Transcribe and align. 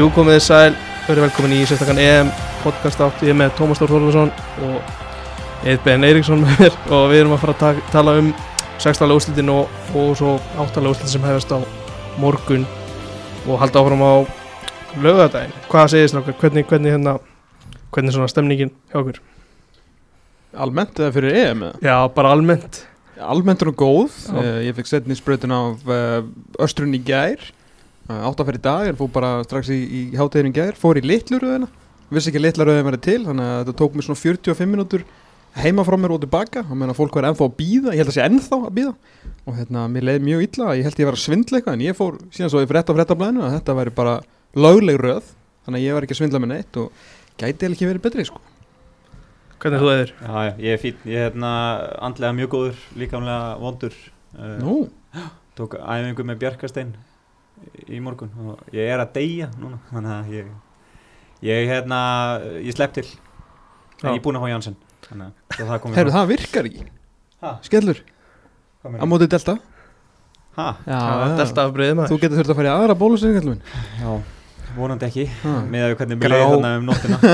Jú 0.00 0.06
komið 0.16 0.38
þið 0.38 0.44
sæl, 0.46 0.76
verið 1.04 1.24
velkomin 1.26 1.52
í 1.52 1.64
sérstakann 1.68 1.98
EM 2.00 2.28
podcast 2.62 3.00
átt 3.04 3.20
ég 3.20 3.34
er 3.34 3.36
með 3.36 3.50
Tómas 3.58 3.82
Þór 3.82 3.90
Þórðarsson 3.90 4.30
og 4.64 5.66
Eid 5.68 5.82
Ben 5.84 6.06
Eiríksson 6.08 6.40
með 6.40 6.62
mér 6.62 6.78
og 6.96 7.02
við 7.10 7.20
erum 7.20 7.34
að 7.36 7.42
fara 7.42 7.52
að 7.52 7.58
ta 7.60 7.90
tala 7.92 8.14
um 8.16 8.30
sextalega 8.80 9.20
úslitin 9.20 9.52
og, 9.52 9.74
og 9.92 10.14
svo 10.16 10.32
áttalega 10.54 10.94
úslitin 10.94 11.12
sem 11.12 11.28
hefast 11.28 11.52
á 11.52 11.60
morgun 12.22 12.64
og 13.44 13.60
halda 13.60 13.82
áfram 13.82 14.06
á 14.06 14.12
lögadaginn. 15.04 15.52
Hvað 15.68 15.92
segir 15.92 16.14
þið 16.14 16.32
hvernig, 16.40 16.68
hvernig, 16.72 16.96
hérna, 16.96 17.16
hvernig 17.92 18.16
svona 18.16 18.32
stemningin 18.32 18.72
hjá 18.88 19.02
okkur? 19.02 19.20
Almennt 20.64 21.04
eða 21.04 21.12
fyrir 21.18 21.40
EM 21.44 21.68
eða? 21.68 21.84
Já, 21.90 21.96
bara 22.16 22.32
almennt. 22.38 22.86
Almennt 23.20 23.60
er 23.60 23.74
hún 23.74 23.80
góð, 23.84 24.16
Já. 24.30 24.40
uh, 24.40 24.58
ég 24.64 24.80
fekk 24.80 24.94
setni 24.96 25.20
spröytun 25.20 25.58
af 25.60 25.84
uh, 25.92 26.22
östrun 26.64 26.96
í 26.96 27.04
gær 27.04 27.50
átt 28.10 28.42
að 28.42 28.50
fyrir 28.50 28.60
í 28.60 28.64
dag, 28.64 28.90
en 28.90 28.98
fór 28.98 29.10
bara 29.14 29.30
strax 29.46 29.70
í, 29.74 29.78
í 29.78 30.02
háteginu 30.18 30.52
í 30.52 30.56
gær, 30.56 30.78
fór 30.78 30.98
í 31.00 31.04
litluröðina 31.04 31.68
vissi 32.10 32.30
ekki 32.30 32.40
að 32.40 32.46
litluröðin 32.48 32.86
verið 32.88 33.02
til 33.06 33.18
þannig 33.26 33.48
að 33.48 33.58
þetta 33.60 33.74
tók 33.78 33.96
mér 33.96 34.06
svona 34.06 34.20
45 34.20 34.70
mínútur 34.70 35.04
heima 35.60 35.84
frá 35.86 35.96
mér 35.98 36.14
og 36.14 36.22
tilbaka, 36.22 36.62
og 36.66 36.78
meðan 36.78 36.98
fólk 36.98 37.16
var 37.18 37.28
ennþá 37.30 37.46
að 37.46 37.56
býða, 37.58 37.94
ég 37.94 38.02
held 38.02 38.12
að 38.12 38.16
sé 38.16 38.26
ennþá 38.26 38.58
að 38.66 38.74
býða 38.76 38.94
og 39.46 39.56
hérna, 39.58 39.86
mér 39.90 40.06
leiði 40.06 40.22
mjög 40.26 40.44
illa, 40.46 40.74
ég 40.78 40.86
held 40.86 41.02
ég 41.02 41.10
var 41.10 41.18
að 41.18 41.24
svindla 41.24 41.58
eitthvað 41.58 41.76
en 41.76 41.84
ég 41.86 41.98
fór 41.98 42.18
síðan 42.34 42.52
svo 42.52 42.62
í 42.62 42.68
frétta 42.70 42.96
fréttablaðinu 42.96 43.44
að 43.46 43.56
þetta 43.56 43.76
væri 43.78 43.94
bara 43.96 44.14
lögleg 44.58 45.00
röð 45.02 45.32
þannig 45.66 45.80
að 45.80 45.86
ég 45.86 45.96
var 45.96 46.06
ekki 46.06 46.16
að 46.16 46.20
svindla 46.20 46.42
með 46.42 46.52
neitt 46.54 46.80
og 46.82 47.04
gæti 47.40 47.70
ekki 47.70 47.90
verið 47.90 48.04
betri 48.06 48.26
sko. 48.28 48.42
Hvernig 49.60 49.82
þú 49.82 49.90
eðir? 49.92 50.14
Já, 50.16 50.34
já, 50.46 50.52
ég 50.64 50.74
er 50.76 50.80
fín, 50.80 51.02
ég 51.04 51.18
er 51.18 51.26
hérna 51.28 51.52
andlega 52.00 52.36
mjög 52.38 52.54
góður, 52.54 52.82
líkamlega 52.96 53.50
vondur. 53.60 53.98
Uh, 54.32 54.54
Nú, 54.62 54.76
Tók 55.58 55.74
æfingu 55.76 56.24
með 56.24 56.38
Bjarkastein 56.44 56.94
í 57.90 58.00
morgun 58.02 58.30
og 58.52 58.60
ég 58.76 58.90
er 58.94 59.02
að 59.02 59.12
deyja 59.18 59.48
núna 59.60 59.78
Þannig 59.90 60.12
að 60.16 60.30
ég, 60.36 60.50
ég 61.50 61.68
hérna, 61.70 61.98
ég 62.60 62.76
slepp 62.76 62.94
til. 62.96 63.06
En 64.00 64.12
ég 64.14 64.20
er 64.20 64.24
búinn 64.24 64.38
að 64.40 64.46
fá 64.46 64.50
Janssen 64.54 64.76
Þannig 65.08 65.60
að 65.60 65.68
það 65.72 65.78
komið 65.84 66.00
heyrðu 66.00 66.14
það 66.16 66.28
virkar 66.34 66.68
ekki. 66.70 66.84
Ha, 67.40 67.54
skellur, 67.66 67.98
á 68.84 68.86
meina? 68.88 69.08
móti 69.10 69.26
delta. 69.32 69.54
Ha, 70.58 70.66
Já, 70.86 70.98
delta 71.38 71.64
af 71.64 71.72
breiði 71.76 71.96
maður. 71.98 72.10
Þú 72.12 72.20
getur 72.24 72.38
þurft 72.40 72.52
að 72.52 72.58
fara 72.60 72.68
í 72.68 72.74
aðra 72.74 72.96
bólusefning 73.00 73.62
já, 74.00 74.10
vonandi 74.76 75.06
ekki 75.08 75.24
Ha. 75.42 75.52
Með 75.72 75.84
að 75.86 75.94
hvernig 76.00 76.20
mér 76.20 76.26
Grá. 76.26 76.34
leiði 76.36 76.50
þarna 76.52 76.70
um 76.78 76.84
nóttina. 76.90 77.16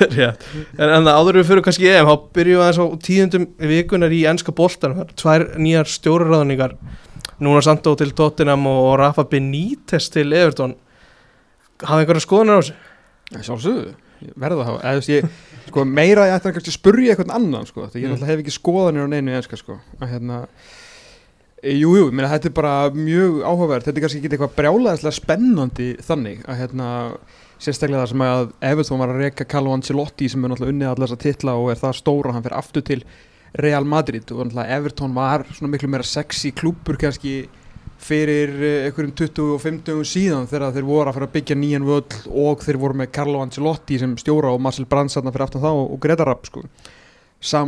Rétt. 0.00 0.44
En, 0.78 0.88
en 0.88 1.04
það 1.06 1.18
áður 1.20 1.38
við 1.40 1.48
fyrir 1.50 1.64
kannski 1.66 1.88
EM 1.90 2.08
þá 2.08 2.14
byrjum 2.36 2.60
við 2.60 2.64
aðeins 2.66 2.80
á 2.80 2.86
tíundum 3.06 3.46
vikunar 3.70 4.14
í 4.16 4.20
ennska 4.30 4.54
eru 4.56 5.06
tvær 5.20 5.44
nýjar 5.60 5.90
stjóraráðningar 5.90 6.76
Núna 7.40 7.62
Sandó 7.64 7.94
til 7.96 8.12
Tottenham 8.16 8.66
og 8.68 8.98
Rafa 9.00 9.24
Benítez 9.24 10.10
til 10.12 10.32
Everton 10.36 10.74
hafði 11.80 12.04
einhverja 12.04 12.24
skoðunar 12.26 12.60
á 12.60 12.60
þessu? 12.60 12.74
Sjálfsögðu, 13.46 13.92
verða 14.42 14.66
það 14.66 14.78
eða, 14.82 14.94
veist, 14.98 15.10
ég, 15.14 15.28
sko, 15.70 15.84
meira 15.86 16.26
ég 16.28 16.34
ætti 16.36 16.50
að 16.50 16.74
spurja 16.74 17.14
eitthvað 17.14 17.34
annan 17.38 17.66
sko, 17.68 17.86
því 17.88 18.02
ég 18.04 18.10
Mm. 18.10 18.26
hef 18.26 18.42
ekki 18.42 18.54
skoðanir 18.58 19.06
á 19.06 19.12
neinu 19.12 19.36
enska 19.38 19.56
sko. 19.56 19.78
að 20.00 20.10
hérna 20.12 20.40
e, 21.62 21.72
Jú, 21.78 22.10
þetta 22.10 22.46
er 22.50 22.56
bara 22.56 22.90
mjög 22.90 23.40
áhugavert 23.44 23.84
þetta 23.84 23.96
er 23.96 24.04
kannski 24.04 24.20
ekki 24.20 24.32
eitthvað 24.34 24.56
brjálæðislega 24.58 25.16
spennandi 25.16 25.88
þannig 26.02 26.44
að 26.48 26.60
hérna 26.60 26.88
sérstaklega 27.60 28.02
það 28.04 28.08
sem 28.08 28.22
að 28.24 28.52
Everton 28.62 28.98
var 28.98 29.08
að 29.12 29.20
reka 29.24 29.44
Carlo 29.44 29.72
Ancelotti 29.72 30.28
sem 30.28 30.44
er 30.44 30.50
náttúrulega 30.52 30.72
unnið 30.74 30.90
allar 30.92 31.08
þessa 31.08 31.22
titla 31.24 31.54
og 31.60 31.70
er 31.70 31.76
það 31.80 31.98
stóra, 32.00 32.32
hann 32.32 32.42
fer 32.42 32.56
aftur 32.56 32.82
til 32.82 33.04
Real 33.58 33.84
Madrid 33.84 34.30
og 34.30 34.52
Everton 34.62 35.14
var 35.14 35.46
svona 35.50 35.72
miklu 35.72 35.90
meira 35.90 36.06
sexy 36.06 36.52
klúpur 36.54 36.98
kannski 37.00 37.48
fyrir 38.00 38.52
eh, 38.64 38.86
einhverjum 38.88 39.12
25 39.16 39.82
dögum 39.84 40.06
síðan 40.08 40.48
þegar 40.48 40.72
þeir 40.76 40.86
voru 40.88 41.10
að 41.10 41.18
fara 41.18 41.28
að 41.28 41.34
byggja 41.34 41.56
nýjan 41.58 41.88
völl 41.88 42.20
og 42.46 42.64
þeir 42.64 42.78
voru 42.80 43.00
með 43.00 43.10
Carlo 43.16 43.42
Ancelotti 43.44 43.98
sem 44.00 44.14
stjóra 44.20 44.54
og 44.54 44.62
Marcel 44.64 44.88
Brands 44.88 45.18
þarna 45.18 45.34
fyrir 45.34 45.46
aftan 45.46 45.64
þá 45.64 45.70
og, 45.72 45.98
Greta 46.00 46.26
Rapp 46.28 46.48
sko. 46.48 46.64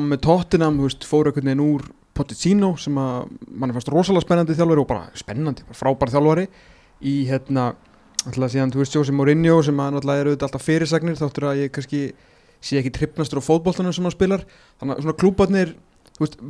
með 0.01 0.23
Tottenham 0.25 0.81
veist, 0.81 1.05
fóru 1.05 1.31
einhvern 1.33 1.51
veginn 1.51 1.67
úr 1.67 1.91
Pochettino 2.13 2.75
sem 2.77 2.97
að 3.01 3.29
mann 3.49 3.73
er 3.73 3.77
fast 3.77 3.89
rosalega 3.93 4.25
spennandi 4.27 4.57
þjálfari 4.57 4.83
og 4.83 4.89
bara 4.89 5.07
spennandi, 5.17 5.65
bara 5.69 5.79
frábær 5.79 6.13
þjálfari 6.13 6.49
í 7.09 7.15
hérna 7.29 7.73
alltaf 8.27 8.53
síðan, 8.53 8.73
þú 8.73 8.83
veist, 8.83 8.97
Jose 8.97 9.15
Mourinho 9.17 9.63
sem 9.65 9.81
að 9.81 9.97
náttúrulega 9.97 10.25
eru 10.25 10.35
alltaf 10.37 10.65
fyrirsagnir 10.65 11.17
þáttur 11.19 11.49
að 11.51 11.63
ég 11.65 11.73
kannski 11.75 12.03
sé 12.63 12.79
ekki 12.79 12.93
trippnastur 12.95 13.43
á 13.43 13.49
fótboltanum 13.49 13.95
sem 13.95 14.07
hann 14.07 14.15
spilar. 14.15 14.45
Þannig 14.81 14.99
að 14.99 15.07
svona 15.07 15.19
klúbarnir 15.21 15.75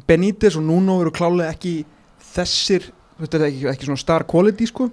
Benítez 0.09 0.57
og 0.59 0.67
Nuno 0.67 0.99
eru 1.01 1.13
klálega 1.15 1.53
ekki 1.55 1.83
þessir, 2.33 2.91
þetta 3.21 3.39
er 3.39 3.47
ekki, 3.49 3.67
ekki 3.73 3.89
svona 3.89 4.03
star 4.03 4.27
quality 4.29 4.67
sko, 4.69 4.89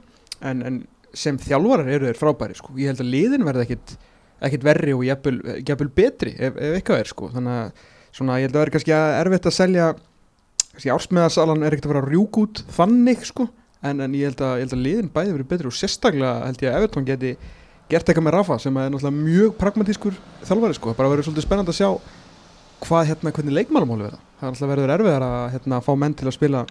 en, 0.46 0.62
en 0.66 0.80
sem 1.16 1.40
þjálfarar 1.42 1.90
eru 1.90 2.10
þeir 2.10 2.20
frábæri 2.20 2.58
sko, 2.58 2.76
ég 2.80 2.92
held 2.92 3.04
að 3.04 3.12
liðin 3.14 3.48
verði 3.48 3.66
ekkit, 3.66 3.96
ekkit 4.46 4.66
verri 4.68 4.96
og 4.96 5.06
jafnvel, 5.08 5.90
betri 5.96 6.36
ef, 6.38 6.56
ef 6.56 6.78
eitthvað 6.78 7.04
er 7.04 7.12
sko, 7.12 7.32
þannig 7.34 7.56
að 7.56 7.88
svona 8.20 8.38
ég 8.40 8.48
held 8.48 8.58
að 8.58 8.64
vera 8.64 8.76
kannski 8.76 8.96
erfitt 8.96 9.50
að 9.50 9.58
selja 9.58 9.88
kannski 10.70 10.94
ársmiðarsalan 10.94 11.66
er 11.66 11.76
ekkert 11.76 11.90
að 11.90 11.96
vera 11.96 12.06
rjúk 12.08 12.42
út 12.44 12.64
þannig 12.78 13.26
sko, 13.28 13.50
en, 13.82 14.04
en 14.06 14.18
ég 14.18 14.30
held 14.30 14.44
að, 14.46 14.56
ég 14.60 14.68
held 14.68 14.78
að 14.78 14.86
liðin 14.86 15.14
bæði 15.16 15.36
verið 15.36 15.50
betri 15.54 15.72
og 15.72 15.78
sérstaklega 15.78 16.46
held 16.46 16.64
ég 16.64 16.72
að 16.72 16.80
Evertón 16.80 17.10
geti 17.10 17.34
gert 17.90 18.10
eitthvað 18.10 18.26
með 18.28 18.36
Rafa 18.38 18.58
sem 18.62 18.78
er 18.78 18.92
náttúrulega 18.94 19.26
mjög 19.26 19.56
pragmatískur 19.60 20.18
þjálfari 20.48 20.78
sko, 20.78 20.94
bara 20.98 21.12
verður 21.12 21.30
svolítið 21.30 21.48
spennandi 21.48 21.74
að 21.74 21.80
sjá 21.80 21.90
hvað 22.86 23.10
hérna, 23.10 23.34
hvernig 23.36 23.56
leikmálumóli 23.58 24.06
verða. 24.06 24.22
Það 24.40 24.46
er 24.46 24.54
alltaf 24.54 24.72
verður 24.72 24.94
erfiðar 24.96 25.26
að 25.26 25.46
hérna, 25.56 25.82
fá 25.84 25.92
menn 26.00 26.16
til 26.16 26.30
að 26.30 26.36
spila 26.38 26.64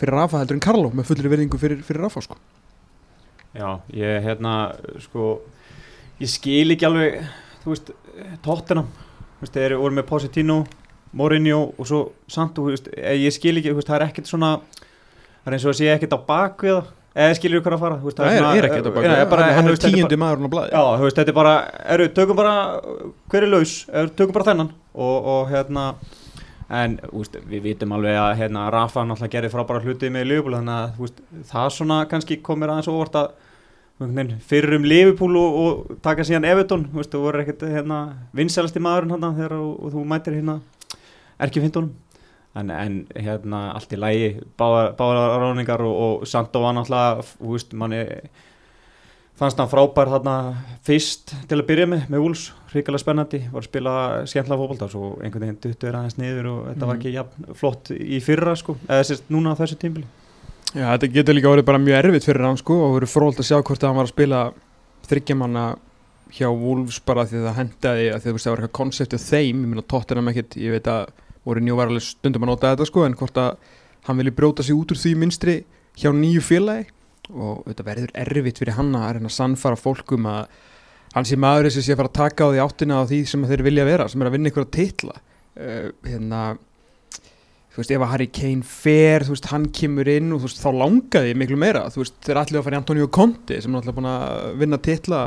fyrir 0.00 0.16
Rafa 0.18 0.42
heldur 0.42 0.58
en 0.58 0.64
Karlo 0.66 0.90
með 0.92 1.08
fullri 1.08 1.30
verðingu 1.32 1.60
fyrir, 1.62 1.80
fyrir 1.86 2.04
Rafa 2.04 2.24
sko. 2.26 2.36
Já, 3.54 3.68
ég 3.94 4.24
hérna, 4.26 4.54
sko 5.06 5.36
Ég 6.22 6.30
skil 6.30 6.70
ekki 6.70 6.86
alveg, 6.86 7.22
þú 7.64 7.72
veist, 7.72 7.88
Tottenham 8.44 8.90
Þú 9.38 9.42
veist, 9.42 9.56
þeir 9.56 9.74
voru 9.80 9.96
með 9.96 10.06
Positino 10.06 10.58
Mourinho 11.14 11.60
og 11.78 11.88
svo 11.88 12.00
Santo, 12.30 12.62
þú 12.62 12.74
veist, 12.74 12.90
eh, 12.94 13.16
ég 13.22 13.34
skil 13.34 13.56
ekki, 13.58 13.74
það 13.78 13.96
er 13.96 14.06
ekkert 14.08 14.30
svona 14.30 14.52
það 14.74 15.48
er 15.50 15.56
eins 15.56 15.66
og 15.66 15.74
að 15.74 15.78
sé 15.80 15.90
ekkert 15.92 16.14
á 16.14 16.26
bakvið 16.28 16.76
það 16.78 16.92
eða 17.14 17.36
skilur 17.38 17.62
hvað 17.62 17.70
er 17.70 17.76
að 17.76 17.84
fara, 17.84 17.98
þú 18.00 18.08
veist, 18.08 18.18
það 18.18 18.34
er, 18.34 18.58
er 18.58 18.66
ekki 18.68 18.80
þetta 18.80 19.04
Já, 19.04 19.14
ég 19.20 19.30
bara, 19.30 19.46
hann, 19.46 19.54
hann 19.54 19.68
þú 19.68 19.72
er 19.72 19.78
þetta 19.78 19.92
tíundi 19.94 20.18
maður 20.18 20.42
á 20.42 20.50
blaði 20.54 20.74
Já, 20.74 20.82
þú 20.98 21.06
veist, 21.06 21.20
þetta 21.20 21.32
er 21.32 21.38
bara, 21.38 21.54
eru, 21.94 22.08
tökum 22.18 22.40
bara 22.40 22.54
hver 23.30 23.46
er 23.46 23.52
laus, 23.52 23.74
er, 23.92 24.10
tökum 24.18 24.34
bara 24.34 24.48
þennan. 24.50 24.72
Og, 24.94 25.30
og 25.34 25.52
hérna 25.52 25.86
en 26.74 26.98
þú 27.04 27.22
veist, 27.22 27.38
við 27.52 27.64
vitum 27.68 27.94
alveg 27.94 28.18
að 28.18 28.34
hérna, 28.40 28.66
Rafa 28.74 29.06
náttúrulega 29.06 29.36
gerir 29.36 29.52
frábæra 29.52 29.84
hluti 29.84 30.10
með 30.10 30.28
Liverpool 30.30 30.58
þannig 30.58 30.76
að 30.80 30.94
þú 30.96 31.06
veist, 31.06 31.24
það 31.52 31.72
svona 31.76 31.98
kannski 32.10 32.40
komir 32.42 32.72
aðeins 32.72 32.90
óvart 32.90 33.18
að 33.20 33.32
fyrir 34.48 34.74
um 34.74 34.86
Liverpool 34.90 35.36
og, 35.38 35.58
og 35.64 35.98
taka 36.02 36.24
síðan 36.26 36.48
Everton, 36.50 36.88
þú 36.90 37.04
þú 37.12 37.20
voru 37.22 37.44
ekkert 37.44 37.62
hérna, 37.70 37.98
vinsælasti 38.34 38.82
maðurinn 38.82 39.14
hérna 39.14 39.30
þegar 39.36 39.54
og, 39.60 39.76
og 39.78 39.94
þú 39.94 40.06
mætir 40.10 40.34
hérna 40.40 40.58
erki 41.38 41.62
findunum 41.62 41.92
en, 42.54 42.70
en 42.70 42.96
hérna 43.16 43.60
allt 43.74 43.92
í 43.92 43.98
lægi 43.98 44.28
báðar 44.60 44.94
ráningar 45.42 45.82
og, 45.82 45.94
og 46.22 46.26
Sandó 46.30 46.60
var 46.62 46.74
náttúrulega, 46.76 47.24
þú 47.40 47.54
veist, 47.56 47.72
manni 47.74 48.02
fannst 49.34 49.58
hann 49.58 49.70
frábær 49.70 50.06
þarna 50.12 50.34
fyrst 50.86 51.32
til 51.50 51.58
að 51.58 51.64
byrja 51.66 51.86
með, 51.90 52.04
með 52.12 52.22
Úls 52.28 52.42
hrikalega 52.70 53.02
spennandi, 53.02 53.40
var 53.50 53.64
að 53.64 53.66
spila 53.66 53.94
skemmtilega 54.30 54.60
fókbalta 54.60 54.86
og 54.86 54.92
svo 54.92 55.08
einhvern 55.24 55.48
veginn 55.48 55.58
duttu 55.64 55.88
er 55.90 55.96
aðeins 55.98 56.18
niður 56.20 56.50
og 56.52 56.60
þetta 56.68 56.86
var 56.86 56.94
Mhm. 56.94 57.00
ekki 57.02 57.14
jafn, 57.16 57.48
flott 57.58 57.90
í 57.96 58.20
fyrra 58.22 58.54
sko, 58.56 58.76
eða 58.86 59.08
sérst 59.08 59.26
núna 59.34 59.54
á 59.54 59.58
þessu 59.58 59.78
tímbili 59.82 60.06
Já, 60.74 60.86
þetta 60.94 61.10
getur 61.14 61.34
líka 61.34 61.50
verið 61.50 61.66
bara 61.66 61.78
mjög 61.82 61.98
erfitt 62.04 62.24
fyrir 62.30 62.46
hann 62.46 62.56
sko 62.58 62.74
og 62.86 62.94
verið 63.00 63.10
fróld 63.14 63.38
að 63.42 63.46
sjá 63.50 63.58
hvort 63.62 63.82
að 63.82 63.88
hann 63.90 63.96
var 63.98 64.06
að 64.06 64.14
spila 64.14 64.40
þryggjamanna 65.10 65.66
hjá 66.34 66.48
Wolves 66.50 66.98
bara 67.06 67.26
því 67.26 67.36
að 67.42 67.44
það 67.48 67.58
hendaði 67.60 68.06
að 68.14 68.22
því 68.24 68.32
það 68.38 68.50
var 68.54 68.62
eitthvað 68.62 68.78
konseptið 68.78 69.26
þeim, 69.28 69.60
ég 69.62 69.68
meina 69.70 69.82
Tottenham 69.86 70.30
ekkert, 70.32 70.56
ég 70.58 70.74
veit 70.74 70.88
að 70.90 71.04
voru 71.44 71.62
nýjúvarlega 71.64 72.04
stundum 72.04 72.46
að 72.46 72.52
nota 72.52 72.74
þetta 72.74 72.88
sko 72.90 73.06
en 73.06 73.16
hvort 73.20 73.40
að 73.40 73.72
hann 74.08 74.20
vilji 74.20 74.36
brjóta 74.36 74.66
sig 74.66 74.76
út 74.76 74.92
úr 74.92 75.00
því 75.00 75.14
minstri 75.20 75.56
hjá 76.00 76.10
nýju 76.12 76.44
félagi. 76.44 76.90
Og 77.32 77.64
þetta 77.70 77.86
verður 77.86 78.10
erfitt 78.20 78.58
fyrir 78.60 78.76
hann 78.76 78.92
að 78.98 79.14
reyna 79.16 79.30
að 79.30 79.36
sannfara 79.38 79.80
fólkum 79.80 80.26
að 80.28 80.42
hann 81.14 81.24
sé 81.24 81.38
maður 81.40 81.70
sem 81.72 81.84
sé 81.86 81.94
að 81.94 82.02
fara 82.02 82.10
að 82.10 82.18
taka 82.18 82.48
á 82.48 82.52
því 82.52 82.60
áttina 82.64 83.00
á 83.00 83.02
því 83.08 83.20
sem 83.30 83.46
þeir 83.48 83.62
vilja 83.64 83.86
vera, 83.88 84.08
sem 84.10 84.20
er 84.20 84.28
að 84.28 84.36
vinna 84.36 84.50
ykkur 84.50 84.66
að 84.66 84.74
titla. 84.76 85.16
Uh, 85.54 85.88
hérna 86.04 86.40
þú 87.74 87.80
veist, 87.80 87.90
ef 87.90 88.04
að 88.04 88.10
Harry 88.12 88.28
Kane 88.30 88.66
fer, 88.66 89.24
þú 89.26 89.34
veist, 89.34 89.48
hann 89.50 89.64
kemur 89.74 90.10
inn 90.10 90.30
og 90.34 90.42
þú 90.42 90.48
veist, 90.48 90.60
þá 90.62 90.78
langaði 90.78 91.34
miklu 91.40 91.58
meira, 91.58 91.88
þú 91.90 92.04
veist, 92.04 92.16
þeir 92.22 92.40
ætlaði 92.44 92.60
að 92.60 92.66
fara 92.68 92.76
í 92.76 92.80
Antonio 92.80 93.08
Conte 93.16 93.58
sem 93.62 93.74
er 93.74 93.80
alltaf 93.80 93.96
búin 93.96 94.10
að 94.12 94.60
vinna 94.60 94.78
titla, 94.84 95.22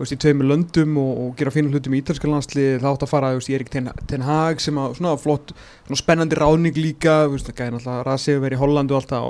veist, 0.00 0.14
í 0.14 0.18
tveimur 0.22 0.48
löndum 0.48 0.96
og, 1.00 1.12
og 1.22 1.32
gera 1.38 1.52
fínum 1.54 1.72
hlutum 1.74 1.94
í 1.94 2.00
ítalska 2.02 2.30
landslið, 2.30 2.78
þá 2.82 2.88
átt 2.92 3.06
að 3.06 3.12
fara, 3.12 3.32
veist, 3.36 3.50
Erik 3.52 3.72
Ten, 3.72 3.90
Ten 4.10 4.24
Hag 4.26 4.62
sem 4.62 4.78
að, 4.80 4.96
svona 4.98 5.16
flott, 5.20 5.52
svona 5.86 6.00
spennandi 6.00 6.38
ráðning 6.38 6.78
líka, 6.78 7.22
veist, 7.32 7.48
það 7.48 7.58
gæði 7.60 7.74
náttúrulega 7.76 8.06
rasið 8.08 8.38
að 8.38 8.46
vera 8.46 8.58
í 8.58 8.62
Hollandu 8.62 8.96
og 8.96 9.02
allt 9.02 9.12
það 9.12 9.28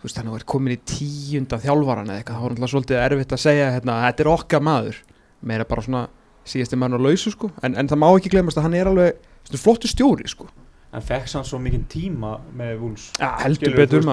og 0.00 0.08
þannig 0.08 0.30
að 0.30 0.32
það 0.32 0.40
er 0.40 0.48
komin 0.48 0.72
í 0.72 0.80
tíunda 0.88 1.60
þjálfaran 1.60 2.08
eða 2.08 2.22
eitthvað, 2.22 2.36
þá 2.36 2.40
er 2.40 2.54
náttúrulega 2.54 2.72
svolítið 2.72 3.02
erfitt 3.04 3.34
að 3.36 3.42
segja, 3.42 3.68
hérna, 3.74 3.98
þetta 4.06 4.24
er 4.24 4.30
okkar 4.32 4.64
maður, 4.64 5.00
meira 5.44 5.66
bara 5.68 5.84
svona 5.84 6.06
síðasti 6.48 6.78
mann 6.80 6.96
á 6.96 7.00
lausu, 7.00 7.34
sko, 7.34 7.50
en, 7.60 7.76
en 7.76 7.90
það 7.90 8.00
má 8.00 8.08
ekki 8.08 8.32
glemast 8.32 8.56
að 8.56 8.66
hann 8.66 8.78
er 8.78 8.88
alveg, 8.88 9.20
svona, 9.44 9.60
flottu 9.60 9.90
stjóri, 9.90 10.30
sko, 10.32 10.48
en 10.92 11.02
fekk 11.06 11.28
sann 11.30 11.44
svo 11.46 11.58
mikinn 11.62 11.84
tíma 11.86 12.32
með 12.58 12.72
Wolves. 12.80 13.04
Ja, 13.20 13.28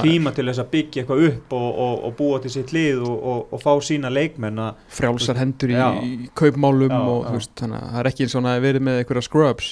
tíma 0.05 0.33
til 0.35 0.45
þess 0.45 0.61
að 0.61 0.67
byggja 0.75 1.01
eitthvað 1.03 1.23
upp 1.31 1.53
og, 1.57 1.79
og, 1.85 2.03
og 2.05 2.15
búa 2.19 2.39
til 2.43 2.51
sitt 2.53 2.73
lið 2.75 3.01
og, 3.01 3.15
og, 3.31 3.47
og 3.55 3.63
fá 3.63 3.71
sína 3.81 4.11
leikmenn 4.13 4.61
frjálsar 4.93 5.39
hendur 5.41 5.73
í, 5.73 5.79
í 6.05 6.29
kaupmálum 6.37 6.91
Já, 6.93 6.99
og 7.01 7.25
já. 7.25 7.31
veist, 7.33 7.53
þannig 7.57 7.81
að 7.81 7.89
það 7.95 7.99
er 8.03 8.09
ekki 8.11 8.23
eins 8.27 8.35
og 8.35 8.41
hann 8.43 8.51
hafi 8.51 8.65
verið 8.67 8.85
með 8.87 8.99
einhverja 9.01 9.25
scrubs 9.25 9.71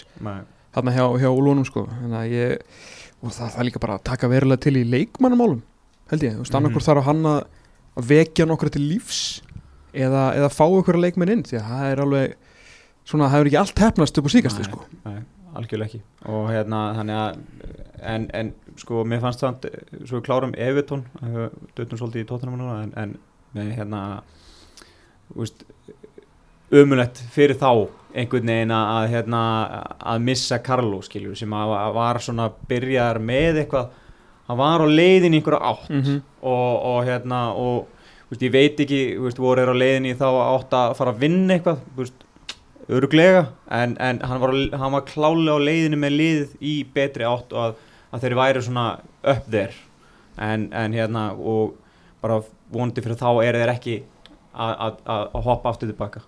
þarna 0.76 0.96
hjá, 0.98 1.06
hjá 1.22 1.30
Úlunum 1.32 1.66
sko. 1.70 1.86
Ég, 2.26 2.58
og 3.22 3.30
það, 3.32 3.52
það 3.54 3.60
er 3.62 3.68
líka 3.70 3.80
bara 3.86 4.00
að 4.00 4.04
taka 4.10 4.28
verulega 4.32 4.64
til 4.66 4.76
í 4.82 4.84
leikmannamálum 4.90 5.62
held 6.12 6.26
ég, 6.26 6.34
þú 6.36 6.42
veist, 6.42 6.52
Mhm. 6.52 6.58
annarkur 6.60 6.84
þarf 6.90 7.06
hann 7.06 7.22
að, 7.26 7.46
vekja 8.10 8.46
nokkra 8.50 8.70
til 8.74 8.82
lífs 8.90 9.22
eða, 9.94 10.26
eða 10.36 10.50
fá 10.52 10.66
einhverja 10.68 11.06
leikmenn 11.06 11.32
inn 11.38 11.44
því 11.48 11.62
að 11.62 11.70
það 11.70 11.86
er 11.94 12.02
alveg 12.04 12.34
svona, 13.06 13.30
það 13.30 13.36
hefur 13.38 13.48
ekki 13.54 13.62
allt 13.62 13.80
hefnast 13.86 14.18
upp 14.20 14.26
á 14.28 14.32
síkasti 14.36 14.62
Nei. 14.66 14.68
sko. 14.68 14.82
nei, 15.06 15.20
algjörlega 15.60 15.90
ekki 15.90 16.32
og 16.32 16.50
hérna 16.52 16.82
þannig 17.00 17.20
að 17.22 17.32
en, 18.14 18.30
en 18.34 18.54
sko 18.80 19.04
mér 19.08 19.22
fannst 19.24 19.44
það 19.44 19.68
svo 20.06 20.22
klárum 20.26 20.56
Evertón 20.58 21.06
dötum 21.78 22.00
svolítið 22.00 22.26
í 22.26 22.30
tóttunum 22.30 22.58
núna 22.60 22.82
en, 22.84 22.96
en 23.00 23.18
með 23.56 23.76
hérna 23.80 24.02
ömulegt 26.76 27.22
fyrir 27.34 27.58
þá 27.60 27.88
einhvern 28.16 28.48
veginn 28.50 28.74
að, 28.74 29.10
hérna, 29.12 29.42
að 30.00 30.24
missa 30.24 30.60
Carlo 30.64 31.02
skilur 31.04 31.36
sem 31.38 31.52
að, 31.54 31.74
að 31.80 31.96
var 31.98 32.22
svona 32.24 32.48
byrjar 32.70 33.20
með 33.24 33.62
eitthvað 33.64 33.92
hann 34.48 34.60
var 34.62 34.86
á 34.86 34.88
leiðin 34.88 35.36
í 35.36 35.42
einhverja 35.42 35.72
átt 35.72 35.90
mm 35.90 36.02
-hmm. 36.02 36.22
og, 36.42 36.74
og 36.92 37.00
hérna 37.08 37.42
og 37.54 37.88
veist, 38.30 38.42
ég 38.42 38.54
veit 38.54 38.80
ekki, 38.80 39.02
veist, 39.20 39.42
voru 39.42 39.62
er 39.62 39.74
á 39.74 39.76
leiðinni 39.76 40.16
þá 40.16 40.28
átt 40.30 40.78
að 40.78 40.96
fara 41.00 41.14
að 41.14 41.24
vinna 41.26 41.58
eitthvað 41.58 41.84
veist, 41.98 42.26
öruglega 42.90 43.48
en, 43.74 43.96
en 43.98 44.22
hann, 44.22 44.42
var, 44.42 44.56
hann 44.78 44.94
var 44.94 45.06
klálega 45.08 45.58
á 45.58 45.66
leiðinni 45.66 46.00
með 46.00 46.18
liðið 46.20 46.56
í 46.62 46.76
betri 46.96 47.26
átt 47.28 47.56
og 47.56 47.64
að, 47.64 47.80
að 48.12 48.26
þeir 48.26 48.38
væri 48.42 48.66
svona 48.66 48.86
up 49.24 49.50
there. 49.50 49.74
En, 50.36 50.70
en 50.76 50.94
hérna 50.94 51.30
og 51.34 51.78
bara 52.24 52.42
vonandi 52.74 53.04
fyrir 53.04 53.20
þá 53.20 53.30
er 53.46 53.60
þeir 53.62 53.74
ekki 53.76 54.00
að, 54.56 54.72
að, 54.72 54.98
að 55.06 55.28
að 55.36 55.46
hoppa 55.50 55.72
aftur 55.72 55.92
tilbaka 55.92 56.24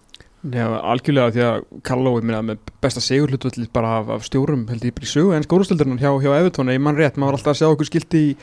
Já, 0.47 0.67
algjörlega 0.85 1.33
því 1.33 1.43
að 1.43 1.55
er 1.89 2.25
minna, 2.27 2.41
með 2.45 2.59
besta 2.83 3.01
sigurhlutvöld 3.01 3.71
bara 3.73 3.95
af, 3.99 4.11
af 4.13 4.27
stjórum 4.27 4.67
held 4.69 4.85
ég 4.85 4.93
bara 4.95 5.07
í 5.07 5.09
sögu 5.09 5.33
en 5.35 5.43
skórastöldurinn 5.43 5.97
hjá, 5.99 6.11
hjá 6.21 6.29
Evertón 6.37 6.69
ég 6.71 6.83
mann 6.83 6.95
rétt, 6.95 7.17
maður 7.17 7.33
var 7.33 7.39
alltaf 7.39 7.55
að 7.55 7.59
sjá 7.61 7.67
okkur 7.71 7.89
skilti 7.89 8.21
í, 8.21 8.35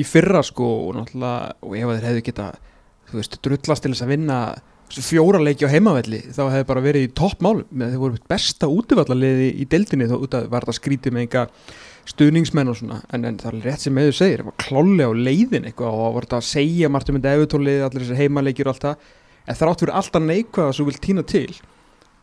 í 0.00 0.06
fyrra 0.08 0.40
sko 0.46 0.70
og 0.86 0.96
náttúrulega 0.96 1.52
og 1.60 1.76
ef 1.76 1.92
þeir 1.92 2.08
hefðu 2.08 2.24
geta, 2.30 2.46
þú 3.10 3.20
veist, 3.20 3.38
drullast 3.44 3.84
til 3.84 3.92
þess 3.92 4.06
að 4.06 4.12
vinna 4.14 4.38
fjóra 4.92 5.40
leiki 5.42 5.66
á 5.66 5.72
heimavelli 5.72 6.20
þá 6.30 6.42
hefði 6.52 6.68
bara 6.68 6.84
verið 6.84 7.06
í 7.06 7.12
toppmálum. 7.18 7.66
Með 7.70 7.92
þeir 7.92 8.02
voru 8.02 8.22
besta 8.30 8.70
útivallaliði 8.70 9.50
í 9.56 9.66
deildinni 9.70 10.08
þá 10.10 10.16
út 10.18 10.36
að 10.38 10.48
var 10.52 10.66
þetta 10.66 10.80
skrítið 10.80 11.16
með 11.16 11.24
einhver 11.26 11.76
stuðningsmenn 12.06 12.70
og 12.70 12.78
svona. 12.78 13.00
En, 13.10 13.26
en 13.26 13.38
það 13.42 13.52
er 13.52 13.68
rétt 13.70 13.86
sem 13.86 14.00
eður 14.02 14.18
segir, 14.18 14.42
það 14.42 14.50
var 14.52 14.58
klálega 14.62 15.08
á 15.10 15.22
leiðin 15.26 15.66
eitthvað 15.66 15.96
og 16.00 16.16
var 16.16 16.28
þetta 16.28 16.38
að 16.38 16.50
segja 16.50 16.90
margt 16.92 17.10
um 17.10 17.18
þetta 17.18 17.32
Evertón-liði, 17.38 17.86
allir 17.86 18.04
þessir 18.04 18.20
heimaleikir 18.22 18.68
og 18.68 18.76
allt 18.76 18.86
það. 18.86 19.08
En 19.46 19.58
þrátt 19.58 19.82
fyrir 19.82 19.98
alltaf 20.00 20.26
neikvæða 20.26 20.76
sem 20.76 20.84
þú 20.84 20.88
vilt 20.90 21.02
týna 21.06 21.26
til 21.26 21.48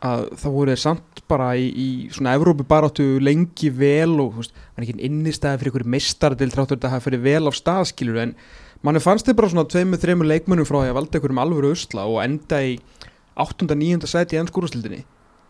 að 0.04 0.26
það 0.40 0.56
voru 0.58 0.76
samt 0.80 1.22
bara 1.32 1.54
í, 1.56 1.68
í 1.70 1.90
svona 2.12 2.34
Evrópu 2.36 2.66
baráttu 2.68 3.06
lengi 3.24 3.70
vel 3.72 4.18
og 4.20 4.42
hann 4.42 4.82
er 4.82 4.86
ekki 4.86 4.98
innistæði 5.08 5.62
fyrir 5.62 5.72
einhverju 5.72 5.94
meistar 5.94 6.36
til 6.40 6.50
þrátt 6.52 6.74
fyrir 6.74 6.82
þetta 6.82 6.90
að 6.90 6.96
hafa 6.98 7.08
manni 8.84 9.02
fannst 9.04 9.28
þið 9.28 9.38
bara 9.40 9.52
svona 9.54 9.70
tveimur, 9.72 10.00
þreimur 10.02 10.28
leikmönnum 10.28 10.68
frá 10.68 10.82
því 10.82 10.92
að 10.92 10.98
valda 10.98 11.20
einhverjum 11.20 11.42
alvöru 11.44 11.74
usla 11.74 12.06
og 12.10 12.20
enda 12.24 12.60
í 12.64 12.78
8. 13.40 13.68
9. 13.70 14.08
sæti 14.10 14.38
í 14.38 14.42
ennskúrastildinni 14.42 15.04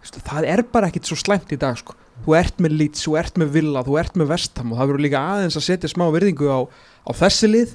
það 0.03 0.47
er 0.51 0.63
bara 0.71 0.89
ekkit 0.91 1.07
svo 1.07 1.17
slæmt 1.17 1.53
í 1.55 1.59
dag 1.59 1.77
sko. 1.79 1.95
þú 2.25 2.35
ert 2.37 2.59
með 2.61 2.75
Leeds, 2.77 3.05
þú 3.05 3.15
ert 3.19 3.39
með 3.39 3.53
Villa 3.55 3.83
þú 3.87 3.97
ert 4.01 4.19
með 4.19 4.33
Vestham 4.33 4.73
og 4.73 4.79
það 4.79 4.91
verður 4.91 5.05
líka 5.05 5.23
aðeins 5.33 5.57
að 5.57 5.65
setja 5.69 5.89
smá 5.89 6.05
virðingu 6.13 6.49
á, 6.51 6.59
á 7.07 7.11
þessi 7.23 7.49
lið 7.49 7.73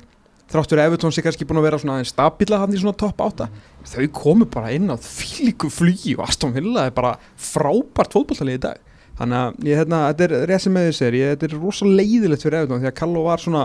þráttur 0.49 0.82
Evertón 0.84 1.12
sé 1.12 1.25
kannski 1.25 1.49
búin 1.49 1.60
að 1.60 1.66
vera 1.69 1.81
aðeins 1.81 2.12
stabíla 2.14 2.60
hann 2.62 2.76
í 2.76 2.81
svona 2.81 2.96
topp 3.00 3.25
átta 3.25 3.49
þau 3.88 4.06
komu 4.14 4.46
bara 4.49 4.70
inn 4.76 4.93
á 4.93 4.96
fílíku 5.00 5.72
flugi 5.72 6.14
og 6.16 6.28
Aston 6.28 6.55
Villa 6.55 6.87
er 6.88 6.94
bara 6.96 7.16
frábært 7.34 8.14
fótballtalið 8.14 8.60
í 8.60 8.62
dag 8.69 8.84
þannig 9.19 9.40
að 9.40 9.66
ég, 9.66 9.81
hérna, 9.81 10.05
þetta 10.12 10.40
er 10.55 10.62
sem 10.62 10.76
með 10.76 10.90
þess 10.90 11.05
ég, 11.08 11.34
þetta 11.34 11.49
er 11.49 11.58
rosa 11.58 11.88
leiðilegt 11.88 12.46
fyrir 12.46 12.60
Evertón 12.62 12.84
því 12.84 12.93
að 12.93 12.99
Kallo 13.02 13.25
var 13.26 13.43
svona 13.43 13.64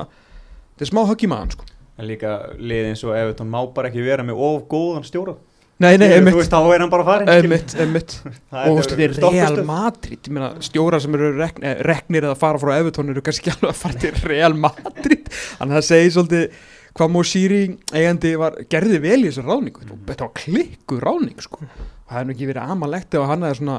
þetta 0.73 0.87
er 0.87 0.91
smá 0.91 1.03
högg 1.11 1.23
í 1.23 1.29
maðan 1.29 1.53
sko. 1.53 1.72
En 1.97 2.07
líka 2.09 2.35
lið 2.57 2.89
eins 2.91 3.03
og 3.05 3.15
Evertón 3.17 3.49
má 3.53 3.59
bara 3.73 3.89
ekki 3.91 4.03
vera 4.05 4.23
með 4.25 4.39
of 4.41 4.63
góðan 4.71 5.05
stjóra. 5.07 5.35
Nei, 5.83 5.97
nei, 5.97 6.07
einmitt, 6.15 6.35
þú 6.35 6.39
veist, 6.39 6.51
þá 6.53 6.69
er 6.75 6.81
hann 6.83 6.91
bara 6.93 7.03
farin 7.03 7.29
einmitt, 7.33 7.73
einmitt. 7.81 8.13
Og 8.53 8.67
þú 8.69 8.75
veist, 8.77 8.91
þetta 8.93 9.29
er. 9.33 9.33
Real 9.33 9.63
Madrid. 9.67 10.19
Ég 10.29 10.35
meina, 10.37 10.49
stjórar 10.63 11.01
sem 11.03 11.15
eru 11.17 11.31
rekn, 11.39 11.65
reknir 11.89 12.27
eða 12.29 12.37
fara 12.39 12.61
frá 12.61 12.75
Evertón 12.77 13.09
eru 13.11 13.23
kannski 13.25 13.49
ekki 13.49 13.55
alveg 13.57 13.73
að 13.73 13.79
fara 13.81 13.99
til 14.03 14.13
Real 14.29 14.53
Madrid. 14.55 15.27
Þannig 15.33 15.73
að 15.73 15.79
það 15.81 15.87
segir 15.89 16.13
svolítið 16.15 16.61
hvað 16.93 17.11
Mosíri 17.15 17.59
eigandi 17.97 18.31
var, 18.37 18.59
gerði 18.69 18.99
vel 19.01 19.17
í 19.25 19.27
þessu 19.31 19.43
ráningu 19.47 19.81
Mhm. 19.83 20.03
þetta 20.11 20.27
var 20.27 20.33
klikku 20.37 20.99
ráning 21.01 21.41
sko. 21.41 21.65
það 22.05 22.19
er 22.21 22.27
nú 22.29 22.35
ekki 22.37 22.47
verið 22.53 22.69
amalegt 22.77 23.17
ef 23.17 23.25
hann 23.31 23.41
hefði 23.47 23.59
svona 23.63 23.77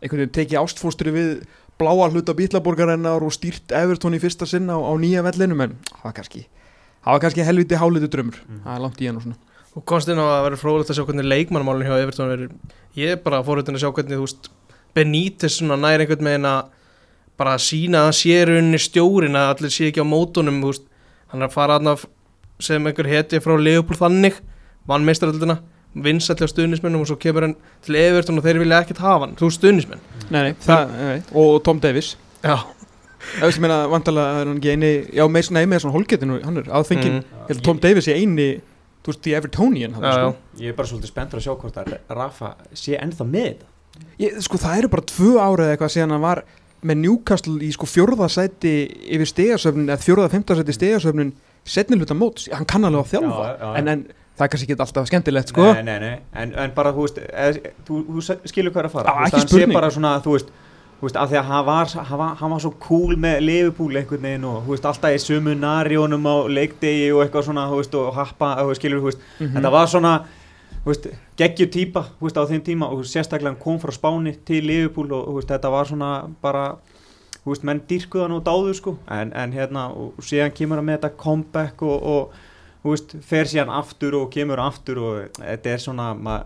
einhvern 0.00 0.22
veginn 0.24 0.34
tekið 0.38 0.60
ástfóstri 0.62 1.12
við 1.12 1.30
bláa 1.78 2.08
hluta 2.08 2.32
bítlaborgarinnar 2.38 3.20
og 3.22 3.34
stýrt 3.36 3.68
Evertón 3.76 4.16
í 4.16 4.20
fyrsta 4.22 4.48
sinna 4.48 4.78
á, 4.78 4.80
á 4.80 4.92
nýja 4.96 5.20
vellinum 5.28 5.60
en 5.66 5.76
það 5.92 6.06
var 6.08 6.16
kannski 6.16 6.46
það 7.04 7.12
var 7.12 7.20
kannski 7.24 7.44
helviti 7.46 7.76
hálitu 7.80 8.08
drömmur 8.08 8.38
Mhm. 8.48 8.60
það 8.64 8.76
er 8.76 8.80
langt 8.80 9.00
í 9.00 9.06
hann 9.06 9.16
og 9.16 9.22
svona. 9.22 9.36
Og 9.76 9.84
komst 9.84 10.08
inn 10.08 10.18
á 10.18 10.24
að 10.24 10.42
vera 10.44 10.56
fróðilegt 10.56 10.90
að 10.90 10.96
sjá 10.98 11.04
hvernig 11.08 11.26
leikmannmálun 11.26 11.82
hjá 11.86 11.96
Evertón 12.04 12.28
verður. 12.30 12.50
Ég 12.96 13.08
er 13.12 13.16
bara 13.16 13.42
fórhundin 13.42 13.74
að 13.74 13.82
sjá 13.82 13.90
hvernig 13.92 14.16
þú 14.18 14.26
veist 14.26 14.48
Benítez 14.94 15.56
svona 15.58 15.76
nær 15.76 15.98
einhvern 16.04 16.22
veginn 16.24 16.46
að 16.46 16.64
bara 17.36 17.56
sína 17.58 17.98
að 17.98 18.04
hann 18.06 18.12
sé 18.14 18.36
rauninni 18.46 18.78
stjórin 18.78 19.34
að 19.34 19.48
allir 19.56 19.72
sé 19.74 19.88
ekki 19.90 19.98
á 19.98 20.06
mótunum 20.06 20.60
þú 20.62 20.70
veist, 20.70 20.84
hann 21.32 21.42
er 21.42 21.48
að 21.48 21.52
fara 21.56 21.78
aðna 21.80 21.96
sem 22.60 22.86
einhver 22.86 23.08
heti 23.10 23.40
frá 23.42 23.56
Leopold 23.58 23.98
þannig 23.98 24.34
vann 24.86 25.02
meistaröldina, 25.04 25.58
vinsall 25.96 26.36
hjá 26.38 26.46
stuðnismennum 26.46 27.00
og 27.02 27.08
svo 27.10 27.16
kemur 27.18 27.42
hann 27.48 27.56
til 27.82 27.96
Evertón 27.98 28.38
og 28.38 28.44
þeir 28.46 28.60
vilja 28.62 28.78
ekkert 28.84 28.98
hafa 29.02 29.26
hann, 29.26 29.34
þú 29.34 29.50
stuðnismenn 29.50 29.98
nei, 30.30 30.42
nei, 30.44 30.52
það, 30.62 30.94
nei, 30.94 31.22
og 31.34 31.62
Tom 31.64 31.80
Davis 31.82 32.14
já, 32.44 32.54
Það 33.38 33.46
veist, 33.48 33.60
meina, 33.64 33.78
vantarlega 33.90 34.40
er 34.40 34.48
hann 34.50 34.58
ekki 34.60 34.72
eini, 34.74 34.90
já, 35.16 35.24
með 35.30 35.46
svona, 35.48 35.60
nei, 35.62 35.70
með 35.74 35.82
svona 35.84 35.96
holgetinu, 35.98 36.38
hann 36.44 36.56
er 36.62 36.70
aðfengin, 36.78 37.14
Mm. 37.20 37.38
ég 37.44 37.48
held 37.52 37.60
að 37.60 37.64
Tom 37.68 37.78
Davis 37.82 38.08
er 38.08 38.18
eini, 38.20 38.48
þú 39.04 39.12
veist, 39.12 39.22
the 39.22 39.34
Evertonian, 39.38 39.94
hann, 39.94 40.02
já, 40.02 40.12
já. 40.14 40.32
sko. 40.32 40.60
ég 40.64 40.68
er 40.68 40.76
bara 40.78 40.88
svolítið 40.88 41.10
spenntur 41.12 41.38
að 41.40 41.44
sjá 41.46 41.54
hvort 41.60 41.76
að 41.82 41.94
Rafa 42.10 42.54
sé 42.74 42.98
ennþá 42.98 43.26
með 43.30 43.48
þetta 43.48 43.66
Ég, 44.18 44.38
sko, 44.42 44.58
það 44.58 44.78
eru 44.78 44.88
bara 44.90 45.02
tvö 45.06 45.32
árið 45.38 45.72
eitthvað 45.74 45.92
síðan 45.94 46.10
hann 46.16 46.20
var 46.24 46.42
með 46.84 46.96
Newcastle 47.04 47.58
í 47.62 47.70
sko 47.72 47.86
fjórða 47.86 48.26
sæti 48.28 48.72
yfir 49.14 49.26
stegasöfnin, 49.30 49.88
eða 49.88 50.02
fjórða, 50.02 50.28
femta 50.30 50.56
sæti 50.58 50.74
stegasöfnin, 50.74 51.32
setni 51.64 51.96
hluta 51.96 52.14
móts, 52.18 52.48
hann 52.52 52.66
kann 52.66 52.84
alveg 52.84 53.04
að 53.06 53.12
þjálfa, 53.14 53.44
Já, 53.44 53.54
já, 53.54 53.64
já. 53.64 53.76
en, 53.78 53.88
en 53.88 54.02
það 54.34 54.44
er 54.44 54.50
kannski 54.52 54.66
ekki 54.68 54.80
alltaf 54.82 55.06
skemmtilegt, 55.08 55.48
sko. 55.54 55.68
Nei, 55.78 55.82
nei, 55.86 55.98
nei, 56.02 56.18
en, 56.42 56.52
en 56.58 56.74
bara 56.74 56.90
þú 56.92 57.06
veist 57.06 57.20
eð, 57.22 57.60
þú, 57.86 58.00
þú 58.10 58.38
skilur 58.50 58.72
hvað 58.74 58.82
er 58.82 58.88
að 58.90 58.94
fara 58.98 59.14
Já, 59.14 59.14
Þú 59.14 59.38
veist, 59.38 59.54
hann 59.54 59.62
sé 59.70 59.72
bara 59.78 59.90
svona, 59.94 60.12
þú 60.26 60.34
veist 60.34 60.50
veist, 61.02 61.16
af 61.16 61.28
því 61.30 61.36
að 61.40 61.44
hann 61.50 61.66
var, 61.66 61.86
hann 62.08 62.18
var, 62.18 62.34
hann 62.40 62.50
var 62.54 62.60
svo 62.64 62.70
cool 62.80 63.16
með 63.20 63.40
Liverpool 63.44 63.96
einhvern 63.96 64.22
veginn 64.22 64.44
og 64.48 64.62
þú 64.64 64.70
veist, 64.74 64.86
alltaf 64.86 65.10
í 65.14 65.18
sumu 65.20 65.54
narjónum 65.58 66.24
á 66.30 66.36
leikdegi 66.48 67.10
og 67.12 67.24
eitthvað 67.26 67.44
svona, 67.50 67.66
þú 67.68 67.76
veist, 67.82 67.94
og 67.94 68.14
happa, 68.14 68.54
skilur, 68.78 69.00
þú 69.02 69.10
veist, 69.10 69.18
Mhm. 69.40 69.52
þetta 69.56 69.70
var 69.70 69.86
svona, 69.86 70.14
þú 70.84 70.86
veist, 70.92 71.06
geggju 71.36 71.66
típa, 71.66 72.04
þú 72.20 72.28
veist, 72.28 72.36
á 72.38 72.44
þeim 72.46 72.62
tíma 72.64 72.86
og 72.92 73.04
sérstaklega 73.04 73.52
hann 73.52 73.56
kom 73.62 73.78
frá 73.78 73.90
Spáni 73.92 74.36
til 74.44 74.62
Liverpool 74.64 75.12
og 75.12 75.42
þetta 75.44 75.70
var 75.70 75.84
svona 75.84 76.30
bara, 76.42 76.76
menn 77.62 77.80
dýrkuðan 77.88 78.32
og 78.38 78.44
dáðu, 78.44 78.74
sko, 78.74 78.96
en, 79.10 79.32
en 79.34 79.52
hérna, 79.52 79.90
og 79.92 80.14
síðan 80.20 80.54
kemur 80.54 80.76
hann 80.76 80.86
með 80.86 80.98
þetta 81.00 81.16
comeback 81.16 81.82
og, 81.82 82.02
og 82.84 82.98
fer 83.24 83.44
síðan 83.44 83.68
aftur 83.72 84.14
og 84.14 84.30
kemur 84.30 84.58
aftur 84.60 84.98
og 84.98 85.28
þetta 85.40 85.66
er 85.66 85.78
svona, 85.78 86.14
ma, 86.14 86.42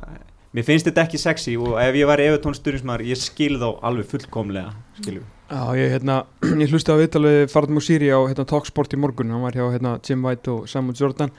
mér 0.57 0.67
finnst 0.67 0.89
þetta 0.89 1.05
ekki 1.05 1.21
sexy 1.21 1.57
og 1.61 1.77
ef 1.83 1.99
ég 1.99 2.09
var 2.09 2.23
Evertón 2.23 2.57
styrnismar, 2.57 3.05
ég 3.05 3.21
skil 3.21 3.59
þá 3.61 3.69
alveg 3.85 4.09
fullkomlega, 4.13 4.73
skilju. 5.01 5.27
Já, 5.49 5.61
ég, 5.79 5.93
hérna, 5.97 6.23
ég 6.63 6.73
hlusti 6.73 6.93
á 6.93 7.01
viðtalið 7.01 7.39
Farad 7.53 7.73
Musiri 7.73 8.11
á 8.13 8.21
hérna, 8.21 8.49
Talksport 8.49 8.97
í 8.97 9.01
morgun, 9.01 9.33
hann 9.35 9.45
var 9.45 9.57
hjá 9.57 9.67
hérna, 9.73 9.99
Jim 10.05 10.25
White 10.25 10.55
og 10.55 10.67
Samuel 10.71 10.99
Jordan. 10.99 11.33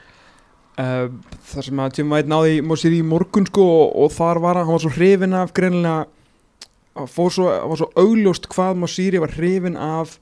Uh, 0.80 1.10
þar 1.50 1.66
sem 1.66 1.82
að 1.84 2.00
Jim 2.00 2.14
White 2.14 2.32
náði 2.32 2.62
Musiri 2.64 3.02
í 3.02 3.06
morgun 3.06 3.50
sko 3.50 3.66
og, 3.68 3.98
og 4.06 4.14
þar 4.16 4.40
var 4.46 4.62
hann, 4.62 4.70
hann 4.70 4.78
var 4.78 4.86
svo 4.86 4.94
hrifin 4.96 5.36
af 5.36 5.52
greinilega 5.58 6.06
hann 6.96 7.10
var 7.70 7.80
svo 7.80 7.90
augljóst 8.00 8.48
hvað 8.52 8.80
Musiri 8.80 9.20
var 9.22 9.34
hrifin 9.36 9.78
af 9.80 10.18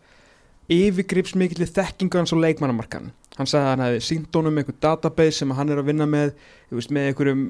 yfirgripsmikilli 0.72 1.67
þekkingu 1.70 2.20
hans 2.20 2.34
á 2.36 2.38
leikmannamarkan 2.38 3.12
hann 3.38 3.50
sagði 3.50 3.63
að 3.63 3.72
hann 3.72 3.84
hefði 3.86 4.03
sínt 4.08 4.39
honum 4.39 4.60
einhver 4.60 4.77
database 4.82 5.41
sem 5.41 5.53
hann 5.58 5.74
er 5.74 5.82
að 5.82 5.91
vinna 5.91 6.08
með 6.10 6.34
veist, 6.74 6.94
með 6.94 7.12
einhverjum, 7.12 7.44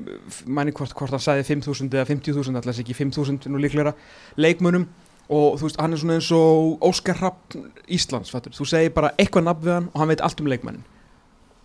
mæni 0.46 0.76
hvort, 0.76 0.96
hvort 0.98 1.16
hann 1.16 1.24
sagði 1.24 1.48
5.000 1.48 1.96
eða 1.96 2.10
50.000, 2.12 2.60
alltaf 2.60 2.82
ekki 2.84 2.98
5.000 2.98 3.52
nú 3.54 3.62
líklega 3.64 3.96
leikmönnum. 4.36 4.88
Og 5.28 5.58
þú 5.60 5.68
veist, 5.68 5.80
hann 5.84 5.92
er 5.92 6.00
svona 6.00 6.20
eins 6.20 6.30
og 6.36 6.84
Óskar 6.88 7.18
Rapp 7.20 7.58
Íslands, 7.92 8.32
fattur, 8.32 8.56
þú 8.56 8.68
segir 8.70 8.94
bara 8.96 9.12
eitthvað 9.20 9.50
nafn 9.50 9.66
við 9.66 9.76
hann 9.76 9.90
og 9.92 10.00
hann 10.00 10.14
veit 10.14 10.24
allt 10.24 10.44
um 10.44 10.48
leikmannin 10.48 10.86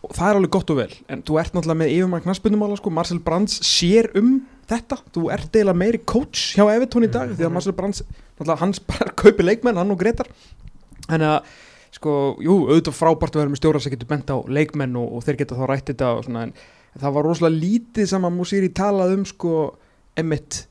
og 0.02 0.14
það 0.16 0.28
er 0.28 0.38
alveg 0.38 0.52
gott 0.56 0.70
og 0.72 0.78
vel, 0.80 0.94
en 1.14 1.20
þú 1.22 1.36
ert 1.38 1.54
náttúrulega 1.54 1.78
með 1.78 1.92
yfirmann 1.94 2.24
knaspunumála, 2.24 2.78
sko, 2.80 2.90
Marcel 2.94 3.20
Brands 3.22 3.60
sér 3.66 4.08
um 4.18 4.32
þetta, 4.70 4.98
þú 5.14 5.28
ert 5.34 5.54
eiginlega 5.54 5.78
meiri 5.78 6.00
coach 6.02 6.56
hjá 6.56 6.64
Evertón 6.72 7.06
í 7.06 7.10
dag, 7.12 7.34
því 7.36 7.46
að 7.46 7.54
Marcel 7.54 7.74
Brands 7.78 8.02
náttúrulega 8.02 8.58
hans 8.64 8.82
bara 8.88 9.14
kaupi 9.22 9.46
leikmenn, 9.46 9.78
hann 9.78 9.94
og 9.94 10.00
Gretar. 10.00 10.30
Þannig 11.06 11.28
að, 11.28 11.52
sko, 11.92 12.12
jú, 12.40 12.54
auðvitað 12.70 12.96
frábært 12.96 13.36
að 13.36 13.42
vera 13.42 13.52
með 13.52 13.60
stjóra 13.62 13.80
sem 13.84 13.92
getur 13.94 14.08
bent 14.10 14.30
á 14.32 14.36
leikmenn 14.48 14.96
og, 15.00 15.08
og 15.18 15.24
þeir 15.26 15.40
geta 15.42 15.58
þá 15.58 15.64
rætt 15.68 15.90
þetta 15.92 16.10
og 16.16 16.24
svona, 16.26 16.44
en 16.48 17.00
það 17.02 17.14
var 17.18 17.26
rosalega 17.28 17.60
lítið 17.62 18.08
sem 18.12 18.26
að 18.28 18.36
Musiri 18.38 18.70
talað 18.76 19.14
um, 19.18 19.24
sko, 19.28 19.52
emitt, 20.20 20.62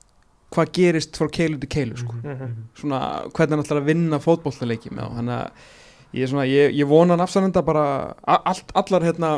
hvað 0.51 0.71
gerist 0.75 1.15
frá 1.21 1.29
keilu 1.31 1.59
til 1.61 1.69
keilu, 1.71 1.95
sko. 2.01 2.17
Mhm. 2.25 2.49
Svona, 2.81 2.99
hvernig 3.31 3.55
hann 3.55 3.63
ætlar 3.63 3.79
að 3.83 3.89
vinna 3.93 4.19
fótbollaleiki 4.19 4.91
með 4.91 5.05
þá, 5.07 5.15
þannig 5.21 5.35
að 5.37 5.67
ég, 6.11 6.23
er 6.25 6.31
svona, 6.33 6.47
ég, 6.49 6.73
ég 6.81 6.89
vona 6.91 7.15
hann 7.15 7.23
afsannenda 7.23 7.63
bara, 7.63 7.85
a- 8.27 8.41
allt, 8.51 8.73
allar, 8.75 9.05
hérna, 9.07 9.29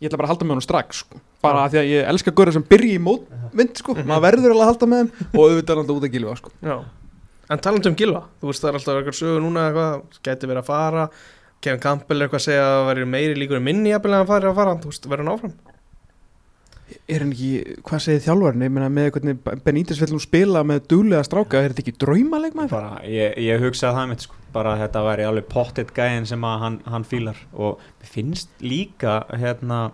ég 0.00 0.08
ætla 0.10 0.18
bara 0.18 0.30
að 0.30 0.34
halda 0.34 0.48
með 0.50 0.58
hann 0.58 0.66
strax, 0.66 1.04
sko. 1.04 1.20
Bara 1.40 1.62
af 1.64 1.70
því 1.72 1.78
að 1.80 1.86
ég 1.88 2.08
elska 2.10 2.32
góður 2.36 2.52
sem 2.58 2.64
byrji 2.68 2.96
í 2.98 3.00
mótvind, 3.00 3.78
sko, 3.80 3.94
maður 4.02 4.24
verður 4.26 4.52
alveg 4.56 4.64
að 4.66 4.70
halda 4.72 4.88
með 4.90 5.04
þeim 5.04 5.28
og 5.30 5.44
auðvitað 5.46 5.70
er 5.72 5.78
hann 5.84 5.92
út 5.94 6.04
að 6.08 6.12
gilfa, 6.16 6.34
sko. 6.42 6.50
Já, 6.66 6.74
en 7.50 7.62
talandi 7.62 7.90
um 7.90 7.98
Gilva 7.98 8.24
þú 8.40 8.50
veist 8.50 8.64
það 8.64 8.70
er 8.70 8.78
alltaf 8.78 9.00
eitthvað 9.00 9.18
sögur 9.18 9.44
núna 9.44 9.66
eitthvað 9.68 10.20
gæti 10.28 10.50
verið 10.50 10.62
að 10.62 10.70
fara, 10.70 11.08
Kevin 11.60 11.82
Campbell 11.82 12.20
er 12.20 12.28
eitthvað 12.28 12.40
að 12.40 12.46
segja 12.46 12.62
að 12.64 12.76
það 12.76 12.86
væri 12.90 13.10
meiri 13.16 13.36
líkur 13.40 13.60
en 13.60 13.66
minni 13.66 13.92
jafnvel 13.92 14.14
en 14.14 14.22
að 14.22 14.32
fara 14.32 14.50
að 14.50 14.60
fara, 14.60 14.78
þú 14.80 14.92
veist, 14.92 15.10
verður 15.10 15.26
hann 15.26 15.34
áfram? 15.34 15.58
Er 17.06 17.22
hann 17.22 17.32
ekki, 17.34 17.76
hvað 17.86 18.02
segir 18.02 18.22
þjálfarni, 18.24 18.66
ég 18.66 18.72
meina 18.74 18.88
með 18.90 19.10
hvernig 19.14 19.42
Benítez 19.66 20.00
vill 20.02 20.10
nú 20.14 20.20
spila 20.22 20.62
með 20.66 20.88
duglega 20.90 21.26
stráka, 21.26 21.60
er 21.60 21.74
þetta 21.74 21.84
ekki 21.84 22.00
draumalegmaður? 22.02 22.72
bara, 22.72 22.94
ég, 23.06 23.36
ég 23.46 23.62
hugsaði 23.62 23.98
það 23.98 24.08
mitt 24.10 24.24
sko, 24.26 24.38
bara 24.54 24.72
að 24.74 24.82
þetta 24.86 25.04
væri 25.06 25.26
alveg 25.28 25.50
pottet 25.52 25.92
gæðin 25.94 26.26
sem 26.26 26.46
að 26.48 26.64
hann, 26.64 26.78
hann 26.90 27.06
fílar. 27.06 27.38
Og 27.54 27.84
mér 28.00 28.12
finnst 28.16 28.64
líka 28.64 29.20
hérna 29.30 29.84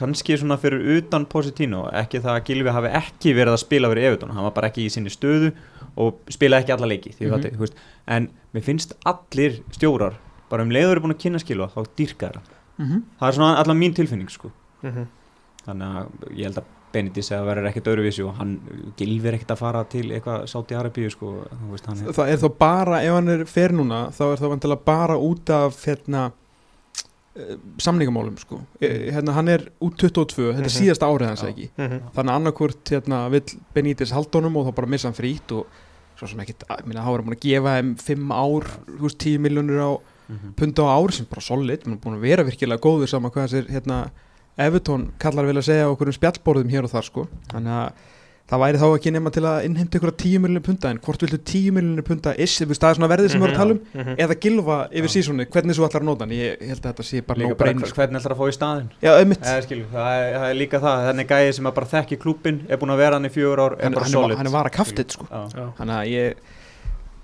kannski 0.00 0.36
svona 0.40 0.56
fyrir 0.60 0.82
utan 0.96 1.26
Positino 1.30 1.84
ekki 1.92 2.22
það 2.24 2.34
að 2.34 2.44
Gilvi 2.48 2.74
hafi 2.74 2.92
ekki 2.98 3.34
verið 3.36 3.56
að 3.56 3.62
spila 3.64 3.90
fyrir 3.92 4.08
Evertón, 4.10 4.34
hann 4.34 4.44
var 4.48 4.54
bara 4.56 4.70
ekki 4.72 4.86
í 4.86 4.90
sinni 4.92 5.12
stöðu 5.12 5.52
og 6.00 6.20
spilaði 6.32 6.64
ekki 6.64 6.76
alla 6.76 6.88
leiki 6.88 7.12
því, 7.12 7.26
mm 7.28 7.40
-hmm. 7.40 7.58
veist, 7.60 7.74
en 8.06 8.30
mér 8.54 8.62
finnst 8.62 8.94
allir 9.04 9.62
stjórar 9.70 10.14
bara 10.50 10.62
um 10.62 10.70
leiður 10.70 10.96
er 10.96 11.00
búin 11.00 11.14
að 11.14 11.22
kynna 11.24 11.38
skilva 11.38 11.68
þá 11.68 11.86
dýrka 11.96 12.32
það, 12.32 12.58
Mm 12.78 12.86
-hmm. 12.88 13.02
það 13.20 13.28
er 13.28 13.34
svona 13.34 13.56
allan 13.56 13.78
mín 13.78 13.94
tilfinning 13.94 14.30
sko 14.30 14.50
mm 14.82 15.06
þannig 15.66 15.86
að 15.96 16.06
ég 16.36 16.44
held 16.44 16.58
að 16.58 16.70
Benítez 16.92 17.30
að 17.32 17.46
verður 17.48 17.68
ekkert 17.70 17.88
öðruvísi 17.92 18.24
og 18.26 18.34
hann 18.36 18.52
Gilvi 18.98 19.30
er 19.30 19.38
ekkert 19.38 19.54
að 19.54 19.62
fara 19.62 19.84
til 19.88 20.04
eitthvað 20.12 20.44
Sáti 20.50 20.76
Arabíu 20.76 21.10
sko, 21.12 21.32
þú 21.48 21.70
veist, 21.72 21.88
hann 21.88 22.02
er 22.02 22.16
Það 22.18 22.32
er 22.32 22.42
þá 22.42 22.48
bara, 22.58 23.00
ef 23.02 23.16
hann 23.16 23.32
er 23.32 23.44
fer 23.48 23.74
núna, 23.76 24.00
þá 24.12 24.22
er 24.26 24.42
það 24.42 24.52
vantilega 24.54 24.84
bara 24.84 25.16
út 25.16 25.52
af 25.56 25.78
hérna, 25.86 26.26
samningamálum, 27.80 28.36
sko. 28.38 28.60
Hérna, 28.80 29.32
hann 29.32 29.48
er 29.48 29.64
út 29.80 29.96
22, 29.96 30.52
þetta 30.52 30.58
er 30.58 30.68
Mhm. 30.68 30.74
síðasta 30.76 31.08
árið 31.08 31.26
hans 31.30 31.42
ekki. 31.42 31.70
-hmm. 31.78 32.00
Þannig 32.14 32.32
að 32.32 32.36
annarkvort 32.40 32.84
hérna, 32.90 33.30
vill 33.30 33.58
Benítez 33.74 34.12
haldunum 34.12 34.56
og 34.56 34.66
þá 34.66 34.74
bara 34.74 34.86
missa 34.86 35.08
hann 35.08 35.14
frýtt 35.16 35.52
og 35.52 35.66
svo 36.18 36.28
sem 36.28 36.38
ekkit, 36.40 36.64
að- 36.68 36.86
minna, 36.86 37.00
þá 37.02 37.08
er 37.08 37.16
hann 37.22 37.26
búin 37.26 37.36
að 37.36 37.40
gefa 37.40 37.82
þeim 37.82 37.96
5 37.96 38.30
ár, 38.32 38.64
þú 38.86 39.00
veist, 39.00 39.18
10 39.18 39.38
miljónur 39.38 39.80
á 39.80 40.00
Mhm. 40.30 40.54
punda 40.56 40.82
á 40.82 40.88
ár 41.02 41.10
sem 41.12 41.26
bara 41.28 41.40
solid, 41.40 41.82
hann 41.84 41.94
er 41.94 41.98
búin 41.98 42.16
að 42.16 42.20
vera 42.20 42.44
virkilega 42.44 42.78
góður 42.80 43.08
saman 43.08 43.30
hvað 43.30 43.48
þessir 43.48 43.68
hérna, 43.70 44.10
Evertón 44.58 45.12
kallar 45.18 45.46
vel 45.46 45.56
að 45.56 45.64
segja 45.64 45.88
okkur 45.96 46.06
um 46.08 46.12
spjallborðum 46.12 46.70
hér 46.70 46.84
og 46.84 46.90
þar 46.90 47.02
sko 47.04 47.28
þannig 47.48 47.72
að 47.72 47.92
það 48.50 48.60
væri 48.62 48.78
þá 48.82 48.86
ekki 48.96 49.10
nema 49.14 49.30
til 49.32 49.42
að 49.48 49.64
innheimta 49.68 49.98
ykkur 49.98 50.12
10 50.22 50.40
miljonir 50.44 50.64
punta 50.66 50.90
en 50.92 50.98
hvort 51.04 51.22
viltu 51.24 51.38
10 51.38 51.70
miljonir 51.76 52.04
punta 52.04 52.34
is, 52.36 52.54
þú 52.60 52.74
það 52.74 52.88
er 52.90 52.98
svona 52.98 53.08
verðið 53.12 53.30
sem 53.32 53.40
við 53.40 53.46
erum 53.48 53.54
að 53.54 53.60
tala 53.62 53.72
um 53.72 53.80
-hmm. 53.94 54.16
eða 54.24 54.34
gilfa 54.44 54.76
yfir 54.92 55.08
Já. 55.08 55.14
sísónu, 55.14 55.46
hvernig 55.46 55.74
svo 55.76 55.86
ætlar 55.86 56.02
að 56.02 56.08
nota 56.10 56.24
hann 56.24 56.34
ég 56.36 56.60
held 56.60 56.80
að 56.82 56.88
þetta 56.90 57.02
sé 57.02 57.20
bara 57.26 57.38
nóg 57.40 57.48
bara 57.56 57.58
breynir 57.72 57.86
hver- 57.86 57.94
hvernig 57.96 58.20
ætlar 58.20 58.32
að 58.34 58.40
fá 58.40 58.46
í 58.48 58.56
staðinn 58.58 58.88
Já, 59.02 59.12
Eða, 59.22 59.62
skilur, 59.62 59.86
það, 59.92 60.08
er, 60.18 60.38
það 60.38 60.50
er 60.50 60.54
líka 60.62 60.78
það, 60.80 60.96
þannig 61.08 61.26
gæði 61.32 61.52
sem 61.52 61.66
að 61.66 61.74
bara 61.74 61.86
þekki 61.86 62.16
klúbin 62.18 62.60
er 62.68 62.76
búin 62.76 62.90
að 62.92 62.96
vera 62.96 63.14
hann 63.16 63.24
í 63.26 63.32
fjögur 63.32 63.60
ár 63.60 63.72
hann, 63.82 63.94
hann, 63.94 64.30
er- 64.30 64.36
hann 64.36 64.46
er 64.46 64.52
vara 64.52 64.68
kaftið 64.68 65.08
sko 65.12 65.24
Já. 65.30 65.48
Já, 65.56 65.64
þannig 65.78 65.96
að 65.96 66.06
ég 66.12 66.34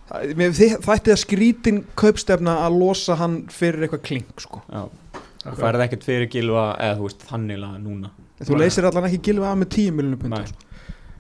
það- 0.09 0.79
það 0.81 0.95
ætti 0.97 1.13
að 1.13 1.21
skrítin 1.25 1.85
kaupstefna 1.97 2.55
að 2.65 2.79
losa 2.79 3.15
hann 3.17 3.43
fyrir 3.49 3.83
eitthvað 3.89 4.03
klink 4.03 4.41
sko 4.41 4.63
Já. 4.73 4.89
þú 5.45 5.57
færði 5.61 5.85
ekkert 5.89 6.05
fyrir 6.05 6.29
gilva 6.33 6.77
eða 6.81 6.97
þú 6.99 7.03
veist 7.09 7.23
þannilega 7.29 7.79
núna 7.83 8.11
þú 8.41 8.57
leysir 8.59 8.85
allan 8.89 9.05
ekki 9.11 9.21
gilfa 9.29 9.51
af 9.53 9.59
með 9.59 9.69
10 9.69 9.91
miljonir 9.93 10.19
punta 10.23 10.47
sko. 10.47 10.57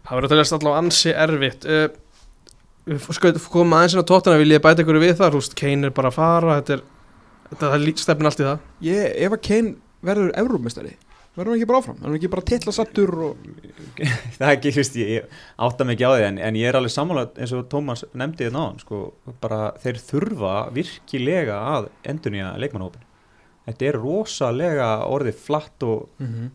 Það 0.09 0.15
verður 0.17 0.29
að 0.29 0.35
teljast 0.35 0.57
allavega 0.57 0.85
ansi 0.85 1.15
erfitt. 1.25 1.67
Uh, 1.69 3.03
skoðum 3.13 3.51
koma 3.53 3.83
aðeins 3.83 3.97
inn 3.97 4.05
á 4.05 4.11
tóttuna 4.11 4.41
vil 4.41 4.55
ég 4.55 4.65
bæta 4.65 4.85
ykkur 4.85 5.01
við 5.03 5.19
það, 5.19 5.37
veist, 5.37 5.59
Kane 5.59 5.91
er 5.91 5.95
bara 5.97 6.13
að 6.13 6.17
fara 6.17 6.57
þetta 6.61 6.79
er, 6.79 6.87
þetta 7.51 7.75
er 7.77 7.91
stefnir 8.01 8.31
allt 8.31 8.41
í 8.41 8.49
það. 8.49 8.65
Ég, 8.89 9.13
ef 9.27 9.37
að 9.37 9.45
Kane 9.51 9.77
verður 10.09 10.33
Evrópmestari 10.41 10.95
verður 11.39 11.53
hann 11.53 11.61
ekki 11.61 11.69
bara 11.71 11.81
áfram, 11.83 11.99
verður 11.99 12.09
hann 12.09 12.19
ekki 12.19 12.31
bara 12.33 12.47
titla 12.49 12.75
sattur 12.75 13.13
og 13.29 13.43
það 14.39 14.47
er 14.49 14.55
ekki, 14.57 14.73
þú 14.75 14.81
veist, 14.83 14.97
ég, 14.99 15.11
ég 15.15 15.43
átta 15.69 15.87
mig 15.87 15.97
ekki 15.97 16.09
á 16.09 16.13
því 16.13 16.25
en, 16.29 16.41
en 16.49 16.59
ég 16.59 16.71
er 16.71 16.79
alveg 16.79 16.95
sammála 16.95 17.27
eins 17.39 17.53
og 17.55 17.69
Tómas 17.71 18.05
nefndi 18.11 18.47
þetta 18.47 18.57
náðan, 18.57 18.81
sko, 18.83 19.03
bara 19.43 19.61
þeir 19.83 20.01
þurfa 20.09 20.55
virkilega 20.75 21.61
að 21.77 21.91
endurnýja 22.11 22.55
leikmannhópin 22.63 23.05
þetta 23.69 23.89
er 23.91 24.01
rosalega 24.03 24.91
orðið 25.13 25.41
flatt 25.47 25.87
og, 25.87 26.09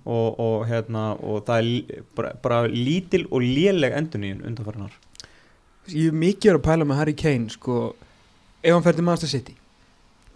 og, 0.04 0.28
og, 0.44 0.68
hérna, 0.70 1.08
og 1.22 1.44
það 1.48 1.72
er 1.72 2.06
bara, 2.18 2.36
bara 2.44 2.62
lítil 2.68 3.26
og 3.30 3.46
léleg 3.46 3.96
endurnýjun 4.00 4.46
undanfærinar 4.50 5.00
ég 5.94 6.14
er 6.14 6.16
mikið 6.16 6.58
að 6.58 6.64
pæla 6.64 6.88
með 6.88 7.02
Harry 7.02 7.18
Kane 7.20 7.52
sko, 7.52 7.82
ef 8.64 8.72
hann 8.72 8.86
fer 8.86 8.98
til 8.98 9.06
Manchester 9.08 9.34
City 9.38 9.58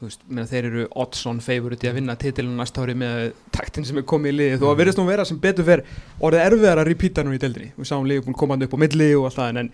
veist, 0.03 0.23
meina, 0.29 0.45
þeir 0.49 0.67
eru 0.69 0.85
odds-on 1.01 1.39
favorite 1.43 1.85
í 1.85 1.89
að 1.89 1.97
vinna 1.99 2.15
titilinu 2.19 2.57
næsta 2.59 2.83
ári 2.83 2.95
með 2.97 3.31
taktin 3.55 3.87
sem 3.87 3.97
er 3.97 4.05
komið 4.07 4.33
í 4.33 4.37
liði, 4.37 4.59
þó 4.61 4.67
að 4.71 4.81
verðist 4.81 5.01
nú 5.01 5.05
vera 5.07 5.25
sem 5.27 5.39
betur 5.41 5.67
fer 5.67 5.83
orðið 6.21 6.43
erfiðar 6.43 6.81
að 6.81 6.89
repeata 6.91 7.25
nú 7.25 7.33
í 7.33 7.41
deildinni. 7.41 7.71
Við 7.77 7.89
sáum 7.89 8.05
Liverpool 8.09 8.37
komandi 8.37 8.67
upp 8.67 8.75
á 8.77 8.83
milli 8.83 9.09
og 9.17 9.29
allt 9.29 9.39
það 9.39 9.61
en 9.63 9.71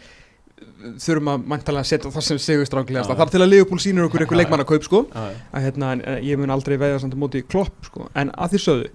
þurfum 0.99 1.29
að 1.33 1.45
mæntalega 1.53 1.83
setja 1.89 2.11
það 2.11 2.25
sem 2.27 2.37
sigur 2.39 2.65
stránglegast, 2.65 3.09
Já. 3.09 3.13
það 3.13 3.21
þarf 3.23 3.31
til 3.31 3.41
að 3.41 3.49
Liverpool 3.53 3.79
sínur 3.79 4.07
okkur 4.07 4.21
eitthvað 4.23 4.37
Já, 4.37 4.39
já. 4.39 4.43
leikmannakaup 4.43 4.83
sko 4.87 5.01
Já, 5.13 5.23
að 5.53 5.61
hérna, 5.67 5.91
en, 5.93 6.03
ég 6.23 6.37
mun 6.37 6.49
aldrei 6.53 6.77
veiða 6.77 6.99
samt 7.03 7.13
á 7.15 7.19
móti 7.23 7.43
klopp 7.47 7.85
sko, 7.85 8.09
en 8.15 8.31
að 8.37 8.49
því 8.55 8.61
sögðu 8.65 8.89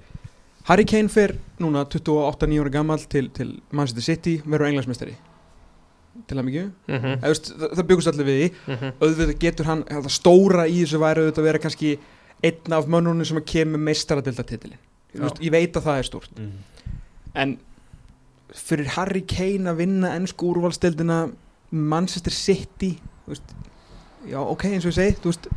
Harry 0.68 0.84
Kane 0.84 1.08
fer 1.08 1.34
núna 1.58 1.84
28-9 1.88 2.60
ára 2.60 2.70
gammal 2.70 2.98
til, 3.08 3.30
til 3.30 3.54
Manchester 3.72 4.02
City 4.04 4.42
verður 4.44 4.68
englansmestari 4.68 5.16
til 6.28 6.36
að 6.38 6.44
mikið 6.44 6.64
mm 6.88 6.98
-hmm. 6.98 7.20
það, 7.22 7.74
það 7.76 7.86
byggust 7.86 8.08
allir 8.08 8.26
við 8.26 8.38
því 8.42 8.92
auðvitað 9.00 9.38
getur 9.38 9.64
hann, 9.66 9.84
það 9.88 10.08
stóra 10.10 10.66
í 10.68 10.82
þessu 10.82 10.98
væri 10.98 11.20
auðvitað 11.20 11.38
að 11.38 11.48
vera 11.48 11.58
kannski 11.58 11.98
einn 12.42 12.72
af 12.72 12.86
mönnunum 12.86 13.24
sem 13.24 13.36
að 13.36 13.44
kemur. 13.44 13.78
Vist, 15.18 15.40
ég 15.40 15.50
veit 15.50 15.76
að 15.76 15.82
það 15.82 15.98
er 15.98 16.02
stórt 16.02 16.38
Mhm. 16.38 16.52
en 17.34 17.58
fyrir 18.54 18.86
Harry 18.96 19.20
Kane 19.22 19.70
að 19.70 19.76
vinna 19.76 20.14
ennsku 20.16 20.46
úrvalstildina 20.54 21.30
Manchester 21.70 22.32
City 22.32 22.98
veist, 23.28 23.42
já 24.26 24.38
ok 24.40 24.64
eins 24.72 24.84
og 24.86 24.92
ég 24.92 24.96
segi 24.98 25.20
veist, 25.24 25.48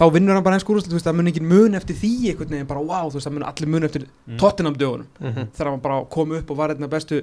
þá 0.00 0.04
vinnur 0.14 0.34
hann 0.34 0.42
bara 0.44 0.56
ennsku 0.58 0.72
úrvalstildina 0.72 1.04
það 1.04 1.16
mun 1.20 1.30
ekki 1.30 1.42
mun 1.44 1.74
eftir 1.78 1.96
því 2.00 2.10
einhvern 2.32 2.50
veginn 2.56 2.66
bara 2.70 2.80
wow, 2.80 3.10
það 3.12 3.32
mun 3.36 3.42
allir 3.46 3.68
mun 3.68 3.82
eftir 3.88 4.06
Mm. 4.26 4.38
Tottenham 4.38 4.74
dögunum 4.76 5.06
Mhm. 5.20 5.48
þegar 5.52 5.70
hann 5.70 5.80
bara 5.80 6.04
kom 6.04 6.32
upp 6.32 6.50
og 6.50 6.56
var 6.56 6.70
einn 6.70 6.82
af 6.84 6.90
bestu 6.90 7.22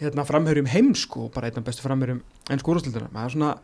hérna, 0.00 0.24
framherjum 0.24 0.66
heimsku 0.66 1.24
og 1.24 1.32
bara 1.32 1.46
einn 1.48 1.58
af 1.58 1.64
bestu 1.64 1.82
framherjum 1.82 2.20
ennsku 2.50 2.72
úrvalstildina 2.72 3.08
það 3.12 3.24
er 3.24 3.30
svona 3.30 3.58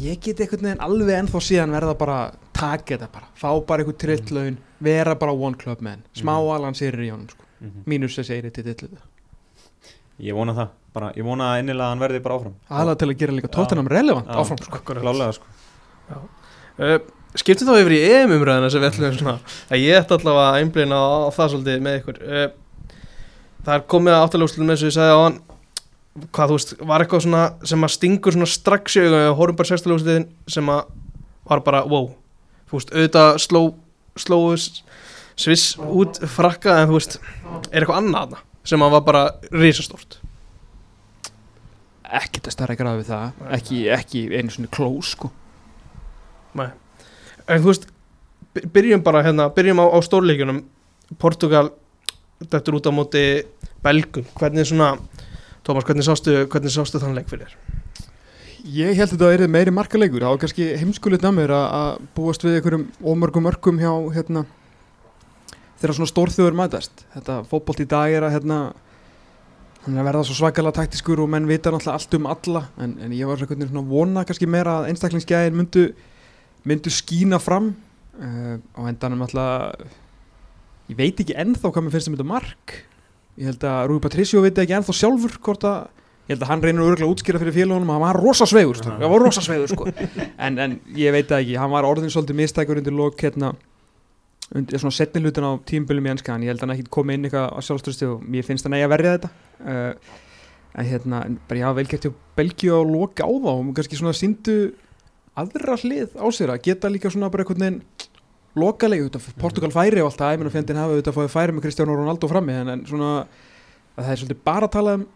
ég 0.00 0.20
get 0.20 0.40
einhvern 0.40 0.62
veginn 0.62 0.80
alveg 0.80 1.18
ennþá 1.22 1.40
síðan 1.40 1.70
verða 1.74 1.94
bara 1.98 2.32
taka 2.52 2.96
þetta 2.96 3.08
bara, 3.12 3.26
fá 3.36 3.66
bara 3.66 3.82
einhvern 3.84 3.98
trilllaun 3.98 4.56
vera 4.80 5.14
bara 5.14 5.32
one 5.32 5.54
club 5.56 5.80
man, 5.80 6.02
smá 6.14 6.38
Mhm. 6.40 6.54
Alan 6.54 6.74
Seyrir 6.74 7.00
í 7.04 7.10
honum 7.10 7.28
sko. 7.28 7.44
Mhm. 7.60 7.84
mínus 7.86 8.18
eiri 8.30 8.50
til 8.52 8.64
tillið 8.64 8.98
ég 10.20 10.34
vona 10.34 10.52
það, 10.54 10.68
bara, 10.94 11.10
ég 11.18 11.26
vona 11.26 11.52
að 11.52 11.64
innilega 11.64 11.90
hann 11.92 12.02
verði 12.02 12.22
bara 12.24 12.38
áfram. 12.38 12.56
Aðalega 12.70 13.00
til 13.00 13.08
að 13.10 13.20
gera 13.22 13.36
líka 13.36 13.52
Tottenham 13.54 13.90
relevant 13.90 14.30
Já. 14.30 14.36
áfram 14.40 14.60
sko. 14.62 14.82
klálega 14.90 15.32
sko. 15.36 16.20
Uh, 16.74 16.98
skiptum 17.38 17.70
þá 17.70 17.80
yfir 17.80 17.96
í 17.96 18.02
EM 18.10 18.34
umræðina 18.36 18.70
sem 18.70 18.82
við 18.82 18.92
ætlum 18.92 19.16
svona 19.18 19.38
að 19.70 19.82
ég 19.82 19.98
ætti 19.98 20.16
allavega 20.18 20.52
að 20.52 20.60
einblina 20.60 21.00
á, 21.00 21.06
á 21.26 21.30
það 21.34 21.50
svolítið 21.54 21.82
með 21.86 21.98
ykkur. 22.00 22.20
Uh, 22.24 22.46
það 23.64 23.74
er 23.76 23.86
komið 23.94 24.16
að 24.16 24.24
áttaljóðslutum 24.28 24.72
eins 24.74 24.84
og 24.84 24.90
ég 24.90 24.96
sagði 24.98 25.14
á 25.14 25.20
hann 25.24 25.40
hvað 26.34 26.50
þú 26.50 26.58
veist, 26.58 26.74
var 26.86 27.02
eitthvað 27.02 27.24
svona 27.24 27.44
sem 27.66 27.86
að 27.86 27.94
stingur 27.96 28.34
svona 28.36 28.50
strax 28.50 28.98
í 28.98 29.02
augun, 29.02 29.22
horfum 29.38 29.58
bara 29.58 29.70
sextaljóðslutin 29.72 30.28
sem 30.50 30.68
að 30.70 30.84
var 31.50 31.62
bara 31.66 31.82
wow, 31.90 32.12
þú 32.70 32.78
veist, 32.78 32.92
auðvitað 32.94 33.40
sló 33.42 33.62
slóðu 34.20 34.58
sviss 35.34 35.74
út 35.82 36.20
frakka 36.30 36.78
en 36.80 36.92
þú 36.92 37.00
veist, 37.00 37.18
er 37.72 37.82
eitthvað 37.82 37.98
annað 37.98 38.36
sem 38.64 38.84
að 38.84 38.94
var 38.94 39.04
bara 39.08 39.24
risastórt 39.50 40.20
ekkert 42.20 42.48
að 42.50 42.54
starra 42.56 42.76
gráð 42.78 43.00
við 43.02 43.08
það 43.10 43.26
Nei. 43.40 43.50
ekki, 43.58 43.78
ekki 43.98 44.22
einu 44.38 44.50
svona 44.54 44.70
close 44.74 45.10
sko. 45.16 45.30
en 46.54 47.60
þú 47.60 47.66
veist 47.70 47.86
by- 48.54 48.66
byrjum 48.72 49.02
bara 49.04 49.22
hérna, 49.22 49.48
byrjum 49.54 49.80
á, 49.82 49.86
á 49.92 49.98
stórleikjunum 50.04 50.62
Portugal 51.18 51.70
þetta 52.40 52.60
er 52.70 52.78
út 52.78 52.86
á 52.88 52.92
móti 52.94 53.24
Belgum 53.84 54.24
hvernig 54.38 54.66
svona, 54.66 54.94
Tómas, 55.64 55.84
hvernig 55.84 56.04
sástu 56.06 56.46
hvernig 56.48 56.72
sástu 56.72 57.00
þann 57.00 57.14
leik 57.16 57.28
fyrir 57.28 57.48
þér? 57.48 57.56
ég 58.64 58.96
held 58.96 59.12
að 59.12 59.18
þetta 59.18 59.44
er 59.44 59.48
meiri 59.52 59.70
markaleikur 59.74 60.20
það 60.24 60.30
var 60.34 60.38
kannski 60.44 60.68
heimskulit 60.80 61.20
að 61.24 61.34
mér 61.36 61.52
að- 61.52 61.72
að 61.80 61.98
búast 62.16 62.44
við 62.44 62.56
einhverjum 62.60 62.86
ómörgum 63.04 63.48
örkum 63.50 63.78
hjá 63.78 63.92
hérna, 64.14 64.46
þegar 65.80 65.94
svona 65.98 66.12
stórþjóður 66.12 66.56
mætast 66.56 67.04
þetta 67.14 67.42
fótbolt 67.50 67.80
í 67.84 67.88
dag 67.88 68.10
er 68.12 68.22
að 68.22 68.32
hérna, 68.38 68.58
hann 69.84 69.96
er 69.96 70.00
að 70.00 70.08
verða 70.08 70.24
svo 70.28 70.36
svakalega 70.38 70.78
taktiskur 70.78 71.20
og 71.20 71.30
menn 71.32 71.48
vita 71.48 71.72
náttúrulega 71.72 71.98
allt 71.98 72.16
um 72.16 72.28
alla 72.30 72.62
en, 72.80 72.94
en 73.04 73.12
ég 73.12 73.28
var 73.28 73.40
svona 73.40 73.82
að 73.82 73.90
vona 73.90 74.24
kannski 74.24 74.48
meira 74.48 74.78
að 74.80 74.92
einstaklingsgæðin 74.92 75.58
myndu 75.58 75.84
myndu 76.64 76.92
skína 76.92 77.40
fram 77.42 77.74
uh, 78.16 78.56
á 78.56 78.80
endanum 78.88 79.26
alltaf 79.26 79.84
ég 80.88 80.96
veit 80.96 81.20
ekki 81.20 81.36
ennþá 81.36 81.70
hvað 81.70 81.84
mér 81.84 81.96
finnst 81.96 82.10
um 82.10 82.16
þetta 82.16 82.30
mark 82.30 82.78
ég 83.36 83.50
held 83.50 83.68
að 83.68 83.82
Rúi 83.90 84.00
Patricio 84.04 84.42
veit 84.44 84.58
ekki 84.62 84.76
ennþá 84.78 84.96
sjálfur 84.96 85.36
hvort 85.44 85.68
að 85.68 85.84
ég 86.24 86.32
held 86.32 86.46
að 86.46 86.52
hann 86.54 86.64
reynir 86.64 86.86
örgulega 86.86 87.08
að 87.08 87.14
útskýra 87.14 87.40
fyrir 87.42 87.56
félagunum 87.58 87.92
að 87.92 87.98
hann 87.98 88.06
var 88.06 88.20
rosa 88.22 88.48
sveigur 88.48 88.80
sko. 88.80 88.92
hann 88.94 89.12
var 89.12 89.24
rosa 89.26 89.44
sveigur 89.44 89.72
sko. 89.74 89.88
en, 90.38 90.58
en 90.58 90.76
ég 90.96 91.12
veit 91.12 91.28
ekki, 91.36 91.58
hann 91.60 91.72
var 91.72 91.88
orðin 91.88 92.12
svolítið 92.12 92.40
mistækur 92.40 92.80
undir 92.80 92.96
lok 92.96 93.20
hérna 93.20 93.52
undir 94.54 94.80
svona 94.80 94.96
setni 94.96 95.20
hlutin 95.20 95.44
á 95.44 95.52
tímbölum 95.68 96.08
í 96.08 96.14
ennska 96.14 96.32
en 96.32 96.46
ég 96.46 96.54
held 96.54 96.62
að 96.62 96.68
hann 96.68 96.76
ekki 96.78 96.94
komið 96.96 97.18
inn 97.18 97.28
eitthvað 97.28 97.50
á 97.52 97.58
sjálfstöðstu 97.68 98.08
og 98.14 98.24
mér 98.24 98.46
finnst 98.46 98.64
hann 98.64 98.76
eigi 98.78 98.86
að 98.86 98.94
verja 98.94 99.16
þetta 99.18 99.32
uh, 99.60 99.92
en 100.74 100.88
hérna, 100.88 101.20
bara 101.48 101.60
já, 101.60 101.68
velgert 101.76 102.08
hjá 102.08 102.14
Belgíu 102.34 102.74
að 102.80 102.90
loka 102.90 103.26
á 103.26 103.30
þá. 103.30 103.52
Og 103.52 103.74
kannski 103.76 104.00
svona 104.00 104.16
síndu 104.16 104.56
aðra 105.38 105.78
hlið 105.82 106.14
á 106.18 106.26
sér 106.34 106.54
að 106.54 106.64
geta 106.66 106.90
líka 106.90 107.12
svona 107.12 107.30
bara 107.30 107.44
einhvern 107.44 107.64
veginn 107.64 107.80
lokalegi, 108.54 109.10
Portugal 109.40 109.72
færi 109.74 110.02
og 110.02 110.12
allt 110.12 110.20
það, 110.20 110.32
ég 110.34 110.40
menn 110.40 110.50
að 110.50 110.54
fjandinn 110.54 110.78
hafa 110.78 110.94
auðvitað 110.94 111.16
fóðið 111.16 111.32
færi 111.32 111.54
með 111.54 111.64
Cristiano 111.64 111.96
Ronaldo 111.98 112.30
frammi 112.30 112.54
en, 112.54 112.70
en 112.70 112.84
svona 112.86 113.08
að 113.94 114.04
það 114.04 114.10
er 114.12 114.20
svolítið 114.20 114.42
bara 114.46 114.68
að 114.68 114.74
tala 114.76 114.94
um 114.98 115.06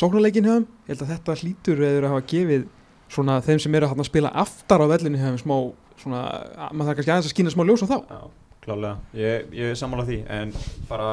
sóknarleikin 0.00 0.48
hefum, 0.48 0.66
ég 0.86 0.92
held 0.94 1.04
að 1.04 1.12
þetta 1.12 1.36
hlýtur 1.42 1.82
eða 1.84 2.00
að 2.00 2.08
hafa 2.14 2.26
gefið 2.30 2.64
svona 3.10 3.36
þeim 3.44 3.60
sem 3.60 3.76
eru 3.76 3.90
að 3.90 4.02
spila 4.08 4.32
aftar 4.44 4.84
á 4.86 4.86
vellinu 4.94 5.20
hefum 5.20 5.40
smá 5.40 5.54
svona, 6.00 6.22
maður 6.70 6.88
þarf 6.88 7.00
kannski 7.00 7.12
aðeins 7.12 7.28
að 7.28 7.34
skýna 7.34 7.52
smá 7.52 7.64
ljós 7.66 7.84
á 7.84 7.88
þá. 7.90 7.96
Já, 8.00 8.20
klálega, 8.64 8.94
ég, 9.18 9.50
ég 9.60 9.72
er 9.74 9.80
sammála 9.80 10.06
því 10.08 10.20
en 10.38 10.54
bara 10.88 11.10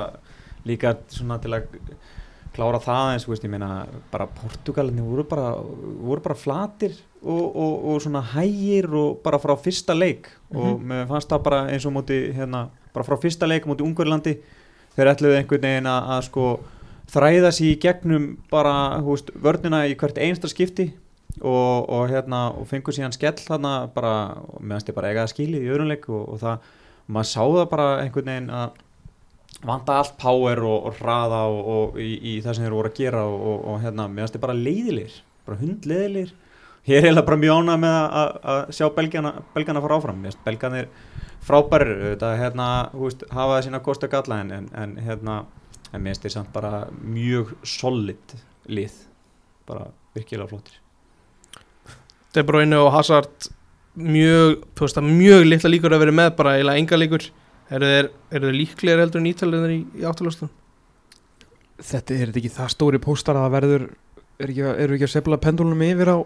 líka 0.67 0.93
svona 1.11 1.39
til 1.43 1.51
að 1.57 1.67
klára 2.57 2.81
það 2.81 3.11
eins 3.13 3.27
og 3.27 3.33
veist, 3.33 3.45
ég 3.45 3.53
meina 3.53 3.85
bara 4.11 4.27
Portugalinni 4.39 5.05
voru 5.05 5.25
bara, 5.29 5.51
voru 6.01 6.23
bara 6.25 6.37
flatir 6.37 6.95
og, 7.21 7.45
og, 7.45 7.73
og 7.91 8.01
svona 8.03 8.23
hægir 8.33 8.89
og 8.97 9.19
bara 9.25 9.39
frá 9.41 9.53
fyrsta 9.61 9.93
leik 9.93 10.27
mm 10.27 10.57
-hmm. 10.57 10.73
og 10.73 10.81
mér 10.81 11.07
fannst 11.07 11.29
það 11.29 11.43
bara 11.43 11.67
eins 11.71 11.85
og 11.85 11.93
móti 11.93 12.33
hérna, 12.33 12.67
bara 12.93 13.05
frá 13.05 13.17
fyrsta 13.21 13.45
leik 13.47 13.65
móti 13.65 13.83
Ungverðlandi 13.83 14.37
þeir 14.95 15.11
ætluði 15.13 15.37
einhvern 15.37 15.61
veginn 15.61 15.87
að, 15.87 16.01
að 16.13 16.21
sko 16.21 16.59
þræða 17.07 17.51
sér 17.51 17.71
í 17.71 17.79
gegnum 17.79 18.37
bara 18.51 19.01
veist, 19.01 19.29
vörnina 19.43 19.85
í 19.87 19.95
hvert 19.95 20.17
einsta 20.17 20.47
skipti 20.47 20.93
og, 21.41 21.89
og 21.89 22.09
hérna 22.09 22.49
og 22.57 22.67
fengur 22.67 22.93
síðan 22.93 23.13
skell 23.13 23.37
þarna 23.37 23.87
bara 23.93 24.13
meðanst 24.59 24.89
ég 24.89 24.95
bara 24.95 25.11
eigaði 25.11 25.33
skilið 25.33 25.63
í 25.63 25.71
öðrunleik 25.71 26.09
og, 26.09 26.29
og 26.33 26.39
það, 26.41 26.57
maður 27.07 27.29
sá 27.31 27.43
það 27.43 27.69
bara 27.69 27.87
einhvern 28.01 28.31
veginn 28.31 28.49
að 28.49 28.69
vanta 29.65 29.97
allt 30.01 30.17
power 30.21 30.61
og, 30.65 30.89
og 30.89 30.99
hraða 30.99 31.43
og, 31.49 31.61
og 31.75 32.01
í, 32.01 32.11
í 32.21 32.33
það 32.45 32.57
sem 32.57 32.67
þeir 32.67 32.75
voru 32.77 32.91
að 32.91 32.99
gera 32.99 33.23
og, 33.25 33.55
og 33.71 33.79
hérna, 33.81 34.09
mér 34.11 34.25
finnst 34.25 34.35
þetta 34.37 34.45
bara 34.45 34.59
leiðilir 34.59 35.15
bara 35.47 35.61
hundleiðilir 35.61 36.33
ég 36.87 36.97
er 36.97 37.07
eiginlega 37.07 37.27
bara 37.27 37.39
mjög 37.41 37.61
ánað 37.61 37.79
með 37.83 37.95
að, 37.97 38.35
að 38.53 38.59
sjá 38.77 38.85
belgjana, 38.95 39.31
belgjana 39.55 39.83
fara 39.83 39.97
áfram, 39.97 40.19
mér 40.21 40.31
finnst 40.31 40.45
belganir 40.45 40.91
frábærir, 41.47 41.93
þetta 42.13 42.33
hérna 42.39 42.67
húst, 42.95 43.23
hafa 43.31 43.57
það 43.57 43.65
sína 43.67 43.83
kostu 43.83 44.09
galla 44.11 44.41
en, 44.43 44.51
en, 44.51 44.67
en 44.75 44.95
hérna, 45.03 45.37
en 45.91 46.01
mér 46.01 46.13
finnst 46.13 46.25
þetta 46.25 46.35
samt 46.35 46.53
bara 46.55 46.87
mjög 47.01 47.53
solid 47.67 48.35
lið. 48.67 48.95
Bara 49.67 49.89
virkilega 50.15 50.49
flottir. 50.51 50.79
De 52.35 52.43
Bruyne 52.47 52.79
og 52.79 52.91
Hazard 52.95 53.49
mjög, 53.97 54.61
þú 54.77 54.85
veist 54.85 54.99
að 54.99 55.11
mjög 55.11 55.45
litla 55.47 55.71
líkur 55.71 55.95
að 55.95 56.03
vera 56.05 56.15
með 56.19 56.33
bara 56.37 56.55
eiginlega 56.57 56.83
enga 56.83 57.01
líkur 57.01 57.29
eru 57.73 57.91
þeir, 57.91 58.09
eru 58.31 58.49
þeir 58.49 58.57
líklegir 58.61 59.03
heldur 59.03 59.23
en 59.23 59.29
ítalegir 59.31 59.75
í, 59.75 59.79
í 59.99 60.07
áttalöstum? 60.07 60.51
Þetta 61.77 62.15
er 62.15 62.29
þetta 62.31 62.41
ekki 62.41 62.53
það 62.55 62.73
stóri 62.73 63.01
póstar 63.03 63.39
að 63.39 63.53
verður 63.53 63.87
er 64.41 64.51
ekki, 64.53 64.67
eru 64.85 64.97
ekki 64.97 65.07
að 65.07 65.13
sefla 65.13 65.41
pendulunum 65.41 65.85
yfir 65.85 66.13
á, 66.13 66.17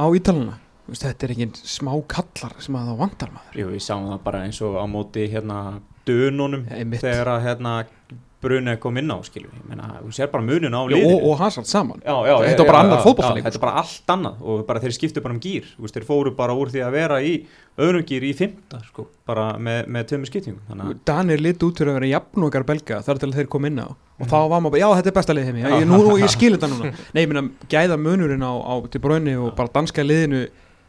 á 0.00 0.06
ítaluna 0.16 0.58
þetta 0.94 1.26
er 1.26 1.34
ekki 1.34 1.66
smá 1.66 1.92
kallar 2.10 2.54
sem 2.62 2.76
að 2.78 2.90
það 2.90 3.00
vantar 3.00 3.32
maður. 3.34 3.58
Jú, 3.58 3.70
ég 3.74 3.82
sá 3.82 3.94
það 3.96 4.18
bara 4.26 4.42
eins 4.46 4.60
og 4.62 4.76
á 4.78 4.84
móti 4.90 5.26
hérna 5.32 5.60
dönunum 6.06 6.66
þegar 6.68 7.32
að 7.32 7.46
hérna 7.48 7.72
Brune 8.46 8.76
kom 8.82 8.96
inn 9.02 9.12
á, 9.12 9.18
skilju, 9.26 9.50
ég 9.50 9.66
meina, 9.68 9.90
hún 10.00 10.14
sér 10.14 10.30
bara 10.32 10.46
munin 10.46 10.72
á 10.74 10.82
liðinu. 10.86 11.18
Og, 11.18 11.28
og 11.32 11.38
Hazard 11.42 11.68
saman. 11.68 12.00
Já, 12.00 12.14
já. 12.30 12.34
Þetta 12.46 12.64
var 12.64 12.72
bara 12.72 12.82
annar 12.86 13.04
fótballstæling. 13.04 13.46
Þetta 13.46 13.60
er 13.60 13.64
bara 13.66 13.82
allt 13.82 14.16
annað 14.16 14.46
og 14.46 14.64
bara 14.70 14.82
þeir 14.86 14.96
skiptu 14.96 15.24
bara 15.24 15.36
um 15.36 15.42
gýr, 15.42 15.68
þú 15.76 15.92
þeir 15.96 16.08
fóru 16.08 16.34
bara 16.38 16.56
úr 16.56 16.72
því 16.72 16.86
að 16.86 16.96
vera 16.96 17.20
í 17.20 17.36
öðrum 17.76 18.06
gýr 18.08 18.24
í 18.24 18.32
fymta, 18.36 18.80
sko, 18.88 19.08
bara 19.28 19.50
með, 19.60 19.84
með 19.92 20.10
tömur 20.12 20.30
skiptingum. 20.30 20.82
Danir 21.08 21.42
lit 21.44 21.62
út 21.66 21.76
fyrir 21.82 21.92
að 21.92 22.00
vera 22.00 22.12
jafnokar 22.14 22.64
belga 22.68 23.02
þar 23.04 23.22
til 23.22 23.32
þeir 23.36 23.50
kom 23.52 23.68
inn 23.68 23.82
á 23.84 23.88
og 24.16 24.30
þá 24.30 24.36
var 24.48 24.62
maður 24.64 24.72
bara, 24.72 24.80
já, 24.80 24.88
þetta 24.96 25.10
er 25.10 25.16
besta 25.18 25.34
lið 25.36 25.48
heimi, 25.50 25.60
já, 25.60 25.72
ég, 25.74 25.88
nú, 25.90 25.98
ég 26.16 26.30
skil 26.32 26.54
þetta 26.54 26.70
núna. 26.72 26.92
Nei, 27.12 27.18
ég 27.20 27.32
meina, 27.32 27.42
gæða 27.68 27.98
munurinn 28.00 28.46
á, 28.48 28.52
á 28.56 28.74
til 28.88 29.02
Brune 29.04 29.34
og 29.42 29.50
bara 29.58 29.72
danska 29.74 30.04
liðinu 30.06 30.46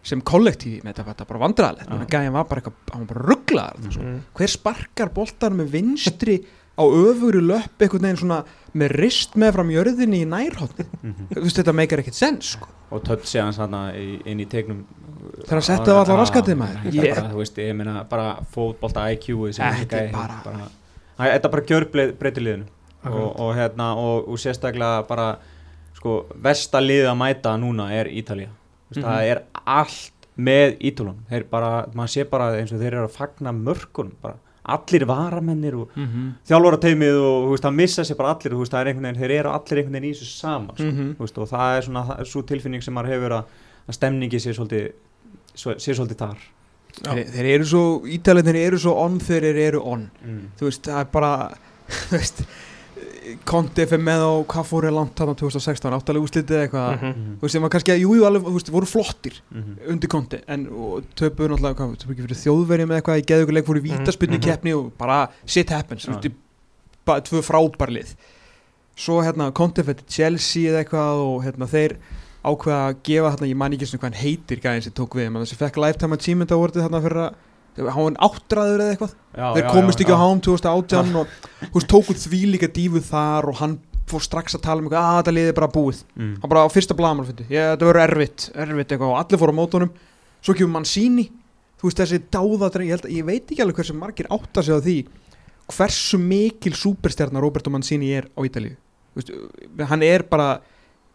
sem 0.08 0.22
kollektífi 0.24 0.80
með 0.86 1.02
þetta 1.02 1.28
bara 1.28 1.42
vandraðilegt, 1.42 2.06
gæðin 2.12 2.36
var 2.38 2.48
bara 2.48 2.72
var 2.72 3.08
bara 3.10 3.26
rugglaðar, 3.28 3.98
mm. 4.00 4.22
hver 4.38 4.54
sparkar 4.54 5.12
boltar 5.12 5.56
með 5.58 5.74
vinstri 5.76 6.38
á 6.78 6.84
öfugri 6.86 7.42
löpp 7.42 7.82
einhvern 7.82 8.06
veginn 8.06 8.22
svona 8.22 8.44
með 8.78 8.96
rist 9.02 9.36
með 9.36 9.54
fram 9.58 9.74
jörðinni 9.74 10.22
í 10.22 10.30
nærhóttni 10.30 10.86
mm 10.86 11.14
-hmm. 11.14 11.30
þú 11.34 11.44
veist 11.44 11.60
þetta 11.62 11.74
meikar 11.74 12.04
ekkert 12.04 12.20
sens 12.20 12.54
sko. 12.54 12.68
og 12.92 13.04
tött 13.04 13.26
sé 13.26 13.42
hans 13.42 13.58
hann 13.58 13.76
inn 14.26 14.40
í 14.40 14.46
tegnum 14.46 14.86
þegar 15.44 15.58
að 15.58 15.68
setja 15.68 15.86
það 15.86 16.02
allar 16.02 16.20
raskatið 16.22 16.58
maður. 16.58 16.90
Ég 16.94 17.16
bara, 17.16 17.30
þú 17.32 17.42
veist, 17.42 17.58
ég 17.58 17.76
meina 17.76 18.04
bara 18.10 18.28
fótbolta 18.54 19.12
IQ 19.12 19.28
þetta 19.58 20.02
er 20.02 20.12
bara 20.12 20.70
þetta 21.18 21.50
bara 21.50 21.64
gjör 21.72 21.88
breytiliðinu 22.20 22.66
og, 23.04 23.40
og 23.40 23.56
hérna 23.56 23.94
og, 23.96 24.28
og 24.30 24.40
sérstaklega 24.42 25.04
bara 25.08 25.38
sko 25.98 26.20
versta 26.44 26.82
lið 26.84 27.10
að 27.12 27.18
mæta 27.18 27.56
núna 27.58 27.90
er 27.94 28.08
Ítalija 28.08 28.50
mm 28.50 28.58
-hmm. 28.94 29.04
það 29.04 29.32
er 29.32 29.44
allt 29.66 30.14
með 30.38 30.78
Ítalun 30.80 31.24
þeir 31.30 31.48
bara, 31.50 31.88
maður 31.94 32.14
sé 32.14 32.26
bara 32.30 32.52
eins 32.60 32.72
og 32.72 32.80
þeir 32.80 32.94
eru 32.94 33.08
að 33.08 33.18
fagna 33.18 33.52
mörkunum 33.52 34.14
bara 34.22 34.38
allir 34.68 35.06
varamennir 35.08 35.76
og 35.76 35.96
mm 35.96 36.06
-hmm. 36.06 36.32
þjálfvarateimið 36.50 37.18
og 37.22 37.50
veist, 37.52 37.64
það 37.64 37.78
missa 37.80 38.04
sér 38.04 38.18
bara 38.18 38.34
allir 38.36 38.56
veist, 38.56 38.74
veginn, 38.74 39.16
þeir 39.16 39.32
eru 39.32 39.50
allir 39.50 39.78
einhvern 39.78 39.94
veginn 39.94 40.12
í 40.12 40.14
þessu 40.14 40.26
sama 40.26 40.74
mm 40.78 40.92
-hmm. 40.92 41.16
veist, 41.20 41.38
og 41.38 41.48
það 41.48 41.78
er 41.78 41.82
svona 41.82 42.06
það 42.08 42.20
er 42.20 42.26
svo 42.26 42.42
tilfinning 42.42 42.84
sem 42.84 42.94
maður 42.94 43.14
hefur 43.14 43.32
að, 43.32 43.44
að 43.88 43.94
stemningi 43.94 44.40
sé 44.40 44.54
svolítið, 44.54 44.92
sé 45.56 45.94
svolítið 45.94 46.18
þar 46.18 46.38
þeir, 47.04 47.26
þeir 47.32 47.46
eru 47.46 47.66
svo 47.66 47.84
ítalið 48.06 48.50
þeir 48.50 48.62
eru 48.66 48.80
svo 48.80 48.94
on 48.94 49.20
þegar 49.20 49.42
þeir 49.42 49.68
eru 49.68 49.82
on 49.82 50.10
mm. 50.26 50.42
þú 50.60 50.70
veist 50.70 50.84
það 50.84 51.00
er 51.00 51.12
bara 51.12 51.32
þú 52.10 52.18
veist 52.18 52.44
Konti 53.48 53.86
fyrir 53.90 54.04
með 54.04 54.24
á 54.24 54.32
hvað 54.54 54.70
fóru 54.70 54.92
langt 54.94 55.18
þarna 55.20 55.36
2016, 55.40 55.96
áttalega 55.98 56.24
úslitið 56.24 56.62
eitthvað. 56.62 56.90
Mm 56.96 57.12
-hmm. 57.12 57.36
þú 57.38 57.48
veist, 57.48 57.56
það 57.56 57.66
var 57.66 57.74
kannski 57.76 57.94
að, 57.94 58.02
jújú, 58.06 58.26
alveg, 58.28 58.48
þú 58.48 58.56
veist, 58.58 58.72
voru 58.72 58.86
flottir 58.86 59.36
mm 59.52 59.62
-hmm. 59.62 59.92
undir 59.92 60.10
Konti, 60.10 60.40
en 60.48 60.66
töpuðu 61.16 61.50
náttúrulega, 61.52 61.76
hvað, 61.76 61.98
töpuðu 61.98 62.14
ekki 62.14 62.26
fyrir 62.28 62.44
þjóðverið 62.44 62.88
með 62.88 62.96
eitthvað 62.98 63.20
í 63.22 63.28
geðuguleik, 63.30 63.66
fóru 63.66 63.80
í 63.80 63.88
vítaspilni 63.90 64.40
keppni 64.40 64.74
og 64.74 64.92
bara 64.98 65.30
shit 65.46 65.70
happens, 65.70 66.06
þú 66.06 66.14
veist, 66.14 66.32
bara 67.06 67.22
tvö 67.22 67.42
frábærlið 67.42 68.16
svo 68.98 69.22
hérna 69.22 69.52
Konti 69.56 69.86
fyrir 69.86 70.06
Chelsea 70.10 70.72
eða 70.72 70.84
eitthvað 70.84 71.22
og 71.24 71.44
hérna 71.46 71.70
þeir 71.70 71.98
ákveða 72.48 72.80
að 72.88 73.02
gefa 73.06 73.34
hérna, 73.34 73.50
ég 73.52 73.60
man 73.60 73.76
ekki 73.76 73.90
svona 73.90 74.02
hvað 74.04 74.10
hann 74.10 74.22
heitir 74.24 74.62
gæðin 74.64 74.86
sem 74.86 74.96
tók 74.98 75.18
við, 75.18 75.30
maður 75.32 75.48
þessi 75.48 75.60
fekk 75.60 75.80
lifetime 75.84 76.18
achievement 76.18 76.54
awardið 76.56 76.86
hérna 76.86 77.04
fyrir 77.04 77.22
að 77.26 77.36
hann 77.78 78.18
áttræður 78.28 78.84
eða 78.84 78.94
eitthvað. 78.94 79.16
Já, 79.38 79.48
þeir 79.58 79.68
komist 79.72 80.00
já, 80.00 80.06
ekki 80.06 80.18
á 80.18 80.24
hám 80.24 80.42
2018 80.48 81.20
og 81.22 81.36
veist, 81.76 81.90
tókuð 81.92 82.24
því 82.24 82.42
líka 82.56 82.70
dífuð 82.74 83.06
þar 83.12 83.50
og 83.52 83.60
hann 83.62 83.78
fór 84.08 84.24
strax 84.24 84.56
að 84.56 84.64
tala 84.66 84.82
um 84.82 84.88
eitthvað 84.88 85.04
að 85.04 85.10
ah, 85.10 85.18
þetta 85.20 85.36
liði 85.36 85.58
bara 85.58 85.72
búið. 85.74 86.04
Mm. 86.16 86.36
hann 86.42 86.52
bara 86.54 86.64
á 86.64 86.74
fyrsta 86.74 86.98
blamar 86.98 87.28
þetta 87.28 87.76
verður 87.84 88.04
erfitt, 88.06 88.48
erfitt 88.56 88.96
eitthvað. 88.96 89.12
Og 89.12 89.20
allir 89.20 89.42
fór 89.42 89.54
á 89.54 89.60
mótunum 89.60 89.94
svo 90.42 90.56
kemur 90.56 90.74
mann 90.78 90.88
síni 90.88 91.28
þú 91.78 91.90
veist 91.90 92.02
þessi 92.02 92.20
dáðadreng, 92.34 92.90
ég, 92.90 93.08
ég 93.20 93.28
veit 93.28 93.46
ekki 93.46 93.62
alveg 93.64 93.82
hversu 93.82 93.96
margir 93.98 94.30
átta 94.34 94.64
sig 94.66 94.74
á 94.74 94.82
því 94.82 94.98
hversu 95.68 96.20
mikil 96.22 96.76
superstjarnar 96.78 97.44
Roberto 97.44 97.70
Mancini 97.70 98.14
er 98.16 98.30
á 98.34 98.40
Ítalíu. 98.48 98.78
Hann 99.90 100.04
er 100.06 100.24
bara 100.30 100.62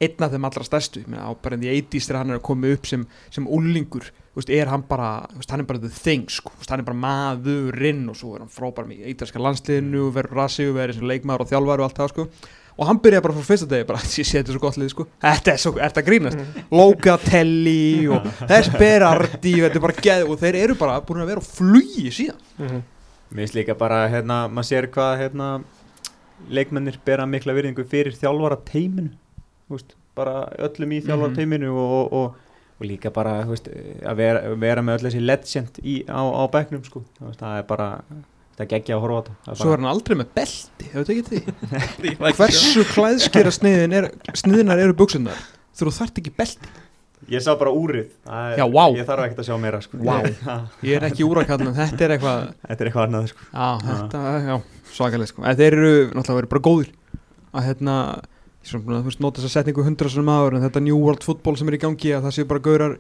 einn 0.03 0.25
af 0.25 0.33
þeim 0.35 0.47
allra 0.49 0.67
stærstu. 0.67 1.05
Á 1.17 1.31
bara 1.35 1.57
en 1.57 1.65
því 1.65 1.73
80's 1.81 2.09
þegar 2.09 2.21
hann 2.21 2.35
er 2.35 2.41
að 2.41 2.47
koma 2.51 2.73
upp 2.75 2.89
sem, 2.91 3.07
sem 3.33 3.47
ullingur 3.49 4.11
veist, 4.37 4.51
er 4.53 4.71
hann 4.73 4.85
bara, 4.89 5.27
veist, 5.37 5.51
hann 5.53 5.63
er 5.63 5.69
bara 5.69 5.83
the 5.83 5.91
thing 5.93 6.25
sko, 6.33 6.53
veist, 6.57 6.71
hann 6.73 6.83
er 6.83 6.89
bara 6.89 6.99
maðurinn 6.99 8.07
og 8.11 8.17
svo 8.19 8.35
er 8.37 8.45
hann 8.45 8.53
frábær 8.53 8.89
með 8.89 9.07
ítalska 9.13 9.43
landsliðinu 9.43 10.09
verður 10.15 10.41
rassi, 10.41 10.69
verður 10.73 11.01
sem 11.01 11.09
leikmaður 11.11 11.45
og 11.45 11.53
þjálfar 11.53 11.83
og 11.83 11.89
allt 11.89 12.01
það 12.01 12.13
sko. 12.15 12.29
Og 12.73 12.89
hann 12.89 13.03
byrjaði 13.05 13.25
bara 13.27 13.37
frá 13.37 13.49
fyrsta 13.51 13.69
degi 13.69 13.89
bara, 13.91 14.01
ég 14.23 14.29
sé 14.29 14.41
þetta 14.41 14.55
svo 14.55 14.63
gott 14.63 14.79
lið 14.81 14.95
sko. 14.95 15.07
Þetta 15.21 15.53
er 15.53 15.61
svo, 15.61 15.75
er 15.77 15.93
þetta 15.93 16.07
grínast? 16.07 16.41
Mm. 16.41 16.65
Locatelli 16.81 18.09
og 18.09 18.31
þess 18.51 18.73
Berardi 18.81 19.55
þetta 19.59 19.81
er 19.81 19.85
bara 19.85 20.07
geð 20.09 20.25
og 20.27 20.41
þeir 20.41 20.61
eru 20.63 20.79
bara 20.81 20.99
búin 21.05 21.25
að 21.27 21.35
vera 21.35 21.45
flugi 21.45 22.09
síðan. 22.09 22.41
Mm 22.57 22.67
-hmm. 22.69 22.83
Mér 23.33 23.45
finnst 23.45 23.57
líka 23.57 23.77
bara, 23.77 24.07
hérna, 24.13 24.47
maður 24.49 24.69
sér 24.69 24.89
hvað 24.93 25.19
hérna, 25.21 25.51
leikmennir 26.49 26.99
bera 27.05 27.27
mikla 27.27 27.55
virðingu 27.57 27.85
fyrir 27.89 28.17
þjálfara 28.17 28.59
teiminu 28.65 29.13
bara 30.17 30.49
öllum 30.61 30.93
í 30.93 31.01
þjálfara 31.01 31.31
mhm. 31.31 31.37
teiminu 31.39 31.71
og, 31.73 31.93
og, 31.93 32.13
og 32.13 32.52
og 32.83 32.89
líka 32.91 33.13
bara 33.15 33.39
veist, 33.47 33.71
að 33.71 34.19
vera, 34.19 34.43
vera 34.59 34.83
með 34.85 34.99
öll 34.99 35.07
þessi 35.09 35.23
legend 35.25 35.81
í, 35.87 35.97
á, 36.11 36.19
á 36.19 36.43
begnum 36.51 36.83
sko. 36.87 37.05
það 37.39 37.57
er 37.61 37.67
bara 37.71 37.89
það 38.59 38.71
geggja 38.75 38.97
að 38.99 39.03
horfa 39.07 39.19
á 39.19 39.23
þetta. 39.23 39.57
Svo 39.63 39.73
er 39.73 39.81
hann 39.81 39.91
aldrei 39.93 40.19
með 40.19 40.33
belti, 40.37 40.89
hefur 40.93 41.09
þetta 41.09 41.17
ekki 41.17 41.27
því? 41.31 42.15
Hversu 42.41 42.87
klæðskera 42.91 43.55
sniðin 43.55 43.99
er, 44.01 44.09
sniðinar 44.43 44.83
eru 44.83 44.97
buksunar 44.99 45.45
þú 45.79 45.93
þart 45.95 46.19
ekki 46.23 46.35
belti. 46.37 46.73
Ég 47.31 47.43
sá 47.45 47.53
bara 47.55 47.71
úrið. 47.71 48.09
Það 48.27 48.53
er- 48.53 48.59
Já, 48.59 48.65
vá. 48.67 48.85
Ég 48.99 49.07
þarf 49.07 49.25
ekkert 49.29 49.41
að 49.43 49.47
sjá 49.47 49.57
meira 49.63 49.81
sko. 49.85 50.01
Ha, 50.03 50.57
Ég 50.89 50.97
er 50.99 51.07
ekki 51.07 51.27
úrakall 51.27 51.61
en 51.63 51.77
þetta 51.77 52.07
er 52.07 52.15
eitthvað 52.17 52.41
Þetta 52.67 52.83
er 52.83 52.91
eitthvað 52.91 53.07
annað 53.07 53.29
sko. 53.31 54.59
Svakalega 54.93 55.31
sko. 55.31 55.45
En 55.47 55.57
Þeir 55.61 55.77
eru 55.79 55.93
náttúrulega 56.11 56.39
verið 56.41 56.51
bara 56.53 56.65
góðir. 56.67 56.91
Að 57.53 57.69
hérna 57.69 57.97
svona, 58.63 59.01
þú 59.03 59.09
veist, 59.11 59.21
nota 59.25 59.43
þessa 59.43 59.61
setningu 59.61 59.85
hundra 59.87 60.09
sem 60.13 60.25
maður 60.27 60.57
en 60.59 60.63
þetta 60.67 60.83
New 60.85 60.99
World 61.03 61.25
Football 61.27 61.57
sem 61.59 61.69
er 61.69 61.77
í 61.79 61.83
gangi 61.83 62.13
að 62.15 62.27
það 62.29 62.37
séu 62.37 62.49
bara 62.51 62.63
gaurar 62.67 62.95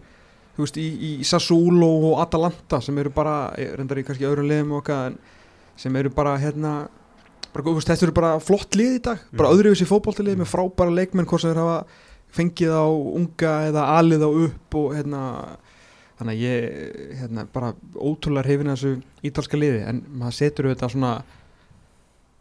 þú 0.57 0.65
veist, 0.67 0.77
í, 0.83 0.89
í 1.09 1.11
Sassuolo 1.25 1.91
og 2.13 2.19
Atalanta 2.25 2.81
sem 2.85 2.99
eru 2.99 3.11
bara, 3.15 3.37
eh, 3.57 3.71
reyndar 3.79 4.01
í 4.03 4.05
kannski 4.05 4.27
öðrum 4.29 4.49
liðum 4.51 4.73
og 4.77 4.83
okkar 4.83 5.15
sem 5.77 5.97
eru 5.97 6.11
bara 6.11 6.37
hérna 6.39 6.89
bara, 7.53 7.65
þú 7.65 7.75
veist, 7.79 7.89
þetta 7.89 8.03
eru 8.09 8.13
bara 8.17 8.33
flott 8.41 8.71
lið 8.77 8.97
í 8.99 9.03
dag. 9.03 9.19
Bara 9.37 9.49
Mhm. 9.51 9.59
öðruvísi 9.59 9.87
fótboltalið 9.89 10.37
með 10.41 10.51
frábæra 10.53 10.95
leikmenn 10.95 11.27
hvort 11.27 11.41
sem 11.41 11.53
þeir 11.55 11.63
hafa 11.63 11.87
fengið 12.33 12.73
á 12.73 12.85
unga 12.89 13.53
eða 13.69 13.83
alið 13.99 14.23
á 14.25 14.31
upp 14.47 14.75
og 14.75 14.95
hérna 14.97 15.23
þannig 16.19 16.33
að 16.33 16.43
ég 16.43 17.19
hérna, 17.21 17.47
bara 17.53 17.75
ótrúlega 17.97 18.45
hrifin 18.47 18.71
að 18.73 18.77
þessu 18.77 19.03
ítalska 19.25 19.59
liði 19.59 19.87
en 19.89 20.03
maður 20.17 20.33
setur 20.33 20.65
auðvitað 20.71 20.91
svona 20.95 21.23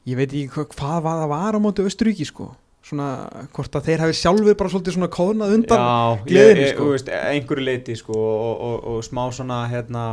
ég 0.08 0.16
veit 0.16 0.30
ekki 0.32 0.50
hvað, 0.50 0.68
hvað 0.76 1.02
var 1.04 1.18
það 1.22 1.30
var 1.30 1.54
á 1.56 1.60
móti 1.60 1.86
Östuríki 1.86 2.26
sko 2.26 2.56
svona 2.86 3.08
hvort 3.54 3.78
að 3.78 3.88
þeir 3.88 4.04
hafi 4.06 4.18
sjálfur 4.18 4.58
bara 4.58 4.72
svolítið 4.74 4.96
svona 4.98 5.12
kóðnað 5.14 5.56
undan 5.58 5.84
Já, 5.84 6.24
gleðinni, 6.28 6.64
ég, 6.66 6.72
sko. 6.74 6.86
þú 6.88 6.96
veist, 6.96 7.12
einhverju 7.18 7.66
leiti 7.68 7.98
sko, 8.00 8.16
og, 8.18 8.64
og, 8.68 8.88
og 8.92 9.04
smá 9.06 9.22
svona 9.36 9.60
hérna, 9.72 10.06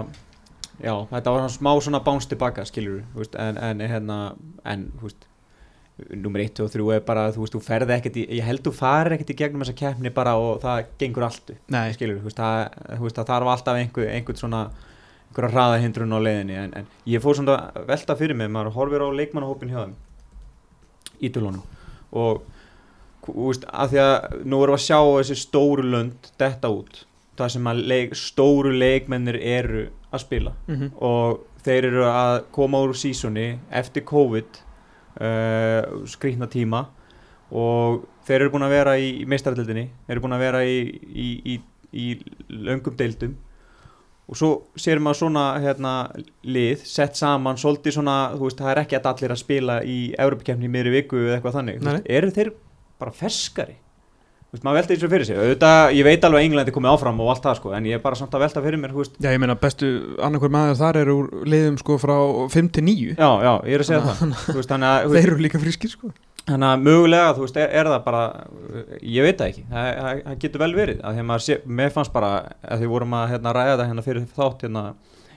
já, 0.76 0.92
þetta 1.14 1.32
var 1.32 1.40
svona 1.46 1.54
smá 1.56 1.72
svona 1.86 2.02
báns 2.04 2.28
tilbaka, 2.28 2.66
skilur 2.68 3.00
veist, 3.16 3.38
en, 3.40 3.58
en 3.70 3.82
hérna, 3.88 4.18
en 4.68 4.84
þú 4.98 5.08
veist 5.08 5.26
nummer 6.14 6.44
1 6.44 6.60
og 6.62 6.70
3 6.70 6.90
er 6.94 7.00
bara, 7.06 7.24
þú 7.34 7.42
veist, 7.42 7.56
þú 7.56 7.62
ferði 7.64 7.96
ekkert 7.96 8.18
í, 8.20 8.26
ég 8.38 8.46
held 8.46 8.62
þú 8.66 8.74
farir 8.76 9.16
ekkert 9.16 9.32
í 9.32 9.38
gegnum 9.40 9.64
þessa 9.64 9.78
keppni 9.80 10.12
bara 10.14 10.36
og 10.38 10.60
það 10.62 10.84
gengur 11.00 11.26
allt 11.26 11.56
Nei, 11.74 11.88
skilur, 11.96 12.20
þú 12.20 12.28
veist, 12.28 12.38
það, 12.38 12.76
þú 12.92 13.08
veist, 13.08 13.18
það 13.18 13.32
þarf 13.32 13.50
alltaf 13.54 13.80
einhver, 13.80 14.12
einhvern 14.12 14.38
svona 14.38 14.60
einhverja 15.28 15.50
hraða 15.56 15.80
hindrun 15.82 16.14
á 16.14 16.18
leiðinni 16.22 16.60
en, 16.60 16.76
en 16.78 16.86
ég 17.08 17.24
fór 17.24 17.36
svona 17.36 17.56
velta 17.88 18.14
fyrir 18.18 18.38
mig 18.38 18.48
maður 18.52 18.76
horfir 18.76 19.04
á 19.04 19.08
leikmannahópin 19.18 19.72
hjá 19.72 19.80
þeim 19.82 19.96
Ítulunum 21.26 21.66
og 22.16 22.46
veist, 23.34 23.68
að 23.68 23.92
því 23.92 24.00
að 24.04 24.16
nú 24.44 24.62
erum 24.62 24.74
við 24.74 24.78
að 24.78 24.86
sjá 24.86 25.00
þessi 25.18 25.38
stóru 25.42 25.86
lönd 25.92 26.32
detta 26.40 26.72
út 26.72 27.04
það 27.38 27.54
sem 27.54 27.70
að 27.70 27.82
leik, 27.92 28.16
stóru 28.18 28.72
leikmennir 28.74 29.38
eru 29.38 29.86
að 30.10 30.24
spila. 30.24 30.54
Mm 30.70 30.90
og 30.98 31.44
þeir 31.68 31.88
eru 31.90 32.04
að 32.06 32.36
koma 32.54 32.80
úr 32.86 32.94
sísoni 32.96 33.58
eftir 33.70 34.04
COVID 34.08 34.60
uh, 35.20 36.06
skrýtna 36.08 36.48
tíma. 36.48 36.86
Og 37.50 38.04
þeir 38.28 38.44
eru 38.44 38.52
búin 38.54 38.66
að 38.66 38.74
vera 38.76 38.94
í, 39.00 39.10
í 39.22 39.26
meistaraldildinni, 39.28 39.88
þeir 40.06 40.14
eru 40.14 40.24
búin 40.24 40.36
að 40.36 40.44
vera 40.44 40.62
í, 40.64 40.78
í, 41.08 41.28
í, 41.52 41.58
í 41.92 42.06
löngum 42.48 42.96
deildum. 42.96 43.36
Og 44.28 44.36
svo 44.36 44.50
sér 44.76 45.00
maður 45.00 45.22
svona 45.22 45.44
hérna, 45.64 45.92
lið 46.44 46.84
sett 46.84 47.16
saman 47.16 47.56
svolítið 47.56 47.96
svona, 47.96 48.16
þú 48.36 48.48
veist, 48.48 48.60
það 48.60 48.72
er 48.74 48.80
ekki 48.82 48.98
að 48.98 49.10
allir 49.12 49.34
að 49.34 49.42
spila 49.42 49.78
í 49.82 49.98
Europakefni 50.18 50.68
í 50.68 50.72
miðri 50.72 50.94
viku 50.98 51.22
eða 51.22 51.38
eitthvað 51.38 51.56
þannig, 51.58 51.86
eru 52.18 52.34
þeir 52.36 52.52
bara 53.00 53.14
ferskari. 53.14 53.76
Þú 54.48 54.56
veist, 54.56 54.64
maður 54.64 54.78
velta 54.78 54.94
þessu 54.94 55.08
fyrir 55.12 55.26
sig. 55.28 55.36
Auðvitað, 55.36 55.90
ég 55.92 56.06
veit 56.06 56.22
alveg 56.24 56.40
að 56.40 56.46
Englandi 56.48 56.72
komið 56.72 56.92
áfram 56.94 57.18
og 57.20 57.30
allt 57.34 57.42
það 57.44 57.56
sko, 57.58 57.72
en 57.76 57.84
ég 57.90 57.98
er 57.98 58.00
bara 58.00 58.16
samt 58.16 58.32
að 58.32 58.44
velta 58.46 58.62
fyrir 58.64 58.80
mér, 58.80 58.94
veist, 58.96 59.18
Já, 59.20 59.28
ég 59.34 59.42
meina 59.42 59.56
bestu 59.60 59.90
annarkur 60.24 60.52
maður 60.54 60.78
þar 60.78 60.98
eru 61.02 61.16
úr 61.20 61.26
liðum 61.52 61.76
sko 61.82 61.98
frá 62.00 62.14
5 62.54 62.70
til 62.78 62.84
9 62.86 63.10
já, 63.18 63.28
já, 63.44 63.50
ég 63.68 63.76
er 63.76 63.84
að 63.84 63.90
segja 63.90 64.00
það. 64.06 64.22
Þú 64.46 64.54
veist, 64.56 64.70
þannig 64.72 64.88
að, 64.88 65.04
þú 65.04 65.18
Þeir 65.18 65.28
eru 65.34 65.44
líka 65.44 65.60
frískir 65.60 65.92
sko. 65.92 66.12
þannig 66.48 66.68
að 66.70 66.86
mögulega, 66.86 67.34
þú 67.36 67.44
veist, 67.44 67.58
er, 67.60 67.74
er 67.76 67.90
það 67.92 68.00
bara 68.06 68.22
ég 69.04 69.26
veit 69.28 69.42
það 69.42 69.50
ekki, 69.52 69.64
það, 69.74 69.90
það, 69.98 70.22
það 70.30 70.38
getur 70.46 70.64
vel 70.64 70.70
verið 70.78 71.02
að 71.04 71.12
því 71.18 71.20
að 71.20 71.28
maður 71.28 71.44
sé, 71.44 71.58
mér 71.82 71.92
fannst 71.98 72.14
bara 72.16 72.30
að 72.64 72.80
því 72.80 72.88
vorum 72.94 73.16
að 73.20 73.26
hérna, 73.34 73.52
ræða 73.58 73.74
það 73.82 73.90
hérna 73.90 74.04
fyrir 74.08 74.24
þátt 74.38 74.64
hérna, 74.64 74.84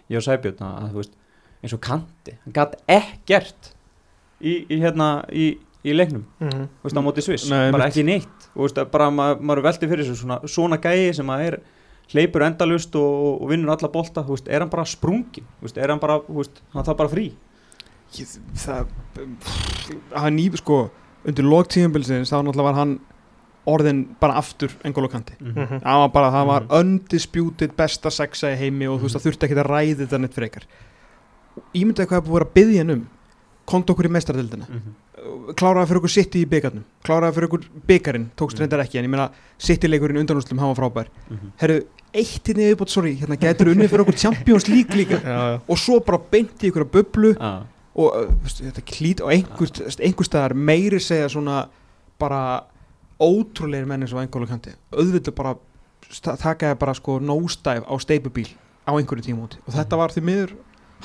ég 0.07 0.21
og 0.21 0.25
Sæbjörn 0.29 0.63
að, 0.69 0.87
þú 0.93 1.01
veist, 1.01 1.17
eins 1.61 1.75
og 1.75 1.81
Kanti, 1.83 2.37
hann 2.45 2.55
gætt 2.55 2.79
ekkert 2.95 3.73
í, 4.39 4.55
í 4.71 4.79
hérna, 4.85 5.09
í, 5.35 5.49
í 5.85 5.93
leiknum. 5.95 6.23
Mhm. 6.39 6.67
þú 6.81 6.83
veist, 6.85 6.97
á 6.97 7.01
móti 7.01 7.21
Sviss, 7.25 7.49
Nei, 7.49 7.71
bara 7.71 7.85
einmitt. 7.85 7.95
ekki 7.95 8.03
neitt. 8.05 8.49
Og 8.55 8.67
veist, 8.67 8.91
bara 8.91 9.09
ma 9.11 9.35
maður 9.35 9.63
veldi 9.63 9.87
fyrir 9.89 10.05
þessu 10.05 10.15
svona, 10.25 10.39
svona 10.45 10.77
gæi 10.77 11.13
sem 11.15 11.27
að 11.27 11.45
er 11.47 11.59
hleypur 12.11 12.43
endalust 12.43 12.95
og, 12.95 13.41
og 13.41 13.49
vinnur 13.49 13.71
alla 13.71 13.87
bolta, 13.89 14.21
þú 14.23 14.35
veist, 14.35 14.47
er 14.49 14.59
hann 14.59 14.69
bara 14.69 14.83
sprungin, 14.85 15.45
þú 15.59 15.61
veist, 15.65 15.77
er 15.77 15.89
hann 15.89 15.99
bara, 15.99 16.19
þú 16.19 16.35
veist, 16.41 16.61
hann 16.73 16.83
þarf 16.83 16.97
bara 16.97 17.09
frí? 17.09 17.31
Ég, 18.11 18.27
Það 18.55 18.87
hann 20.19 20.37
í 20.39 20.49
sko 20.57 20.89
undir 21.25 21.45
lók 21.47 21.69
tíumbilsins 21.71 22.31
þá 22.31 22.41
náttúrulega 22.43 22.63
var 22.67 22.73
hann 22.75 22.99
orðin 23.69 24.01
bara 24.19 24.33
aftur 24.41 24.71
engól 24.83 25.05
og 25.05 25.11
kanti 25.13 25.33
Mhm. 25.39 25.81
það 25.83 25.99
var 26.01 26.09
bara, 26.09 26.31
það 26.31 26.45
var 26.47 26.61
Mhm. 26.61 26.79
undisputed 26.81 27.75
besta 27.77 28.09
sexa 28.09 28.51
í 28.51 28.57
heimi 28.57 28.87
og 28.89 28.99
þú 28.99 29.03
veist 29.07 29.15
það 29.15 29.25
þurfti 29.31 29.47
ekki 29.47 29.57
að 29.61 29.69
ræði 29.69 29.95
þetta 30.07 30.19
neitt 30.19 30.33
frekar. 30.33 30.63
Ímyndaði 31.75 32.07
hvað 32.07 32.17
er 32.17 32.27
búið 32.29 32.41
að 32.41 32.53
byggja 32.55 32.77
hann 32.79 32.89
um? 32.91 33.07
Konta 33.67 33.93
okkur 33.93 34.05
í 34.05 34.11
mestradildina 34.11 34.65
kláraði 35.55 35.87
fyrir 35.91 35.99
okkur 36.01 36.09
sitt 36.13 36.35
í 36.35 36.43
byggarnum 36.49 36.83
kláraði 37.05 37.35
fyrir 37.37 37.47
okkur 37.49 37.65
byggarinn, 37.87 38.29
tókst 38.37 38.57
Mhm. 38.57 38.61
reyndar 38.63 38.79
ekki 38.85 38.97
en 38.99 39.05
ég 39.05 39.09
meina 39.09 39.29
sitt 39.57 39.83
í 39.83 39.89
leikurinn 39.89 40.17
undanúslum, 40.23 40.57
var 40.57 40.75
frábær. 40.75 41.07
Herru, 41.57 41.81
eitt 42.13 42.43
í 42.49 42.53
viðbót, 42.57 42.89
sorry 42.89 43.15
hérna 43.15 43.37
getur 43.39 43.67
unnið 43.73 43.89
fyrir 43.89 44.01
okkur 44.05 44.17
Champions 44.17 44.67
League 44.67 44.95
líka? 44.95 45.19
Já, 45.23 45.37
já. 45.55 45.61
og 45.67 45.77
svo 45.77 45.99
bara 46.03 46.17
beint 46.31 46.57
í 46.63 46.71
ykkur 46.71 46.85
að 46.85 46.91
bublu 46.91 47.33
Já, 47.37 47.63
og 47.95 48.15
uh, 48.15 48.27
þetta 48.47 48.81
klít 48.87 49.21
og 49.21 49.29
einhver, 49.31 49.69
einhver 49.99 50.25
staðar 50.25 50.53
meiri 50.55 50.99
segja 50.99 51.27
svona 51.29 51.67
bara 52.19 52.63
ótrúleir 53.21 53.85
menn 53.85 54.01
eins 54.03 54.13
og 54.15 54.21
engóla 54.23 54.47
kanti 54.49 54.71
auðvitað 54.91 55.35
bara 55.37 55.55
sta- 56.09 56.37
taka 56.39 56.71
það 56.73 56.79
bara 56.79 56.93
sko 56.97 57.19
nóstæf 57.19 57.83
á 57.85 57.93
steipubíl 58.01 58.49
á 58.87 58.91
einhverju 58.97 59.21
tímúti 59.27 59.59
og 59.67 59.73
þetta 59.75 59.97
var 59.99 60.09
því 60.09 60.23
miður 60.25 60.55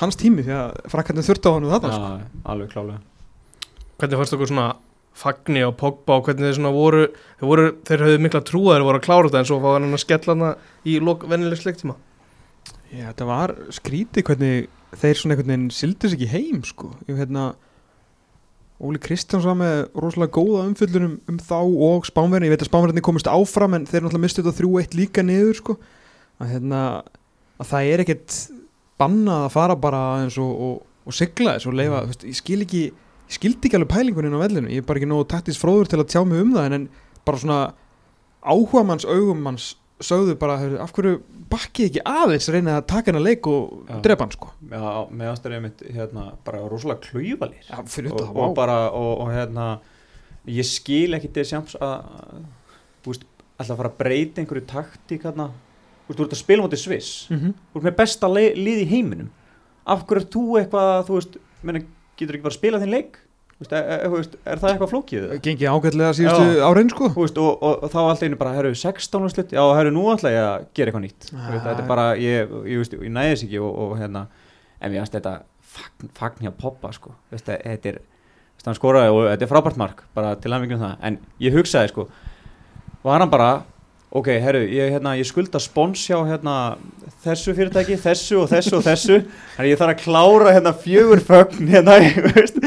hans 0.01 0.17
tími 0.17 0.43
því 0.47 0.55
að 0.57 0.89
frakkarnir 0.93 1.27
þurfti 1.27 1.51
á 1.51 1.53
hann 1.53 1.69
þetta 1.69 1.93
sko. 1.93 2.09
já, 2.17 2.27
alveg 2.47 2.71
klálega 2.73 3.01
Hvernig 3.97 4.21
fannst 4.21 4.37
okkur 4.37 4.51
svona 4.51 4.69
Fagni 5.17 5.63
og 5.65 5.77
Pogba 5.81 6.19
og 6.19 6.27
hvernig 6.27 6.45
þeir 6.45 6.57
svona 6.59 6.73
voru 6.75 7.05
þeir, 7.09 7.47
voru, 7.49 7.69
þeir 7.89 8.03
höfðu 8.05 8.25
mikla 8.27 8.43
trú 8.45 8.67
að 8.67 8.77
þeir 8.77 8.87
voru 8.89 9.01
að 9.01 9.07
klára 9.07 9.29
þetta 9.31 9.41
en 9.41 9.49
svo 9.49 9.61
fá 9.63 9.69
hann 9.71 9.89
að 9.89 10.03
skella 10.03 10.35
hana 10.35 10.51
í 10.85 10.97
lok 11.01 11.25
vennilegs 11.31 11.65
leiktíma 11.65 11.97
Já, 12.93 13.07
þetta 13.09 13.29
var 13.29 13.55
skrítið 13.75 14.27
hvernig 14.29 14.67
þeir 14.97 15.21
svona 15.21 15.35
einhvern 15.35 15.53
veginn 15.53 15.71
sildi 15.75 16.11
sig 16.11 16.21
ekki 16.21 16.29
heim 16.35 16.61
sko. 16.69 16.93
ég 17.09 17.17
hérna 17.19 17.55
Óli 18.77 19.01
Kristjáns 19.01 19.47
var 19.49 19.57
með 19.57 19.79
rosalega 19.97 20.37
góða 20.37 20.67
umfyllunum 20.69 21.17
um 21.33 21.39
þá 21.41 21.61
og 21.65 22.05
spánverðin, 22.05 22.51
ég 22.51 22.53
veit 22.53 22.65
að 22.67 22.69
spánverðinni 22.69 23.05
komist 23.07 23.31
áfram 23.33 23.77
en 23.79 23.87
þeir 23.89 24.05
náttúrulega 24.05 24.25
mistu 24.27 24.45
þetta 24.45 24.61
3-1 24.61 24.97
líka 24.99 25.25
niður 25.25 25.57
sko. 25.63 25.77
að, 26.37 26.51
hérna, 26.53 26.81
að 27.57 27.71
það 27.71 27.93
er 27.95 28.05
ekkert 28.05 28.37
bannað 29.01 29.47
að 29.47 29.55
fara 29.57 29.79
bara 29.81 30.03
eins 30.21 30.37
og, 30.37 30.53
og, 30.67 30.77
og 31.09 31.17
sigla 31.17 31.57
þess 31.57 31.71
og 31.71 31.79
leifa, 31.81 32.03
mm. 32.03 32.13
veist, 32.13 32.27
ég 32.29 32.37
skil 32.37 32.61
ekki 32.67 32.83
ég 33.27 33.39
skildi 33.39 33.69
ekki 33.69 33.79
alveg 33.79 33.93
pælinguninn 33.93 34.37
á 34.39 34.45
vellinu. 34.45 34.71
Ég 34.71 34.85
er 34.85 34.87
bara 34.87 35.01
ekki 35.01 35.11
nógu 35.11 35.27
taktist 35.31 35.63
fróður 35.63 35.91
til 35.91 36.01
að 36.03 36.11
tjá 36.13 36.23
mig 36.27 36.43
um 36.43 36.55
það 36.55 36.69
en, 36.69 36.79
en 36.79 37.25
bara 37.27 37.43
svona 37.43 37.61
áhuga 38.47 38.85
manns 38.87 39.07
augum 39.09 39.43
manns 39.43 39.75
sögðu 40.05 40.37
bara 40.39 40.59
af 40.85 40.93
hverju 40.93 41.19
bakkið 41.51 41.89
ekki 41.89 42.03
aðeins 42.05 42.49
reyna 42.53 42.77
að 42.81 42.89
taka 42.91 43.11
hennar 43.11 43.25
leik 43.25 43.47
og 43.49 43.87
drepa 44.05 44.27
hann 44.27 44.35
sko? 44.35 44.51
Já, 44.69 44.83
meðan 45.09 45.39
það 45.39 45.49
er 45.49 45.55
einmitt 45.57 45.85
hérna, 45.95 46.25
bara 46.45 46.65
rosalega 46.69 47.01
klúvalir 47.07 47.71
og, 47.73 48.21
og 48.21 48.35
vá. 48.37 48.47
bara, 48.59 48.77
og, 48.91 49.13
og 49.25 49.31
hérna 49.33 49.69
ég 50.51 50.69
skil 50.69 51.17
ekki 51.17 51.31
til 51.35 51.47
sjams 51.49 51.79
að 51.81 52.05
þú 53.05 53.15
veist, 53.15 53.25
alltaf 53.57 53.73
að 53.73 53.81
fara 53.81 53.93
að 53.93 53.99
breyta 54.03 54.43
einhverju 54.43 54.67
taktík 54.69 55.27
hérna, 55.27 55.49
þú 56.05 56.11
veist, 56.13 56.21
þú 56.21 56.27
ert 56.27 56.37
að 56.37 56.43
spila 56.43 56.67
móti 56.67 56.81
Sviss. 56.83 57.13
Mhm. 57.33 57.57
þú 57.73 57.81
ert 57.81 57.89
með 57.89 57.99
besta 58.03 58.31
lið 58.31 58.83
í 58.85 58.89
heiminum. 58.91 59.33
Af 59.87 60.05
hverju 60.05 60.23
er 60.23 60.31
þú 60.35 60.45
eitthvað, 60.61 60.95
þú 61.09 61.19
veist 61.21 61.39
menna, 61.63 61.85
getur 62.19 62.37
ekki 62.37 62.47
bara 62.47 62.55
að 62.55 62.59
spila 62.59 62.83
þinn 62.83 62.95
leik? 62.95 63.19
Þú 63.57 63.65
veist, 63.65 63.73
er, 63.73 63.87
er, 64.05 64.41
er 64.53 64.61
það 64.61 64.71
eitthvað 64.71 64.91
flókið 64.91 65.23
Gengi 65.47 65.69
ágætlega 65.71 66.17
síðustu 66.19 66.65
árein 66.67 66.91
sko. 66.93 67.07
Þú 67.15 67.23
veist, 67.23 67.39
og, 67.41 67.63
og, 67.65 67.85
og 67.87 67.93
þá 67.95 68.01
allt 68.03 68.25
einu 68.27 68.39
bara, 68.41 68.53
herru, 68.53 68.73
16 68.77 69.25
og 69.25 69.33
slutt, 69.33 69.55
já, 69.57 69.63
herru, 69.79 69.93
nú 69.97 70.03
ætla 70.13 70.33
ég 70.35 70.45
að 70.45 70.67
gera 70.77 70.93
eitthvað 70.93 71.05
nýtt. 71.07 71.29
Ah. 71.31 71.39
Þú 71.47 71.55
veist, 71.55 71.65
þetta 71.65 71.85
er 71.85 71.89
bara, 71.89 72.05
ég, 72.21 72.53
ég, 72.69 72.93
ég 73.07 73.15
næði 73.15 73.31
þess 73.33 73.47
ekki 73.47 73.63
og, 73.65 73.79
og 73.87 73.95
hérna, 73.97 74.27
en 74.77 74.93
mér 74.93 75.01
finnst 75.01 75.17
þetta 75.17 75.33
fagn, 75.79 76.13
fagn 76.21 76.45
hjá 76.45 76.53
poppa, 76.61 76.93
sko. 76.99 77.15
Veist, 77.33 77.49
þetta 77.49 77.93
er, 77.95 77.99
hann 78.67 78.77
skoraði 78.77 79.15
og 79.15 79.23
þetta 79.31 79.49
er 79.49 79.53
frábært 79.55 79.81
mark, 79.81 80.05
bara 80.19 80.35
til 80.37 80.53
að 80.53 80.67
mikilvæg 80.67 80.85
það. 80.85 81.01
En 81.09 81.19
ég 81.47 81.57
hugsaði, 81.57 81.95
sko, 81.95 82.09
var 83.09 83.25
hann 83.25 83.33
bara 83.33 83.51
ok, 84.17 84.29
herru, 84.41 84.63
ég, 84.73 84.93
hérna, 84.95 85.13
ég 85.19 85.27
skulda 85.29 85.61
spons 85.63 86.03
hjá, 86.09 86.17
hérna, 86.29 86.55
þessu 87.25 87.53
fyrirtæki 87.57 87.99
þessu 88.01 88.41
og 88.43 88.51
þessu 88.51 88.79
og 88.79 88.85
þessu. 88.87 89.19
Þannig 89.57 89.73
ég 89.73 89.81
þarf 89.81 89.93
að 89.93 90.05
klára, 90.05 90.53
hérna, 90.57 90.73
fjögur 90.85 91.23
fögn 91.27 91.73
hérna, 91.73 91.99
ég 92.07 92.21
veist. 92.31 92.61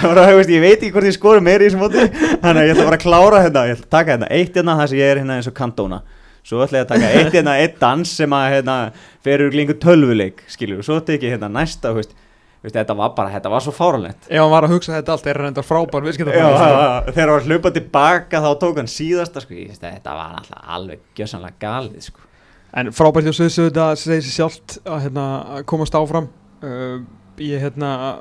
Bara, 0.00 0.26
veist, 0.34 0.50
ég 0.50 0.64
veit 0.64 0.78
ekki 0.78 0.94
hvort 0.96 1.10
ég 1.10 1.18
skori 1.18 1.44
meiri 1.44 1.68
í 1.68 1.70
þessu 1.70 1.82
móti. 1.82 2.06
Þannig 2.42 2.66
ég 2.66 2.74
ætla 2.74 2.88
bara 2.88 2.98
að 2.98 3.04
klára, 3.04 3.44
hérna, 3.44 3.66
ég 3.70 3.78
ætla 3.78 3.86
að 3.86 3.94
taka 3.98 4.16
hérna 4.16 4.32
eitt 4.38 4.58
hérna, 4.58 4.78
þar 4.80 4.92
sem 4.92 5.00
ég 5.02 5.12
er 5.12 5.22
hérna 5.22 5.38
eins 5.38 5.50
og 5.50 5.56
kantóna 5.60 6.02
svo 6.50 6.62
ætla 6.64 6.80
ég 6.80 6.86
að 6.86 6.92
taka 6.94 7.08
eitt 7.18 7.34
hérna, 7.36 7.54
eitt 7.60 7.76
dans 7.78 8.16
sem 8.16 8.32
að, 8.34 8.46
hérna, 8.54 8.76
ferur 9.22 9.52
klingu 9.52 9.76
tölvuleik, 9.78 10.40
skilur, 10.50 10.80
og 10.80 10.86
svo 10.88 10.96
tek 11.04 11.22
ég 11.26 11.36
hérna 11.36 11.50
næsta, 11.52 11.92
þú 11.92 12.00
veist 12.00 12.16
veist, 12.62 12.76
þetta 12.76 12.96
var 12.96 13.12
bara, 13.16 13.34
þetta 13.34 13.52
var 13.52 13.64
svo 13.64 13.74
fáralegt 13.76 14.26
ef 14.28 14.40
hann 14.40 14.52
var 14.52 14.66
að 14.66 14.74
hugsa 14.76 14.96
þetta 14.96 15.14
allt 15.16 15.28
er 15.30 15.40
hann 15.40 15.52
enda 15.52 15.64
frábær 15.64 16.08
sko. 16.12 16.26
já, 16.28 16.48
þegar 17.10 17.20
hann 17.20 17.36
var 17.36 17.46
hlaupa 17.48 17.72
tilbaka 17.76 18.42
þá 18.44 18.50
tók 18.64 18.82
hann 18.82 18.90
síðasta 18.90 19.44
sko, 19.44 19.56
veist, 19.56 19.84
þetta 19.84 20.16
var 20.18 20.40
alltaf 20.40 20.74
alveg 20.76 21.06
gjössanlega 21.18 21.60
galið 21.62 22.10
sko. 22.10 22.26
En 22.70 22.92
frábært 22.94 23.26
hjá 23.26 23.34
Suðsöðu 23.34 23.72
þetta 23.72 23.86
segir 23.98 24.26
sér 24.26 24.34
sjálft 24.36 24.76
að, 24.84 25.00
hérna, 25.08 25.24
að 25.56 25.64
komast 25.72 25.96
áfram. 25.98 26.28
Uh, 26.62 27.00
Ég 27.40 27.62
hérna 27.64 28.20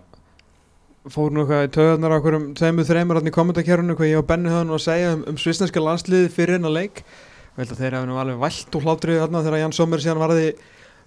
fór 1.12 1.34
nú 1.34 1.44
eitthvað 1.44 1.66
í 1.66 1.72
töðunar 1.76 2.14
á 2.16 2.24
hverjum 2.24 2.46
tveimur 2.56 2.88
þreimur 2.88 3.20
hann 3.20 3.30
í 3.30 3.34
kommentarkerfunu 3.36 3.96
hvað 4.00 4.12
ég 4.12 4.22
og 4.22 4.28
Benni 4.30 4.52
höfum 4.52 4.70
nú 4.70 4.78
að 4.78 4.86
segja 4.86 5.12
um, 5.16 5.24
um 5.28 5.40
svisneska 5.40 5.84
landsliði 5.84 6.30
fyrir 6.34 6.56
hennar 6.58 6.72
leik. 6.72 7.04
Þeir 7.60 7.98
hafi 7.98 8.08
nú 8.08 8.20
alveg 8.22 8.40
vælt 8.40 8.78
og 8.78 8.86
hlátrið 8.86 9.20
þarna 9.26 9.42
þegar 9.44 9.62
Jan 9.64 9.76
Sommer 9.76 10.04
síðan 10.04 10.22
varði 10.22 10.46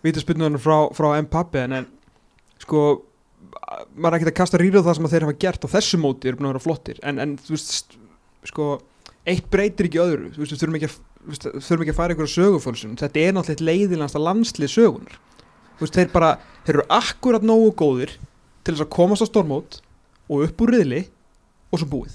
vítaspilnunum 0.04 0.60
frá, 0.60 0.76
frá 0.92 1.08
Maður 3.94 4.14
er 4.14 4.18
ekkert 4.18 4.32
að 4.32 4.38
kasta 4.40 4.60
rýrið 4.60 4.84
á 4.84 4.86
það 4.88 4.96
sem 4.98 5.08
að 5.08 5.14
þeir 5.14 5.26
hafa 5.26 5.40
gert 5.44 5.66
á 5.66 5.74
þessu 5.74 6.00
móti 6.00 6.30
eru 6.30 6.38
búin 6.38 6.48
að 6.48 6.54
vera 6.54 6.64
flottir. 6.66 7.00
En, 7.02 7.20
en 7.22 7.34
þú 7.40 7.56
veist 7.56 7.96
sko 8.48 8.68
eitt 9.28 9.50
breytir 9.52 9.88
ekki 9.88 10.02
öðru. 10.02 10.30
Þú 10.34 10.42
veist, 10.42 10.54
við 10.54 10.62
þurfum 10.62 10.78
ekki 10.78 10.88
að, 10.88 10.96
þú 11.26 11.52
þurfum 11.66 11.84
ekki 11.84 11.94
að 11.94 12.00
fara 12.00 12.16
ykkur 12.16 12.32
sögufölsun. 12.32 12.96
Þetta 13.00 13.22
er 13.22 13.36
náttúrulega 13.36 13.68
leiðilegasta 13.68 14.22
landslið 14.22 14.72
sögunar 14.72 15.20
þú 15.82 15.86
veist, 15.86 15.98
þeir 15.98 16.12
bara, 16.12 16.30
þeir 16.66 16.76
eru 16.76 16.86
akkurat 16.94 17.46
nógu 17.46 17.72
góðir 17.78 18.14
til 18.62 18.74
þess 18.74 18.84
að 18.84 18.92
komast 18.94 19.24
á 19.24 19.30
stormót 19.30 19.80
og 20.30 20.44
upp 20.46 20.62
úr 20.62 20.74
riðli 20.76 21.02
og 21.72 21.80
svo 21.80 21.88
búið. 21.90 22.14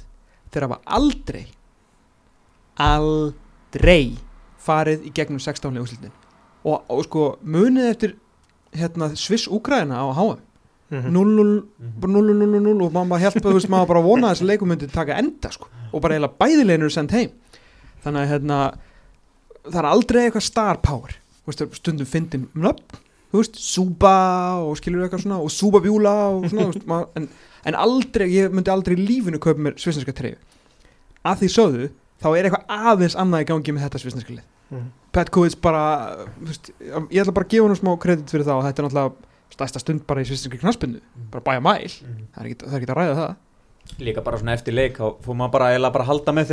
Þeir 0.54 0.68
hafa 0.68 0.80
aldrei 0.98 1.44
aldrei 2.78 4.16
farið 4.62 5.08
í 5.10 5.12
gegnum 5.16 5.42
16 5.42 5.74
leiguslitin 5.74 6.14
og, 6.64 6.84
og 6.88 7.04
sko 7.08 7.26
munið 7.42 7.90
eftir 7.90 8.16
hérna, 8.78 9.10
Sviss-Úgræna 9.18 10.00
á 10.00 10.08
HM. 10.14 10.40
0-0 10.92 11.48
bara 12.00 12.12
0-0-0 12.14 12.86
og 12.86 12.94
maður 12.96 13.24
hjálpa, 13.26 13.42
þú 13.44 13.56
veist, 13.58 13.70
maður 13.72 13.90
bara 13.92 14.04
vona 14.06 14.30
að 14.30 14.36
þessi 14.38 14.48
leikum 14.48 14.70
myndi 14.72 14.88
taka 14.92 15.18
enda 15.20 15.52
sko. 15.52 15.68
Og 15.92 16.02
bara 16.04 16.16
eiginlega 16.16 16.40
bæðileginu 16.40 16.88
er 16.88 16.94
sendt 16.96 17.16
heim. 17.16 17.34
Þannig 18.06 18.22
að 18.24 18.32
hérna 18.32 18.60
það 19.68 19.82
er 19.82 19.90
aldrei 19.90 20.22
eitthvað 20.24 20.46
star 20.48 20.80
power. 20.86 21.18
Þú 21.44 21.52
veist, 21.52 21.78
stundum 21.82 22.08
fyndin 22.08 22.48
nöfn. 22.56 23.02
Þú 23.28 23.42
veist, 23.42 23.60
súpa 23.60 24.14
og 24.64 24.78
skilur 24.80 25.04
eitthvað 25.04 25.26
svona 25.26 25.42
og 25.44 25.52
súpa 25.52 25.82
bjúla 25.84 26.16
og 26.32 26.48
svona 26.48 26.70
veist, 26.72 26.88
maður, 26.88 27.10
en, 27.20 27.28
en 27.68 27.80
aldrei, 27.84 28.30
ég 28.32 28.54
myndi 28.56 28.72
aldrei 28.72 28.96
í 28.96 29.04
lífinu 29.04 29.42
kaupa 29.44 29.60
mér 29.60 29.76
svisneska 29.82 30.16
treyju. 30.16 30.40
Að 31.28 31.42
því 31.44 31.50
sögðu, 31.52 31.90
þá 32.24 32.30
er 32.32 32.48
eitthvað 32.48 32.78
aðeins 32.94 33.18
annað 33.20 33.44
í 33.44 33.50
gangi 33.52 33.76
með 33.76 33.90
þetta 33.90 34.04
svisneska 34.06 34.38
lið. 34.38 34.46
Mhm. 34.72 34.88
Petkovic 35.18 35.56
bara, 35.64 35.84
þú 36.38 36.48
veist, 36.48 36.72
ég 36.80 37.20
ætla 37.24 37.34
bara 37.36 37.48
að 37.48 37.52
gefa 37.52 37.68
hann 37.68 37.80
smá 37.80 37.92
kredit 38.00 38.32
fyrir 38.32 38.48
það 38.48 38.60
og 38.62 38.66
þetta 38.68 38.82
er 38.84 38.88
náttúrulega 38.88 39.27
stærsta 39.56 39.80
stund 39.82 40.04
bara 40.08 40.22
í 40.22 40.28
svisneska 40.30 40.60
knaspindu 40.62 41.00
bara 41.32 41.44
bæja 41.48 41.62
mæl, 41.64 41.88
það 41.88 42.42
er 42.44 42.50
ekki, 42.52 42.58
það 42.66 42.74
er 42.74 42.82
ekki 42.82 42.92
að 42.94 43.00
ræða 43.02 43.18
það. 43.22 43.36
Líka 44.04 44.22
bara 44.26 44.38
svona 44.42 44.54
eftir 44.58 44.74
leik 44.76 44.98
þá 45.00 45.06
fór 45.24 45.38
maður 45.40 45.54
bara 45.58 45.70
eiginlega 45.72 45.94
bara 45.96 46.04
að 46.04 46.12
halda 46.12 46.34
með 46.38 46.50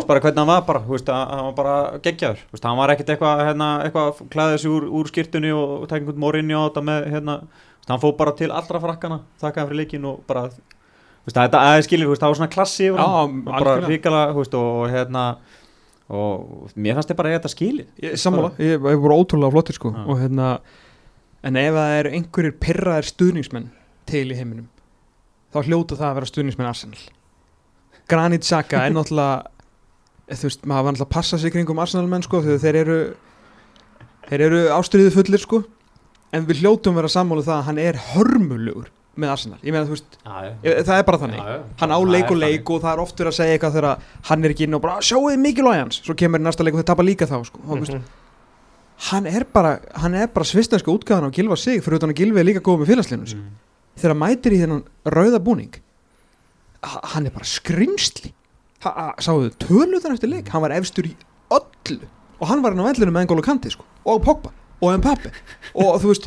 veist 0.00 0.08
bara 0.10 0.20
hvernig 0.20 0.42
hann 0.42 0.50
var 0.50 0.62
bara, 0.66 0.80
þú 0.82 0.92
veist, 0.96 1.08
að- 1.14 1.28
hann 1.30 1.44
var 1.46 1.52
bara 1.56 1.74
geggjaður, 2.02 2.40
veist, 2.52 2.64
hann 2.66 2.76
var 2.76 2.90
ekkert 2.90 3.10
eitthvað, 3.14 3.42
hérna, 3.46 3.68
eitthvað 3.86 4.22
klæðið 4.34 4.58
sig 4.58 4.70
úr, 4.74 4.86
úr 4.98 5.10
skýrtunni 5.12 5.52
og, 5.54 5.74
tækja 5.88 6.00
einhvern 6.02 6.18
morinni 6.24 6.54
á 6.58 6.62
þetta 6.66 6.82
með, 6.88 7.06
hérna, 7.14 7.36
veist, 7.46 7.88
hann 7.92 8.02
fór 8.02 8.16
bara 8.18 8.32
til 8.36 8.50
allra 8.50 8.80
frakkana, 8.82 9.20
þakkaði 9.40 9.68
fyrir 9.70 9.80
leikin 9.80 10.04
og 10.10 10.24
bara, 10.26 10.42
þetta 11.46 11.60
aðeins 11.62 11.86
skilir, 11.88 12.10
það 12.18 12.32
var 12.34 12.40
svona 12.40 12.50
klassi 12.56 12.88
Já, 12.98 13.06
bara 13.46 13.76
ríkala, 13.86 14.24
og, 14.58 14.66
og 14.82 14.90
hérna, 14.90 15.24
og 16.10 16.70
mér 16.76 16.98
fannst 16.98 17.08
þetta 17.10 17.18
bara 17.22 17.32
skilið. 17.54 17.86
ég, 18.02 18.18
sammála, 18.20 18.50
ég, 18.62 18.76
ég 18.78 19.00
voru 19.02 19.16
ótrúlega 19.22 19.54
flottir 19.54 19.74
sko. 19.78 19.94
Og 20.06 20.18
hérna 20.20 20.58
en 21.46 21.58
ef 21.60 21.76
það 21.76 21.92
eru 22.00 22.14
einhverjir 22.18 22.56
pirraðir 22.62 23.08
stuðningsmenn 23.12 23.68
til 24.10 24.24
í 24.32 24.38
heiminum 24.38 24.66
þá 25.54 25.60
hljóta 25.68 25.98
það 25.98 26.08
að 26.10 26.16
vera 26.18 26.30
stuðningsmenn 26.30 26.68
Arsenal. 26.70 27.04
Granit 28.10 28.44
Xhaka 28.46 28.82
er 28.86 28.92
náttúrulega 28.94 29.46
eh, 30.28 30.36
þú 30.36 30.48
veist, 30.50 30.66
maður 30.66 30.84
var 30.88 30.92
náttúrulega 30.96 31.08
að 31.08 31.14
passa 31.16 31.38
sig 31.42 31.54
kringum 31.54 31.80
Arsenal 31.82 32.10
menn 32.10 32.26
sko, 32.26 32.42
þegar 32.44 32.60
þeir 32.64 32.80
eru 32.82 32.98
þeir 34.26 34.44
eru 34.48 34.60
ástriðu 34.74 35.14
fullir 35.14 35.42
sko. 35.42 35.62
En 36.34 36.44
við 36.48 36.60
hljótum 36.64 36.96
vera 36.98 37.08
sammálu 37.08 37.44
það 37.46 37.60
að 37.60 37.66
hann 37.70 37.78
er 37.80 37.98
hörmulugur 38.12 38.90
með 39.16 39.30
Arsenal, 39.32 39.58
ég 39.64 39.72
meina 39.72 39.86
þú 39.88 39.94
veist 39.94 40.16
ég, 40.66 40.80
það 40.84 40.98
er 40.98 41.04
bara 41.08 41.18
þannig. 41.22 41.38
Já. 41.40 41.60
hann 41.80 41.94
á 41.96 41.98
leik 42.04 42.30
og 42.34 42.36
leik 42.42 42.70
og 42.74 42.82
það 42.82 42.90
er 42.92 43.00
oft 43.06 43.16
verið 43.22 43.30
að 43.30 43.36
segja 43.38 43.54
eitthvað 43.56 43.76
þegar 43.78 44.02
hann 44.28 44.44
er 44.44 44.52
ekki 44.52 44.66
inn 44.66 44.76
og 44.76 44.82
bara 44.84 44.98
sjáuði 45.08 45.38
mikilvæg 45.40 45.78
hans 45.80 46.00
svo 46.04 46.16
kemur 46.20 46.42
næsta 46.44 46.66
leik 46.66 46.76
og 46.76 46.82
þeir 46.82 46.88
tapa 46.90 47.06
líka 47.06 47.28
þá 47.30 47.38
sko. 47.48 47.62
mm 47.64 47.80
Mhm. 47.86 48.02
Hann 49.10 49.26
er 49.26 49.44
bara 49.52 49.78
hann 50.02 50.14
er 50.14 50.26
bara 50.32 50.44
svisneska 50.48 50.90
útgáðan 50.92 51.28
á 51.28 51.36
Gilva 51.36 51.56
sig 51.56 51.82
fyrir 51.84 51.98
utan 52.00 52.12
að 52.14 52.20
Gilvi 52.22 52.40
er 52.40 52.46
líka 52.48 52.62
góð 52.64 52.82
með 52.82 52.92
félagsliðinu 52.94 53.34
mm. 53.36 53.48
Þegar 53.96 54.12
hann 54.12 54.20
mætir 54.22 54.52
í 54.56 54.60
þennan 54.62 54.82
rauða 55.12 55.40
búning 55.44 55.76
ha- 56.84 57.00
hann 57.14 57.26
er 57.26 57.32
bara 57.36 57.44
ha- 59.08 59.14
sáuðu 59.20 59.52
töluðan 59.62 60.16
eftir 60.16 60.28
leik? 60.32 60.48
Hann 60.52 60.62
var 60.62 60.74
efstur 60.76 61.08
í 61.08 61.14
öllu. 61.50 62.08
Og 62.40 62.48
hann 62.50 62.62
var 62.64 62.72
inn 62.76 62.82
á 62.84 62.88
vellinu 62.88 63.12
með 63.14 63.24
Engolo 63.26 63.42
Kanti 63.44 63.70
sko, 63.72 63.84
og 64.04 64.20
Pogba 64.24 64.52
og 64.80 64.98
Mbappe 64.98 65.30
og 65.74 66.00
þú 66.02 66.10
veist 66.10 66.26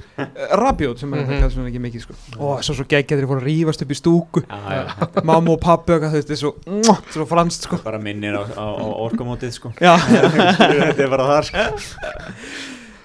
Rabiot 0.58 1.00
sem 1.00 1.14
er 1.14 1.20
Mhm. 1.22 1.32
mm 1.34 1.42
-hmm. 1.50 1.68
ekki 1.68 1.80
mikið 1.80 2.02
sko. 2.02 2.14
og 2.40 2.64
svo 2.64 2.74
svo 2.74 2.84
geggja 2.88 3.18
þeir 3.18 3.28
fóru 3.28 3.42
að 3.42 3.46
rífast 3.46 3.82
upp 3.82 3.92
í 3.92 3.96
stúku 3.96 4.42
Já, 4.42 4.58
já. 4.70 5.24
mamma 5.24 5.52
og 5.52 5.60
pappi 5.60 5.94
og 5.94 6.02
þetta 6.02 6.32
er 6.32 6.36
svo, 6.36 6.56
mwah, 6.66 7.00
svo 7.12 7.26
franskt 7.26 7.64
sko. 7.64 7.78
bara 7.84 7.98
minnir 8.00 8.34
á, 8.36 8.44
á, 8.58 8.66
á 8.82 8.86
orkumótið, 9.06 9.52
sko. 9.52 9.72
Já, 9.82 9.98
þetta 10.00 11.04
er 11.04 11.10
bara 11.10 11.28
þar, 11.28 11.44
sko. 11.44 11.58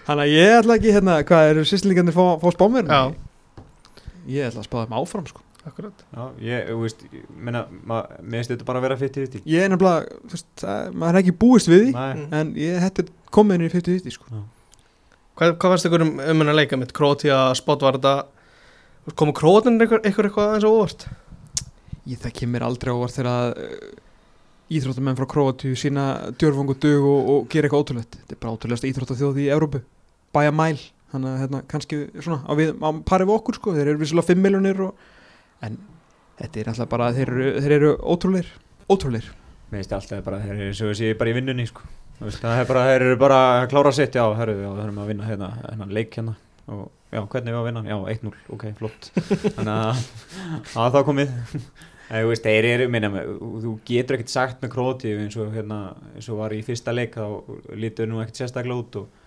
þannig 0.07 0.25
að 0.25 0.33
ég 0.33 0.59
ætla 0.63 0.75
ekki 0.79 0.93
hérna, 0.93 1.23
hvað 1.23 1.51
eru 1.51 1.65
sýslingarnir 1.65 2.13
fá, 2.13 2.39
fá 2.41 2.51
spámir? 2.53 2.85
Já. 2.89 3.15
Ég 4.29 4.47
ætla 4.49 4.61
að 4.63 4.69
spáða 4.69 4.87
þeim 4.87 4.99
áfram 5.03 5.27
sko. 5.27 5.41
Akkurat 5.67 5.93
Já, 6.17 6.29
ég, 6.45 6.67
þú 6.69 6.81
veist, 6.83 7.05
ég 7.13 7.23
meina, 7.41 7.67
ma- 7.85 8.07
mér 8.23 8.43
finnst 8.45 8.51
þetta 8.51 8.65
bara 8.65 8.79
að 8.79 8.83
vera 8.83 8.97
50-50. 8.97 9.43
Ég 9.47 9.63
er 9.65 9.69
nefnilega, 9.73 10.05
þú 10.29 10.33
veist, 10.37 10.47
það, 10.61 10.93
maður 10.93 11.15
er 11.15 11.21
ekki 11.23 11.33
búist 11.41 11.69
við 11.69 11.81
því 11.87 11.93
Nei. 11.93 12.27
En 12.41 12.55
ég 12.55 12.81
þetta 12.85 12.99
er 13.03 13.09
komin 13.31 13.61
í 13.65 13.69
50-50 13.73 14.11
sko. 14.11 14.25
Hvað, 15.35 15.57
hvað 15.59 15.75
fannst 15.75 15.89
ykkur 15.89 16.05
um, 16.07 16.15
um 16.21 16.45
hennar 16.45 16.55
leika 16.55 16.79
spott 17.59 17.83
var 17.83 17.99
þetta 17.99 18.15
Komu 19.19 19.35
króatin 19.37 19.77
ykkur, 19.83 20.01
ykkur 20.01 20.29
eitthvað 20.31 20.49
aðeins 20.49 20.65
á 20.65 20.71
óvart? 20.73 21.07
Ég 22.09 22.21
það 22.23 22.37
kemur 22.39 22.65
aldrei 22.65 22.93
ávart 22.95 23.17
þegar 23.17 23.31
að 23.31 23.51
uh, 23.61 23.89
íþróttamenn 24.73 25.19
frá 25.19 25.27
Króatíu 25.29 25.77
sína 25.77 26.05
djörfung 26.41 26.73
og 26.73 26.79
dög 26.81 27.05
og, 27.05 27.29
og 27.35 27.51
gera 27.53 27.69
eitthvað 27.69 27.85
ótrúlegt. 27.85 28.17
Þetta 28.23 28.37
er 28.37 28.41
bara 28.41 28.55
ótrúlegast 28.57 28.87
íþróttaþjóð 28.89 29.43
í 29.45 29.51
Evrópu 29.53 29.83
bæja 30.35 30.55
mæl, 30.55 30.79
þannig 31.13 31.31
að 31.31 31.43
hérna, 31.43 31.61
kannski 31.71 32.01
svona 32.17 32.41
á, 32.49 32.53
við, 32.59 32.73
á 32.81 32.89
pari 33.07 33.27
við 33.29 33.37
okkur 33.37 33.59
sko, 33.59 33.75
þeir 33.77 33.93
eru 33.93 34.03
vissulega 34.03 34.33
5 34.33 34.43
miljonir 34.45 34.83
og, 34.89 35.11
en 35.67 35.79
þetta 36.41 36.63
er 36.63 36.71
alltaf 36.73 36.91
bara, 36.91 37.11
þeir 37.15 37.35
eru, 37.35 37.51
þeir 37.65 37.77
eru 37.79 37.93
ótrúleir 38.15 38.49
ótrúleir 38.91 39.29
Mér 39.71 39.83
finnst 39.83 39.95
alltaf 39.97 40.25
bara, 40.27 40.41
þeir 40.43 40.57
eru 40.57 40.75
svo 40.79 40.91
að 40.93 40.99
sé 41.01 41.13
bara 41.19 41.33
í 41.33 41.37
vinnunni 41.37 41.65
sko. 41.67 41.87
Það 42.25 42.61
er 42.61 42.69
bara, 42.69 42.83
þeir 42.89 43.03
eru 43.05 43.17
bara 43.21 43.39
að 43.55 43.67
klára 43.73 43.91
sitt, 43.93 44.15
já, 44.17 44.25
herru, 44.39 44.55
já, 44.57 44.69
það 44.71 44.85
erum 44.87 45.01
að 45.03 45.09
vinna 45.11 45.27
hérna, 45.29 45.49
hérna 45.61 45.89
leik 45.93 46.15
hérna. 46.17 46.37
Og 46.73 46.85
já, 47.13 47.21
hvernig 47.21 47.51
er 47.51 47.53
við 47.53 47.59
að 47.59 47.67
vinna, 47.69 47.83
já, 47.91 47.97
1-0, 48.15 48.39
ok, 48.57 48.65
flott. 48.79 49.09
Þannig 49.59 49.75
að 49.75 50.07
að 50.85 50.95
það 50.97 51.05
komið. 51.11 51.35
Þú 52.05 52.31
veist, 52.31 52.47
þeir 52.47 52.69
eru, 52.69 52.87
minna, 52.93 53.11
þú 53.65 53.75
getur 53.89 54.19
ekkert 54.19 54.33
sagt 54.33 54.65
með 54.65 54.73
króti 54.75 55.13
eins 55.17 55.37
og 55.41 55.53
hérna, 55.55 55.79
eins 56.15 56.29
og 56.33 56.41
var 56.41 56.53
í 56.55 56.63
fyrsta 56.65 56.93
leik 56.95 57.17
þá 57.17 57.77
lítur 57.81 58.11
nú 58.11 58.21
ekkert 58.23 58.41
sérstaklega 58.43 58.81
út 58.83 58.99
og, 59.01 59.23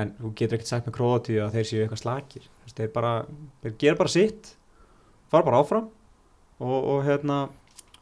en 0.00 0.14
þú 0.18 0.32
getur 0.40 0.58
ekkert 0.58 0.72
sagt 0.72 0.88
með 0.88 0.96
króti 0.96 1.36
að 1.40 1.58
þeir 1.58 1.68
séu 1.68 1.82
eitthvað 1.84 2.00
slakir, 2.00 2.46
þú 2.48 2.68
veist, 2.68 2.80
þeir 2.80 2.94
bara 2.96 3.12
þeir 3.62 3.76
gera 3.84 4.00
bara 4.00 4.14
sitt, 4.14 4.54
fara 5.30 5.46
bara 5.46 5.60
áfram 5.60 5.90
og, 6.64 6.78
og 6.80 7.04
hérna 7.06 7.38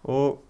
og 0.06 0.40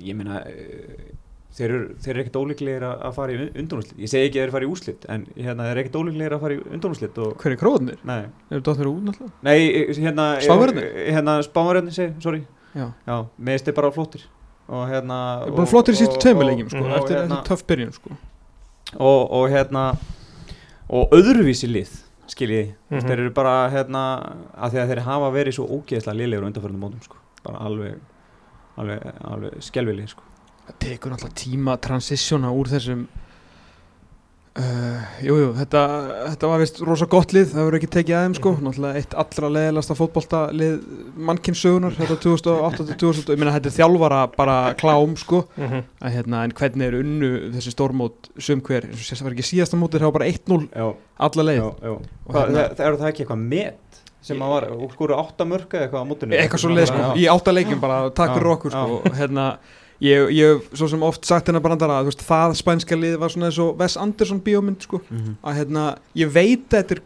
ég 0.00 0.24
eh, 0.24 1.12
þeir 1.52 1.68
eru, 1.74 1.94
þeir 2.00 2.12
eru 2.14 2.22
ekkert 2.22 2.36
ólíklegir 2.40 2.84
að 2.88 3.02
að 3.08 3.14
fara 3.18 3.32
í 3.32 3.38
undunúslit 3.60 3.98
ég 4.00 4.08
segi 4.12 4.28
ekki 4.28 4.38
að 4.40 4.44
þeir 4.46 4.52
fara 4.54 4.64
í 4.66 4.70
úslit 4.72 5.06
en 5.12 5.26
hérna, 5.36 5.66
þeir 5.66 5.72
eru 5.76 5.82
ekkert 5.82 5.98
ólíklegir 6.00 6.34
að 6.36 6.40
fara 6.46 6.54
í 6.56 6.60
undunúslit 6.76 7.18
og, 7.24 7.34
Hver 7.42 7.52
er 7.52 7.60
Króatinir? 7.60 7.98
nei, 8.08 8.22
Eru 8.50 8.60
dottir 8.68 8.88
út 8.88 9.02
náttúrulega? 9.08 9.32
nei, 9.42 9.60
hérna 10.06 10.26
Spánverjarnir? 10.40 10.86
hérna, 11.12 11.34
spámaröðin 11.48 11.92
segi, 11.98 12.14
sorry 12.24 12.42
Já, 12.72 12.86
já, 13.06 13.16
meðist 13.38 13.68
er 13.68 13.72
bara 13.76 13.90
flottir 13.92 14.22
og 14.72 14.86
hérna 14.88 15.18
þeir 15.44 15.60
og- 15.60 15.68
flottir 15.68 15.92
í 15.92 16.00
sístu 16.00 16.18
leikjum 16.48 16.70
sko, 16.72 16.84
og 16.86 16.96
eftir, 17.02 17.16
hérna- 17.20 17.42
töff 17.44 17.66
byrjun 17.68 17.92
sko 17.92 18.16
og, 18.96 19.30
og 19.30 19.50
hérna 19.52 19.96
og 20.88 21.10
öðruvísi 21.12 21.68
lið 21.68 21.92
skiljið, 22.32 22.72
mm 22.88 22.96
Mhm. 22.96 23.06
þeir 23.08 23.18
eru 23.20 23.30
bara 23.30 23.68
hérna, 23.68 24.02
að 24.56 24.70
því 24.72 24.78
að 24.80 24.88
þeir 24.88 25.00
hafa 25.04 25.28
verið 25.34 25.52
svo 25.58 25.66
ógeðslega 25.68 26.16
liðlegur 26.16 26.46
undanförnum 26.48 26.80
mótum 26.80 27.02
sko. 27.04 27.16
bara 27.44 27.58
alveg 27.58 27.98
alveg, 28.78 29.02
alveg 29.24 30.08
sko. 30.08 30.22
Það 30.66 30.78
tekur 30.86 31.10
náttúrulega 31.12 31.40
tíma 31.42 31.74
að 31.76 31.80
transitiona 31.88 32.50
úr 32.54 32.68
þessum 32.70 33.00
uh, 34.58 35.02
Jú, 35.24 35.34
jú, 35.40 35.48
þetta, 35.56 35.80
þetta 36.34 36.50
var 36.50 36.60
vist 36.62 36.80
rosa 36.86 37.06
gott 37.10 37.32
lið, 37.34 37.48
það 37.54 37.66
verður 37.66 37.78
ekki 37.80 37.90
tekið 37.96 38.16
aðeim 38.18 38.34
sko. 38.38 38.52
Náttúrulega 38.62 39.00
eitt 39.00 39.16
allra 39.22 39.50
leðilegasta 39.56 39.96
fótbolta 39.98 40.40
lið 40.54 40.76
mannkynnsögunar, 41.30 41.96
þetta 41.98 42.16
2008-2000 42.26 43.32
ég 43.34 43.40
meina 43.42 43.54
þetta 43.56 43.70
er 43.72 43.76
þjálfara 43.78 44.20
bara 44.36 44.56
klám 44.80 45.16
sko, 45.20 45.42
Mhm. 45.56 45.82
að 46.02 46.16
hérna 46.18 46.42
en 46.46 46.54
hvernig 46.58 46.86
er 46.90 46.98
unnu 47.00 47.32
þessi 47.56 47.74
stórmót 47.74 48.30
sum 48.38 48.60
hver, 48.60 48.86
eins 48.90 49.00
og 49.00 49.06
sérst 49.08 49.22
að 49.22 49.30
var 49.30 49.36
ekki 49.38 49.48
síðasta 49.50 49.80
mótið, 49.80 50.02
það 50.04 50.10
var 50.10 50.18
bara 50.20 50.30
1-0 50.30 50.68
já, 50.70 50.94
alla 51.28 51.42
leið. 51.48 51.62
Hérna- 51.62 52.00
það, 52.32 52.76
það 52.76 52.86
er 52.86 52.96
það 53.02 53.08
ekki 53.12 53.24
eitthvað 53.26 53.46
met 53.48 53.78
sem 54.22 54.38
að 54.38 54.52
var, 54.54 54.64
og 54.70 54.92
skoru 54.94 55.16
áttamörk 55.18 55.72
eða 55.74 55.88
eitthvað 55.88 56.02
á 56.02 56.10
mótinu? 56.12 56.36
Eitthvað 56.38 56.60
svo 56.62 56.70
leið 56.70 56.86
sko, 56.92 57.06
í 57.18 57.24
áttaleikjum 57.26 57.80
bara 57.82 57.96
takk 58.14 58.30
Já, 58.30 58.34
fyrir 58.38 58.52
okkur 58.54 58.70
sko, 58.70 59.00
hérna 59.18 59.46
ég, 60.02 60.32
hef 60.34 60.68
svo 60.78 60.88
sem 60.90 61.02
oft 61.06 61.24
sagt 61.28 61.46
hennar 61.50 61.62
brandara 61.64 62.00
að 62.00 62.08
veist, 62.10 62.24
það 62.26 62.56
spænska 62.58 62.96
lið 62.98 63.18
var 63.22 63.32
svona 63.32 63.48
eins 63.50 63.58
og 63.62 63.76
Wes 63.80 63.96
Anderson 64.00 64.40
bíómynd 64.42 64.82
sko, 64.82 65.00
Mhm. 65.10 65.36
að 65.44 65.56
hérna 65.60 65.84
ég 66.18 66.32
veit 66.34 66.68
að 66.70 66.82
þetta 66.82 66.96
er, 66.96 67.02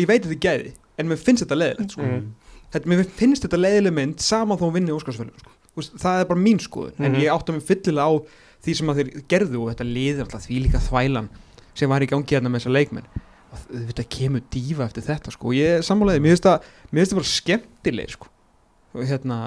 ég 0.00 0.06
veit 0.08 0.22
að 0.24 0.30
þetta 0.32 0.40
gæði 0.46 0.72
en 0.98 1.08
mér 1.08 1.18
finnst 1.18 1.44
þetta 1.44 1.58
leiðilegt 1.60 1.90
sko. 1.96 2.02
Mhm. 2.02 2.30
þetta, 2.72 2.86
mér 2.86 3.04
finnst 3.18 3.42
þetta 3.44 3.60
leiðileg 3.60 3.92
mynd 3.94 4.20
saman 4.20 4.58
þó 4.58 4.64
hún 4.70 4.74
vinni 4.74 4.90
Óskarsfjörðum 4.94 5.38
sko. 5.40 5.50
Veist, 5.76 5.94
það 5.98 6.20
er 6.20 6.24
bara 6.30 6.40
mín 6.40 6.58
skoðun 6.60 6.92
en 7.00 7.12
Mhm. 7.12 7.20
ég 7.20 7.30
átta 7.34 7.52
mig 7.52 7.62
fyllilega 7.62 8.06
á 8.08 8.12
því 8.64 8.74
sem 8.76 8.86
að 8.88 8.96
þeir 8.96 9.24
gerðu 9.28 9.60
og 9.60 9.76
þetta 9.76 9.92
liðir 9.92 10.22
alltaf 10.24 10.46
því 10.46 10.62
líka 10.64 10.80
þvælan 10.80 11.28
sem 11.74 11.88
var 11.88 12.00
í 12.00 12.06
gangi 12.08 12.26
hérna 12.30 12.48
með 12.48 12.60
þessa 12.62 12.72
leikmenn 12.72 13.04
og 13.52 13.58
þetta 13.88 14.04
kemur 14.08 14.40
dífa 14.50 14.84
eftir 14.88 15.02
þetta 15.02 15.30
sko. 15.32 15.48
og 15.48 15.54
ég 15.54 15.78
sammálaðið, 15.82 16.20
mér 16.22 16.32
finnst 16.32 16.42
það 16.42 17.14
bara 17.14 17.24
skemmtileg 17.24 18.10
sko. 18.10 18.26
Og 18.94 19.02
hérna 19.08 19.38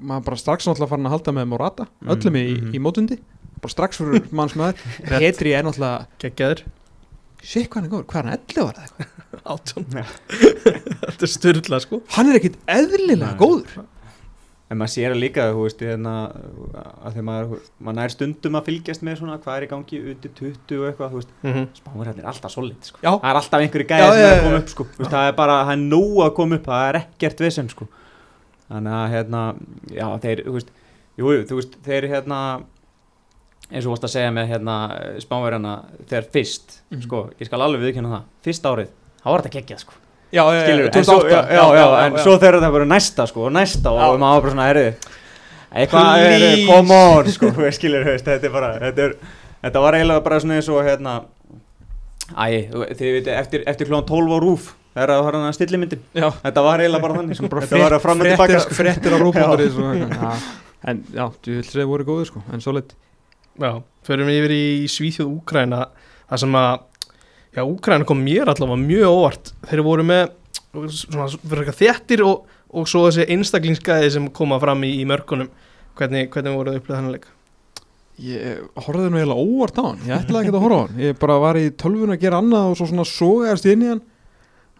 maður 0.00 0.24
bara 0.30 0.40
strax 0.40 0.66
náttúrulega 0.68 0.92
farin 0.94 1.06
að 1.10 1.14
halda 1.18 1.34
með 1.36 1.48
Morata 1.52 1.86
Mhm, 2.00 2.10
öllum 2.14 2.38
í, 2.40 2.44
mhm. 2.60 2.74
í 2.74 2.80
mótundi 2.80 3.18
bara 3.60 3.72
strax 3.74 4.00
fyrir 4.00 4.28
mannsmaður 4.38 4.80
Rétt. 5.04 5.20
Petri 5.20 5.52
er 5.56 5.64
náttúrulega 5.68 6.06
geggjaður 6.24 6.64
shit 7.44 7.68
hvað 7.68 7.74
hann 7.76 7.84
er 7.84 7.92
góður, 7.92 8.06
hvað 8.08 8.20
er 8.20 8.30
hann 8.30 8.38
11 8.48 8.62
ára 8.64 8.84
eða 8.84 8.86
eitthvað? 8.88 9.10
átjón 9.54 9.84
þetta 11.04 11.26
er 11.28 11.34
styrla 11.34 11.80
sko 11.84 12.00
hann 12.16 12.30
er 12.32 12.38
ekkit 12.40 12.56
eðlilega 12.78 13.34
Nei. 13.34 13.40
góður 13.42 13.82
En 14.72 14.78
maður 14.80 14.90
sér 14.94 15.12
það 15.12 15.18
líka, 15.20 15.42
þú 15.52 15.64
veist, 15.66 15.82
hérna, 15.84 16.12
að 17.04 17.10
þegar 17.12 17.24
maður, 17.28 17.58
maður 17.84 17.96
nær 17.98 18.12
stundum 18.14 18.54
að 18.58 18.68
fylgjast 18.70 19.02
með 19.04 19.18
svona 19.20 19.34
hvað 19.44 19.58
er 19.60 19.66
í 19.66 19.68
gangi 19.70 19.98
undir 20.00 20.32
20 20.38 20.78
og 20.80 20.86
eitthvað, 20.88 21.10
þú 21.12 21.18
veist, 21.20 21.34
Mhm. 21.44 21.66
spáður 21.76 22.08
hérna 22.08 22.22
er 22.24 22.30
alltaf 22.32 22.54
solid, 22.54 22.78
sko. 22.88 22.98
Það 23.04 23.28
er 23.28 23.38
alltaf 23.42 23.60
einhverju 23.66 23.86
gæði 23.92 24.08
sem 24.08 24.24
er 24.24 24.32
að 24.32 24.42
koma 24.46 24.60
upp, 24.62 24.72
sko. 24.72 24.86
Það 25.04 25.28
er 25.28 25.36
bara, 25.42 25.58
það 25.68 25.72
er 25.76 25.82
nóg 25.84 26.16
að 26.24 26.32
koma 26.40 26.56
upp, 26.58 26.64
það 26.72 26.88
er 26.88 26.98
ekkert 27.02 27.44
vesen, 27.44 27.68
sko. 27.74 27.88
Þannig 28.70 28.94
að, 28.96 29.10
hérna, 29.14 29.40
já, 29.92 30.06
þeir, 30.24 30.44
þú 30.46 30.52
veist, 30.56 30.70
jú, 31.20 31.32
þú 31.50 31.58
veist, 31.60 31.74
þeir, 31.84 32.06
hérna, 32.14 32.38
eins 33.70 33.84
og 33.84 33.88
þú 33.88 33.92
varst 33.94 34.06
að 34.08 34.12
segja 34.14 34.30
með, 34.36 34.48
hérna, 34.52 34.76
spáverjana, 35.24 35.74
þegar 36.08 36.30
fyrst, 36.32 36.78
Mhm. 36.92 37.02
sko, 37.04 37.20
ég 37.40 37.46
skal 37.48 37.60
alveg 37.64 37.80
viðkynna 37.84 38.10
það, 38.14 38.22
fyrst 38.44 38.62
árið, 38.70 38.88
þá 39.24 39.28
var 39.30 39.42
þetta 39.42 39.54
geggjað, 39.58 39.78
sko. 39.84 39.92
já, 40.32 40.42
já, 40.50 40.62
skilur, 40.66 40.88
en 40.96 41.04
svo, 41.04 41.18
2008 41.20 41.30
já, 41.30 41.44
já, 41.54 41.74
já, 41.78 42.06
en 42.06 42.18
svo 42.18 42.38
þegar 42.38 42.60
það 42.64 42.72
voru 42.74 42.84
næsta 42.90 43.26
sko, 43.30 43.48
næsta 43.50 43.90
og 43.92 44.18
maður 44.18 44.42
bara 44.42 44.52
svona 44.54 44.70
erið 44.72 44.94
eitthvað, 45.74 46.18
er, 46.18 46.38
Please. 46.38 46.66
come 46.66 46.90
on 46.94 47.30
sko, 47.30 47.50
skilur, 47.78 48.04
veist, 48.04 48.24
þetta 48.26 48.44
er 48.48 48.50
bara 48.50 48.72
þetta, 48.80 48.98
er, 48.98 49.14
þetta 49.62 49.80
var 49.84 49.92
eiginlega 49.94 50.24
bara 50.24 50.40
svona 50.40 50.54
eins 50.58 50.68
og 50.68 50.82
hérna, 50.84 51.14
æ, 52.34 52.68
þið 52.96 53.12
veit 53.18 53.28
eftir, 53.28 53.62
eftir 53.66 53.86
klóðan 53.86 54.06
12 54.08 54.34
á 54.34 54.38
rúf 54.42 54.74
þegar 54.94 55.14
það 55.14 55.24
var 55.26 55.38
hann 55.38 55.48
að 55.48 55.56
stilli 55.58 55.80
myndin, 55.82 56.04
já, 56.14 56.28
þetta 56.42 56.64
var 56.64 56.82
eiginlega 56.84 57.04
bara 57.06 57.18
þannig. 57.20 57.38
Sko, 57.38 57.50
bara 57.52 57.64
þetta 57.66 57.82
var 57.84 57.96
að 57.96 58.04
fram 58.04 58.20
og 58.20 58.28
fréttir, 58.28 58.54
tilbaka 58.54 58.78
fréttir 58.78 59.14
á 59.14 59.18
rúbúndur 59.22 59.64
en 60.90 61.00
já, 61.14 61.24
þú 61.40 61.56
vil 61.58 61.66
segja 61.66 61.88
voru 61.88 62.06
góður 62.06 62.28
sko 62.28 62.44
en 62.52 62.62
svo 62.62 62.74
lit 62.76 62.92
Já, 63.54 63.70
förum 64.02 64.26
við 64.26 64.40
yfir 64.40 64.52
í 64.54 64.64
Svíþjóð 64.90 65.28
Úkræna 65.30 65.84
það 66.26 66.40
sem 66.42 66.56
að 66.58 66.72
já, 67.54 67.62
Úkræna 67.62 68.08
kom 68.08 68.24
mér 68.26 68.50
allavega 68.50 68.80
mjög 68.82 69.12
óvart. 69.14 69.52
Þeir 69.70 69.82
voru 69.86 70.06
með 70.08 70.24
svona, 70.90 71.28
fyrir 71.30 71.62
eitthvað 71.62 71.78
þéttir 71.78 72.24
og, 72.26 72.48
og 72.74 72.88
svo 72.90 73.04
þessi 73.06 73.28
einstaklingsgæði 73.36 74.10
sem 74.16 74.26
koma 74.34 74.58
fram 74.62 74.82
í, 74.86 74.90
í 74.98 75.04
mörkunum. 75.06 75.52
Hvernig, 75.94 76.26
hvernig 76.34 76.56
voru 76.58 76.74
þau 76.74 76.80
upplega 76.80 76.98
þannig 76.98 77.14
leik? 77.14 77.30
Ég 78.24 78.82
horfði 78.86 79.06
nú 79.10 79.20
eiginlega 79.20 79.46
óvart 79.46 79.78
á 79.78 79.82
hann. 79.86 80.02
Ég 80.08 80.18
ætlaði 80.18 80.48
ekki 80.48 80.54
að 80.56 80.64
horfa 80.66 80.80
á 80.80 80.82
hann. 80.82 80.98
Ég 81.04 81.22
bara 81.22 81.38
var 81.42 81.58
í 81.60 81.64
tölvun 81.78 82.14
að 82.14 82.20
gera 82.26 82.42
annað 82.42 82.72
og 82.72 82.76
svo 82.80 82.90
svona 82.90 83.06
sogaðast 83.06 83.70
inn 83.70 83.86
í 83.86 83.92
hann 83.92 84.02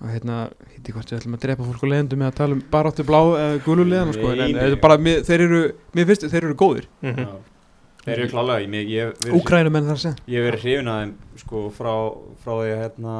og 0.03 0.11
hérna, 0.11 0.37
hitti 0.75 0.93
hvort 0.95 1.11
við 1.11 1.21
ætlum 1.21 1.37
að 1.37 1.43
drepa 1.45 1.67
fólk 1.69 1.83
og 1.87 1.91
leiðendu 1.93 2.19
með 2.19 2.31
að 2.31 2.39
tala 2.41 2.57
um 2.57 2.63
baráttu 2.73 3.07
blá 3.07 3.19
eða 3.39 3.59
gulu 3.65 3.85
leiðan 3.87 4.15
sko, 4.17 4.31
en, 4.35 4.43
en, 4.47 4.57
en 4.65 4.79
bara, 4.83 4.97
mér, 5.01 5.23
þeir 5.27 5.45
eru 5.47 5.61
mér 5.95 6.09
finnst 6.11 6.27
þeir 6.33 6.49
eru 6.49 6.57
góðir. 6.59 6.89
Mm 7.05 7.21
Já. 7.25 7.29
þeir 8.05 8.15
eru 8.19 8.31
klálega, 8.35 8.65
ég, 8.65 8.75
ég, 8.75 8.91
ég, 8.91 9.15
ég, 9.29 9.37
Úkrænumenn 9.39 9.87
þar 9.87 9.97
að 9.97 10.03
segja. 10.03 10.27
Ég 10.29 10.43
hef 10.43 10.49
verið 10.51 10.67
hrifin 10.67 10.91
að 10.93 11.01
þeim 11.01 11.15
sko, 11.45 11.63
frá, 11.79 11.93
frá 12.43 12.53
því 12.59 12.73
að 12.75 12.83
hérna, 12.83 13.17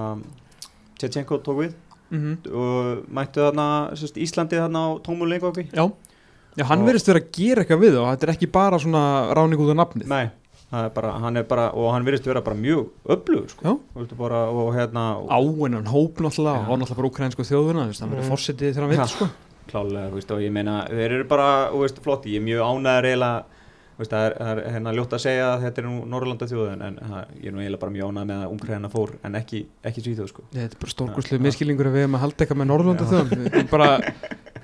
Tjetjenko 1.01 1.41
tók 1.47 1.61
við. 1.63 1.77
Mm 2.15 2.35
og 2.55 3.07
mættu 3.17 3.43
þarna 3.43 3.69
sérst, 3.99 4.19
Íslandi 4.21 4.59
þarna 4.61 4.83
á 4.87 4.91
tómu 5.07 5.27
leikvaki. 5.31 5.69
Já, 5.73 5.87
já 6.59 6.65
hann 6.69 6.85
verðist 6.87 7.09
vera 7.11 7.23
að 7.23 7.31
gera 7.35 7.65
eitthvað 7.65 7.85
við 7.87 8.01
og 8.03 8.11
þetta 8.11 8.29
er 8.29 8.35
ekki 8.35 8.51
bara 8.55 8.79
svona 8.83 9.05
ráning 9.35 9.63
út 9.63 9.73
af 9.73 9.81
nafnið. 9.81 10.11
Nei, 10.11 10.27
er 10.85 10.91
bara, 10.97 11.11
hann 11.23 11.37
er 11.37 11.43
bara 11.49 11.65
og 11.75 11.93
hann 11.95 12.05
virðist 12.07 12.27
vera 12.27 12.41
bara 12.43 12.57
mjög 12.57 12.89
öflugur 13.15 13.49
sko. 13.53 13.79
Hérna 14.75 15.05
áinnan 15.31 15.87
hóp 15.87 16.21
náttúrulega 16.21 16.65
Já. 16.65 16.69
og 16.69 16.79
náttúrulega 16.79 16.97
bara 17.01 17.09
úkrænsku 17.11 17.43
þjóðuna 17.49 17.85
þú 17.85 17.91
veist, 17.93 18.01
hann 18.01 18.11
verður 18.11 18.25
Mm. 18.25 18.31
fórsetið 18.35 18.75
þegar 18.75 18.87
hann 18.89 18.95
Já. 18.95 19.03
veit 19.05 19.09
sko 19.15 19.29
klálega, 19.71 20.11
veist, 20.13 20.31
og 20.31 20.39
ég 20.41 20.53
meina 20.53 20.87
þeir 20.91 21.11
eru 21.19 21.25
bara, 21.25 21.71
veist, 21.73 21.99
flotti, 22.05 22.35
ég 22.35 22.41
er 22.43 22.45
mjög 22.45 22.61
ánæður 22.69 23.09
eiginlega, 23.09 23.45
það 23.99 24.13
er, 24.27 24.33
er 24.43 24.73
hérna 24.75 24.93
ljótt 24.95 25.13
að 25.15 25.23
segja 25.25 25.47
að 25.55 25.63
þetta 25.65 25.79
er 25.79 25.87
nú 25.89 26.05
Norrlanda 26.11 26.47
þjóðin 26.51 26.83
en 26.85 26.99
það, 27.01 27.25
ég 27.41 27.47
er 27.47 27.53
nú 27.55 27.61
eiginlega 27.63 27.81
bara 27.81 27.93
mjög 27.95 28.09
ánæður 28.11 28.29
með 28.31 28.45
að 28.45 28.53
umkræðina 28.55 28.91
fór 28.93 29.11
en 29.25 29.35
ekki, 29.41 29.61
ekki 29.85 30.01
svíþjóð, 30.05 30.29
sko 30.35 30.43
Þetta 30.53 30.75
er 30.77 30.81
bara 30.85 30.95
stórkurslu 30.95 31.39
Já. 31.39 31.43
miskilningur 31.47 31.87
að 31.89 31.95
við 31.97 32.03
hefum 32.05 32.19
að 32.19 32.25
halda 32.25 32.45
eitthvað 32.45 32.61
með 32.61 32.71
Norðurlanda 32.73 33.11
þjóðum 33.13 33.71
bara, 33.71 33.91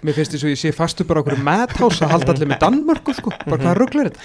Mér 0.01 0.14
finnst 0.16 0.33
þess 0.33 0.44
að 0.46 0.53
ég 0.55 0.57
sé 0.62 0.70
fastu 0.73 1.05
bara 1.05 1.20
okkur 1.20 1.37
madhouse 1.44 2.01
að 2.07 2.09
halda 2.14 2.33
allir 2.33 2.49
með 2.49 2.61
Danmörku 2.62 3.12
sko 3.12 3.31
bara 3.44 3.59
hvað 3.61 3.75
rugglar 3.77 4.09
þetta 4.09 4.20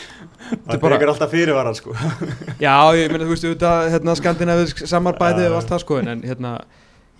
Það 0.45 0.79
bara- 0.81 0.97
tekur 0.97 1.11
alltaf 1.13 1.31
fyrirvaran, 1.33 1.75
sko. 1.77 1.93
Já, 2.65 2.75
ég 2.97 3.11
meina 3.11 3.25
þú 3.25 3.31
veist 3.33 3.45
auðvitað 3.47 3.87
hérna, 3.95 4.15
skandinavisk 4.19 4.83
samarbæði 4.87 5.47
og 5.49 5.57
allt 5.59 5.71
það 5.73 5.81
sko 5.85 5.97
en, 6.01 6.21
hérna 6.25 6.51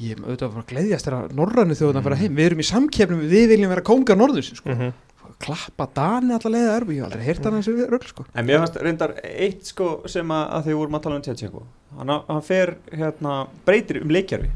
ég 0.02 0.12
er 0.16 0.22
auðvitað 0.26 0.60
að 0.60 0.70
gleyðjast 0.74 1.08
þegar 1.10 1.34
norrænu 1.40 1.78
þjóðan 1.80 2.02
að 2.02 2.08
fara 2.10 2.20
heim. 2.20 2.36
Við 2.36 2.50
erum 2.50 2.62
í 2.62 2.68
samkeppnum, 2.70 3.26
við 3.32 3.46
viljum 3.54 3.72
vera 3.74 3.86
kóngar 3.86 4.20
norðurs 4.20 4.52
sko. 4.60 4.70
-hmm. 4.76 4.94
klappa 5.46 5.88
Dani 5.96 6.36
allar 6.36 6.52
leiða 6.52 6.76
erfi, 6.78 6.96
ég 6.96 7.02
hef 7.02 7.08
aldrei 7.10 7.26
heyrt 7.26 7.44
hann 7.44 7.58
þessi 7.60 7.88
rugl 7.92 8.08
sko. 8.08 8.26
En 8.36 8.46
mér 8.46 8.62
fannst 8.62 8.78
reyndar 8.80 9.16
eitt, 9.24 9.66
sko, 9.68 9.88
sem 10.08 10.28
að, 10.32 10.68
þau 10.68 10.78
vorum 10.78 10.96
að 10.96 11.04
tala 11.04 11.16
um 11.16 11.22
Tjetjenko. 11.26 11.64
Hann, 11.98 12.14
hann 12.28 12.42
fer, 12.42 12.76
hérna, 12.92 13.48
breytir 13.66 14.02
um 14.02 14.14
leikjarfi 14.16 14.50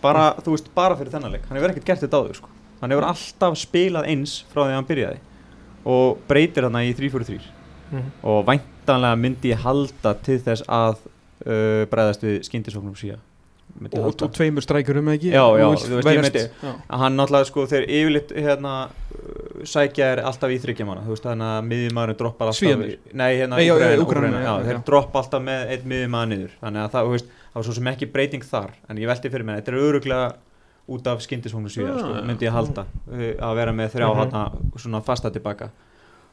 bara, 0.00 0.34
þú 0.40 0.54
veist, 0.54 0.70
bara 0.74 0.96
fyrir 0.96 1.12
þennan 1.12 1.32
leik. 1.36 1.44
Hann 1.48 1.58
hefur 1.58 1.74
ekkert 1.74 1.84
gert 1.90 2.00
þetta 2.00 2.16
áður, 2.20 2.36
sko. 2.40 2.48
Hann 2.80 2.94
hefur 2.94 3.08
alltaf 3.10 3.58
spilað 3.60 4.08
eins 4.08 4.38
frá 4.48 4.62
því 4.62 4.70
að 4.70 4.78
hann 4.78 4.88
byrjaði 4.88 5.18
og 5.90 6.20
breytir 6.28 6.64
hann 6.64 6.80
í 6.80 6.94
3-4-3 6.96 7.40
Mhm. 7.90 8.10
og 8.22 8.44
væntanlega 8.46 9.16
myndi 9.18 9.50
ég 9.54 9.64
halda 9.64 10.14
til 10.22 10.38
þess 10.44 10.62
að 10.68 10.96
uh, 11.46 11.86
bregðast 11.90 12.22
við 12.22 12.40
skyndisóknum 12.46 12.94
síðan 12.98 13.20
og, 13.94 14.22
og 14.22 14.32
tveimur 14.34 14.62
strækjurum 14.64 15.08
ekki 15.12 15.30
Já, 15.30 15.44
já, 15.58 15.66
veist, 15.70 15.88
myndi- 16.06 16.42
Já. 16.62 16.72
hann 16.90 17.16
náttúrulega 17.16 17.46
sko 17.48 17.64
þeir 17.70 17.84
yfirleitt 17.86 18.32
hérna 18.34 18.72
sækja 19.64 20.08
er 20.16 20.22
alltaf 20.26 20.50
í 20.50 20.58
þryggjamanna 20.62 21.04
þú 21.06 21.14
veist 21.14 21.26
þannig 21.28 21.50
að 21.54 21.68
miðjumæðurinn 21.70 22.18
droppar 22.18 22.50
alltaf 22.50 22.60
Svíarnir? 22.60 22.96
nei 23.14 23.30
hérna 23.38 23.56
Nei, 23.60 23.98
Úkraína, 24.02 24.40
já, 24.42 24.52
já, 24.58 24.64
þeir 24.68 24.82
droppa 24.90 25.22
alltaf 25.22 25.42
með 25.46 25.72
einn 25.74 25.88
miðjumæður 25.92 26.30
niður 26.34 26.54
þannig 26.64 26.82
að 26.84 26.90
það, 26.94 27.06
þú 27.10 27.14
veist, 27.14 27.26
það 27.50 27.60
var 27.60 27.68
svo 27.68 27.76
sem 27.78 27.90
ekki 27.92 28.10
breyting 28.14 28.44
þar 28.50 28.70
en 28.88 29.02
ég 29.02 29.10
velti 29.10 29.30
fyrir 29.30 29.46
mér, 29.48 29.60
þetta 29.62 29.72
er 29.74 29.80
öruglega 29.86 30.28
út 30.90 31.06
af 31.12 31.22
skyndisvóknu 31.22 31.70
síðan, 31.70 31.94
Já, 31.94 32.02
sko, 32.02 32.14
já. 32.18 32.24
myndi 32.26 32.46
ég 32.48 32.54
halda 32.56 32.84
uh, 32.90 33.26
að 33.50 33.56
vera 33.60 33.72
með 33.76 33.92
þrjá 33.94 34.08
mm 34.10 34.78
svona 34.80 35.00
fasta 35.06 35.30
tilbaka 35.30 35.70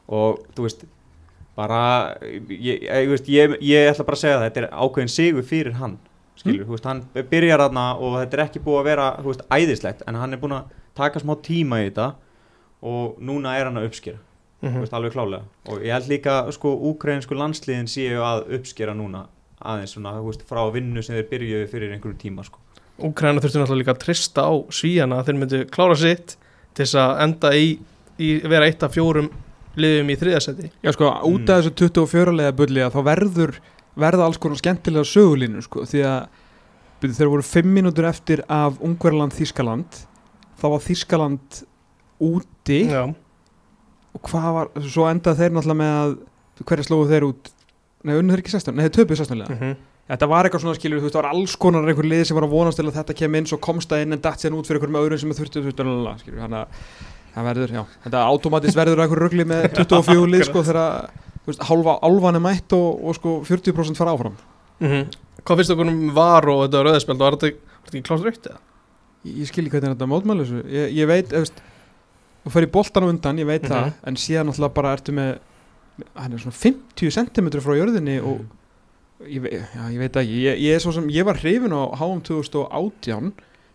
og 0.08 0.40
þú 0.56 0.64
veist 0.66 0.84
bara 1.58 1.80
ég, 2.22 2.84
ég, 2.86 3.14
ég, 3.34 3.56
ég 3.66 3.88
ætla 3.90 4.06
bara 4.06 4.18
að 4.18 4.22
segja 4.22 4.36
það 4.38 4.44
þetta 4.46 4.62
er 4.62 4.68
ákveðin 4.84 5.10
sigur 5.14 5.46
fyrir 5.48 5.74
hann 5.80 5.96
skilur, 6.38 6.68
þú 6.68 6.76
veist, 6.76 6.86
hann 6.86 7.00
byrjar 7.32 7.64
aðna 7.66 7.86
og 7.98 8.12
þetta 8.20 8.36
er 8.38 8.42
ekki 8.44 8.60
búið 8.62 8.78
að 8.84 8.88
vera, 8.92 9.06
þú 9.18 9.32
veist, 9.32 9.44
æðislegt 9.58 10.04
en 10.06 10.18
hann 10.22 10.36
er 10.36 10.40
búin 10.44 10.54
að 10.54 10.68
taka 10.98 11.22
smá 11.24 11.34
tíma 11.42 11.80
í 11.82 11.88
þetta 11.88 12.12
og 12.86 13.16
núna 13.26 13.56
er 13.58 13.66
hann 13.70 13.80
að 13.80 13.88
uppskera 13.90 14.20
þú 14.62 14.68
Mhm. 14.68 14.80
veist, 14.82 14.94
alveg 14.94 15.12
klálega 15.14 15.42
og 15.70 15.82
ég 15.86 15.92
held 15.94 16.08
líka, 16.10 16.36
sko, 16.54 16.72
úkrænsku 16.92 17.34
landsliðin 17.38 17.86
séu 17.90 18.22
að 18.22 18.48
uppskera 18.58 18.94
núna 18.94 19.26
aðeins 19.62 19.92
svona, 19.94 20.14
þú 20.18 20.24
veist, 20.30 20.42
frá 20.48 20.62
vinnu 20.74 21.02
sem 21.02 21.14
þeir 21.18 21.28
byrjuðu 21.30 21.68
fyrir 21.70 21.92
einhverju 21.94 22.18
tíma, 22.22 22.44
sko. 22.46 22.58
Úkræna 22.98 23.38
þurfti 23.42 23.58
náttúrulega 23.60 23.82
líka 23.82 23.94
að 23.94 24.00
trista 24.02 24.42
á 24.46 24.54
svíjana 24.74 25.20
þeir 25.26 25.38
myndu 25.38 25.60
klára 25.70 25.96
sitt 25.98 26.36
til 26.74 26.84
þess 26.86 26.94
að 26.98 27.20
enda 27.26 27.50
í, 27.54 27.78
í 28.18 28.30
vera 28.50 28.66
eitt 28.66 28.82
af 28.82 28.94
fjórum 28.94 29.30
liðum 29.82 30.12
í 30.12 30.16
þriðasæti 30.20 30.70
Já 30.84 30.92
sko, 30.94 31.10
út 31.28 31.50
af 31.52 31.62
þessu 31.62 31.74
24 31.82 32.34
lega 32.38 32.54
bulli 32.58 32.84
að 32.84 32.96
þá 32.96 33.00
verður 33.08 33.54
verða 33.98 34.28
alls 34.28 34.40
konar 34.42 34.60
skemmtilega 34.60 35.08
sögulínu 35.08 35.64
sko, 35.64 35.84
því 35.88 36.04
að 36.06 36.20
byrju, 37.02 37.18
þeir 37.18 37.32
voru 37.34 37.46
5 37.50 37.74
mínútur 37.78 38.08
eftir 38.08 38.44
af 38.46 38.78
Ungverland 38.84 39.34
Þískaland 39.36 40.00
þá 40.58 40.66
var 40.74 40.86
Þískaland 40.86 41.60
úti 42.28 42.80
Já, 42.88 43.04
og 44.14 44.24
hvað 44.26 44.48
var, 44.56 44.72
svo 44.86 45.06
endað 45.10 45.42
þeir 45.42 45.54
náttúrulega 45.54 45.82
með 45.82 46.00
að 46.00 46.16
hverja 46.64 46.88
slóðu 46.88 47.12
þeir 47.12 47.28
út? 47.28 47.52
Nei, 48.06 48.16
unnu 48.16 48.34
þeir 48.34 48.42
ekki 48.44 48.54
16, 48.56 48.74
nei, 48.74 48.86
þeir 48.86 48.96
töpuð 49.00 49.22
16 49.24 49.40
lega 49.42 49.58
mm 49.58 49.78
þetta 50.08 50.28
var 50.30 50.46
eitthvað 50.48 50.62
svona 50.64 50.78
skilur, 50.78 51.00
þú 51.02 51.08
veist, 51.08 51.16
það 51.16 51.20
var 51.20 51.34
alls 51.34 51.54
konar 51.60 51.88
einhver 51.90 52.08
lið 52.08 52.22
sem 52.28 52.38
var 52.38 52.46
að 52.46 52.54
vonast 52.54 52.80
til 52.80 52.86
að 52.86 52.94
þetta 52.96 53.16
kem 53.18 53.34
inn 53.38 53.48
svo 53.50 53.58
komst 53.60 53.90
það 53.92 54.04
inn 54.04 54.16
en 54.16 54.22
datt 54.24 54.40
sér 54.40 54.54
út 54.56 54.68
fyrir 54.68 54.80
einhverjum 54.80 55.00
öðrum 55.02 55.20
sem 55.20 55.34
þurftu 55.36 55.64
þannig 55.76 56.60
að 56.62 56.86
það 57.38 57.48
verður, 57.48 57.72
já, 57.78 57.82
þetta 58.04 58.24
automatist 58.32 58.76
verður 58.78 59.02
einhver 59.04 59.22
rugli 59.24 59.44
með 59.48 59.66
24 59.78 60.26
lið, 60.34 60.44
sko, 60.50 60.62
þegar 60.68 61.64
hálfa 61.70 61.94
álvan 62.04 62.36
er 62.38 62.44
mætt 62.44 62.74
og, 62.76 62.88
og 63.08 63.16
sko 63.16 63.36
40% 63.48 63.96
fara 63.98 64.12
áfram. 64.16 64.34
Hvað 64.78 65.60
finnst 65.62 65.72
okkur 65.72 65.88
um 65.90 66.00
var 66.16 66.44
og 66.52 66.64
þetta 66.66 66.82
rauðspjald 66.86 67.22
var 67.24 67.36
þetta 67.38 67.52
ekki 67.88 68.02
klárt 68.04 68.26
raukt 68.26 68.48
eða? 68.50 68.60
ég, 69.24 69.38
ég 69.40 69.48
skil 69.48 69.64
ekki 69.64 69.74
hvernig 69.78 69.94
þetta 69.96 70.08
mótmæli 70.12 70.44
þessu. 70.44 70.60
Ég, 70.70 70.92
ég 70.98 71.08
veit, 71.08 71.32
þú 72.44 72.52
í 72.68 72.70
boltan 72.76 73.06
á 73.06 73.10
undan, 73.10 73.40
ég 73.42 73.48
veit 73.48 73.64
Mhm. 73.64 73.72
það 73.72 73.92
en 74.12 74.18
síðan 74.20 74.46
náttúrulega 74.50 74.74
bara 74.76 74.92
ertu 74.98 75.14
með 75.16 75.38
hann 76.14 76.32
er 76.36 76.38
svona 76.38 76.54
50 76.54 77.10
cm 77.16 77.48
frá 77.64 77.74
jörðinni 77.80 78.18
og 78.22 78.44
ég, 79.26 79.40
ve- 79.42 79.50
já, 79.58 79.82
ég 79.90 79.98
veit 79.98 80.16
ekki. 80.20 80.36
Ég, 80.44 80.60
ég, 80.62 80.74
er 80.76 80.84
svo 80.84 80.92
sem, 80.94 81.08
ég 81.10 81.24
var 81.26 81.34
hrifin 81.40 81.74
á 81.74 81.82
HM 81.98 82.20
2018 82.28 83.32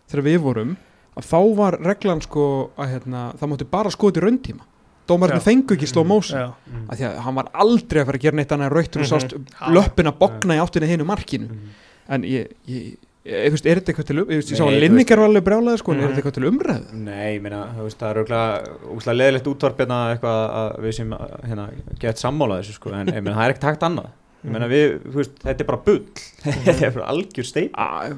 þegar 0.08 0.24
við 0.30 0.38
vorum 0.46 0.76
að 1.16 1.26
þá 1.30 1.38
var 1.56 1.78
reglan 1.80 2.20
sko 2.22 2.70
að 2.78 2.88
hérna, 2.94 3.32
það 3.38 3.50
mátti 3.52 3.70
bara 3.70 3.90
skoða 3.90 4.18
í 4.20 4.24
rauntíma 4.24 4.64
dómarinn 5.06 5.40
fengu 5.44 5.74
ekki 5.76 5.86
slow 5.86 6.04
motion 6.08 6.38
Já, 6.40 6.46
Mm. 6.64 6.84
af 6.90 6.98
því 6.98 7.04
að 7.10 7.16
hann 7.26 7.34
var 7.34 7.48
aldrei 7.54 8.00
að 8.02 8.06
fara 8.06 8.18
að 8.18 8.22
gera 8.24 8.36
neitt 8.36 8.52
annað 8.54 8.66
en 8.70 8.72
raukt 8.72 8.96
og 8.96 9.02
Mhm. 9.02 9.10
sást 9.10 9.32
Já. 9.36 9.68
löppin 9.68 10.06
að 10.10 10.18
bogna 10.18 10.54
í 10.56 10.62
áttinni 10.64 10.88
hinu 10.88 11.04
markinu 11.04 11.48
Mm. 11.48 11.68
en 12.08 12.22
ég, 12.22 12.48
ég, 12.66 12.96
ég, 12.96 12.96
ég, 13.26 13.50
veist, 13.52 13.66
er 13.66 13.76
þetta 13.80 13.92
eitthvað 13.92 14.06
til 14.06 14.18
um 14.20 14.26
ég, 14.28 14.42
sá 14.42 14.64
Nei, 14.64 14.74
að 14.74 14.80
Linningar 14.80 15.16
var 15.18 15.28
alveg 15.28 15.44
brjálega 15.44 15.78
sko, 15.78 15.92
en 15.92 16.00
er 16.00 16.08
Mhm. 16.08 16.14
þetta 16.16 16.22
eitthvað 16.22 16.34
til 16.34 16.50
umræðu 16.50 16.92
Nei, 16.94 17.36
ég 17.36 17.42
meina, 17.42 17.66
þú 17.76 17.82
veist, 17.84 17.98
það 17.98 18.10
er 18.10 18.24
auðvitað 18.24 19.16
leðilegt 19.20 19.46
útvarp 19.52 19.76
hérna 19.76 20.16
eitthvað 20.16 20.50
að 20.50 20.80
við 20.80 20.94
sem 20.94 21.10
hérna, 21.10 21.70
gett 21.98 22.16
sammála 22.16 22.58
þessu 22.62 22.72
sko, 22.72 22.90
en 22.92 23.06
ég 23.06 23.22
meina, 23.22 23.36
það 23.36 23.44
er 23.48 23.52
ekkert 23.54 23.70
hægt 23.70 23.82
annað 23.82 24.06
meina, 24.52 24.66
við, 24.68 24.98
þú 25.08 25.14
veist, 25.16 25.34
þetta 25.40 25.60
er 25.64 25.68
bara 25.70 25.82
bull. 25.86 26.02
Þetta 26.44 26.86
er 26.86 26.90
bara 26.98 27.06
algjör 27.14 27.46
steip 27.48 27.72
A- 27.80 28.08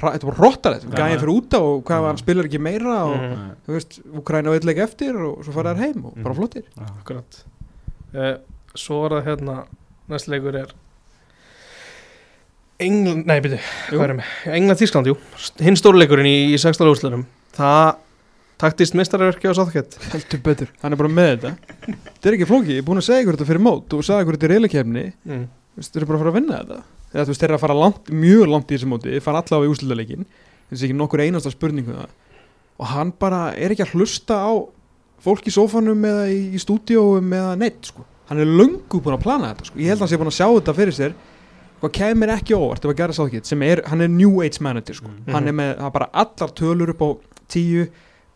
ra- 0.00 0.12
þetta 0.14 0.26
var 0.30 0.38
rottalegt, 0.40 0.84
Já. 0.88 0.94
gæðin 0.96 1.20
fyrir 1.20 1.34
úta 1.34 1.60
og 1.60 1.82
hvað 1.84 2.06
hann 2.08 2.16
spilar 2.22 2.44
ekki 2.48 2.60
meira 2.60 2.94
og 3.04 3.16
Mhm. 3.20 3.50
þú 3.66 3.74
veist, 3.76 3.98
Ukraina 4.16 4.48
og 4.50 4.56
eitthvað 4.56 4.84
eftir 4.86 5.16
og 5.20 5.44
svo 5.44 5.52
fara 5.52 5.74
þær 5.74 5.82
heim 5.84 6.04
og 6.06 6.14
bara 6.22 6.34
Mhm. 6.34 6.38
flottir. 6.40 6.64
Akkurat. 6.80 7.42
Uh, 8.14 8.36
Svo 8.74 9.04
er 9.06 9.10
það 9.20 9.24
hérna 9.26 9.64
Næst 10.08 10.28
leikur 10.28 10.54
er 10.54 10.66
England, 12.80 13.26
nei 13.26 13.40
byrju, 13.44 13.58
Jú. 13.92 13.98
hvað 13.98 14.08
er 14.10 14.14
með? 14.16 14.28
England 14.56 14.78
Þískland, 14.80 15.06
jú, 15.10 15.16
hinn 15.60 15.76
stórleikurinn 15.76 16.26
í, 16.26 16.36
í 16.54 16.58
sextala 16.58 16.94
úrslurum 16.94 17.26
Það 17.52 17.96
taktist 18.60 18.96
mistarverki 18.98 19.48
á 19.48 19.56
Sáþkett 19.56 19.96
heldur 20.12 20.42
betur, 20.44 20.70
hann 20.82 20.94
er 20.94 21.00
bara 21.00 21.10
með 21.12 21.30
þetta. 21.32 21.52
Þetta 22.04 22.30
er 22.30 22.36
ekki 22.36 22.48
flóki, 22.50 22.76
ég 22.76 22.82
er 22.82 22.86
búin 22.86 23.00
að 23.00 23.08
segja 23.08 23.24
ykkur 23.24 23.38
þetta 23.38 23.48
fyrir 23.48 23.64
mót. 23.64 23.96
Og 23.96 24.06
sagði 24.06 24.26
ykkur 24.26 24.38
þetta 24.38 24.48
í 24.48 24.52
reylikefni 24.54 25.04
mm. 25.08 25.44
þeir 25.80 26.02
eru 26.02 26.10
bara 26.10 26.18
að 26.18 26.24
fara 26.24 26.32
að 26.34 26.38
vinna 26.38 26.60
þetta. 26.60 26.80
Eða, 27.10 27.24
þú 27.24 27.32
veist, 27.32 27.40
þeir 27.40 27.48
eru 27.48 27.58
að 27.58 27.64
fara 27.64 27.78
langt, 27.80 28.12
mjög 28.26 28.52
langt 28.52 28.70
í 28.70 28.76
þessu 28.76 28.90
móti. 28.90 29.14
Þeir 29.14 29.24
fara 29.24 29.42
allavega 29.42 29.70
í 29.70 29.74
úsluleikin 29.74 30.28
þessi 30.70 30.86
ekki 30.88 30.98
nokkur 30.98 31.24
einasta 31.24 31.52
spurningu 31.52 31.94
um 31.94 32.02
það. 32.02 32.12
Og 32.80 32.92
hann 32.92 33.10
bara 33.20 33.40
er 33.58 33.74
ekki 33.74 33.84
að 33.86 33.96
hlusta 33.98 34.38
á 34.38 34.52
fólk 35.20 35.48
í 35.48 35.54
sófanum 35.54 36.04
eða 36.06 36.28
í, 36.32 36.38
í 36.54 36.60
stúdíóum 36.62 37.34
eða 37.36 37.56
neitt 37.60 37.90
sko. 37.90 38.06
hann 38.30 38.38
er 38.38 38.46
löngu 38.46 39.00
búin 39.02 39.16
að 39.16 39.24
plana 39.24 39.48
þetta 39.50 39.66
sko. 39.66 39.78
ég 39.82 39.90
held 39.90 39.98
að 39.98 40.04
hann 40.04 40.10
sé 40.12 40.18
búin 40.20 40.30
að 40.30 40.36
sjá 40.38 40.46
þetta 40.46 40.74
fyrir 40.76 40.96
sér. 40.96 41.16
Hvað 41.80 41.92
kemur 41.96 42.30
ekki 42.36 42.54
óvart 42.54 42.84
ef 42.84 42.92
að 42.92 42.98
gera 43.00 43.16
sáðkitt 43.16 43.48
sem 43.48 43.62
er, 43.64 43.82
hann 43.88 44.04
er 44.04 44.12
new 44.12 44.38
age 44.44 44.62
manager 44.62 44.96
sko. 45.00 45.08
Mhm. 45.10 45.32
hann 45.34 45.48
er 45.48 45.56
með 45.56 45.70
er 45.74 45.90
bara 45.96 46.10
allar 46.12 46.54
tölur 46.54 46.94
upp 46.94 47.02
á 47.02 47.08
tíu 47.50 47.88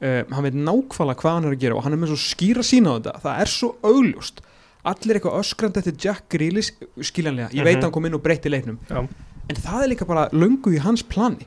uh, 0.03 0.25
hann 0.35 0.45
veit 0.49 0.55
nákvæmlega 0.59 1.21
hvað 1.23 1.35
hann 1.39 1.45
er 1.49 1.55
að 1.57 1.61
gera 1.65 1.77
og 1.79 1.85
hann 1.87 1.93
er 1.93 2.01
með 2.03 2.13
svo 2.15 2.21
skýra 2.25 2.65
sína 2.67 2.95
á 2.95 2.95
þetta. 2.99 3.15
Það 3.25 3.41
er 3.45 3.53
svo 3.55 3.71
augljóst. 3.83 4.41
Allir 4.85 5.17
eitthvað 5.17 5.39
öskrandi 5.41 5.81
eftir 5.81 5.97
Jack 6.05 6.27
Grealish 6.29 6.73
skiljanlega, 7.01 7.49
ég 7.57 7.65
veit 7.65 7.77
Mhm. 7.77 7.81
að 7.81 7.83
hann 7.89 7.93
kom 7.93 8.05
inn 8.07 8.15
og 8.15 8.23
breytti 8.23 8.51
leiknum. 8.51 8.79
Já. 8.91 9.09
en 9.51 9.57
það 9.57 9.83
er 9.85 9.89
líka 9.93 10.07
bara 10.07 10.29
löngu 10.33 10.73
í 10.73 10.79
hans 10.81 11.03
plani. 11.03 11.47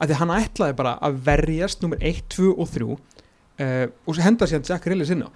Að 0.00 0.08
því 0.10 0.14
hann 0.18 0.28
ætlaði 0.34 0.76
bara 0.76 0.98
að 1.00 1.20
verjast 1.24 1.80
nummer 1.82 1.96
1, 2.00 2.22
2 2.28 2.54
og 2.58 2.68
3 2.68 2.82
uh, 2.84 3.86
og 4.06 4.14
svo 4.14 4.22
henda 4.22 4.44
síðan 4.46 4.66
Jack 4.68 4.82
Grealish 4.84 5.10
inn 5.14 5.22
á. 5.22 5.30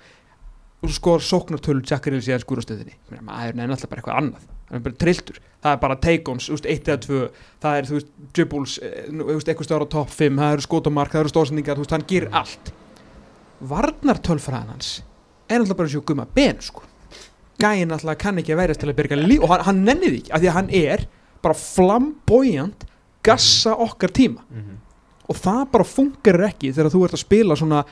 Og 0.82 0.90
svo 0.90 0.96
skor 0.98 1.20
sóknartölu 1.20 1.82
Jack 1.86 2.02
Grealish 2.04 2.28
í 2.28 2.38
skúrastöðinni 2.42 2.94
maður 3.22 3.48
er 3.48 3.68
náttúrulega 3.68 3.88
bara 3.90 4.00
eitthvað 4.02 4.18
annað 4.18 4.42
hann 4.70 4.78
er 4.78 4.84
bara 4.84 4.98
trilltur, 5.02 5.40
það 5.60 5.76
er 5.76 5.80
bara 5.82 5.96
take-ons 6.00 6.48
1 6.54 6.88
eða 6.88 6.98
2, 7.04 7.22
það 7.62 7.78
er 7.78 7.88
þú 7.88 7.96
veist 7.98 8.12
dribbles, 8.36 8.76
eh, 8.82 9.08
eitthvað 9.10 9.66
stöður 9.68 9.86
á 9.86 9.94
topp 9.96 10.12
5 10.14 10.38
það 10.40 10.52
eru 10.56 10.66
skotamark, 10.66 11.12
það 11.12 11.24
eru 11.24 11.32
stóðsendingar, 11.34 11.82
hann 11.90 12.06
gerir 12.08 12.30
allt. 12.32 12.72
Varnartölfræðan 13.60 14.70
hans 14.72 14.92
er 15.50 15.58
náttúrulega 15.58 15.80
bara 15.82 15.92
svo 15.92 16.04
gumma 16.06 16.26
ben 16.34 16.60
sko. 16.64 16.84
Gæinn 17.60 17.90
náttúrulega 17.90 18.22
kann 18.22 18.38
ekki 18.40 18.54
að 18.54 18.62
verjast 18.62 18.80
til 18.80 18.92
að 18.92 19.00
byrja 19.02 19.18
líf 19.20 19.42
og 19.42 19.50
hann, 19.52 19.66
hann 19.66 19.82
nennið 19.84 20.20
ekki, 20.20 20.32
af 20.32 20.40
því 20.40 20.48
að 20.52 20.56
hann 20.56 20.70
er 20.70 21.04
bara 21.42 21.56
flamboyant 21.58 22.86
gassa 23.26 23.74
okkar 23.76 24.14
tíma. 24.16 24.46
Mhm. 24.48 24.78
og 25.30 25.36
það 25.38 25.60
bara 25.70 25.86
funkar 25.86 26.40
ekki 26.48 26.72
þegar 26.74 26.90
þú 26.90 27.04
ert 27.06 27.14
að 27.14 27.20
spila 27.22 27.54
svona 27.54 27.84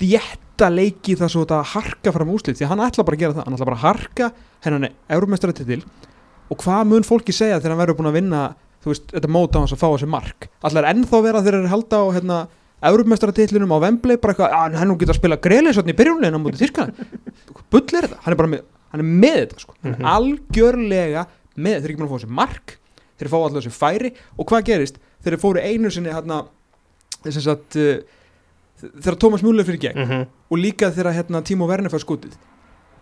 þétta 0.00 0.66
leiki 0.72 1.14
þar 1.14 1.30
svo 1.30 1.44
þetta 1.44 1.60
harka 1.76 2.12
fram 2.14 2.32
úslit 2.34 2.58
því 2.58 2.66
að 2.66 2.72
hann 2.72 2.82
ætla 2.88 3.04
bara 3.06 3.16
að 3.16 3.22
gera 3.22 3.36
það, 3.36 3.44
hann 3.44 3.54
ætla 3.54 3.68
bara 3.68 3.76
að 3.76 3.84
harka 3.86 4.30
hennan 4.64 4.88
eurumestari 5.14 5.54
og 6.52 6.58
hvað 6.62 6.82
mun 6.90 7.06
fólki 7.08 7.34
segja 7.34 7.60
þegar 7.60 7.74
hann 7.74 7.82
verður 7.82 7.98
búin 8.00 8.10
að 8.12 8.18
vinna 8.18 8.42
þú 8.82 8.92
veist, 8.92 9.06
þetta 9.14 9.30
móta 9.32 9.58
á 9.58 9.62
hans 9.62 9.74
að 9.76 9.80
fá 9.82 9.88
þessi 9.92 10.10
mark? 10.10 10.48
Allar 10.68 10.88
ennþá 10.90 11.22
vera 11.24 11.42
þegar 11.42 11.48
þeir 11.48 11.58
eru 11.60 11.70
að 11.70 11.74
halda 11.76 12.02
á 12.02 12.06
hérna, 12.16 12.38
eurumestaratillinum 12.90 13.74
á 13.74 13.78
Wembley 13.86 14.18
bara 14.20 14.34
eitthvað, 14.34 14.56
að 14.58 14.78
hann 14.80 14.90
nú 14.90 14.98
geta 15.00 15.14
að 15.14 15.20
spila 15.20 15.38
greiðleysotni 15.46 15.94
í 15.94 15.98
byrjunlegin 16.00 16.38
á 16.38 16.42
móti 16.42 16.60
Þýrkan 16.60 16.94
bull 17.70 17.84
er 17.86 18.08
þetta, 18.08 18.18
hann 18.24 18.34
er 18.34 18.40
bara 18.42 18.52
með, 18.52 18.64
hann 18.92 19.04
er 19.04 19.10
með 19.22 19.38
þetta 19.44 19.62
sko. 19.62 19.76
Mhm. 19.80 19.94
er 19.94 20.08
algjörlega 20.12 21.26
með, 21.54 21.76
þeir 21.76 21.84
eru 21.84 21.92
ekki 21.92 22.00
búin 22.02 22.08
að 22.08 22.12
fá 22.12 22.18
þessi 22.18 22.38
mark 22.42 22.74
þeir 23.22 23.30
fá 23.30 23.38
allar 23.38 23.62
þessi 23.62 23.76
færi. 23.76 24.12
Og 24.38 24.48
hvað 24.50 24.66
gerist? 24.66 24.98
Þeir 25.22 25.38
fóru 25.42 25.62
einu 25.62 25.92
sinni 25.94 26.12
hérna 26.12 26.42
þess 27.22 27.46
að 27.52 27.78
uh, 27.78 27.98
þegar 28.98 29.18
Thomas 29.22 29.44
Müller 29.46 29.68
fyrir 29.68 29.82
gegn 29.88 30.02
Mm 30.02 30.30
og 30.52 30.58
líka 30.60 30.90
þegar 30.92 31.14
hérna, 31.16 31.40
Timo 31.40 31.64
Werner 31.64 31.88
fær 31.88 32.02
skotið. 32.02 32.34
þú 32.34 32.51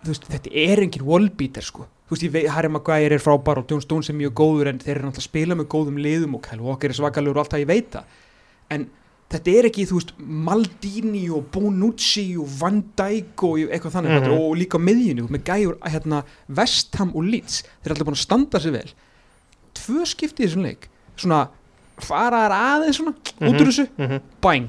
veist, 0.08 0.24
þetta 0.30 0.50
er 0.54 0.78
engin 0.86 1.02
wallbeater 1.04 1.62
sko. 1.62 1.86
þú 2.08 2.10
veist, 2.16 2.22
ég 2.22 2.32
veit, 2.32 2.48
Harry 2.50 2.68
Maguire 2.68 3.12
er 3.14 3.18
frábær 3.18 3.58
og 3.58 3.66
John 3.70 3.80
Stones 3.80 4.08
er 4.10 4.14
mjög 4.14 4.32
góður 4.34 4.68
en 4.68 4.78
þeir 4.78 4.96
eru 4.96 5.06
náttúrulega 5.08 5.24
að 5.24 5.28
spila 5.28 5.54
með 5.54 5.66
góðum 5.68 5.98
liðum 5.98 6.34
og 6.34 6.42
Kyle 6.42 6.62
Walker 6.62 6.88
er 6.90 6.94
svakalegur 6.94 7.36
og 7.36 7.44
allt 7.44 7.52
það 7.52 7.60
ég 7.60 7.66
veit 7.70 7.90
það. 7.90 8.04
En 8.70 8.86
þetta 9.30 9.50
er 9.58 9.68
ekki, 9.68 9.86
þú 9.86 9.94
veist, 10.00 10.14
Maldini 10.18 11.30
og 11.30 11.44
Bonucci 11.52 12.36
og 12.40 12.48
Van 12.60 12.80
Dijk 12.98 13.44
og 13.46 13.58
eitthvað 13.60 13.94
þannig 13.94 14.10
Mhm. 14.10 14.30
mm 14.30 14.40
og 14.40 14.56
líka 14.58 14.78
miðjunni 14.82 15.28
með 15.30 15.44
gæjur, 15.44 15.78
hérna, 15.86 16.24
Vestham 16.48 17.12
og 17.14 17.22
Leeds. 17.24 17.62
Þeir 17.82 17.86
er 17.86 17.94
alltaf 17.94 18.06
búin 18.06 18.18
að 18.18 18.24
standa 18.26 18.58
sig 18.60 18.72
vel. 18.72 18.90
Tvö 19.74 20.04
skipti 20.06 20.42
í 20.42 20.46
þessum 20.48 20.62
leik. 20.66 20.88
Svona, 21.16 21.48
fara 22.00 22.48
þær 22.48 22.54
aðeins 22.58 22.96
svona 22.96 23.14
út 23.14 23.60
úr 23.60 23.66
þessu, 23.70 23.88
-hmm. 23.98 24.20
bæng 24.42 24.68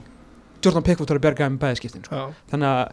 Jordan 0.64 0.84
Pickford 0.84 1.10
var 1.10 1.18
að 1.18 1.22
berga 1.22 1.46
um 1.48 1.58
bæðiskiptin 1.58 2.04
sko. 2.06 2.16
Já, 2.16 2.34
þannig 2.52 2.68
að 2.70 2.92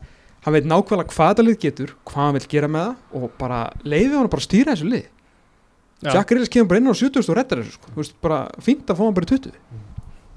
hann 0.49 0.57
veit 0.57 0.69
nákvæmlega 0.73 1.13
hvað 1.15 1.37
það 1.39 1.47
lið 1.49 1.59
getur 1.67 1.93
hvað 2.09 2.23
hann 2.25 2.37
vil 2.39 2.47
gera 2.57 2.71
með 2.73 2.89
það 2.89 3.23
og 3.23 3.35
bara 3.43 3.61
leiði 3.85 4.15
hann 4.17 4.31
bara 4.33 4.43
að 4.43 4.49
stýra 4.49 4.75
þessu 4.75 4.89
lið 4.89 5.05
já. 5.05 6.11
Jack 6.15 6.29
Grealish 6.33 6.53
kemur 6.55 6.71
bara 6.73 6.81
inn 6.83 6.91
á 6.91 6.95
70 6.95 7.29
og 7.33 7.37
reddar 7.39 7.61
þessu 7.63 7.75
sko. 7.77 7.93
Þú 7.95 8.01
veist, 8.03 8.17
bara 8.25 8.39
fínt 8.63 8.91
að 8.93 8.99
fá 9.01 9.05
hann 9.07 9.17
bara 9.19 9.29
í 9.29 9.33
20 9.37 9.55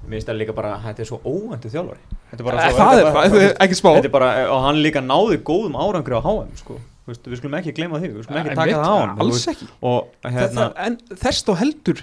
Mér 0.02 0.16
finnst 0.18 0.26
það 0.32 0.38
líka 0.40 0.54
bara, 0.56 0.70
þetta 0.82 1.04
er 1.04 1.06
svo 1.08 1.18
óvendu 1.22 1.70
þjálfari 1.70 2.00
Þetta 2.32 2.40
er 2.42 2.46
bara 2.48 2.62
svo 2.62 2.78
það 2.78 2.88
þetta 2.92 3.02
er 3.02 3.12
bara- 3.14 3.28
það, 3.30 3.52
ekki 3.66 3.76
spá 3.78 3.90
Þetta 3.94 4.08
er 4.08 4.14
bara, 4.16 4.30
og 4.50 4.64
hann 4.66 4.80
líka 4.82 5.02
náði 5.04 5.38
góðum 5.46 5.76
árangri 5.78 6.16
á 6.18 6.22
HM 6.26 6.56
sko. 6.58 6.78
Þú 7.02 7.12
veist, 7.12 7.28
Við 7.30 7.38
skulum 7.38 7.54
ekki 7.60 7.74
gleyma 7.76 8.00
því, 8.02 8.10
við 8.16 8.26
skulum 8.26 8.40
ekki 8.42 8.56
taka 8.58 8.80
það 8.82 8.90
á 8.90 8.96
hann 8.98 9.22
alls 9.22 9.46
ekki 9.52 9.68
Og 9.82 10.10
hérna. 10.26 10.66
en 10.86 10.98
þess 11.22 11.46
þá 11.46 11.52
heldur 11.62 12.02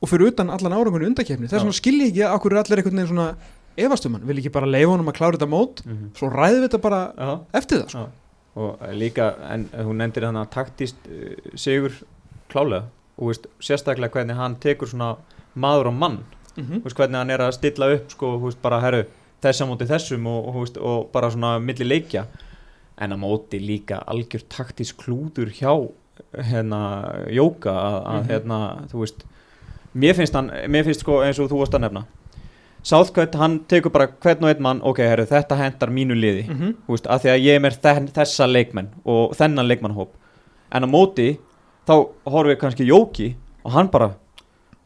og 0.00 0.08
fyrir 0.10 0.30
utan 0.32 0.50
allan 0.50 0.72
árangunni 0.74 1.08
undakefni 1.12 1.46
þess 1.50 1.62
vegna 1.62 1.76
skilji 1.78 2.10
ekki 2.10 2.22
að 2.26 2.34
okkur 2.38 2.54
er 2.56 2.60
allir 2.64 2.80
einhvern 2.82 2.98
veginn 2.98 3.10
svona 3.14 3.26
efastum 3.86 4.14
hann, 4.16 4.26
vil 4.28 4.38
ekki 4.42 4.52
bara 4.54 4.66
leifa 4.70 4.90
honum 4.92 5.08
að 5.12 5.16
klára 5.18 5.36
þetta 5.38 5.50
mót 5.50 5.82
mhm, 5.86 6.10
svo 6.18 6.30
ræðum 6.32 6.60
við 6.62 6.66
þetta 6.68 6.80
bara 6.86 7.00
já, 7.16 7.30
eftir 7.60 7.82
það 7.84 7.92
sko. 7.94 8.06
Og 8.60 8.80
líka, 8.98 9.28
en 9.54 9.68
hún 9.86 10.00
nefndir 10.02 10.24
þannig 10.26 10.42
að 10.46 10.50
taktist 10.56 10.96
uh, 11.06 11.54
sigur 11.54 11.94
klálega 12.50 12.88
Og 13.20 13.28
veist, 13.28 13.46
sérstaklega 13.60 14.14
hvernig 14.14 14.36
hann 14.38 14.54
tekur 14.62 14.88
svona 14.88 15.10
maður 15.60 15.90
og 15.90 15.94
mann. 16.00 16.14
Mm 16.56 16.78
Þú 16.80 16.84
veist, 16.86 16.96
hvernig 16.96 17.18
hann 17.20 17.30
er 17.34 17.42
að 17.44 17.50
stilla 17.58 17.88
upp 17.94 18.10
sko, 18.14 18.30
veist, 18.40 18.58
bara 18.62 18.78
herru, 18.80 19.02
þessa 19.44 19.66
móti 19.68 19.86
þessum 19.90 20.24
og, 20.30 20.48
og, 20.56 20.78
og 20.80 21.10
bara 21.12 21.28
svona 21.30 21.58
milli 21.60 21.84
leikja. 21.84 22.22
En 22.96 23.12
að 23.12 23.20
móti 23.20 23.60
líka 23.60 23.98
algjör 24.08 24.42
taktísk 24.48 24.96
klúður 25.04 25.52
hjá 25.52 25.74
hérna 26.48 26.80
Jóka 27.32 27.70
að, 27.76 27.98
að 28.06 28.18
Mhm. 28.22 28.28
hérna, 28.32 28.58
þú 28.90 28.98
veist 29.04 29.22
mér 29.94 30.14
finnst 30.16 30.34
hann, 30.34 30.50
mér 30.68 30.84
finnst 30.88 31.00
sko 31.04 31.20
eins 31.24 31.38
og 31.40 31.50
þú 31.52 31.60
varst 31.60 31.74
að 31.76 31.84
nefna 31.86 32.04
Southcutt, 32.82 33.34
hann 33.36 33.58
tekur 33.68 33.92
bara 33.92 34.06
hvern 34.08 34.44
og 34.44 34.50
einn 34.54 34.62
mann, 34.62 34.80
ok, 34.82 34.98
herru, 35.04 35.26
þetta 35.28 35.56
hendar 35.58 35.90
mínu 35.92 36.14
liði, 36.16 36.46
mm 36.48 36.56
-hmm. 36.56 36.74
veist, 36.88 37.06
af 37.06 37.22
því 37.22 37.30
að 37.34 37.44
ég 37.44 37.64
er 37.66 37.76
þen, 37.82 38.08
þessa 38.08 38.46
leikmenn 38.48 38.88
og 39.04 39.36
þennan 39.36 39.68
leikmannhóp 39.68 40.10
en 40.72 40.84
á 40.84 40.88
móti, 40.88 41.38
þá 41.86 41.94
horfum 42.24 42.50
við 42.50 42.58
kannski 42.60 42.86
Jóki 42.86 43.34
og 43.64 43.72
hann 43.72 43.88
bara 43.88 44.14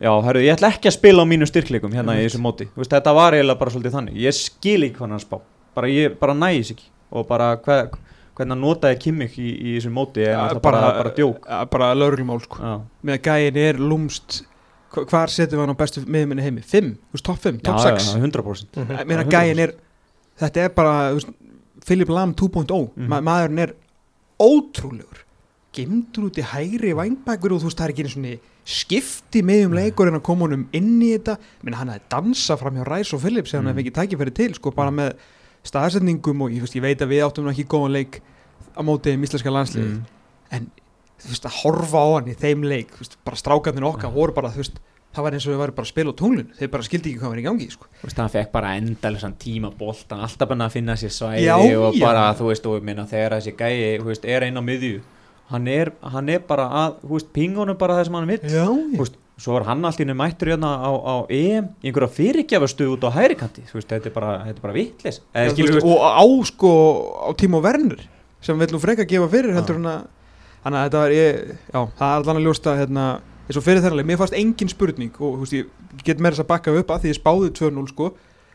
já, 0.01 0.11
herru, 0.25 0.41
ég 0.41 0.57
ætla 0.57 0.73
ekki 0.75 0.89
að 0.91 0.97
spila 0.99 1.23
á 1.23 1.27
mínu 1.29 1.47
styrkleikum 1.47 1.93
hérna 1.95 2.15
í 2.15 2.23
Einmitt. 2.23 2.33
þessu 2.33 2.43
móti, 2.43 2.69
veist, 2.77 2.91
þetta 2.91 3.15
var 3.15 3.37
eiginlega 3.37 3.59
bara 3.59 3.71
svolítið 3.71 3.97
þannig, 3.99 4.17
ég 4.25 4.35
skil 4.37 4.81
ekki 4.83 4.97
hvað 4.99 5.15
hann 5.15 5.23
spá. 5.23 5.39
Bara 5.75 5.91
ég 5.91 6.19
bara 6.21 6.35
nægis 6.35 6.71
ekki. 6.75 6.89
Og 7.15 7.27
bara 7.29 7.57
hver, 7.57 7.91
hvernig 8.35 8.55
hann 8.55 8.63
notaði 8.63 8.99
Kimmich 9.03 9.39
í, 9.39 9.51
í 9.55 9.77
þessu 9.79 9.93
móti 9.95 10.25
er 10.25 10.35
náttúrulega 10.37 10.63
bara, 10.63 10.81
bara, 10.81 10.97
bara 11.03 11.15
djók. 11.15 11.47
ja, 11.49 11.61
bara 11.71 11.93
lauruglumál 11.95 12.41
sko. 12.43 12.59
já, 12.63 12.75
með 13.05 13.19
að 13.19 13.23
gæin 13.29 13.57
er 13.57 13.75
lúmst 13.79 14.41
hva- 14.43 14.54
hvar 14.95 15.29
setjum 15.29 15.59
við 15.59 15.67
hann 15.67 15.75
á 15.75 15.83
bestu 15.83 16.01
miðminni 16.07 16.43
heimi 16.43 16.61
5, 16.63 16.91
þú 17.11 17.13
veist, 17.19 17.25
top 17.25 17.39
5, 17.43 17.63
top 17.63 17.77
já, 17.79 17.99
6 17.99 18.15
já, 18.15 18.21
100% 18.23 18.77
Mhm. 18.77 18.99
ég 18.99 19.07
meina 19.07 19.25
100%. 19.25 19.31
gæin 19.31 19.59
er 19.59 19.75
þetta 20.41 20.57
er 20.65 20.69
bara, 20.71 21.11
þú 21.11 21.15
veist, 21.15 21.29
Philip 21.85 22.09
Lam 22.09 22.35
2.0 22.35 22.91
Mhm. 22.97 23.09
Ma 23.09 23.21
maðurinn 23.21 23.59
er 23.59 23.75
ótrúlegur 24.41 25.23
gemdur 25.75 26.29
út 26.31 26.39
í 26.39 26.43
hægri 26.43 26.93
vangbækur 26.95 27.53
og 27.57 27.61
þú 27.63 27.69
veist, 27.71 27.79
það 27.79 27.85
er 27.89 27.93
ekki 27.95 28.05
einu 28.05 28.13
svona 28.15 28.39
skipti 28.65 29.43
með 29.43 29.65
um 29.67 29.73
leikurinn 29.77 30.17
að 30.17 30.23
koma 30.23 30.47
honum 30.47 30.69
inn 30.73 31.01
í 31.03 31.11
þetta 31.19 31.37
Minna, 31.63 31.77
hann 31.77 31.89
hefði 31.89 32.09
dansa 32.15 32.57
fram 32.59 32.75
hjá 32.79 32.85
Ræs 32.87 33.13
og 33.13 33.21
þegar 33.21 33.53
hann 33.53 33.65
Mm. 33.65 33.75
hefði 33.75 33.85
ekki 33.85 33.95
tækifæri 33.99 34.35
til 34.35 34.55
sko, 34.55 34.71
bara 34.71 34.91
með 34.91 35.15
staðsetningum 35.65 36.41
og 36.43 36.51
ég, 36.51 36.61
veist, 36.61 36.75
ég 36.77 36.83
veit 36.83 36.99
að 37.01 37.09
við 37.09 37.25
áttum 37.27 37.45
nú 37.45 37.51
ekki 37.53 37.67
góðan 37.67 37.93
leik 37.93 38.21
á 38.77 38.81
móti 38.83 39.15
um 39.15 39.23
íslenska 39.23 39.51
landslið 39.51 39.85
Mm. 39.85 40.03
en 40.53 40.71
veist, 41.29 41.47
að 41.49 41.61
horfa 41.63 42.03
á 42.03 42.09
hann 42.17 42.29
í 42.33 42.37
þeim 42.41 42.67
leik 42.69 42.93
veist, 42.99 43.17
bara 43.25 43.41
strákarnir 43.41 43.87
okkar 43.89 44.13
voru 44.15 44.35
bara 44.37 44.53
veist, 44.55 44.79
það 45.15 45.27
var 45.27 45.37
eins 45.37 45.47
og 45.47 45.55
við 45.55 45.61
varum 45.63 45.79
bara 45.79 45.87
að 45.87 45.93
spila 45.93 46.15
á 46.15 46.19
tunglun 46.19 46.53
þeir 46.59 46.71
bara 46.75 46.87
skildi 46.89 47.13
ekki 47.13 47.23
hvað 47.23 47.33
var 47.35 47.41
í 47.41 47.47
gangi 47.47 47.69
sko. 47.71 47.89
Hann 48.19 48.33
fekk 48.35 48.53
bara 48.55 48.75
endalisann 48.81 49.37
tíma 49.41 49.71
boltan, 49.79 50.23
alltaf 50.27 50.51
bara 50.51 50.67
að 50.69 50.77
finna 50.79 50.97
sér 50.99 51.15
svæði 51.15 51.45
Já, 51.47 51.57
og 51.59 51.99
já. 51.99 52.05
bara, 52.05 52.29
þú 52.39 52.49
veist, 52.51 52.71
og 52.71 52.87
meina 52.87 53.07
þegar 53.11 53.39
þessi 53.39 53.55
gæi, 53.59 53.77
er 54.35 54.49
einn 54.49 54.59
á 54.59 54.63
miðju 54.65 55.03
hann 55.53 55.69
er, 55.69 55.93
hann 56.01 56.31
er 56.33 56.41
bara 56.49 56.65
að, 56.85 56.97
pingunum 57.37 57.79
bara 57.79 57.99
það 57.99 58.09
sem 58.09 58.17
hann 58.19 58.31
vill, 58.33 58.41
já, 58.49 58.65
svo 59.45 59.59
er 59.59 59.67
hann 59.69 59.85
allt 59.85 60.01
í 60.01 60.05
henni 60.05 60.17
mættur 60.17 60.53
hérna 60.55 60.71
á, 60.79 60.91
á 60.95 61.15
EM 61.29 61.69
í 61.83 61.91
einhverja 61.91 62.11
fyrirgjafastu 62.17 62.89
út 62.95 63.05
á 63.05 63.11
veist, 63.75 63.91
þetta 63.91 64.11
er 64.11 64.15
bara, 64.15 64.35
bara 64.63 64.77
veist, 64.77 65.23
og 65.85 66.01
á 66.01 66.25
sko 66.49 66.73
á 67.29 67.31
Tímo 67.37 67.61
Werner 67.65 68.01
sem 68.45 68.59
vill 68.61 68.73
nú 68.73 68.81
freka 68.81 69.07
gefa 69.09 69.29
fyrir 69.33 69.53
Já. 69.53 69.59
heldur 69.59 69.81
hann 69.81 69.91
að 69.91 70.07
þannig 70.65 70.79
að 70.81 70.85
þetta 70.89 71.03
var 71.05 71.15
ég, 71.15 71.41
já, 71.75 71.81
það 71.99 72.11
er 72.11 72.19
allan 72.25 72.41
að 72.41 72.47
ljósta 72.49 72.75
hérna, 72.79 73.07
eins 73.45 73.59
og 73.61 73.65
fyrir 73.67 73.83
þærlega, 73.85 74.09
mér 74.09 74.21
fannst 74.23 74.37
engin 74.39 74.71
spurning 74.73 75.19
og 75.21 75.39
veist, 75.43 75.53
ég 75.59 76.05
get 76.07 76.19
meira 76.25 76.35
þess 76.35 76.45
að 76.47 76.51
bakka 76.55 76.75
upp 76.81 76.91
að 76.95 77.03
því 77.05 77.13
ég 77.13 77.19
spáði 77.21 77.51
2-0 77.61 77.89
sko 77.93 78.11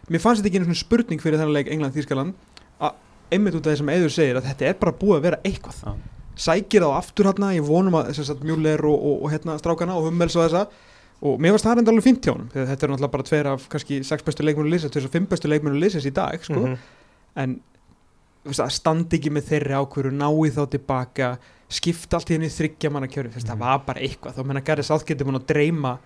mér 0.09 0.23
fannst 0.23 0.41
þetta 0.41 0.49
ekki 0.49 0.63
svona 0.65 0.79
spurning 0.81 1.21
fyrir 1.21 1.37
þennan 1.39 1.53
leik 1.53 1.69
England-Þýskaland 1.69 2.33
að 2.81 2.95
einmitt 3.31 3.55
út 3.59 3.67
af 3.69 3.75
því 3.75 3.77
sem 3.83 3.91
Eður 3.93 4.13
segir 4.15 4.39
að 4.39 4.47
þetta 4.49 4.65
er 4.71 4.79
bara 4.81 4.95
búið 4.97 5.17
að 5.19 5.25
vera 5.27 5.39
eitthvað 5.45 5.81
Já. 5.85 5.93
sækir 6.49 6.81
þá 6.81 6.89
aftur 6.97 7.29
hérna, 7.29 7.51
ég 7.53 7.67
vonum 7.67 7.99
að 7.99 8.09
þess 8.17 8.33
að 8.33 8.41
Mjúler 8.49 8.81
og, 8.89 8.97
og, 8.97 9.19
og 9.27 9.33
hérna 9.35 9.57
strákana 9.61 9.97
og 9.99 10.07
Hummels 10.09 10.35
og 10.39 10.47
þessa 10.47 10.65
og 11.19 11.35
mér 11.43 11.51
varst 11.53 11.67
það 11.67 11.75
reynda 11.77 11.91
alveg 11.93 12.05
fínt 12.07 12.25
hjá 12.25 12.33
þegar 12.55 12.67
þetta 12.71 12.85
er 12.87 12.91
náttúrulega 12.93 13.13
bara 13.13 13.27
tveir 13.29 13.47
af 13.51 13.65
kannski 13.69 13.97
sex 14.07 14.23
bestu 14.25 14.45
leikmennu 14.47 14.71
liðsins, 14.71 14.93
tveir 14.95 15.05
af 15.09 15.13
fimm 15.17 15.25
bestu 15.29 15.49
leikmennu 15.51 15.81
liðsins 15.83 16.07
í 16.07 16.13
dag 16.15 16.41
sko 16.47 16.61
Mhm. 16.63 16.77
en 17.43 17.57
að 18.47 18.71
standa 18.71 19.17
ekki 19.17 19.29
með 19.35 19.49
þeirri 19.51 19.75
ákvöru 19.79 20.11
náið 20.15 20.53
þá 20.57 20.63
tilbaka 20.75 21.37
skipta 21.69 22.17
allt 22.17 22.29
í 22.31 22.33
henni 22.37 22.49
þryggja 22.49 22.91
manna 22.91 23.07
kjöru 23.07 23.29
mm. 23.29 23.43
það 23.43 23.55
Mhm. 23.55 23.59
var 23.59 23.79
bara 23.85 23.99
eitthvað, 23.99 24.33
þá 24.35 24.45
menna 24.45 24.61
Garri 24.65 24.81
Sáðgeti 24.83 25.23
búin 25.27 25.35
að 25.39 25.45
dreyma 25.47 25.97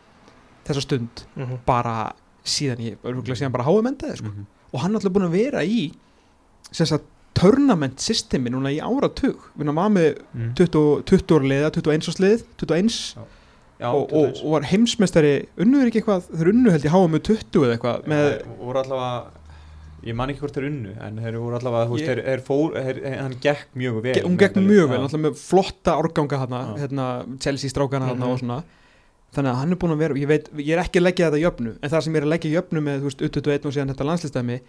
þessa 0.66 0.82
stund 0.82 1.24
Mhm. 1.38 1.60
bara 1.66 2.14
síðan 2.44 2.80
ég, 2.84 2.98
örgulega 3.04 3.36
síðan 3.40 3.52
bara 3.52 3.64
háum 3.64 3.86
endaði 3.88 4.18
sko. 4.18 4.28
Mhm. 4.28 4.46
og 4.74 4.80
hann 4.82 4.92
er 4.92 5.00
alltaf 5.00 5.14
búin 5.14 5.30
að 5.30 5.32
vera 5.32 5.62
í 5.64 5.94
tournament 7.34 7.98
systemi 8.00 8.50
núna 8.54 8.70
í 8.74 8.80
áratug 8.84 9.38
við 9.58 9.62
erum 9.66 9.80
að 9.82 9.92
með 9.94 10.18
Mhm. 10.34 10.54
20, 10.56 11.04
20 11.06 11.36
ára 11.40 11.48
liða, 11.50 11.72
21 11.72 12.08
árs 12.10 12.20
lið 12.20 12.44
21 12.58 13.16
Já, 13.80 13.88
og, 13.92 14.14
og, 14.14 14.34
21. 14.34 14.44
og 14.46 14.52
var 14.52 14.62
heimsmeistari 14.70 15.48
unnuður 15.58 15.88
ekki 15.90 16.02
eitthvað, 16.04 16.28
þeir 16.30 16.50
unnu 16.54 16.72
held 16.72 16.84
ég 16.84 16.92
háum 16.94 17.12
með 17.12 17.24
20 17.24 17.66
eða 17.66 17.78
eitthvað 17.78 18.06
með, 18.08 18.44
Þeir 18.44 18.58
voru 18.60 18.84
allavega 18.84 19.32
ég 20.06 20.16
man 20.16 20.30
ekki 20.30 20.40
hvort 20.44 20.54
þeir 20.58 20.68
unnu 20.70 20.94
en 21.02 21.18
þeir 21.24 21.38
voru 21.40 21.58
allavega, 21.60 21.88
þú 21.90 21.98
veist, 21.98 22.08
þeir, 22.10 22.22
þeir 22.28 22.42
fór 22.48 22.74
þeir, 22.78 23.00
hann 23.22 23.36
gekk 23.42 23.68
mjög 23.80 24.02
vel 24.04 24.16
hún 24.28 24.38
gekk 24.42 24.56
mjög 24.60 24.90
vel, 24.90 25.00
náttúrulega 25.04 25.26
með 25.30 25.38
flotta 25.44 25.96
árganga 26.00 26.40
hana, 26.44 26.62
Já. 26.74 26.82
hérna, 26.84 27.06
Chelsea 27.40 27.70
strákana 27.70 28.14
Mhm. 28.14 28.24
og 28.24 28.40
svona 28.40 28.64
þannig 29.34 29.50
að 29.54 29.56
hann 29.62 29.72
er 29.72 29.76
búin 29.82 29.94
að 29.96 29.98
vera, 30.04 30.14
ég 30.14 30.28
veit, 30.28 30.50
ég 30.58 30.74
er 30.78 30.84
ekki 30.84 31.00
að 31.00 31.08
leggja 31.08 31.30
þetta 31.32 31.40
í 31.40 31.46
jöfnu, 31.48 31.76
en 31.82 31.90
það 31.90 32.02
sem 32.04 32.14
ég 32.14 32.18
er 32.18 32.24
að 32.28 32.34
leggja 32.34 32.52
í 32.52 32.56
jöfnu 32.58 32.82
með, 32.84 33.00
þú 33.00 33.08
veist, 33.10 33.22
21 33.22 33.66
og 33.66 33.74
síðan 33.74 33.90
þetta 33.94 34.10
landslistæmi 34.10 34.60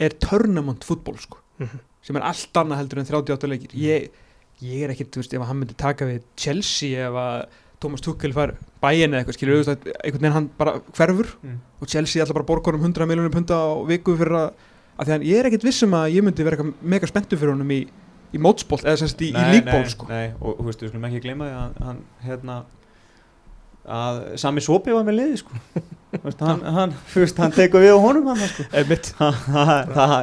er 0.00 0.08
tournament 0.10 0.80
fútból, 0.84 1.18
sko 1.20 1.36
Mhm. 1.60 1.78
sem 2.02 2.16
er 2.16 2.22
allt 2.22 2.52
annað 2.54 2.78
heldur 2.78 2.98
en 2.98 3.04
38 3.06 3.48
leikir 3.48 3.70
Mhm. 3.74 3.82
ég, 3.82 4.08
ég 4.62 4.82
er 4.84 4.88
ekki, 4.94 5.04
þú 5.10 5.20
veist, 5.22 5.34
ef 5.34 5.42
hann 5.46 5.60
myndi 5.60 5.76
taka 5.76 6.04
við 6.06 6.22
Chelsea, 6.36 7.06
ef 7.08 7.12
að 7.12 7.46
Thomas 7.80 8.00
Tuchel 8.00 8.32
fær 8.32 8.54
bæin 8.82 9.12
eða 9.12 9.24
eitthvað, 9.26 9.36
skilur, 9.36 9.64
mm. 9.64 9.92
einhvern 10.04 10.20
veginn 10.22 10.32
hann 10.32 10.50
bara 10.56 10.80
hverfur 10.96 11.26
Mm. 11.44 11.58
og 11.82 11.86
Chelsea 11.88 12.22
alltaf 12.22 12.32
bara 12.34 12.44
borgar 12.46 12.74
um 12.74 12.80
100 12.80 13.04
miljonum 13.06 13.30
punta 13.30 13.52
á 13.54 13.76
viku 13.86 14.16
fyrir 14.16 14.32
að, 14.32 14.52
að 14.98 15.08
því 15.08 15.16
að 15.16 15.26
ég 15.30 15.40
er 15.42 15.50
ekkit 15.50 15.66
vissum 15.66 15.96
að 15.98 16.12
ég 16.14 16.26
myndi 16.26 16.46
vera 16.46 16.68
mega 16.94 17.10
spenntu 17.10 17.38
fyrir 17.40 17.54
honum 17.56 17.74
í, 17.74 17.80
í 18.34 18.40
mótsból, 18.42 18.80
eða 18.84 19.00
semst 19.02 19.20
í, 19.24 19.32
í 19.34 19.44
líkból, 19.56 19.84
sko. 19.90 20.08
nei, 20.10 20.32
og 20.40 20.60
þú 20.60 20.68
veist, 20.70 20.84
við 20.84 20.92
skulum 20.92 21.08
ekki 21.10 21.22
gleyma 21.26 21.50
því 21.50 21.58
að 21.60 21.84
hann, 21.88 22.00
hérna 22.24 22.62
að 23.84 24.22
Sami 24.40 24.62
Sopi 24.64 24.94
var 24.94 25.04
með 25.04 25.18
liði, 25.18 25.42
sko. 25.42 25.58
Þú 26.14 26.20
veist, 26.22 26.42
hann, 26.46 26.60
hann, 26.76 26.92
þú 27.10 27.20
veist, 27.24 27.40
hann 27.42 27.52
tekur 27.52 27.82
við 27.84 27.92
á 27.92 27.98
honum 28.00 28.30
hann, 28.30 28.42
sko. 28.48 28.64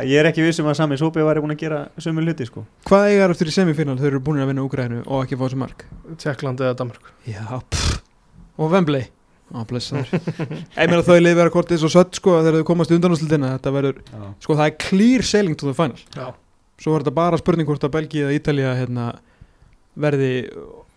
Ég 0.07 0.17
er 0.21 0.29
ekki 0.31 0.45
vissum 0.45 0.69
að 0.71 0.77
Sami 0.79 0.97
Sopi 0.97 1.21
væri 1.27 1.43
búin 1.43 1.53
að 1.53 1.61
gera 1.61 1.81
sömu 2.01 2.23
hluti, 2.25 2.47
sko. 2.49 2.63
Hvað 2.89 3.09
eiga 3.11 3.27
eftir 3.29 3.51
í 3.51 3.55
semifínal 3.55 3.97
þau 3.99 4.07
eru 4.09 4.21
búin 4.23 4.41
að 4.41 4.53
vinna 4.53 4.65
Úgrænu 4.65 5.03
og 5.03 5.25
ekki 5.25 5.37
fá 5.37 5.43
þessu 5.45 5.59
mark? 5.61 5.85
Tjekkland 6.15 6.63
eða 6.63 6.77
Danmark 6.79 7.11
Já, 7.27 7.43
pff. 7.69 7.99
og 8.57 8.71
Wembley 8.73 9.11
Á, 9.51 9.59
blessaður. 9.67 10.13
Ég 10.79 10.91
meina 10.91 11.01
þau 11.03 11.17
liði 11.19 11.39
vera 11.41 11.53
kortið 11.53 11.81
svo 11.83 11.91
sött 11.91 12.19
sko 12.19 12.37
þegar 12.39 12.61
þau 12.61 12.69
komast 12.71 12.93
í 12.93 12.97
undanúslutina 12.97 13.55
þetta 13.57 13.73
verður, 13.75 13.99
Já, 14.07 14.21
sko 14.45 14.55
það 14.59 14.69
er 14.69 14.77
clear 14.85 15.27
sailing 15.27 15.57
to 15.59 15.67
the 15.67 15.75
final. 15.75 15.99
Já. 16.15 16.29
Svo 16.81 16.95
er 16.95 17.03
þetta 17.03 17.17
bara 17.19 17.39
spurning 17.41 17.67
hvort 17.67 17.83
að 17.85 17.93
Belgía 17.97 18.29
eða 18.29 18.37
Ítalía 18.39 18.71
hérna, 18.79 19.09
verði 19.99 20.31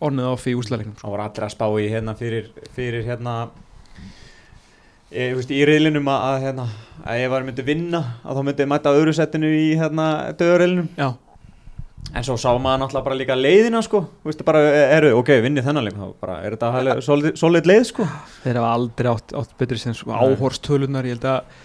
on 0.05 0.20
eða 0.20 0.32
off 0.34 0.46
í 0.48 0.55
úslæðleiknum 0.59 0.96
það 1.00 1.14
voru 1.14 1.24
allir 1.24 1.46
að 1.46 1.55
spá 1.55 1.66
í 1.80 1.86
hérna 1.90 2.14
fyrir, 2.18 2.48
fyrir 2.76 3.07
hérna 3.07 3.34
e, 5.11 5.30
þú 5.30 5.38
veist, 5.38 5.55
í 5.55 5.61
reylinum 5.68 6.11
að, 6.12 6.26
að, 6.28 6.38
hérna, 6.44 6.66
að 7.02 7.22
ef 7.24 7.34
það 7.34 7.46
myndi 7.48 7.66
vinna 7.68 8.02
að 8.22 8.38
þá 8.38 8.42
myndi 8.48 8.68
mæta 8.72 8.94
öðru 8.98 9.16
settinu 9.16 9.52
í 9.55 9.68
hérna 9.80 10.09
döðurreilinum 10.40 10.90
Já, 10.98 11.09
En 12.12 12.22
svo 12.26 12.36
sá 12.38 12.50
maður 12.52 12.84
náttúrulega 12.84 13.07
bara 13.09 13.16
líka 13.18 13.36
leiðina 13.38 13.80
sko. 13.82 14.05
Þú 14.22 14.30
veist 14.30 14.42
bara, 14.46 14.61
eru, 14.98 15.14
ok, 15.18 15.30
vinnið 15.46 15.68
þennan 15.68 15.86
leik. 15.86 15.96
Þá 15.98 16.09
bara, 16.22 16.36
er 16.44 16.57
þetta 16.57 16.96
solid, 17.02 17.38
solid 17.40 17.68
leið 17.70 17.86
sko? 17.90 18.07
Þeir 18.44 18.61
hafa 18.61 18.72
aldrei 18.76 19.09
átt, 19.11 19.34
átt 19.40 19.55
betri 19.59 19.80
sem 19.80 19.96
sko, 19.96 20.12
áhorstölunar, 20.14 21.09
ég 21.09 21.16
held 21.16 21.26
að 21.32 21.62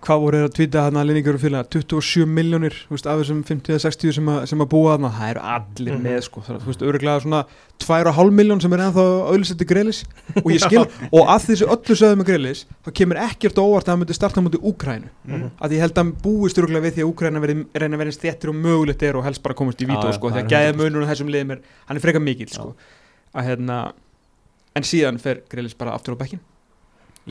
hvað 0.00 0.20
voru 0.22 0.38
þeir 0.40 0.46
að 0.48 0.54
tvíta 0.56 0.82
hann 0.86 0.96
að 1.00 1.06
linningur 1.10 1.36
og 1.36 1.42
félaga 1.42 1.66
27 1.74 2.24
miljónir 2.26 2.76
af 2.90 3.18
þessum 3.20 3.42
50-60 3.48 4.14
sem, 4.16 4.30
sem 4.48 4.62
að 4.64 4.68
búa 4.72 4.94
þarna 4.94 5.10
það 5.16 5.30
eru 5.34 5.42
allir 5.54 5.92
Mhm. 5.94 6.02
með 6.06 6.20
sko 6.26 6.42
það 6.46 6.60
þú 6.62 6.70
veist, 6.70 6.84
öruglega 6.88 7.22
svona 7.24 7.40
2,5 7.80 8.30
miljón 8.38 8.60
sem 8.62 8.72
er 8.72 8.82
ennþá 8.86 9.04
auðlisetti 9.32 9.66
greilis 9.68 10.02
og 10.36 10.50
ég 10.52 10.60
skil 10.64 10.84
og 11.12 11.28
að 11.34 11.46
þessu 11.50 11.68
öllu 11.74 11.96
sögðum 12.00 12.20
með 12.22 12.28
greilis 12.30 12.64
þá 12.84 12.90
kemur 13.00 13.20
ekkert 13.26 13.60
óvart 13.60 13.88
að 13.88 13.92
hann 13.94 14.02
myndi 14.04 14.16
starta 14.16 14.40
mútið 14.44 14.64
Úkrænu 14.72 15.08
mm. 15.26 15.46
að 15.60 15.72
ég 15.76 15.80
held 15.84 15.98
að 16.00 16.12
búist 16.24 16.58
öruglega 16.60 16.86
við 16.88 16.94
því 16.98 17.04
að 17.04 17.10
Úkræna 17.12 17.44
reyna 17.44 17.94
að 17.96 18.00
vera 18.00 18.10
eins 18.12 18.20
þéttir 18.20 18.52
og 18.52 18.60
mögulegt 18.60 19.02
er 19.02 19.16
og 19.16 19.24
helst 19.24 19.42
bara 19.42 19.54
komast 19.54 19.80
í 19.80 19.88
vító 19.88 20.08
já, 20.08 20.16
sko 20.16 20.30
það 20.30 20.44
er 20.44 20.50
gæða 20.52 20.72
100%. 20.72 20.80
munur 20.80 21.04
á 21.04 21.10
þessum 21.12 21.32
liðum 21.32 21.50
er 21.56 21.60
hann 21.88 21.96
er 21.96 22.04
frekar 22.04 22.24
mikill 22.24 22.48
Já. 22.48 22.56
sko 22.60 22.74
að 23.34 23.46
hérna 23.50 23.80
en 24.76 24.82
síðan 24.86 25.18
fer 25.20 25.42
greilis 25.50 25.74
bara 25.76 25.92
aftur 25.96 26.14
á 26.14 26.20
bekkin 26.20 26.40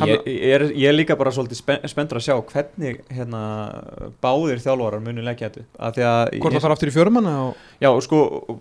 ég, 0.08 0.22
ég, 0.28 0.52
er, 0.56 0.64
ég 0.76 0.94
líka 0.96 1.16
bara 1.20 1.32
svolítið 1.32 1.56
spen, 1.60 1.80
spenntur 1.90 2.18
að 2.20 2.26
sjá 2.28 2.36
hvernig 2.52 3.02
hérna, 3.12 3.42
báðir 4.24 4.62
þjálfarar 4.64 5.02
muni 5.04 5.22
leggja 5.26 5.50
þetta 5.50 6.06
hvort 6.40 6.54
það 6.56 6.62
fara 6.66 6.76
aftur 6.78 6.92
í 6.92 6.96
fjörumanna 6.96 7.34
og 7.48 7.56
Já, 7.82 7.90
sko, 8.06 8.20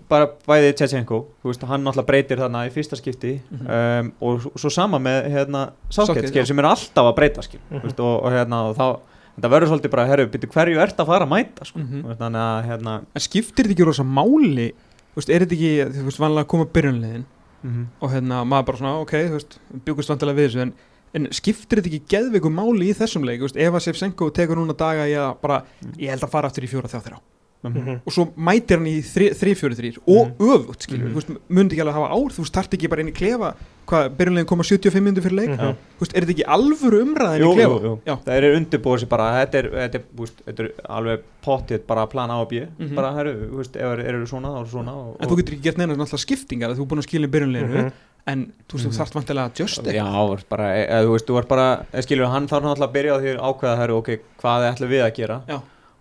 bara 0.09 0.29
bæði 0.49 0.73
Tchetchenko 0.79 1.21
Þú 1.43 1.51
veist, 1.53 1.63
hann 1.69 1.85
náttúrulega 1.85 2.07
breytir 2.11 2.39
þarna 2.43 2.65
í 2.69 2.73
fyrsta 2.75 2.97
skipti 2.99 3.41
Mhm. 3.51 3.69
um, 3.69 4.13
og 4.21 4.41
svo- 4.59 4.71
sama 4.73 4.99
með 4.99 5.31
hérna, 5.31 5.71
Sákett, 5.91 6.47
sem 6.47 6.59
er 6.59 6.65
alltaf 6.65 7.05
að 7.13 7.15
breyta 7.17 7.43
skil, 7.43 7.61
Mhm. 7.71 7.77
mm 7.79 7.83
veist, 7.89 8.01
og, 8.01 8.25
og 8.25 8.33
hérna 8.33 8.63
og 8.71 8.77
þá, 8.77 8.99
þetta 9.39 9.51
verður 9.51 9.69
svolítið 9.73 9.91
bara, 9.91 10.07
herru, 10.07 10.27
byrju, 10.29 10.49
hverju 10.53 10.79
ert 10.83 10.97
að 10.99 11.07
fara 11.07 11.25
að 11.27 11.31
mæta 11.31 11.65
sko, 11.65 11.79
Mhm. 11.79 12.03
Þú 12.03 12.07
veist, 12.09 12.21
þannig 12.21 12.43
að 12.43 12.65
hérna, 12.69 13.01
skiptir 13.17 13.65
þetta 13.65 13.75
ekki 13.77 13.87
rosa 13.87 14.03
máli 14.05 14.73
veist, 15.17 15.31
er 15.31 15.41
þetta 15.41 15.57
ekki, 15.59 15.73
þú 15.99 16.05
veist, 16.05 16.19
vanlega 16.19 16.45
að 16.45 16.49
koma 16.49 16.65
byrjunlegin 16.67 17.25
mm 17.65 17.87
og 18.01 18.11
hérna, 18.13 18.45
maður 18.47 18.67
bara 18.67 18.79
svona, 18.79 19.01
ok, 19.03 19.11
þú 19.13 19.35
veist 19.35 19.59
bjúkust 19.85 20.09
vantilega 20.09 20.37
við 20.39 20.47
þessu, 20.49 20.61
en, 20.63 20.73
en 21.15 21.29
skiptir 21.31 21.81
þetta 21.81 21.89
ekki 21.93 22.03
geðveiku 22.09 22.51
máli 22.53 22.91
í 22.91 22.95
þessum 22.99 23.25
leik, 23.25 23.41
veist, 23.41 23.57
ef 23.57 23.73
að 23.75 23.87
Sefsenko 23.89 24.31
tekur 24.31 24.57
núna 24.57 24.77
daga 24.77 25.07
að 25.09 25.41
bara, 25.41 25.63
ég 25.99 26.11
held 26.11 26.23
að 26.23 26.31
fara 26.31 26.49
aftur 26.49 26.65
í 26.65 26.69
fjóra 26.69 26.89
þjá 26.89 27.01
þeirra 27.03 27.21
Mhm. 27.61 28.03
og 28.07 28.13
svo 28.15 28.29
mætir 28.39 28.77
hann 28.79 28.87
í 28.87 29.01
þrý 29.03 29.51
fjóri 29.59 29.75
þrýr 29.75 29.97
og 30.07 30.39
öfugt, 30.39 30.85
skilur, 30.87 31.09
Mhm. 31.09 31.11
þú 31.11 31.15
veist, 31.19 31.41
myndi 31.51 31.73
ekki 31.75 31.83
alveg 31.83 31.95
hafa 31.97 32.15
ár, 32.15 32.31
þú 32.31 32.45
þarft 32.55 32.71
ekki 32.79 32.89
bara 32.89 33.01
inn 33.03 33.09
í 33.09 33.13
klefa 33.13 33.55
hvað, 33.89 34.17
byrjunlegin 34.17 34.47
koma 34.47 34.63
75 34.63 35.03
minnum 35.03 35.23
fyrir 35.25 35.35
leik 35.35 35.51
Mhm. 35.59 35.75
Veist, 35.99 36.13
er 36.15 36.23
þetta 36.23 36.35
ekki 36.37 36.45
alvöru 36.47 37.03
umræðin 37.03 37.41
Jú, 37.43 37.51
í 37.51 37.57
klefa? 37.57 37.81
jú, 37.83 38.01
jú. 38.07 38.19
Það 38.25 38.37
er 38.37 38.55
undirbúið 38.61 38.99
sér 39.03 39.09
bara 39.09 39.45
þetta 39.47 39.55
er, 39.59 39.71
þetta 39.71 39.95
er, 39.95 40.05
þetta 40.47 40.61
er 40.61 40.71
alveg 40.89 41.21
pottið 41.43 41.87
bara 41.89 42.07
plan 42.07 42.31
A 42.31 42.41
og 42.43 42.49
B 42.49 42.53
Mhm. 42.79 42.95
bara, 42.95 43.13
herru, 43.13 43.65
eru 43.75 44.23
er 44.23 44.27
svona, 44.27 44.65
svona 44.71 44.93
og, 44.95 45.17
En 45.21 45.29
þú 45.29 45.37
getur 45.43 45.55
ekki 45.57 45.63
gert 45.63 45.79
neina 45.79 45.97
náttúrulega 45.97 46.27
skiptingar, 46.27 46.77
þú 46.77 46.83
er 46.83 46.87
búin 46.87 47.03
að 47.03 47.09
skilja 47.09 47.27
byrjunleginu, 47.29 47.83
Mhm. 47.83 47.93
En 48.29 48.45
þú 48.69 48.77
veist, 48.77 48.85
þú 48.87 48.91
Mhm. 48.93 48.99
þarft 48.99 49.15
vantilega 49.17 49.49
að 49.49 49.59
just 49.63 49.83
Já, 49.89 50.07
bara, 50.51 50.67
e, 50.77 50.83
e, 50.85 51.03
þú 51.07 51.13
veist, 51.15 51.27
þú 51.27 51.35
var 51.39 51.47
bara 51.49 51.69
skilur, 52.05 52.29
hann 52.31 52.47
þarf 52.49 52.63
náttúrulega 52.67 52.89
að 52.89 52.97
byrja 52.97 53.15
á 53.17 53.19
því 53.23 53.31
að 53.35 53.45
ákveða 53.49 53.77
herru, 53.81 53.97
ok, 54.03 54.09
hvað 54.43 54.67
ætlum 54.73 54.91
við 54.93 55.03
að 55.07 55.15
gera 55.17 55.41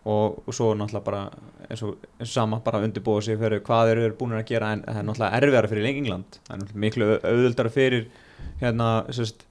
og, 0.05 0.43
og 0.47 0.53
svo 0.53 0.73
náttúrulega 0.75 1.03
bara 1.03 1.21
eins 1.69 1.83
og, 1.83 1.95
eins 2.19 2.29
og 2.29 2.35
sama, 2.35 2.59
bara 2.63 2.79
undirbúa 2.83 3.21
sig 3.23 3.37
fyrir 3.39 3.59
hvað 3.61 3.91
eru 3.91 4.11
búin 4.19 4.35
að 4.37 4.45
gera 4.47 4.71
en 4.73 4.83
það 4.83 4.97
er 5.01 5.03
náttúrulega 5.07 5.41
erfiðara 5.41 5.67
fyrir 5.71 5.85
England, 5.89 6.39
það 6.47 6.53
er 6.53 6.61
náttúrulega 6.61 6.83
miklu 6.85 7.09
auðvöldara 7.23 7.71
fyrir 7.71 8.05
hérna, 8.61 8.91
sérst 9.09 9.43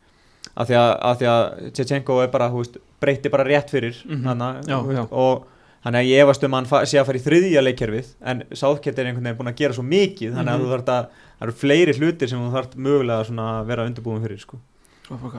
að 0.57 0.70
því 0.70 0.77
að, 0.81 0.93
að, 1.01 1.18
því 1.20 1.27
að 1.33 1.72
Tjechenko 1.77 2.22
er 2.22 2.29
bara, 2.33 2.49
þú 2.51 2.62
veist, 2.62 2.79
breytti 3.01 3.31
bara 3.31 3.45
rétt 3.45 3.68
fyrir 3.70 3.97
Mhm. 4.07 4.24
hana, 4.24 4.61
Já, 4.66 4.81
veist, 4.83 4.97
já. 4.99 5.09
og 5.12 5.45
þannig 5.85 6.01
að 6.01 6.09
ég 6.11 6.22
efast 6.24 6.45
um 6.45 6.53
að 6.57 6.66
hann 6.72 6.87
sé 6.87 6.99
að 6.99 7.07
fara 7.07 7.18
í 7.18 7.27
þriðja 7.27 7.62
leikkerfið 7.62 8.07
en 8.24 8.43
Southgate 8.53 8.99
er 8.99 9.07
einhvern 9.07 9.22
veginn 9.29 9.37
búin 9.39 9.53
að 9.53 9.57
gera 9.61 9.72
svo 9.74 9.85
mikið 9.85 10.33
þannig 10.35 10.53
að 10.55 10.59
Mhm. 10.59 10.64
þú 10.64 10.72
þarf 10.72 10.85
að 10.97 11.07
það 11.39 11.47
eru 11.47 11.55
fleiri 11.61 11.95
hlutir 11.99 12.28
sem 12.30 12.41
þú 12.41 12.53
þarf 12.55 12.76
mögulega 12.76 13.45
að 13.47 13.66
vera 13.70 13.87
undirbúin 13.89 14.22
fyrir 14.24 14.41
sko. 14.43 14.59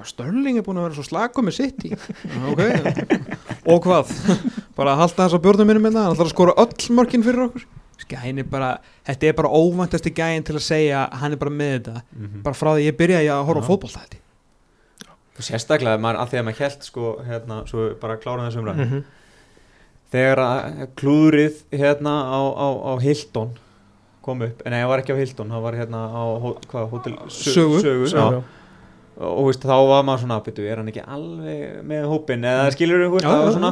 Störling 0.08 0.58
er 0.58 0.64
búin 0.64 0.78
að 0.80 0.86
vera 0.88 0.96
svo 0.96 1.04
slaku 1.04 1.44
með 1.44 1.58
sitt 1.58 1.82
í. 1.90 1.92
Og 3.68 3.82
hvað, 3.84 4.12
bara 4.78 4.94
að 4.94 5.02
halda 5.02 5.26
þess 5.26 5.36
að 5.36 5.44
björnum 5.44 5.68
minnum 5.68 5.84
minna, 5.90 6.06
hann 6.06 6.16
ætlar 6.16 6.30
að 6.30 6.36
skora 6.36 6.54
öll 6.64 6.94
mörkin 6.96 7.26
fyrir 7.26 7.48
okkur. 7.50 7.66
Bara, 8.48 8.70
þetta 9.10 9.28
er 9.28 9.34
bara 9.36 9.50
óvæntasti 9.52 10.14
gæin 10.16 10.46
til 10.48 10.56
að 10.56 10.64
segja 10.64 11.02
að 11.10 11.18
hann 11.20 11.36
er 11.36 11.42
bara 11.42 11.52
með 11.52 11.74
þetta. 11.76 12.04
Bara 12.46 12.56
frá 12.56 12.70
því 12.78 12.86
ég 12.86 12.96
byrjaði 13.02 13.32
að 13.34 13.44
horfa 13.50 13.60
á 13.60 13.66
Já. 13.66 13.68
fótbolta 13.68 14.06
þetta 14.06 14.24
sérstaklega 15.38 16.00
maður, 16.02 16.18
að 16.24 16.30
því 16.32 16.38
að 16.40 16.46
maður 16.48 16.62
held 16.64 16.86
sko, 16.88 17.10
hérna, 17.28 17.58
svo 17.70 17.84
bara 18.02 18.16
klára 18.18 18.46
þessum 18.48 18.66
ræð 18.66 18.80
Mhm. 18.82 19.04
þegar 20.14 20.40
að 20.42 20.88
klúðrið 20.98 21.60
hérna 21.78 22.14
á, 22.26 22.40
á, 22.58 22.68
á 22.90 22.94
Hilton 23.04 23.52
kom 24.28 24.46
upp, 24.48 24.64
nei 24.68 24.78
það 24.84 24.90
var 24.92 25.04
ekki 25.04 25.16
á 25.16 25.22
Hilton 25.24 25.52
það 25.56 25.66
var 25.68 25.78
hérna 25.82 26.04
á 26.12 26.24
hvað, 26.70 26.88
hótel 26.94 27.18
Sögu. 27.34 27.82
sögu 27.84 28.08
já. 28.12 28.44
og 29.18 29.46
veist, 29.50 29.64
þá 29.66 29.78
var 29.90 30.04
maður 30.08 30.24
svona 30.26 30.42
byrju, 30.46 30.66
er 30.70 30.82
hann 30.84 30.90
ekki 30.94 31.06
alveg 31.08 31.78
með 31.90 32.10
hópin 32.12 32.44
eða 32.46 32.72
skilur 32.76 33.08
þú, 33.08 33.22
það 33.26 33.46
var 33.48 33.56
svona 33.58 33.72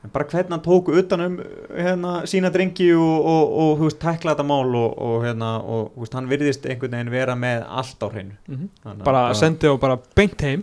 en 0.00 0.12
bara 0.14 0.24
hvernig 0.30 0.54
hann 0.54 0.62
tók 0.64 0.86
utanum 0.96 1.34
hérna, 1.76 2.12
sína 2.30 2.48
drengi 2.54 2.86
og, 2.96 3.26
og, 3.34 3.50
og 3.64 3.82
veist, 3.82 3.98
tækla 4.00 4.32
þetta 4.32 4.46
mál 4.48 4.70
og, 4.78 4.94
og, 4.96 5.16
hérna, 5.26 5.50
veist, 5.98 6.14
hann 6.16 6.30
virðist 6.30 6.64
einhvern 6.64 6.94
veginn 6.96 7.10
vera 7.12 7.34
með 7.36 7.66
allt 7.68 8.00
á 8.00 8.08
hreinu. 8.08 8.38
Þannig 8.48 8.94
að 8.94 9.04
bara 9.10 9.24
sendi 9.36 9.68
og 9.68 9.76
bara 9.82 9.98
beint 10.16 10.40
heim. 10.46 10.62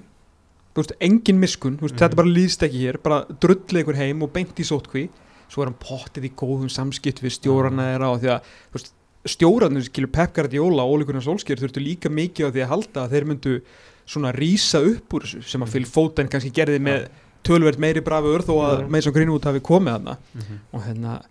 Þú 0.74 0.82
veist, 0.82 0.96
engin 1.06 1.38
miskun, 1.44 1.78
þú 1.78 1.86
veist, 1.86 1.94
Mhm. 1.96 2.02
þetta 2.02 2.18
bara 2.24 2.34
líðst 2.34 2.66
ekki 2.66 2.82
hér. 2.88 2.98
Bara 3.06 3.20
drullið 3.30 3.84
ykkur 3.84 4.00
heim 4.02 4.26
og 4.26 4.34
beint 4.34 4.58
í 4.58 4.66
sótkví 4.66 5.06
svo 5.54 5.62
er 5.62 5.70
hann 5.70 5.78
pottið 5.86 6.26
í 6.28 6.34
góðum 6.42 6.74
samskipt 6.74 7.22
við 7.22 7.38
stjórana 7.38 7.86
þeirra 7.94 8.10
og 8.16 8.18
því 8.24 8.34
að 8.34 8.42
þú 8.42 8.74
veist, 8.80 8.92
stjórarnir, 9.28 9.84
skilur 9.88 10.12
Pep 10.12 10.34
Guardiola 10.36 10.84
og 10.84 10.98
Ólikurinn 10.98 11.22
Solskjær 11.26 11.60
þurftu 11.62 11.84
líka 11.84 12.10
mikið 12.10 12.48
á 12.48 12.54
því 12.54 12.64
að 12.66 12.72
halda 12.74 13.04
að 13.06 13.12
þeir 13.16 13.26
myndu 13.32 13.62
svona 14.08 14.32
rísa 14.36 14.80
upp 14.88 15.14
úr 15.18 15.26
þessu 15.28 15.44
sem 15.44 15.62
að 15.66 15.72
Phil 15.74 15.86
Foden 15.86 16.30
kannski 16.32 16.52
gerði 16.56 16.80
með 16.80 17.08
tölverð 17.48 17.78
meiri 17.80 18.02
brafur 18.04 18.42
þó 18.44 18.54
að 18.64 18.78
Mhm. 18.84 18.90
Mason 18.92 19.14
Greenwood 19.14 19.44
hafi 19.44 19.60
komið 19.60 19.94
þarna 19.98 20.18
Mhm. 20.36 20.60
og 20.74 20.82
hérna, 20.84 21.22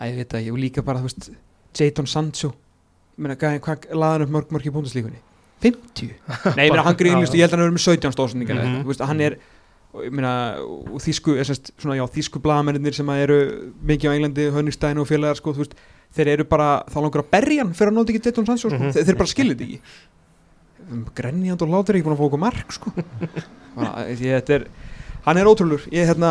að 0.00 0.08
ég 0.10 0.16
veit 0.16 0.28
ekki 0.34 0.52
og 0.52 0.58
líka 0.58 0.84
bara, 0.84 0.98
þú 0.98 1.02
veist, 1.08 1.30
Jadon 1.78 2.06
Sancho 2.06 2.52
meina, 3.16 3.36
gæði, 3.36 3.60
hvað 3.60 3.90
laði 3.92 4.12
hann 4.12 4.22
upp 4.22 4.30
mörg 4.30 4.48
mörg 4.50 4.66
í 4.66 4.70
búndislíkunni? 4.72 5.18
50? 5.60 6.14
Nei, 6.56 6.66
ég 6.68 6.70
meina, 6.72 6.82
hann 6.82 6.96
grínlist 6.96 7.32
og 7.34 7.36
ég 7.36 7.44
held 7.44 7.52
að 7.52 7.58
hann 7.58 7.66
verið 7.68 7.76
með 7.76 7.84
17 7.84 8.12
stóðsendingar 8.16 8.56
mm 8.56 8.64
Mhm. 8.64 8.80
-hmm. 8.82 8.86
veist, 8.86 9.00
hann 9.00 9.20
er, 9.20 9.36
og 9.92 10.04
ég 10.04 10.12
og 10.64 11.00
já, 11.96 12.04
þýsku 12.08 12.40
blagamennir 12.40 12.94
sem 12.94 13.06
að 13.06 13.22
eru 13.24 13.72
mikið 13.84 14.08
á 14.08 14.14
Englandi 14.16 14.50
Hönnigstein 14.50 14.98
og 15.00 15.06
félagar, 15.08 15.36
sko, 15.36 15.52
þú 15.52 15.58
veist 15.64 15.74
þeir 16.16 16.30
eru 16.34 16.44
bara, 16.50 16.68
þá 16.90 16.96
langar 17.04 17.22
að 17.24 17.30
berja 17.36 17.62
hann 17.64 17.74
fyrir 17.78 17.92
að 17.92 17.98
nóta 18.00 18.12
ekki 18.14 18.22
Jadon 18.26 18.46
Sancho, 18.48 18.68
sko, 18.70 18.78
Mhm. 18.80 18.94
þeir, 18.96 19.04
þeir 19.10 19.18
bara 19.20 19.30
skilir 19.34 19.56
þetta 19.56 19.68
ekki. 19.68 19.80
Grenjand 21.14 21.62
og 21.62 21.68
látur 21.70 21.94
ekki 21.98 22.06
búin 22.08 22.16
að 22.16 22.20
fá 22.20 22.26
okkur 22.26 22.40
mark, 22.42 22.72
sko. 22.74 22.92
Ég, 24.10 24.18
þetta 24.40 24.54
er, 24.56 24.64
hann 25.28 25.38
er 25.38 25.46
ótrúlur 25.46 25.84
ég, 25.94 26.08
hérna, 26.08 26.30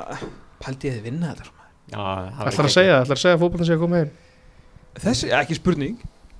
uh, 0.00 0.22
pældi 0.64 0.88
ég 0.88 0.94
að 0.94 0.98
þið 1.02 1.08
vinna 1.10 1.34
þetta 1.34 1.50
það 1.94 2.48
Ætlar 2.48 2.66
að 2.70 2.72
segja, 2.72 2.94
ætlar 3.04 3.18
að 3.18 3.22
segja 3.22 3.36
að 3.36 3.42
fótbolta 3.44 3.66
sé 3.68 3.74
að 3.76 3.82
koma 3.84 3.98
heim? 4.00 4.12
Þessi, 5.04 5.28
ekki 5.36 5.56
spurning. 5.58 5.98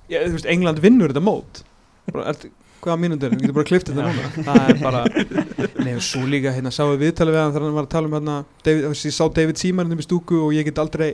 Ég, 0.09 0.25
veist, 0.33 0.47
England 0.49 0.79
vinnur 0.83 1.11
þetta 1.13 1.21
mót. 1.23 1.61
Bara, 2.09 2.31
er, 2.33 2.49
hvaða 2.81 2.97
mínútur, 3.03 3.31
við 3.35 3.43
getum 3.45 3.55
bara 3.59 3.67
klift 3.69 3.91
þetta 3.91 4.07
núna. 4.09 4.31
Það 4.47 4.71
er 4.73 4.81
bara 4.81 5.03
nefnir 5.85 6.01
svo 6.07 6.23
líka, 6.29 6.51
hérna, 6.55 6.73
sáum 6.73 6.95
við 6.95 7.05
viðtalið 7.05 7.35
við 7.37 7.41
hann 7.43 7.53
þegar 7.53 7.67
hann 7.67 7.77
var 7.77 7.85
að 7.87 7.93
tala 7.93 8.09
um 8.09 8.17
hérna, 8.17 8.35
David, 8.65 8.87
ég 8.89 9.15
sá 9.19 9.23
David 9.37 9.61
Seaman 9.61 9.91
hérna 9.93 10.01
í 10.03 10.07
stúku 10.09 10.41
og 10.47 10.53
ég 10.57 10.65
get 10.67 10.81
aldrei 10.81 11.11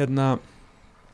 hérna 0.00 0.30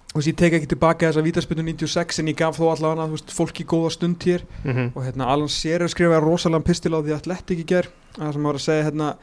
þú 0.09 0.19
veist, 0.19 0.29
ég 0.31 0.37
tek 0.41 0.53
ekki 0.57 0.69
tilbaka 0.73 1.09
þessa 1.11 1.23
vítaspinnu 1.27 1.63
96 1.69 2.19
en 2.23 2.31
ég 2.33 2.37
gaf 2.39 2.57
þó 2.59 2.71
allavega, 2.73 3.07
þú 3.11 3.17
veist, 3.19 3.33
fólki 3.37 3.65
góða 3.69 3.91
stund 3.93 4.19
hér. 4.25 4.45
Mhm. 4.65 4.93
og 4.95 5.03
hérna 5.05 5.27
Alan 5.29 5.49
Shearer 5.49 5.89
skrifaði 5.89 6.23
rosalega 6.25 6.65
pistil 6.65 6.95
á 6.97 7.01
því 7.03 7.13
að 7.13 7.19
Athletic 7.21 7.59
í 7.59 7.67
ger 7.67 7.89
það 8.17 8.33
sem 8.33 8.43
var 8.43 8.55
að 8.55 8.65
segja 8.65 8.85
hérna 8.89 9.17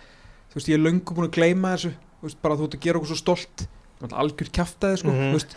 þú 0.52 0.56
veist 0.56 0.68
ég 0.70 0.74
er 0.78 0.84
löngu 0.86 1.16
búin 1.16 1.30
að 1.30 1.36
gleyma 1.36 1.74
þessu. 1.76 1.92
Þú 2.22 2.28
veist 2.30 2.42
bara 2.42 2.56
þú 2.56 2.64
ert 2.64 2.76
að 2.76 2.80
gera 2.86 2.98
okkur 3.00 3.08
svo 3.08 3.16
stolt. 3.18 3.68
Algjör 4.06 4.50
kjaftaði 4.52 4.98
sko. 5.02 5.10
Mhm. 5.10 5.32
þú 5.32 5.34
veist 5.34 5.56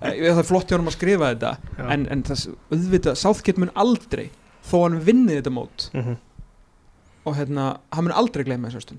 eh, 0.00 0.32
það 0.32 0.38
er 0.38 0.48
flott 0.48 0.68
hjá 0.68 0.76
hann 0.78 0.86
að 0.86 0.96
skrifa 0.96 1.34
þetta. 1.34 1.58
Já. 1.78 1.90
en, 1.92 2.06
en 2.10 2.22
þess 2.22 2.48
auðvitað 2.70 3.16
Southgate 3.16 3.58
mun 3.60 3.70
aldrei 3.74 4.30
þó 4.64 4.82
hann 4.88 5.00
vinni 5.04 5.36
þetta 5.36 5.50
mót. 5.52 5.90
Mhm. 5.92 6.16
og 7.26 7.36
hérna 7.36 7.80
hann 7.92 8.04
mun 8.04 8.12
aldrei 8.16 8.44
gleyma 8.44 8.68
þessu 8.70 8.96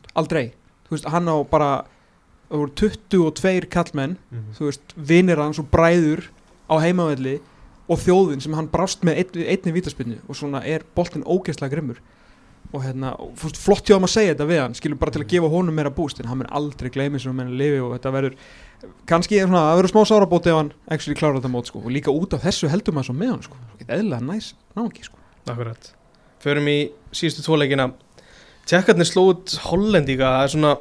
það 2.52 2.62
voru 2.62 2.76
22 2.76 3.70
kallmenn 3.72 4.18
Mhm. 4.32 4.54
þú 4.58 4.68
veist, 4.70 4.96
vinir 4.98 5.38
hans 5.40 5.60
og 5.60 5.70
bræður 5.72 6.28
á 6.70 6.76
heimavelli 6.84 7.40
og 7.90 8.00
þjóðin 8.00 8.42
sem 8.42 8.54
hann 8.54 8.68
brást 8.72 9.02
með 9.04 9.18
ein, 9.18 9.46
einni 9.48 9.72
vítaspinnu 9.82 10.18
og 10.30 10.36
svona 10.36 10.62
er 10.66 10.84
boltinn 10.96 11.24
ógeðslega 11.24 11.72
grimmur. 11.72 11.98
Og 12.74 12.84
hérna, 12.86 13.16
og, 13.20 13.34
veist, 13.36 13.58
flott 13.60 13.84
hjá 13.84 13.96
hann 13.98 14.06
að 14.08 14.14
segja 14.14 14.34
þetta 14.36 14.48
við 14.48 14.60
hann 14.62 14.74
skilur 14.78 15.00
bara 15.00 15.12
til 15.12 15.22
að 15.24 15.28
gefa 15.34 15.50
honum 15.52 15.76
meira 15.76 15.90
búst 15.92 16.20
en 16.22 16.28
hann 16.30 16.38
mun 16.38 16.48
aldrei 16.52 16.90
gleymi 16.90 17.20
sem 17.20 17.38
hann 17.38 17.58
lifi 17.58 17.80
og 17.84 17.98
þetta 18.00 18.12
verður 18.16 18.36
kannski 19.08 19.40
er 19.42 19.48
svona, 19.48 19.64
það 19.74 19.80
verður 19.82 19.92
smá 19.92 20.04
sárabóti 20.08 20.48
ef 20.54 20.56
hann 20.56 20.72
actually 20.88 21.18
klára 21.20 21.42
þetta 21.42 21.52
mót 21.52 21.68
sko. 21.68 21.80
Og 21.84 21.92
líka 21.92 22.14
út 22.16 22.34
af 22.34 22.44
þessu 22.46 22.70
heldur 22.72 22.94
maður 22.96 23.10
svo 23.10 23.16
með 23.18 23.30
hann 23.34 23.44
sko, 23.44 23.58
þetta 23.82 23.98
eðlilega 23.98 24.24
næs 24.30 24.54
náki 24.78 25.04
sko. 25.04 25.18
Akkurat. 25.52 25.92
Förum 26.42 26.68
í 26.72 26.92
síðustu 27.12 27.44
tvoleikina 27.44 27.92
Tjekkarnir 28.66 29.10
slóð 29.10 29.58
hollendíka 29.68 30.30
Það 30.32 30.44
er 30.44 30.52
svona 30.54 30.72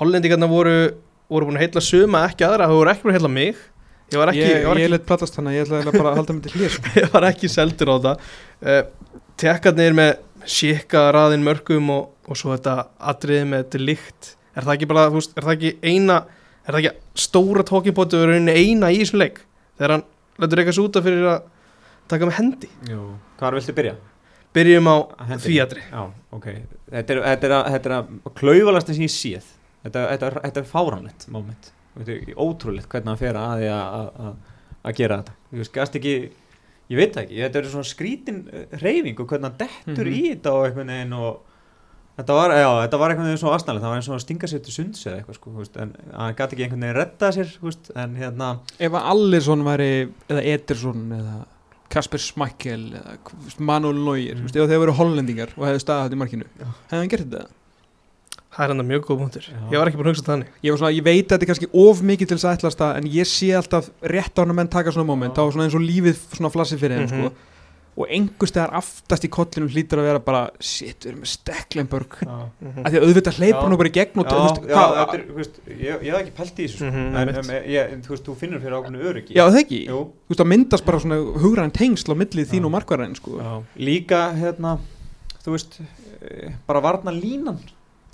Hollendíkarna 0.00 0.48
voru, 0.50 0.76
voru 1.32 1.48
búin 1.48 1.56
að 1.58 1.64
heilla 1.66 1.82
suma 1.84 2.24
ekki 2.28 2.44
aðra 2.46 2.68
Það 2.68 2.78
voru 2.80 2.92
ekki 2.92 3.06
búin 3.06 3.14
að 3.14 3.18
heilla 3.20 3.32
mig 3.36 3.64
Ég 4.12 4.20
var 4.20 4.30
ekki, 4.30 4.42
ég, 4.44 4.60
ég 4.62 4.68
ég 4.84 4.90
let 4.92 5.06
platast 5.08 5.34
að 5.50 5.56
ég 5.56 5.64
ætla 5.66 5.80
eiginlega 5.80 5.98
bara 5.98 6.10
að 6.12 6.18
halda 6.20 6.34
mig 6.36 6.44
til 6.46 6.52
hér 6.60 6.74
sko. 6.76 6.90
ég 7.00 7.08
var 7.16 7.24
ekki 7.26 7.48
seldur 7.50 7.90
á 7.90 7.96
það 8.04 8.26
uh, 8.62 8.82
Tjekkarnir 9.40 9.96
með 9.98 10.12
Sika 10.46 11.08
raðin 11.16 11.42
mörgum 11.42 11.88
og, 11.90 12.12
og 12.30 12.38
svo 12.38 12.52
þetta 12.54 12.76
atriði 13.12 13.48
með 13.50 13.64
til 13.74 13.82
líkt 13.88 14.30
Er 14.56 14.64
það 14.64 14.76
ekki 14.76 14.88
bara, 14.92 15.08
þú 15.10 15.18
veist, 15.18 15.34
er 15.36 15.48
það 15.48 15.56
ekki 15.56 15.72
eina 15.90 16.20
Er 16.66 16.76
það 16.76 16.80
ekki 16.84 17.22
stóra 17.26 17.64
og 17.66 18.28
rauninni 18.30 18.54
eina 18.54 18.92
í 18.94 19.00
þessum 19.02 19.20
leik 19.24 19.42
Þegar 19.76 19.96
hann 19.96 20.06
letur 20.42 20.62
eitthvað 20.62 20.78
svo 20.78 20.86
útaf 20.86 21.06
fyrir 21.08 21.26
að 21.32 21.50
taka 22.12 22.28
með 22.30 22.38
hendi 22.38 22.70
Jú. 22.92 23.02
Hvar 23.40 23.58
viltu 23.58 23.74
byrja? 23.76 23.96
Byrjum 24.56 24.86
á 24.88 24.96
Hendinni. 25.26 25.42
því 25.42 25.58
atri 25.66 25.82
Já, 25.90 26.02
ok 26.32 26.46
Þetta 26.94 27.16
er, 27.16 27.20
þetta 27.26 27.48
er, 27.50 27.54
að- 27.58 27.70
þetta 27.74 27.90
er 27.90 27.94
að 27.98 28.34
klauvalast 28.38 28.92
sem 28.94 29.02
ég 29.04 29.12
séð 29.12 29.50
Þetta, 29.86 30.04
þetta, 30.12 30.30
þetta 30.46 30.62
er 30.62 30.68
fáranlegt 30.72 31.28
moment 31.32 31.72
er 32.06 32.34
ótrúlegt 32.36 32.90
hvernig 32.92 33.08
hann 33.14 33.20
fer 33.22 33.38
að 33.40 33.62
að- 33.70 33.94
að 33.96 34.08
að- 34.26 34.54
að 34.90 34.96
gera 35.00 35.20
þetta 35.22 35.36
Þú 35.52 35.62
veist, 35.62 35.96
ekki 36.00 36.16
Ég 36.86 37.00
veit 37.00 37.16
ekki, 37.18 37.40
þetta 37.42 37.58
er 37.58 37.64
svona 37.72 37.88
skrítin 37.88 38.36
reyfing 38.78 39.18
og 39.18 39.26
hvernig 39.26 39.48
hann 39.48 39.56
dettur 39.58 40.06
Mhm. 40.06 40.14
í 40.14 40.22
þetta 40.36 40.52
og 40.54 40.66
einhvern 40.68 40.92
veginn 40.94 41.12
og 41.18 41.40
Þetta 42.16 42.32
var, 42.32 42.50
já, 42.56 42.68
þetta 42.88 42.98
var 42.98 43.10
einhvern 43.12 43.26
veginn 43.28 43.40
svo 43.42 43.50
aðstæðlega, 43.52 43.82
það 43.82 43.90
var 43.92 43.96
eins 43.98 44.06
og 44.08 44.14
að 44.16 44.20
stinga 44.24 44.48
sér 44.48 44.60
til 44.64 44.72
sunds 44.72 45.02
eða 45.04 45.16
eitthvað, 45.20 45.34
sko, 45.36 45.50
veist, 45.58 45.74
en 45.76 45.90
hann 46.16 46.34
gæti 46.34 46.54
ekki 46.56 46.64
einhvern 46.64 46.80
veginn 46.86 46.96
rettað 46.96 47.34
sér, 47.36 47.50
þú 47.60 47.66
veist, 47.68 47.90
en 47.94 48.14
hérna, 48.16 48.48
ef 48.80 48.92
að 48.96 49.08
Allersson 49.10 49.64
væri 49.66 49.88
eða 50.30 50.44
Ederson 50.54 51.02
eða 51.12 51.34
Kasper 51.92 52.18
Schmeichel 52.18 52.86
eða 52.96 53.18
veist, 53.44 53.60
Manuel 53.60 54.00
Neuer 54.00 54.34
Mm. 54.34 54.46
mm. 54.46 54.46
ef 54.46 54.70
þeir 54.70 54.80
voru 54.80 54.94
hollendingar 54.96 55.52
og 55.58 55.66
hefðu 55.68 55.82
staðið 55.84 56.08
þetta 56.08 56.16
í 56.16 56.22
markinu 56.24 56.44
Já. 56.56 56.66
hefði 56.88 57.02
hann 57.02 57.08
gert 57.12 57.28
þetta? 57.28 57.46
Það 58.56 58.64
er 58.64 58.72
enda 58.72 58.84
mjög 58.88 59.02
góð 59.04 59.18
punktur. 59.20 59.46
Ég 59.70 59.76
var 59.78 59.86
ekki 59.90 59.98
búin 60.00 60.06
að 60.08 60.14
hugsa 60.16 60.24
þannig 60.30 60.46
Ég, 60.64 60.70
var 60.72 60.78
svona, 60.80 60.94
ég 60.96 61.04
veit 61.04 61.26
að 61.26 61.32
þetta 61.36 61.44
er 61.44 61.50
kannski 61.50 61.68
of 61.76 62.00
mikið 62.00 62.28
til 62.30 62.36
þess 62.38 62.46
að 62.48 62.56
ætlast 62.56 62.80
að 62.86 62.96
en 62.96 63.10
ég 63.12 63.26
sé 63.28 63.50
alltaf 63.52 63.90
rétt 64.00 64.32
á 64.32 64.40
hann 64.40 64.50
að 64.54 64.56
menn 64.62 64.68
taka 64.72 64.90
svona 64.96 65.06
moment 65.10 65.34
Já. 65.36 65.42
þá 65.44 65.52
svona 65.52 65.66
eins 65.68 65.76
og 65.76 65.84
lífið 65.84 66.16
svona 66.38 66.50
flassi 66.54 66.78
fyrir 66.80 67.04
þeim 67.04 67.10
Mhm. 67.12 67.26
sko. 67.28 67.52
og 67.96 68.10
einhvers 68.12 68.50
stegar 68.52 68.74
aftast 68.76 69.24
í 69.24 69.28
kollinu 69.32 69.70
hlýtur 69.72 69.96
að 69.96 70.04
vera 70.04 70.18
bara 70.20 70.50
shit, 70.60 71.00
við 71.00 71.06
erum 71.14 71.20
með 71.22 71.30
Stecklenburg 71.32 72.16
já, 72.20 72.34
að 72.84 72.90
því 72.92 72.98
að 72.98 73.04
auðvitað 73.06 73.36
hleypur 73.40 73.56
Já. 73.56 73.68
hann 73.68 73.76
bara 73.80 73.88
í 73.88 73.92
gegn 73.96 74.20
og 74.20 74.26
já, 74.26 74.30
þú 74.32 74.42
veist, 74.44 74.58
já, 74.68 74.74
hvað- 74.76 74.96
þetta 75.00 75.14
er, 75.16 75.22
þú 75.30 75.36
veist, 75.38 75.54
ég, 75.66 76.02
ég 76.04 76.10
hef 76.12 76.20
ekki 76.20 76.34
pælt 76.36 76.56
í 76.60 76.66
þessu, 76.66 76.76
sko, 76.76 76.84
Mhm, 76.84 77.16
en, 77.16 78.02
þú 78.04 78.08
veist, 78.12 78.24
þú 78.28 78.34
finnur 78.36 78.60
fyrir 78.60 78.76
ákveðinu 78.76 79.00
öryggi. 79.00 79.32
já 79.34 79.44
það 79.48 79.60
ekki, 79.64 79.80
þú 79.88 80.02
veist 80.28 80.40
að 80.44 80.50
myndast 80.52 80.84
bara 80.84 80.98
svona 81.00 81.16
hugræn 81.40 81.72
tengsl 81.72 82.12
á 82.12 82.16
millið 82.20 82.46
þín 82.52 82.60
Já. 82.60 82.64
og 82.68 82.72
markværæðin 82.76 83.16
sko. 83.16 83.30
Já. 83.40 83.62
Líka 83.80 84.20
hérna 84.36 84.78
þú 85.40 85.50
veist, 85.56 85.80
eh, 86.20 86.52
bara 86.68 86.80
varna 86.82 87.10
línan 87.10 87.58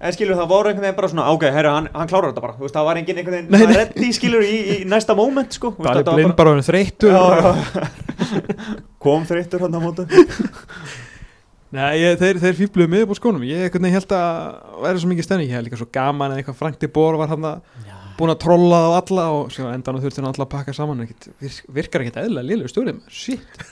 en 0.02 0.14
skilur 0.16 0.38
það 0.38 0.50
voru 0.50 0.70
einhvern 0.72 0.86
veginn 0.88 0.98
bara 0.98 1.10
svona 1.12 1.26
ok, 1.34 1.46
herru, 1.54 1.72
hann, 1.76 1.88
hann 1.94 2.10
klárar 2.10 2.32
þetta 2.32 2.44
bara. 2.44 2.56
Þú 2.58 2.66
veist, 2.66 2.76
það 2.76 2.88
var 2.88 3.00
enginn 3.00 3.22
einhvern 3.22 3.48
veginn 3.52 3.76
reddi 3.76 4.10
skilur 4.16 4.46
í, 4.46 4.56
í 4.74 4.76
næsta 4.90 5.16
moment 5.18 5.56
sko, 5.58 5.72
þetta 5.78 6.02
var 6.10 6.18
Blind 6.18 6.36
bara 6.38 6.56
verið 6.56 6.68
þreyttur. 6.70 7.14
Já, 7.14 7.22
já. 7.38 7.52
kom 9.06 9.26
þreyttur 9.28 9.66
hann 9.66 9.78
á 9.78 9.80
mótu 9.82 10.06
Nei, 11.72 12.02
ég, 12.02 12.18
þeir, 12.20 12.36
þeir 12.42 12.56
fýbluðu 12.58 12.90
mig 12.92 13.04
upp 13.06 13.14
á 13.14 13.16
skónum. 13.16 13.44
Ég 13.48 13.72
held 13.72 14.10
að 14.12 14.56
væri 14.84 15.00
svo 15.00 15.08
mikið 15.08 15.24
stemning. 15.24 15.48
Ég 15.48 15.56
hef 15.56 15.64
líka 15.64 15.78
svo 15.80 15.86
gaman 15.88 16.34
eða 16.34 16.42
eitthvað 16.42 16.58
Frank 16.58 16.76
de 16.82 16.90
Boer 16.92 17.16
var 17.16 17.32
hann 17.32 17.46
búin 18.18 18.32
að 18.34 18.42
trolla 18.44 18.80
á 18.84 18.90
alla 18.98 19.24
og 19.38 19.48
svo 19.54 19.70
endan 19.72 20.00
þurfti 20.02 20.20
hann 20.20 20.28
alla 20.28 20.44
að 20.44 20.50
pakka 20.52 20.74
saman. 20.76 21.00
Ekkit, 21.06 21.30
virk- 21.40 21.70
virkar 21.78 22.04
ekkert 22.04 22.20
eðla 22.26 22.44
liðlega 22.44 22.72
stjórið 22.74 22.98
maður 22.98 23.16
shit, 23.22 23.64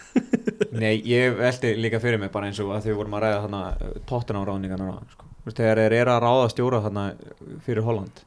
Nei, 0.81 0.95
ég 1.05 1.37
veldi 1.37 1.75
líka 1.77 2.01
fyrir 2.01 2.23
mig 2.23 2.33
bara 2.33 2.49
eins 2.49 2.61
og 2.65 2.73
að 2.73 2.89
þau 2.89 2.97
vorum 3.03 3.19
að 3.19 3.27
ræða 3.27 3.43
þarna 3.45 3.63
tóttunum 4.09 4.49
ráðningarna 4.49 4.97
sko. 5.13 5.27
Þú 5.27 5.29
veist, 5.29 5.30
þegar 5.57 5.81
þeir 5.83 5.97
eru 6.01 6.11
að 6.15 6.23
ráða 6.27 6.51
stjóra 6.53 6.81
þarna 6.87 7.05
fyrir 7.67 7.83
Holland 7.87 8.23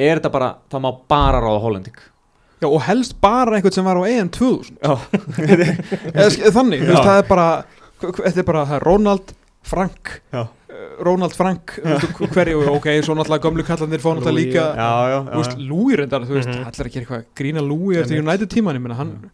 er 0.00 0.20
þetta 0.20 0.32
bara, 0.32 0.52
það 0.70 0.80
má 0.86 0.90
bara 1.08 1.40
ráða 1.44 1.60
Hollending 1.64 1.98
Já, 2.60 2.68
og 2.68 2.80
helst 2.84 3.14
bara 3.20 3.56
einhvern 3.56 3.72
sem 3.72 3.84
var 3.88 3.96
á 3.96 4.04
EM 4.04 4.28
2000 4.28 4.78
Já, 4.84 4.94
Eða, 6.14 6.30
sk- 6.34 6.50
Þannig, 6.54 6.82
Já. 6.86 6.96
það 7.00 7.18
er 7.22 7.28
bara 7.30 7.48
Þetta 8.00 8.40
er 8.42 8.46
bara, 8.48 8.64
það 8.68 8.76
er 8.78 8.84
Ronald 8.88 9.32
Frank 9.70 10.12
Já. 10.32 10.42
eh, 10.72 10.86
Ronald 11.04 11.34
Frank 11.36 11.74
hverju, 12.32 12.62
ok, 12.76 12.86
svo 13.04 13.16
náttúrulega 13.16 13.44
gömlu 13.48 13.64
kallarnir 13.68 14.00
fá 14.00 14.10
náttúrulega 14.14 14.36
líka 14.38 14.62
já, 14.78 15.18
veist, 15.34 15.58
Louis 15.60 15.96
reyndar, 16.00 16.24
þú 16.28 16.36
veist, 16.38 16.48
Mhm. 16.48 16.64
allir 16.70 16.86
að 16.86 16.92
gera 16.94 17.04
eitthvað 17.04 17.24
grína 17.40 17.60
Louis 17.66 17.98
eftir. 18.00 18.20
United 18.24 18.48
tíman, 18.52 18.76
ég 18.76 18.84
meina, 18.84 18.96
hann 18.96 19.30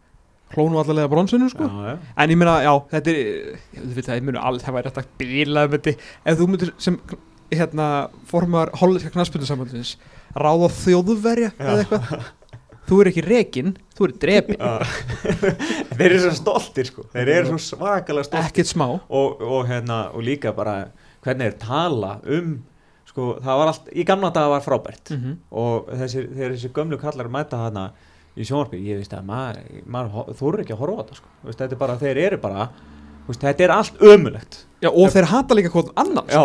hlónu 0.55 0.79
allavega 0.79 1.07
bronsinu, 1.11 1.47
sko 1.51 1.63
já, 1.67 1.93
já. 1.93 1.97
en 2.17 2.29
ég 2.29 2.37
meina, 2.39 2.57
já, 2.63 2.73
þetta 2.91 3.15
er 3.15 4.01
það, 4.07 4.59
það 4.63 4.75
væri 4.77 4.91
þetta 4.91 5.05
bílað 5.19 5.77
ef 6.25 6.37
þú 6.39 6.47
myndir 6.51 6.71
sem 6.77 6.99
hérna, 7.51 8.09
formar 8.27 8.71
hollenska 8.79 9.11
knaspundusambandins 9.13 9.95
ráða 10.37 10.69
þjóðverja 10.81 11.53
eða 11.57 11.77
eitthvað. 11.83 12.25
Þú 12.87 12.97
er 13.03 13.09
ekki 13.09 13.21
rekin, 13.25 13.73
þú 13.97 14.05
er 14.05 14.11
drepin 14.21 14.61
Já. 14.61 14.69
Þeir 15.97 16.05
eru 16.07 16.19
svo 16.23 16.31
stoltir 16.37 16.87
sko. 16.87 17.03
Þeir 17.11 17.31
eru 17.33 17.49
svo 17.49 17.59
svakalega 17.59 18.29
stoltir. 18.29 18.47
Ekkert 18.47 18.69
smá. 18.69 18.85
Og, 18.87 19.41
og, 19.43 19.65
hérna, 19.67 20.05
og 20.15 20.23
líka 20.23 20.53
bara 20.55 20.77
hvernig 21.25 21.49
þeir 21.49 21.57
tala 21.65 22.13
um 22.23 22.53
sko, 23.07 23.33
það 23.43 23.59
var 23.59 23.71
allt, 23.73 23.89
í 23.91 24.05
gamla 24.07 24.31
daga 24.31 24.53
var 24.55 24.63
frábært. 24.63 25.11
Mm 25.11 25.19
-hmm. 25.23 25.35
og 25.51 25.89
þessi, 25.99 26.27
þegar 26.31 26.55
þessi 26.55 26.71
gömlu 26.79 26.99
kallar 27.01 27.27
mæta 27.33 27.59
hana 27.65 27.89
í 28.37 28.45
sjónvarpi, 28.45 28.79
ég 28.85 29.01
veist 29.01 29.13
að 29.13 29.25
maður, 29.25 29.83
maður 29.85 30.35
þóru 30.37 30.61
ekki 30.61 30.75
að 30.75 30.81
horfa 30.83 30.95
á 30.95 31.01
þetta 31.01 31.19
sko. 31.19 31.29
Þú 31.41 31.47
veist, 31.49 31.59
þetta 31.59 31.75
er 31.75 31.81
bara, 31.83 31.97
þeir 31.97 32.17
eru 32.17 32.37
bara 32.37 32.69
þú 32.69 32.96
veist, 33.27 33.43
þetta 33.43 33.67
er 33.67 33.75
allt 33.75 34.01
ömulegt 34.13 34.63
Já, 34.77 34.91
og 34.93 35.09
þeir 35.09 35.25
hata 35.31 35.55
líka 35.57 35.71
hvort 35.73 35.87
annan 35.97 36.27
já, 36.29 36.41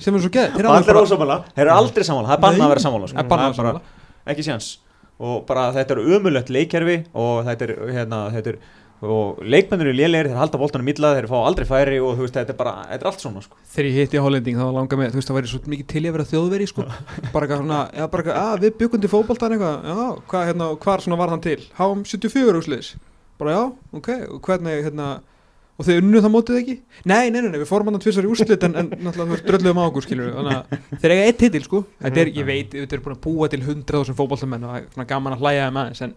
sem 0.00 0.14
er 0.16 0.22
svo 0.24 0.30
geð 0.32 0.54
þeir 0.56 0.68
allir 0.70 1.18
bara- 1.20 1.40
eru 1.60 1.72
aldrei 1.74 2.04
samála 2.08 2.30
það 2.30 2.36
er 2.38 2.44
bannað 2.46 2.66
að 2.66 2.72
vera 2.74 2.84
samála 2.86 3.08
sko. 3.10 3.18
er 3.18 3.24
er 3.24 3.72
bara- 3.72 3.80
ekki 4.32 4.44
séns. 4.46 4.78
Og 5.20 5.44
bara 5.46 5.66
þetta 5.74 5.96
er 5.96 6.00
ömulegt 6.16 6.48
leikkerfi 6.48 7.04
og 7.14 7.44
þetta 7.44 7.66
er, 7.66 7.72
hérna, 7.92 8.20
þetta 8.32 8.54
er 8.54 8.58
og 9.00 9.38
leikmennir 9.48 9.88
eru 9.88 9.96
lélegir, 9.96 10.28
þeir 10.28 10.36
halda 10.36 10.58
boltanum 10.60 10.88
illa 10.92 11.14
þeir 11.16 11.28
fá 11.30 11.36
aldrei 11.40 11.64
færi 11.68 12.00
og 12.04 12.18
þú 12.18 12.26
veist, 12.26 12.34
þetta 12.36 12.52
er 12.52 12.58
bara 12.58 12.72
þetta 12.90 13.00
er 13.00 13.08
allt 13.10 13.22
svona 13.22 13.42
sko. 13.44 13.56
þegar 13.72 13.88
ég 13.88 13.96
hitti 13.96 14.20
Hollending 14.20 14.58
þá 14.60 14.66
langar 14.76 14.98
mig, 15.00 15.12
það 15.12 15.38
væri 15.38 15.48
svo 15.48 15.60
mikið 15.72 15.86
til 15.88 16.02
í 16.04 16.08
að 16.10 16.16
vera 16.18 16.28
þjóðveri 16.28 16.66
sko. 16.68 16.84
bara 17.32 17.46
eitthvað 17.46 17.62
svona, 17.62 17.78
já 17.96 18.04
bara 18.12 18.22
eitthvað, 18.24 18.42
að 18.44 18.66
við 18.66 18.74
byggum 18.82 19.00
til 19.00 19.12
fótboltan 19.14 19.56
eitthvað, 19.56 19.88
já, 19.88 19.96
hvað 20.32 20.46
hérna, 20.50 20.68
var 21.22 21.32
hann 21.32 21.44
til, 21.46 21.58
háum 21.80 22.04
74 22.04 22.60
úrsliðis 22.60 22.92
bara 23.40 23.56
já, 23.56 23.62
ok, 23.96 24.10
hvernig 24.44 24.84
hérna, 24.84 25.08
og 25.80 25.86
þau 25.86 25.94
unnu 25.96 26.20
það 26.20 26.32
mótið 26.34 26.58
ekki? 26.60 26.74
Nei, 27.08 27.30
nei, 27.32 27.38
nei, 27.40 27.48
nei, 27.54 27.58
við 27.62 27.68
fórum 27.70 27.88
hann 27.88 27.96
að 27.96 28.02
tvisar 28.04 28.26
í 28.26 28.30
úrslit 28.30 28.64
en, 28.66 28.74
en 28.76 28.90
náttúrulega 28.90 29.24
þú 29.24 29.32
veist, 29.32 29.46
drölluðum 29.48 29.80
á 29.80 29.84
okkur, 29.86 30.04
skilur 30.04 30.34
þannig 30.34 30.58
að 30.58 31.00
þeir 31.00 31.14
eiga 31.14 31.28
eitt 31.30 31.38
titil, 31.40 31.62
sko. 31.64 31.80
Þetta 32.04 32.20
er, 32.22 32.30
ég 32.36 32.48
veit, 32.50 32.76
þetta 32.76 32.98
er 32.98 33.02
búin 33.06 33.16
að 33.16 33.22
búa 33.24 33.48
til 33.52 33.60
100.000 33.64 34.16
fótboltamenn 34.18 34.66
og 34.68 34.74
það 34.92 35.04
er 35.04 35.08
gaman 35.14 35.36
að 35.36 35.44
hlæja 35.46 35.68
þeim 35.70 35.80
aðeins 35.82 36.04
en, 36.06 36.14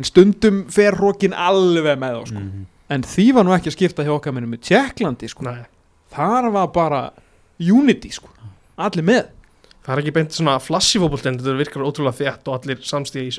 en 0.00 0.08
stundum 0.08 0.62
fer 0.72 0.96
hrókin 0.96 1.36
alveg 1.36 2.00
með 2.00 2.16
þá, 2.16 2.22
sko. 2.32 2.44
Mhm. 2.46 2.66
en 2.96 3.06
því 3.12 3.26
var 3.36 3.46
nú 3.48 3.54
ekki 3.56 3.72
að 3.72 3.76
skipta 3.76 4.06
hjá 4.06 4.14
okkar 4.16 4.36
minnum 4.36 4.54
með 4.56 4.64
Tjekklandi, 4.70 5.30
sko. 5.32 5.46
Nei, 5.50 5.66
þar 6.16 6.50
var 6.56 6.70
bara 6.74 7.02
unity 7.60 8.12
sko. 8.14 8.30
Allir 8.76 9.04
með, 9.08 9.28
það 9.82 9.92
er 9.96 10.02
ekki 10.04 10.16
beint 10.16 10.36
svona 10.36 10.56
flashy 10.62 11.00
fótbolti 11.02 11.30
en 11.32 11.40
þetta 11.40 11.58
virkar 11.60 11.84
ótrúlega 11.86 12.20
þétt 12.24 12.48
og 12.50 12.58
allir 12.60 12.80
samstíði 12.86 13.36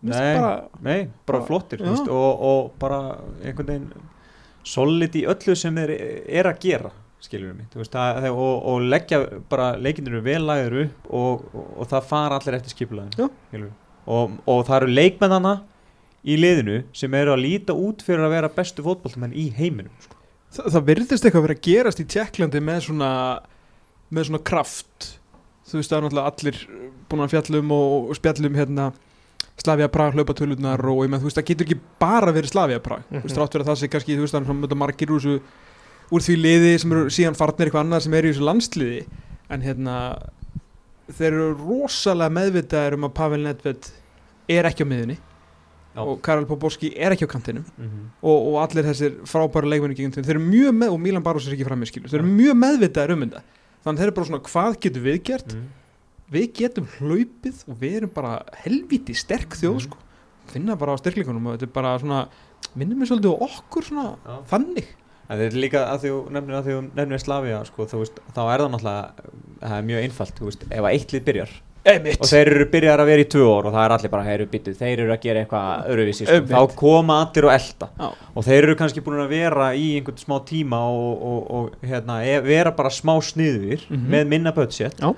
Nei. 0.00 0.32
bara, 0.38 0.52
Nei, 0.80 1.00
bara 1.28 1.42
flottir 1.44 1.82
veist, 1.84 2.08
og, 2.08 2.40
og 2.40 2.72
bara 2.80 3.00
einhvern 3.44 3.68
veginn 3.68 4.08
solid 4.64 5.16
í 5.16 5.26
öllu 5.28 5.56
sem 5.58 5.76
þeir 5.76 5.92
er 6.40 6.48
að 6.48 6.62
gera 6.64 6.92
skilur 7.20 7.50
við 7.50 7.58
mitt 7.58 7.76
veist, 7.76 7.92
það, 7.92 8.30
og, 8.32 8.54
og 8.70 8.86
leggja 8.88 9.20
bara 9.52 9.74
leikinir 9.76 10.22
vel 10.24 10.40
lagður 10.48 10.78
upp 10.86 11.10
og, 11.20 11.44
og, 11.52 11.82
það 11.90 12.08
fara 12.14 12.38
allir 12.40 12.56
eftir 12.56 12.76
skipulaðin 12.76 13.68
og, 14.06 14.38
og 14.48 14.62
það 14.68 14.78
eru 14.78 14.94
leikmennana 14.94 15.54
í 16.24 16.36
liðinu 16.40 16.80
sem 16.96 17.14
eru 17.16 17.34
að 17.34 17.44
líta 17.44 17.76
út 17.76 18.04
fyrir 18.04 18.24
að 18.24 18.34
vera 18.38 18.52
bestu 18.56 18.84
fótballtamenn 18.84 19.36
í 19.36 19.50
heiminum 19.56 19.92
sko. 20.00 20.16
það, 20.56 20.72
það 20.78 20.88
virðist 20.88 21.28
eitthvað 21.28 21.46
vera 21.48 21.58
að 21.58 21.64
gerast 21.68 22.00
í 22.00 22.08
Tjekklandi 22.16 22.64
með 22.64 22.82
svona 22.88 23.12
með 24.08 24.30
svona 24.30 24.42
kraft 24.48 25.12
þú 25.68 25.78
veist 25.78 25.92
það 25.92 25.98
er 25.98 26.06
náttúrulega 26.06 26.32
allir 26.32 26.64
búin 27.10 27.24
að 27.24 27.32
fjallum 27.36 27.72
og, 27.76 28.10
og 28.10 28.18
spjallum 28.18 28.58
hérna 28.58 28.90
Slavia 29.60 29.88
Prag 29.92 30.14
hlaupatölunar 30.14 30.80
og 30.88 31.02
ég 31.04 31.10
með 31.12 31.20
þú 31.20 31.28
veist 31.28 31.36
það 31.40 31.48
getur 31.50 31.66
ekki 31.66 31.78
bara 32.00 32.32
verið 32.32 32.52
Slavia 32.54 32.80
Prag 32.80 33.02
þú 33.10 33.22
veist 33.22 33.34
Mhm. 33.36 33.40
rátt 33.42 33.54
verið 33.54 33.66
að 33.66 33.70
það 33.72 33.80
sé 33.82 33.88
kannski 33.92 34.16
þú 34.16 34.20
veist 34.24 34.34
svona 34.34 34.60
mjög 34.60 34.76
margir 34.76 35.08
úr, 35.12 35.20
þessu, 35.20 35.40
úr 36.10 36.20
því 36.20 36.36
liði 36.40 36.78
sem 36.80 36.92
eru 36.92 37.06
síðan 37.10 37.36
farnir 37.36 37.66
eitthvað 37.68 37.84
annað 37.84 38.00
sem 38.02 38.14
er 38.14 38.24
í 38.24 38.32
þessu 38.32 38.46
landsliði 38.48 39.00
en 39.50 39.60
hérna 39.62 39.96
þeir 41.10 41.32
eru 41.32 41.48
rosalega 41.58 42.30
meðvitaðir 42.36 42.94
um 42.94 43.04
að 43.08 43.14
Pavel 43.18 43.42
Nedved 43.44 43.90
er 44.48 44.64
ekki 44.70 44.84
á 44.86 44.90
miðunni 44.90 45.16
Já. 45.90 46.00
og 46.06 46.20
Karel 46.22 46.46
Poborski 46.46 46.92
er 46.96 47.10
ekki 47.16 47.26
á 47.26 47.30
kantinum 47.34 47.64
mm 47.66 47.86
-hmm. 47.86 48.04
og, 48.22 48.38
og 48.54 48.56
allir 48.62 48.84
þessir 48.86 49.16
frábæra 49.26 49.66
leikmenni 49.68 49.94
gegn 49.98 50.12
þeim, 50.14 50.22
þeir 50.24 50.36
eru 50.36 50.44
mjög 50.46 50.72
með, 50.78 50.92
og 50.94 51.00
Milan 51.00 51.22
Barros 51.22 51.46
er 51.48 51.54
ekki 51.56 51.64
fram 51.66 51.82
í 51.82 51.86
skilu, 51.90 52.06
þeir 52.08 52.20
eru 52.22 52.30
mjög 52.30 52.54
meðvitaðir 52.62 53.12
um 53.12 53.20
þetta 53.26 53.42
þannig 53.84 53.98
að 53.98 53.98
þeir 53.98 54.06
eru 54.06 54.14
bara 54.14 54.26
svona, 54.26 54.42
hvað 54.46 54.80
getum 54.80 55.02
við 55.02 55.22
gert 55.24 55.54
Mhm. 55.54 55.66
Við 56.32 56.52
getum 56.60 56.86
hlaupið 56.98 57.64
og 57.68 57.76
við 57.80 57.96
erum 58.00 58.12
bara 58.14 58.42
helviti 58.64 59.14
sterk 59.18 59.56
þjóð 59.58 59.74
Mhm. 59.74 59.80
sko, 59.88 59.96
finna 60.52 60.76
bara 60.76 60.94
á 60.94 61.00
styrklingunum 61.00 61.46
og 61.46 61.58
þetta 61.58 61.62
er 61.68 61.74
bara 61.74 61.98
svona, 61.98 62.28
minnum 62.76 62.98
við 63.00 63.10
svolítið 63.10 63.34
á 63.34 63.38
okkur 63.48 63.82
svona, 63.84 64.16
Já. 64.26 64.38
þannig 64.50 64.84
En 65.30 65.38
þetta 65.38 65.46
er 65.54 65.60
líka 65.62 65.80
að 65.86 66.00
þú 66.02 66.30
nefnir 66.34 66.54
að 66.58 66.64
þú 66.66 66.90
nefnir 66.96 67.20
Slavia 67.22 67.64
sko, 67.64 67.84
veist, 67.86 68.16
þá 68.34 68.40
er 68.50 68.58
það 68.64 68.70
náttúrulega 68.72 69.10
það 69.62 69.74
er 69.78 69.82
mjög 69.86 70.02
einfalt, 70.04 70.40
veist, 70.40 70.62
ef 70.70 70.80
að 70.80 70.90
eitt 70.92 71.12
lið 71.12 71.24
byrjar 71.24 71.50
Einmitt. 71.86 72.18
og 72.20 72.26
þeir 72.26 72.46
eru 72.50 72.64
byrjar 72.66 72.98
að 73.00 73.06
vera 73.06 73.22
í 73.22 73.28
tvö 73.30 73.44
ár 73.46 73.66
og 73.66 73.72
það 73.72 73.84
er 73.84 73.90
allir 73.94 74.10
bara, 74.10 74.24
heyru 74.26 74.46
byttu, 74.50 74.74
þeir 74.74 74.98
eru 75.04 75.12
að 75.14 75.20
gera 75.22 75.44
eitthvað 75.44 75.86
öðruvísi, 75.86 76.26
sko. 76.26 76.40
Þá 76.50 76.74
koma 76.76 77.14
allir 77.24 77.44
og 77.46 77.52
elda 77.54 77.88
Já. 78.00 78.08
og 78.36 78.44
þeir 78.44 78.62
eru 78.66 78.74
kannski 78.74 79.00
búin 79.06 79.22
að 79.22 79.28
vera 79.30 79.70
í 79.72 79.86
einhvern 80.00 80.18
smá 80.18 80.36
tíma 80.44 80.80
og, 80.82 81.22
og, 81.22 81.50
og 81.50 81.70
hérna, 81.86 82.18
e- 82.26 82.40
vera 82.42 82.72
bara 82.72 82.90
smá 82.90 83.14
sniður 83.22 83.86
Mhm. 83.88 84.10
með 84.10 84.26
minna 84.26 84.50
budget 84.52 84.96
Já. 84.98 85.14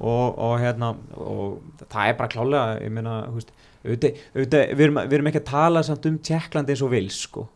Og, 0.00 0.38
og 0.38 0.54
hérna 0.62 0.94
og 1.14 1.84
það 1.84 2.08
er 2.08 2.16
bara 2.18 2.32
klálega, 2.32 2.78
ég 2.82 2.94
meina 2.94 3.16
auðvitað, 3.28 4.22
við, 4.34 4.84
erum, 4.86 5.00
við 5.02 5.16
erum 5.18 5.28
ekki 5.30 5.42
að 5.42 5.50
tala 5.50 5.82
samt 5.84 6.06
um 6.08 6.16
Tjekkland 6.24 6.70
eins 6.72 6.82
og 6.84 6.92
vil 6.94 7.10
sko. 7.12 7.46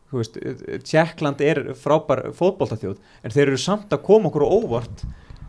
Tjekkland 0.85 1.41
er 1.45 1.63
frábær 1.79 2.27
fótboltaþjóð 2.37 2.99
en 3.25 3.35
þeir 3.35 3.47
eru 3.47 3.63
samt 3.63 3.95
að 3.97 4.05
koma 4.07 4.31
okkur 4.31 4.47
óvart 4.47 5.07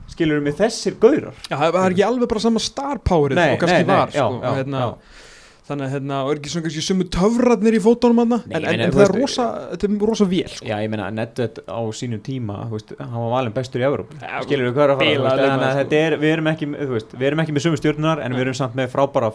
skilur 0.10 0.44
með 0.44 0.62
þessir 0.64 0.98
gaurar 1.00 1.38
Já, 1.48 1.56
það 1.56 1.82
er 1.84 1.94
ekki 1.94 2.06
alveg 2.08 2.32
bara 2.32 2.44
sama 2.44 2.62
star 2.64 3.02
powerið 3.06 3.42
og 3.44 3.60
kannski 3.62 3.84
nei, 3.84 3.90
var 3.90 4.14
já, 4.14 4.24
sko, 4.24 4.40
já, 4.40 4.50
og 4.50 4.58
hérna, 4.60 4.82
já. 4.82 5.28
Þannig 5.70 5.86
að 5.88 5.94
hérna, 5.96 6.20
og 6.26 6.32
er 6.34 6.40
ekki 6.40 6.52
svona 6.54 6.66
kannski 6.66 6.84
sumu 6.86 7.06
töfratnir 7.14 7.78
í 7.78 7.82
fótunum 7.84 8.22
hann 8.24 8.36
en, 8.40 8.56
en, 8.58 8.68
en 8.72 8.94
það 8.96 9.04
er 9.06 9.14
rosa, 9.16 9.46
þetta 9.74 9.90
er 9.90 10.06
rosa 10.10 10.28
vel 10.32 10.50
sko. 10.54 10.68
Já, 10.70 10.76
ég 10.84 10.92
meina, 10.94 11.10
Nedved 11.14 11.62
á 11.70 11.80
sínum 12.00 12.24
tíma, 12.26 12.58
þú 12.70 12.78
veist, 12.78 12.96
hann 13.00 13.16
var 13.16 13.34
valinn 13.36 13.56
bestur 13.56 13.84
í 13.84 13.88
Evróp 13.90 14.16
Já, 14.18 14.34
skilur 14.46 14.70
við 14.70 14.76
hvað 14.76 14.86
er 14.86 14.96
að 14.96 15.04
fara, 15.04 15.36
þannig 15.36 15.54
að 15.54 15.70
sko. 15.70 15.78
þetta 15.84 16.02
er, 16.02 16.18
við 16.24 16.34
erum 16.36 16.52
ekki, 16.54 16.72
þú 16.80 16.92
veist, 16.96 17.16
við 17.16 17.30
erum 17.30 17.44
ekki 17.46 17.56
með 17.56 17.66
sömu 17.68 17.82
stjórnunar 17.82 18.24
en 18.26 18.38
við 18.38 18.46
erum 18.48 18.60
samt 18.60 18.78
með 18.80 18.92
frábæra 18.96 19.32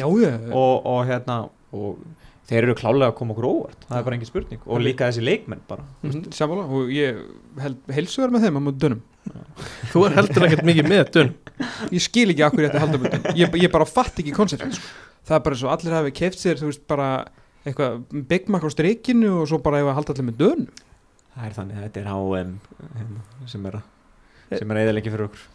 já, 0.00 0.06
og, 0.08 0.74
og 0.90 1.00
hérna, 1.08 1.40
og 1.74 2.04
þeir 2.48 2.66
eru 2.66 2.74
klálega 2.76 3.10
að 3.10 3.16
koma 3.18 3.34
okkur 3.34 3.46
óvart, 3.48 3.86
það 3.88 3.98
er 3.98 4.06
bara 4.06 4.16
engin 4.18 4.28
spurning. 4.28 4.62
Og 4.66 4.82
líka 4.82 5.08
þessi 5.08 5.24
leikmenn 5.24 5.62
bara. 5.68 5.86
Mm 6.04 6.26
sammála. 6.34 6.66
Og 6.76 6.90
ég 6.92 7.20
held, 7.62 7.78
heilsugar 7.96 8.34
með 8.34 8.46
þeim 8.46 8.58
á 8.58 8.62
mútið 8.66 8.82
dönum. 8.84 9.00
Þú 9.92 10.02
er 10.04 10.16
heldur 10.18 10.46
ekkert 10.48 10.66
mikið 10.68 10.90
með 10.90 11.04
dun 11.14 11.30
ég 11.94 12.02
skil 12.04 12.26
ekki 12.34 12.44
akkur 12.44 12.64
ég 12.64 12.68
ætti 12.68 12.80
að 12.80 12.84
halda 12.84 13.00
mútið 13.00 13.16
dönum. 13.16 13.38
Ég, 13.40 13.56
ég 13.64 13.72
bara 13.72 13.88
fatt 13.88 14.20
ekki 14.20 14.34
konceptið 14.36 14.76
sko. 14.76 14.92
það 15.24 15.38
er 15.38 15.44
bara 15.46 15.60
svo 15.62 15.72
allir 15.72 15.96
hafi 15.96 16.14
keft 16.18 16.42
sér 16.42 16.60
þú 16.60 16.68
veist 16.68 16.84
bara 16.90 17.08
eitthvað 17.64 18.02
Big 18.28 18.50
Mac 18.52 18.66
á 18.66 18.70
streikinu 18.74 19.32
og 19.40 19.48
svo 19.48 19.60
bara 19.64 19.80
ef 19.80 19.88
að 19.88 19.98
halda 20.00 20.14
allir 20.16 20.28
með 20.28 20.40
dönum. 20.42 20.68
Það 21.34 21.48
er 21.48 21.56
þannig, 21.56 21.82
þetta 21.86 22.02
er 22.02 22.10
HM 22.12 22.54
sem 23.50 23.68
er 23.70 23.80
að 23.80 24.58
sem 24.58 24.70
er 24.70 24.78
að 24.78 24.84
eðalengi 24.84 25.14
fyrir 25.14 25.28
okkur. 25.30 25.46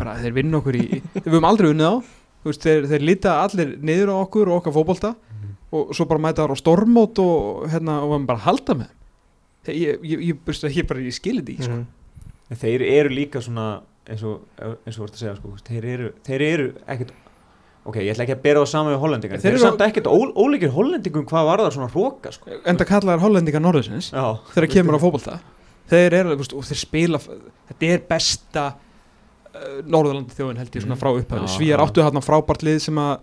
Bara 0.00 0.16
þeir 0.22 0.34
vinna 0.36 0.58
okkur 0.58 0.78
í 0.80 0.84
við 0.98 1.28
höfum 1.30 1.46
aldrei 1.48 1.70
unnið 1.70 1.94
á. 1.94 1.94
Veist, 2.46 2.62
þeir, 2.62 2.84
þeir 2.90 3.02
líta 3.02 3.38
allir 3.42 3.72
niður 3.82 4.12
á 4.14 4.16
okkur 4.20 4.50
og 4.50 4.60
okkar 4.60 4.74
fótbolta 4.74 5.14
og 5.74 5.92
svo 5.96 6.06
bara 6.06 6.22
mæta 6.22 6.44
þar 6.44 6.54
á 6.54 6.62
stormót 6.62 7.18
og 7.22 7.66
hérna 7.72 7.98
og 8.04 8.14
höfum 8.14 8.28
bara 8.28 8.44
halda 8.46 8.78
með 8.78 8.94
þeim. 9.66 9.74
ég, 9.74 9.76
ég, 9.82 10.00
ég, 10.04 10.24
ég, 10.30 10.76
ég 10.78 10.88
bara 10.88 11.02
ég 11.02 11.16
skil 11.16 11.40
þetta 11.40 11.54
ekki 11.56 11.68
sko. 11.68 11.82
En 12.46 12.60
þeir 12.60 12.84
eru 12.86 13.10
líka 13.10 13.42
svona 13.42 13.80
eins 14.06 14.22
og, 14.26 14.42
eins 14.62 14.94
og 14.94 15.00
þú 15.00 15.06
ert 15.08 15.16
að 15.16 15.22
segja 15.22 15.36
sko, 15.40 15.54
þeir, 15.66 15.86
eru, 15.92 16.10
þeir 16.26 16.44
eru 16.46 16.66
ekkert 16.86 17.12
ok, 17.86 17.98
ég 18.02 18.12
ætla 18.12 18.26
ekki 18.26 18.36
að 18.36 18.42
bera 18.44 18.62
það 18.62 18.70
saman 18.72 18.94
við 18.94 19.02
hollendingar 19.02 19.40
Þeir 19.40 19.46
þeir 19.46 19.56
eru 19.56 19.62
samt 19.62 19.84
ekkert 19.86 20.08
ól, 20.10 20.30
ólíkir 20.34 20.72
hollendingum 20.74 21.26
hvað 21.28 21.48
var 21.50 21.62
það 21.64 21.76
svona 21.76 21.90
hróka 21.92 22.32
sko. 22.34 22.58
enda 22.72 22.86
kallaðar 22.88 23.22
hollendingar 23.22 23.62
norðusins 23.64 24.10
þegar 24.54 24.68
kemur 24.72 24.98
á 24.98 25.00
fótbolta 25.02 25.38
þeir 25.90 26.18
eru, 26.20 26.36
veist, 26.40 26.54
og 26.56 26.66
þeir 26.66 26.80
spila 26.82 27.20
þetta 27.22 27.90
er 27.90 28.04
besta 28.10 28.66
uh, 28.74 29.80
Norðurlandi 29.86 30.34
þjóðin 30.38 30.62
held 30.62 30.78
ég 30.78 30.86
svona 30.86 30.98
frá 31.00 31.12
upphæðu 31.12 31.50
Svíjar 31.54 31.82
áttu 31.84 32.02
þarna 32.02 32.24
frábært 32.26 32.66
lið 32.66 32.80
sem 32.88 33.02
að 33.02 33.16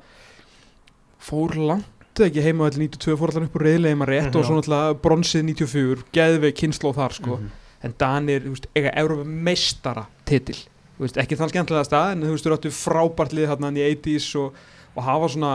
fór 1.24 1.56
langt 1.60 1.93
ekki 2.22 2.42
heima 2.46 2.66
allir 2.68 2.90
92 2.90 3.18
fór 3.18 3.32
allir 3.34 3.48
upp 3.48 3.56
úr 3.56 3.66
reyðlega 3.66 3.98
maður 3.98 4.12
rétt 4.14 4.30
Mhm, 4.30 4.38
og 4.38 4.46
svo 4.46 4.56
náttúrulega 4.60 5.00
bronsið 5.02 5.44
94 5.44 6.04
geðveik 6.14 6.56
kynnslóð 6.60 6.96
þar 6.96 7.14
sko 7.14 7.38
Mhm. 7.38 7.50
en 7.84 7.94
Danir, 7.98 8.42
þú 8.42 8.50
veist, 8.54 8.68
eiga 8.76 8.92
Európa 8.96 9.24
meistara 9.26 10.06
titil 10.26 10.56
þú 10.56 11.00
veist, 11.02 11.18
ekki 11.18 11.36
þann 11.36 11.50
skemmtilega 11.50 11.86
stað 11.90 12.12
en 12.12 12.22
þú 12.22 12.32
veist, 12.32 12.46
þú 12.46 12.54
áttu 12.58 12.72
frábært 12.72 13.34
lið 13.34 13.48
hérna 13.50 13.72
í 13.74 13.96
80s 13.98 14.36
og, 14.40 14.54
og 14.96 15.04
hafa 15.04 15.28
svona 15.34 15.52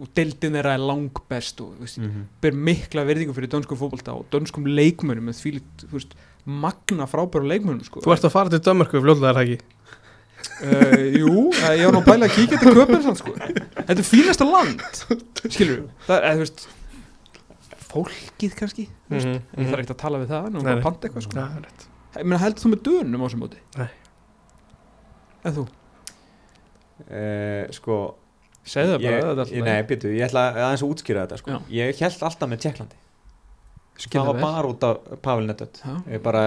og 0.00 0.08
deildin 0.14 0.52
þeirra 0.52 0.74
er 0.74 0.78
langbest 0.82 1.60
og 1.60 1.74
þú 1.78 1.80
veist, 1.80 1.98
Mhm. 1.98 2.24
ber 2.42 2.50
mikla 2.52 3.04
verðingu 3.06 3.32
fyrir 3.32 3.48
dönskum 3.48 3.78
fótbolta 3.78 4.12
og 4.12 4.26
dönskum 4.32 4.64
leikmönum 4.66 5.24
með 5.30 5.38
því, 5.38 5.60
þú 5.86 5.92
veist, 5.92 6.14
magna 6.44 7.06
frábæru 7.06 7.46
leikmönum 7.46 7.84
sko. 7.84 8.00
Þú 8.00 8.12
ert 8.12 8.24
að 8.24 8.30
fara 8.32 8.48
til 8.48 8.58
Dömörku 8.60 8.98
fljóðlega 9.00 9.28
er 9.30 9.34
það 9.34 9.46
ekki 9.46 9.60
uh, 10.40 10.98
Jú, 11.20 11.32
eh, 11.54 11.74
ég 11.80 11.84
var 11.86 11.94
nú 11.96 12.00
að 12.02 12.08
pæla 12.10 12.28
að 12.28 12.34
kíkja 12.36 12.58
til 12.62 12.74
köpinn 12.76 13.16
sko. 13.20 13.32
Þetta 13.38 13.96
er 13.98 14.06
fínasta 14.08 14.46
land 14.48 14.84
skilur 15.50 15.82
það 16.06 16.16
er, 16.18 16.36
þú 16.36 16.44
veist 16.44 16.68
fólkið 17.90 18.54
kannski 18.58 18.86
mm 18.86 19.16
Mhm, 19.16 19.18
-hmm. 19.26 19.40
ég 19.58 19.66
þarf 19.70 19.80
ekkert 19.80 19.90
að 19.96 20.02
tala 20.04 20.18
við 20.18 20.28
það, 20.30 20.50
nei. 20.62 20.82
panta 20.82 21.08
eitthvað 21.08 21.22
sko. 21.22 21.48
Ég 22.16 22.24
meina 22.24 22.38
heldur 22.44 22.62
þú 22.62 22.68
með 22.74 22.82
dönum 22.86 23.22
á 23.22 23.26
þessum 23.26 23.40
móti? 23.42 23.58
Nei. 23.78 23.88
En 25.44 25.54
þú? 25.54 25.66
Eh, 27.10 27.66
Sko 27.72 28.16
Segðu 28.64 28.92
það 28.92 29.02
bara, 29.02 29.16
ég, 29.16 29.22
þetta 29.22 29.30
er 29.30 29.36
ég, 29.36 29.38
alltaf 29.40 29.64
Nei, 29.64 29.82
býtu, 29.88 30.08
ég 30.12 30.26
ætla 30.28 30.42
aðeins 30.52 30.82
að 30.84 30.90
útskýra 30.92 31.22
þetta 31.24 31.38
sko. 31.40 31.50
Já. 31.50 31.58
Ég 31.70 31.96
held 32.04 32.22
alltaf 32.28 32.48
með 32.50 32.58
Tjekklandi 32.60 32.96
Það 34.08 34.28
var 34.30 34.38
bara 34.40 34.68
út 34.70 34.84
af 34.86 35.20
Pavel 35.20 35.46
Já, 35.84 35.92
Ég 36.14 36.22
bara 36.24 36.42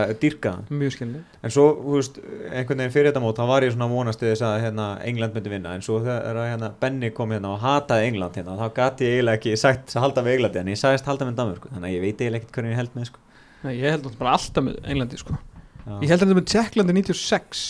skilnið 0.96 1.44
En 1.44 1.54
svo, 1.54 1.66
þú 1.78 1.98
veist, 2.00 2.18
einhvern 2.50 2.82
veginn 2.82 2.94
fyrir 2.96 3.10
þetta 3.12 3.22
mót 3.24 3.38
þá 3.38 3.46
var 3.52 3.66
ég 3.68 3.74
svona 3.76 3.90
vonast 3.92 4.24
þess 4.24 4.46
að 4.48 4.56
hérna, 4.64 4.88
England 5.10 5.38
myndi 5.38 5.54
vinna 5.54 5.76
en 5.78 5.86
svo 5.86 6.00
þegar 6.02 6.40
hérna, 6.48 6.72
Benny 6.82 7.12
kom 7.14 7.36
hérna 7.36 7.54
og 7.54 7.62
hataði 7.62 8.10
England 8.10 8.40
hérna, 8.40 8.58
þá 8.58 8.74
gati 8.80 9.06
ég 9.06 9.20
eiginlega 9.20 9.40
ekki 9.42 9.56
sagt 9.60 9.94
að 9.94 10.06
halda 10.08 10.26
með 10.26 10.38
Englandi 10.38 10.64
en 10.64 10.74
ég 10.74 10.82
sagðist 10.82 11.10
halda 11.12 11.30
með 11.30 11.40
Danmörku 11.42 11.74
þannig 11.76 11.90
að 11.90 11.96
ég 11.96 12.04
veit 12.08 12.24
eiginlega 12.24 12.42
ekkert 12.42 12.58
hvernig 12.58 12.74
ég 12.74 12.82
held 12.82 12.98
með 12.98 13.10
sko. 13.12 13.24
Nei, 13.64 13.74
ég 13.78 13.96
held 13.96 14.12
bara 14.20 14.36
alltaf 14.40 14.68
með 14.68 14.82
Englandi 14.84 15.22
sko. 15.22 15.38
Já. 15.84 15.96
Ég 16.00 16.10
held 16.10 16.24
þetta 16.24 16.40
með 16.40 16.52
Tjekklandi 16.54 16.98
96 17.02 17.64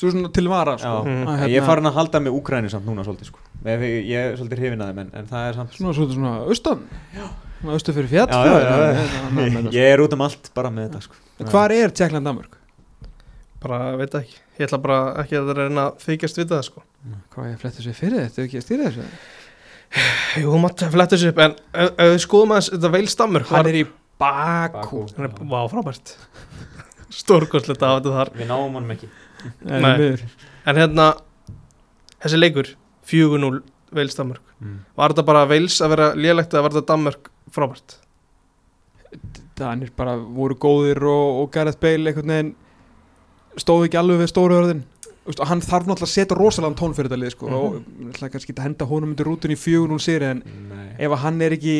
Svo 0.00 0.08
svona 0.08 0.30
til 0.32 0.46
vara 0.48 0.78
sko. 0.80 1.02
Já. 1.04 1.16
Að, 1.28 1.42
Ég 1.52 1.60
er 1.60 1.66
farin 1.68 1.88
að 1.90 1.96
halda 1.98 2.20
með 2.24 2.36
Úkræni 2.38 2.70
samt 2.72 2.86
núna 2.88 3.04
svolítið 3.04 3.28
sko. 3.28 3.42
ég, 3.68 3.82
ég, 3.84 4.06
ég 4.08 4.38
svolítið 4.40 4.76
en, 4.80 5.10
en 5.12 5.28
það 5.28 5.48
er 5.48 5.58
samt 5.58 5.76
Svona, 5.76 5.92
svona, 5.96 6.34
austan 6.48 6.86
Svona 7.12 7.49
austan 7.68 7.94
fyrir 7.96 8.08
fjall 8.08 8.30
Já, 8.30 8.40
já, 8.46 8.60
já, 8.60 8.76
já. 8.80 9.02
já, 9.04 9.48
já. 9.50 9.72
Ég 9.74 9.90
er 9.94 10.00
út 10.00 10.14
um 10.16 10.22
allt 10.24 10.50
bara 10.56 10.70
með 10.72 10.88
þetta 10.88 11.02
sko. 11.04 11.18
Hvar 11.50 11.74
er 11.76 11.92
Tjekkland 11.92 12.28
Danmörk? 12.28 12.56
Bara, 13.60 13.80
veit 14.00 14.14
það 14.14 14.22
ekki 14.24 14.38
Ég 14.60 14.66
ætla 14.68 14.78
bara 14.80 14.98
ekki 15.22 15.36
að 15.40 15.52
reyna 15.58 15.86
að 15.90 16.02
þykjast 16.06 16.40
við 16.40 16.50
það 16.54 16.64
sko 16.70 16.82
Hvað 17.34 17.50
ég 17.50 17.60
flettu 17.60 17.84
sér 17.84 17.96
fyrir 17.96 18.24
þetta? 18.24 18.40
Ef 18.40 18.48
ekki 18.48 18.60
að 18.60 18.66
stýra 18.66 18.88
þessu? 18.88 19.06
Jú, 20.40 20.54
að 20.56 20.84
fletta 20.94 21.16
þessu 21.16 21.32
upp 21.32 21.42
En 21.44 21.56
við 22.00 22.20
skoðum 22.24 22.54
aðeins 22.56 22.70
þetta 22.74 22.92
veil 22.96 23.08
stammur 23.12 23.46
Hann 23.50 23.70
er 23.72 23.80
í 23.80 23.86
Bakú. 24.20 25.06
Hann 25.16 25.28
er, 25.28 25.36
vá, 25.48 25.60
frábært 25.72 26.14
Stórkostlegt 27.20 27.82
að 27.84 27.92
hafa 27.94 28.02
þetta 28.04 28.16
þar 28.18 28.32
Við 28.36 28.48
náum 28.50 28.76
honum 28.78 28.92
ekki. 28.94 29.08
En 30.68 30.78
hérna, 30.78 31.06
þessi 32.22 32.38
leikur 32.38 32.68
4-0 33.10 33.62
veils 33.96 34.16
Danmörk 34.18 34.54
mm. 34.60 34.78
Var 34.96 35.12
þetta 35.14 35.26
bara 35.30 35.46
veils 35.50 35.80
að 35.82 35.92
vera 35.94 36.08
lélegt 36.14 36.54
eða 36.54 36.62
var 36.66 36.76
þetta 36.76 36.92
Danmörk 36.92 37.30
frábært? 37.50 37.96
Danir 39.60 39.90
bara 39.96 40.16
voru 40.16 40.56
góðir 40.56 41.02
og, 41.04 41.42
og 41.42 41.50
Gareth 41.54 41.80
Bale 41.82 42.10
einhvern 42.12 42.32
veginn 42.32 42.54
stóð 43.60 43.88
ekki 43.88 43.98
alveg 44.00 44.22
við 44.22 44.30
stóru 44.32 44.56
örðin 44.60 44.84
og 45.30 45.42
hann 45.50 45.60
þarf 45.62 45.86
náttúrulega 45.86 46.08
að 46.08 46.14
setja 46.14 46.36
rosalega 46.38 46.78
tón 46.80 46.94
fyrir 46.96 47.10
þetta 47.10 47.20
lið 47.20 47.32
sko, 47.34 47.48
Mhm. 47.50 47.54
og 47.54 47.74
ég 48.00 48.12
ætla 48.14 48.30
kannski 48.32 48.54
að 48.54 48.62
henda 48.64 48.86
honum 48.88 49.10
undir 49.12 49.26
rútun 49.28 49.52
í 49.52 49.58
4-0 49.58 49.98
sér 50.00 50.22
en 50.30 50.42
Nei. 50.70 50.96
ef 50.98 51.10
að 51.10 51.22
hann 51.24 51.42
er 51.42 51.50
ekki 51.52 51.74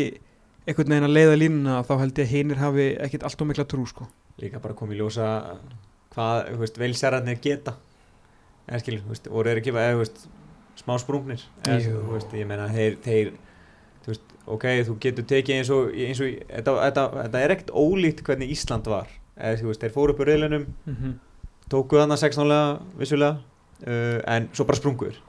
einhvern 0.69 0.93
veginn 0.93 1.09
að 1.09 1.17
leiða 1.17 1.39
línuna 1.41 1.79
þá 1.89 1.95
held 1.99 2.19
ég 2.19 2.27
að 2.27 2.35
hinir 2.35 2.61
hafi 2.61 2.87
ekkit 3.01 3.25
allt 3.25 3.41
og 3.41 3.49
mikla 3.49 3.65
trú 3.65 3.87
sko. 3.89 4.07
Líka 4.39 4.61
bara 4.61 4.75
komið 4.75 4.95
í 4.95 5.01
ljósa 5.01 5.57
hvað, 6.15 6.51
veilsærarnir 6.79 7.41
geta 7.41 7.75
þú 9.03 9.09
veist, 9.09 9.27
voru 9.31 9.51
er 9.51 9.57
ekki 9.61 9.73
veist, 9.75 10.29
smá 10.81 10.97
sprungnir 11.03 11.45
ég 12.41 12.49
meina, 12.49 12.69
þeir, 12.73 12.99
þeir 13.05 13.33
þú 14.05 14.13
veist, 14.13 14.37
ok, 14.57 14.67
þú 14.89 14.99
getur 15.07 15.29
tekið 15.35 15.61
eins 15.61 15.73
og, 15.75 15.95
eins 15.95 16.21
og 16.25 16.37
þetta, 16.43 16.77
þetta, 16.87 17.07
þetta 17.17 17.43
er 17.45 17.57
ekkert 17.57 17.75
ólíkt 17.77 18.25
hvernig 18.27 18.55
Ísland 18.57 18.91
var 18.91 19.11
þú 19.37 19.71
veist, 19.71 19.85
þeir 19.85 19.95
fóru 19.95 20.15
upp 20.15 20.23
úr 20.25 20.33
reyðlunum 20.33 20.67
mm 20.67 20.97
-hmm. 20.97 21.17
tókuð 21.73 22.05
hann 22.05 22.17
að 22.17 22.23
16 22.27 22.79
vissulega 22.99 23.39
uh, 23.87 24.21
en 24.27 24.49
svo 24.53 24.65
bara 24.65 24.81
sprunguður 24.81 25.21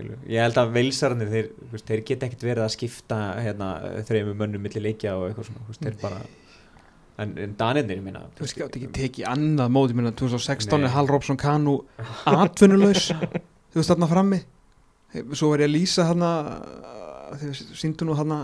Skilur. 0.00 0.20
ég 0.28 0.40
held 0.40 0.58
að 0.60 0.72
veilsararnir 0.76 1.28
þeir, 1.30 1.48
veist, 1.72 1.86
þeir 1.88 2.04
geta 2.08 2.26
ekkert 2.26 2.44
verið 2.46 2.64
að 2.64 2.74
skipta 2.76 3.18
hérna, 3.40 3.70
þreymur 4.08 4.38
mönnum 4.38 4.62
milli 4.64 4.80
leikja 4.80 5.16
og 5.18 5.28
eitthvað 5.28 5.50
svona 5.50 5.66
veist, 5.68 5.82
þeir 5.84 5.98
bara 6.00 6.20
en, 7.20 7.34
en 7.36 7.56
danirnir, 7.58 8.00
ég 8.00 8.06
meina 8.06 8.22
Þú 8.38 8.46
veist, 8.46 8.56
gátt 8.56 8.78
ekki 8.78 8.92
tekið 8.96 9.28
annað 9.28 9.74
mót, 9.74 9.92
ég 9.92 9.98
meina 10.00 10.14
2016 10.16 10.80
Nei. 10.80 10.88
er 10.88 10.94
Hal 10.94 11.10
Robson 11.10 11.36
Kanu 11.40 11.76
atvinnulegs, 12.24 13.10
þú 13.70 13.82
veist 13.82 13.92
þarna 13.92 14.10
frammi 14.10 14.40
svo 15.34 15.50
var 15.52 15.62
ég 15.64 15.68
að 15.70 15.74
lýsa 15.76 16.06
þarna 16.08 16.30
þegar 17.40 17.60
síndu 17.80 18.06
nú 18.08 18.16
þarna 18.18 18.40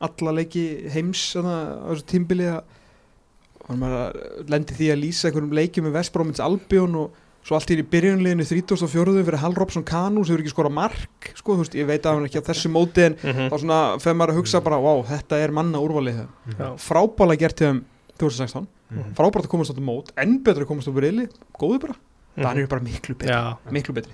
alla 0.00 0.32
leiki 0.40 0.64
heims 0.94 1.24
þarna 1.36 1.56
á 1.84 1.88
þessu 1.92 2.06
tímbili 2.10 2.46
var 2.50 3.78
maður 3.78 3.98
að 4.04 4.52
lendi 4.54 4.76
því 4.78 4.88
að 4.94 5.02
lýsa 5.04 5.28
einhverjum 5.28 5.52
leikjum 5.60 5.86
með 5.88 5.96
Vestbrómins 5.98 6.40
Albjón 6.42 6.96
og 7.04 7.18
svo 7.46 7.56
allt 7.56 7.70
í 7.72 7.76
í 7.80 7.84
byrjunliðinu 7.88 8.44
34. 8.44 9.22
fyrir 9.24 9.40
Hal 9.40 9.54
Robson 9.56 9.84
Kanu 9.86 10.24
sem 10.24 10.34
hefur 10.34 10.42
ekki 10.44 10.52
skora 10.52 10.72
mark 10.76 11.30
sko, 11.38 11.54
þú 11.56 11.62
veist, 11.62 11.76
ég 11.78 11.86
veit 11.88 12.04
að 12.04 12.18
hann 12.18 12.26
er 12.26 12.28
ekki 12.28 12.42
á 12.42 12.48
þessu 12.50 12.72
móti 12.74 13.06
en 13.06 13.14
þá 13.22 13.54
svona 13.62 13.78
feð 14.02 14.18
maður 14.20 14.34
að 14.34 14.40
hugsa 14.42 14.60
bara, 14.66 14.80
wow, 14.82 15.00
þetta 15.08 15.38
er 15.40 15.54
manna 15.56 15.80
úrvalið 15.80 16.18
það 16.20 16.58
Já. 16.60 16.68
frábæla 16.88 17.38
gert 17.40 17.62
þeim 17.64 17.80
2016 18.20 18.66
Mhm. 18.90 19.12
frábært 19.14 19.46
að 19.46 19.52
komast 19.52 19.70
á 19.70 19.72
þetta 19.72 19.86
mót 19.86 20.08
enn 20.18 20.40
betur 20.42 20.64
að 20.64 20.68
komast 20.72 20.88
á 20.90 20.92
breyli, 20.92 21.28
góðu 21.54 21.80
bara 21.86 21.94
Mhm. 21.94 22.42
Danir 22.42 22.58
eru 22.64 22.68
bara 22.68 22.82
miklu 22.82 23.14
betri, 23.14 23.72
miklu 23.72 23.94
betri 23.94 24.12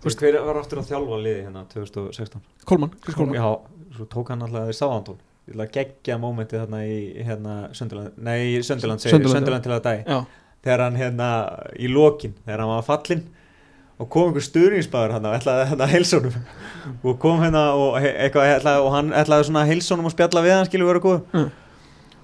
Þú 0.00 0.08
veist, 0.08 0.22
hver 0.22 0.38
var 0.46 0.60
aftur 0.60 0.80
að 0.80 0.90
þjálfa 0.92 1.18
liði 1.24 1.42
hérna 1.46 1.64
2016? 1.74 2.44
Kolman, 2.68 2.92
Chris 3.04 3.18
Kolman 3.18 3.36
Já, 3.36 3.48
svo 3.96 4.06
tók 4.14 4.30
hann 4.32 4.46
alltaf 4.46 4.70
við 4.70 4.78
Sáðantón 4.78 5.18
Ég 5.50 5.56
ætla 5.56 5.66
að 5.66 5.74
gegja 5.74 6.16
mómentið 6.22 6.62
þarna 6.62 6.80
í 6.86 6.96
hérna 7.26 7.56
Sönderland, 7.74 8.16
nei, 8.16 8.62
Sunderland, 8.62 9.02
Sönderland 9.02 9.66
til 9.66 9.74
að 9.76 9.90
Já, 10.06 10.18
þegar 10.64 10.84
hann 10.86 10.98
hérna 11.00 11.28
í 11.76 11.90
lokin 11.90 12.34
þegar 12.46 12.62
hann 12.64 12.72
var 12.76 12.86
fallinn 12.86 13.24
og 14.00 14.08
kom 14.08 14.30
einhver 14.30 14.44
stuðningsbæður 14.44 15.12
hann 15.18 15.26
ætlaði 15.28 15.64
hérna 15.74 15.84
að 15.84 15.90
heilsa 15.92 16.20
honum. 16.20 16.36
Og 17.04 17.18
kom 17.20 17.42
hérna 17.42 17.64
og, 17.76 17.98
eitthvað, 18.00 18.52
ætlaði, 18.56 18.84
og 18.86 18.94
hann 18.94 19.10
ætlaði 19.12 19.48
svona 19.50 19.64
að 19.66 19.72
heilsa 19.74 19.92
honum 19.92 20.08
og 20.08 20.14
spjalla 20.14 20.44
við 20.46 20.54
hann 20.56 20.68
skilur 20.70 20.88
vera 20.88 21.02
góð 21.04 21.18
Mm. 21.36 21.50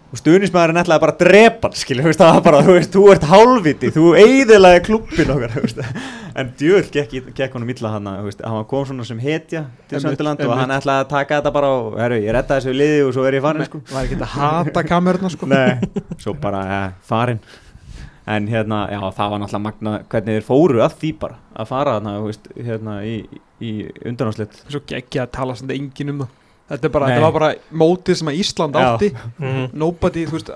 Og 0.06 0.20
stuðningsbæðurinn 0.20 0.78
ætlaði 0.82 1.02
bara 1.02 1.14
að 1.16 1.22
drepa 1.24 1.70
hann 1.72 2.04
veist, 2.06 2.20
það 2.20 2.36
var 2.36 2.44
bara, 2.46 2.60
þú 2.66 2.76
veist, 2.76 2.92
þú 2.94 3.04
ert 3.12 3.26
hálfviti 3.26 3.90
þú 3.94 4.04
eiðilaði 4.20 4.82
klubbin 4.86 5.32
okkar 5.34 5.56
en 6.36 6.52
djöl 6.60 6.84
gekk, 6.92 7.32
gekk 7.34 7.56
honum 7.56 7.72
illa 7.72 7.92
hann 7.96 8.08
hann 8.12 8.66
kom 8.70 8.86
svona 8.86 9.06
sem 9.08 9.20
hetja 9.22 9.64
til 9.90 10.02
Sönderland 10.04 10.42
og 10.46 10.54
hann 10.60 10.74
ætlaði 10.76 11.06
að 11.06 11.12
taka 11.12 11.40
þetta 11.40 11.52
bara 11.56 11.72
og 11.74 11.98
herru, 12.00 12.20
ég 12.22 12.36
redda 12.36 12.60
þessu 12.60 12.76
liði 12.76 13.02
og 13.06 13.12
svo 13.16 13.26
er 13.26 13.38
ég 13.38 13.44
farin 13.46 13.66
sko. 13.66 13.82
var 13.90 14.06
ekki 14.06 14.18
að 14.20 14.34
hata 14.36 14.84
kameruna 14.86 15.32
sko. 15.32 15.48
Nei, 15.50 15.78
svo 16.22 16.36
bara 16.40 16.62
ja, 16.68 16.80
farin. 17.06 17.42
En 18.26 18.48
hérna, 18.50 18.84
já, 18.90 18.98
það 19.14 19.32
var 19.32 19.40
náttúrulega 19.42 19.62
magna 19.62 19.98
hvernig 20.10 20.38
þeir 20.38 20.46
fóru 20.48 20.80
að 20.82 20.96
því 21.00 21.12
bara 21.20 21.38
að 21.54 21.68
fara 21.70 21.98
þarna, 21.98 22.16
þú 22.18 22.30
veist, 22.30 22.48
hérna 22.68 22.96
í, 23.06 23.20
í 23.62 23.76
undanáslit 24.02 24.58
Svo 24.66 24.82
geggja 24.82 25.26
að 25.26 25.34
tala 25.38 25.54
samt 25.56 25.74
engin 25.74 26.10
um 26.12 26.24
það 26.24 26.34
Þetta, 26.66 26.88
bara, 26.90 27.06
þetta 27.12 27.22
var 27.22 27.34
bara 27.36 27.48
mótið 27.78 28.16
sem 28.18 28.28
að 28.32 28.38
Ísland 28.42 28.74
átti. 28.80 29.10
Mhm. 29.38 29.66
Nobody, 29.78 30.24
þú 30.26 30.32
veist, 30.38 30.50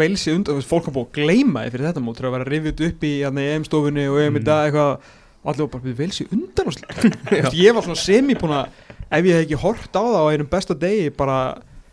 velsi 0.00 0.32
undan, 0.32 0.60
fólk 0.64 0.86
var 0.88 0.94
búið 0.96 1.08
að 1.10 1.18
gleyma 1.18 1.64
því 1.66 1.72
fyrir 1.74 1.88
þetta 1.90 2.02
mót 2.06 2.16
þegar 2.20 2.30
að 2.30 2.36
vera 2.38 2.50
rifjut 2.54 2.80
upp 2.88 3.04
í 3.04 3.10
hérna, 3.20 3.44
EM-stofunni 3.54 4.06
og 4.08 4.20
EM 4.22 4.38
í 4.38 4.40
Mm. 4.40 4.44
dag 4.48 4.70
eitthvað 4.70 4.92
og 5.40 5.50
allir 5.52 5.66
var 5.66 5.72
bara 5.74 5.94
velsi 6.00 6.26
undan 6.32 6.66
og 6.68 7.52
ég 7.64 7.74
var 7.74 7.82
svona 7.84 7.96
semi 8.00 8.34
búin 8.34 8.52
að 8.52 8.68
ef 9.10 9.24
ég 9.24 9.34
hef 9.36 9.44
ekki 9.46 9.60
hort 9.60 9.92
á 9.92 10.00
það 10.04 10.18
á 10.20 10.30
einum 10.32 10.48
besta 10.50 10.74
degi 10.74 11.10
bara 11.16 11.38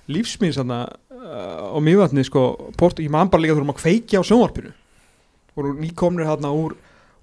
lífsmýns 0.07 0.55
þarna 0.59 0.79
uh, 1.11 1.75
á 1.75 1.79
mývatni 1.83 2.23
sko, 2.27 2.71
port, 2.77 2.99
ég 3.03 3.09
man 3.11 3.27
bara 3.31 3.41
líka 3.43 3.55
þurfum 3.55 3.73
að 3.75 3.81
kveikja 3.83 4.19
á 4.19 4.27
sjónvarpinu. 4.27 4.71
Voru 5.55 5.73
nýkomnir 5.75 6.27
hérna 6.27 6.51
úr 6.55 6.75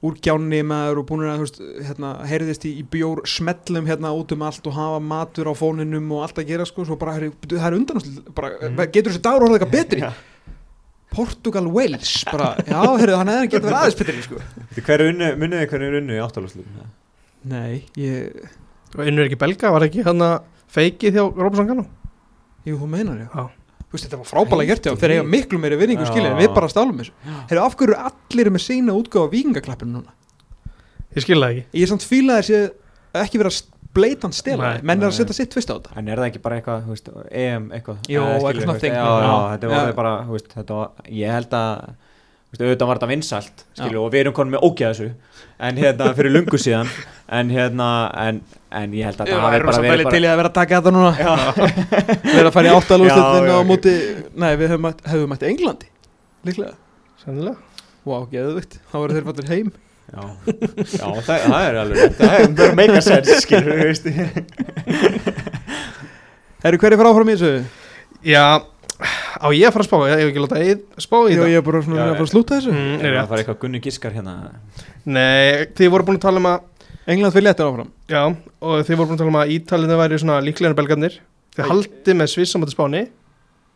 úr 0.05 0.19
gjánni 0.21 0.61
maður 0.69 0.99
og 1.01 1.07
búin 1.09 1.23
að 1.25 1.45
hérna, 1.87 2.11
heyrðist 2.29 2.67
í, 2.69 2.75
í 2.81 2.85
bjór 2.93 3.23
smellum 3.31 3.87
hérna 3.89 4.11
út 4.13 4.33
um 4.37 4.43
allt 4.45 4.67
og 4.69 4.75
hafa 4.77 5.01
matur 5.01 5.49
á 5.49 5.55
fóninum 5.57 6.11
og 6.13 6.27
allt 6.27 6.41
að 6.43 6.49
gera 6.51 6.67
sko, 6.69 6.85
svo 6.85 6.99
bara, 7.01 7.15
það 7.17 7.67
er 7.71 7.77
undan 7.79 8.03
bara, 8.37 8.51
Mhm. 8.61 8.83
getur 8.93 9.13
þessi 9.15 9.23
dagur 9.25 9.47
orðið 9.49 9.59
eitthvað 9.63 9.77
betri 9.79 10.01
Já. 10.05 10.13
Portugal 11.15 11.69
Wales, 11.71 12.25
bara, 12.27 12.57
já, 12.67 12.81
heyrðu, 12.99 13.17
hann 13.21 13.29
hefði 13.31 13.51
getur 13.53 13.69
verið 13.71 13.81
aðeins 13.81 13.99
betri 14.01 14.23
sko. 14.27 14.41
Hver 14.83 15.01
er 15.05 15.11
unnu, 15.13 15.29
munið 15.39 15.61
þið 15.63 15.69
hver 15.71 15.83
er 15.89 15.99
unnu 16.01 16.15
í 16.17 16.23
áttalúslutum? 16.25 16.87
nei, 17.45 17.85
ég, 17.97 18.49
Og 18.95 19.03
Unnur 19.09 19.27
ekki 19.27 19.39
belga, 19.39 19.71
var 19.75 19.83
ekki 19.89 20.05
hann 20.07 20.23
að 20.23 20.35
feikið 20.75 21.17
hjá 21.19 21.25
Róbsson 21.39 21.67
Kano? 21.71 21.85
jú, 22.67 22.77
þú 22.79 22.87
meinar 22.91 23.19
já 23.23 23.29
Já. 23.31 23.45
Þú 23.95 23.99
veist, 24.01 24.07
þetta 24.09 24.19
var 24.19 24.27
frábælega 24.27 24.75
gert 24.75 24.87
þeir 25.05 25.13
eiga 25.15 25.25
miklu 25.31 25.59
meiri 25.63 25.77
vinningu 25.79 26.07
skilja 26.09 26.33
en 26.33 26.41
við 26.41 26.49
bara 26.57 26.67
stálum 26.73 26.97
þessu 26.99 27.13
Heyrðu, 27.47 27.61
af 27.63 27.77
hverju 27.79 27.99
allir 28.09 28.51
með 28.51 28.63
sína 28.65 28.97
útgáfa 28.99 29.31
vikingaklappinu 29.31 30.01
núna? 30.01 30.11
Ég 31.15 31.23
skil 31.23 31.39
það 31.39 31.53
ekki 31.55 31.79
Ég 31.79 31.87
er 31.87 31.93
samt 31.93 32.07
fíla 32.11 32.41
þessi 32.41 32.59
ekki 33.23 33.39
vera 33.45 33.53
bleitant 33.95 34.35
stela 34.35 34.73
menn 34.83 34.99
er 34.99 35.07
að 35.13 35.15
setja 35.21 35.37
sitt 35.39 35.53
tvist 35.55 35.71
á 35.71 35.79
þetta 35.79 35.95
En 36.01 36.09
er 36.11 36.19
það 36.19 36.27
ekki 36.33 36.43
bara 36.43 36.57
eitthvað, 36.59 36.81
þú 36.89 36.97
veist, 36.97 37.11
EM 37.31 37.69
eitthvað? 37.79 38.01
Jú, 38.11 38.25
Eh, 38.25 38.33
skilur, 38.35 38.49
eitthvað 38.51 38.65
þú 38.65 38.73
veist, 38.73 38.83
þing. 38.83 38.97
Já, 38.99 39.05
já, 39.07 39.29
Já. 39.31 39.37
þetta 39.55 39.71
Já. 39.71 39.77
var 39.79 39.93
bara, 40.01 40.15
þú 40.27 40.35
veist, 40.35 40.49
þetta 40.59 40.79
var, 40.81 40.91
ég 41.21 41.37
held 41.39 41.55
að, 41.61 41.95
auðvitað 42.63 42.89
var 42.91 42.99
þetta 43.01 43.11
vinsælt 43.11 43.65
skilur, 43.75 44.01
og 44.05 44.13
við 44.13 44.21
erum 44.25 44.35
konum 44.37 44.55
með 44.55 44.67
ógæða 44.69 44.91
þessu. 44.93 45.09
En 45.65 45.79
hérna 45.81 46.11
fyrir 46.19 46.35
lungu 46.35 46.59
síðan 46.61 46.91
en 47.39 47.51
hérna 47.55 47.89
en, 48.21 48.41
en 48.75 48.95
ég 48.95 49.09
held 49.09 49.23
að 49.23 49.31
Ég 49.31 49.37
það 49.39 49.45
hafi 49.45 49.55
væri 49.55 49.69
bara 49.71 49.83
verið 49.85 50.11
til 50.15 50.23
í 50.23 50.29
að 50.29 50.41
vera 50.41 50.51
að 50.51 50.57
taka 50.59 50.81
þetta 50.81 50.93
núna. 50.95 51.13
Við 52.25 52.39
erum 52.41 52.51
að 52.51 52.57
fara 52.57 52.67
í 52.67 52.71
Já, 52.71 52.77
áttalúslitin 52.79 53.49
já. 53.49 53.55
á 53.55 53.63
móti 53.69 53.95
Nei, 54.35 54.51
við 54.59 54.67
hefum 54.75 54.85
mætt, 54.89 55.01
hefum 55.09 55.33
mætt 55.35 55.47
Englandi 55.49 55.89
Líklega. 56.45 56.75
Sennilega. 57.23 57.57
Vá, 58.05 58.17
geðvikt, 58.29 58.79
þá 58.91 58.97
voru 59.01 59.17
þeir 59.17 59.27
fattur 59.31 59.47
heim. 59.49 59.71
Já, 60.13 60.21
já 60.93 61.07
það, 61.25 61.45
það 61.47 61.63
er 61.65 61.79
alveg 61.81 62.19
það 62.19 62.35
er 62.37 62.51
bara 62.59 62.75
make 62.77 62.99
a 62.99 63.05
sense 63.07 63.39
skilur 63.41 63.79
við 63.81 63.89
veist. 63.89 64.05
Herru, 66.65 66.81
hverju 66.81 66.99
fara 67.01 67.13
áfram 67.15 67.31
í 67.33 67.37
þessu? 67.41 67.65
Já, 68.25 68.45
á 69.05 69.47
ég 69.55 69.67
að 69.69 69.75
fara 69.75 69.85
að 69.85 69.89
spá? 69.89 69.97
Ég 70.09 70.21
hef 70.21 70.31
ekki 70.31 70.43
láta 70.45 70.61
að 70.61 71.03
spá 71.05 71.17
í 71.21 71.35
þetta. 71.35 71.49
ég 71.51 71.59
er 71.61 71.65
bara 71.67 71.83
svona 71.85 71.99
Já, 71.99 72.05
að 72.05 72.15
fara 72.15 72.27
að 72.27 72.33
slúta 72.33 72.59
þessu. 72.59 72.73
Mm, 72.75 72.95
Það 72.95 73.09
er 73.09 73.13
rétt. 73.15 73.25
að 73.25 73.33
fara 73.33 73.43
eitthvað 73.43 73.59
gunni 73.65 73.81
giskar 73.85 74.15
hérna. 74.15 74.35
Nei, 75.05 75.67
þið 75.77 75.93
voru 75.95 76.07
búin 76.09 76.19
að 76.21 76.25
tala 76.25 76.43
um 76.43 76.49
að 76.51 76.61
England 77.15 77.35
fyrir 77.35 77.47
léttir 77.49 77.67
áfram. 77.69 77.91
Já, 78.09 78.23
og 78.65 78.87
þið 78.89 78.97
voru 78.97 79.09
búin 79.11 79.19
að 79.19 79.23
tala 79.25 79.33
um 79.35 79.43
að 79.43 79.53
Ítalinu 79.59 79.99
væri 80.01 80.21
svona 80.23 80.39
líklega 80.45 80.73
en 80.73 80.79
belgarnir. 80.79 81.19
Þið 81.55 81.65
Æ. 81.65 81.69
haldið 81.71 82.19
með 82.21 82.33
Sviss 82.33 82.57
á 82.57 82.59
móti 82.63 82.75
Spáni. 82.75 83.03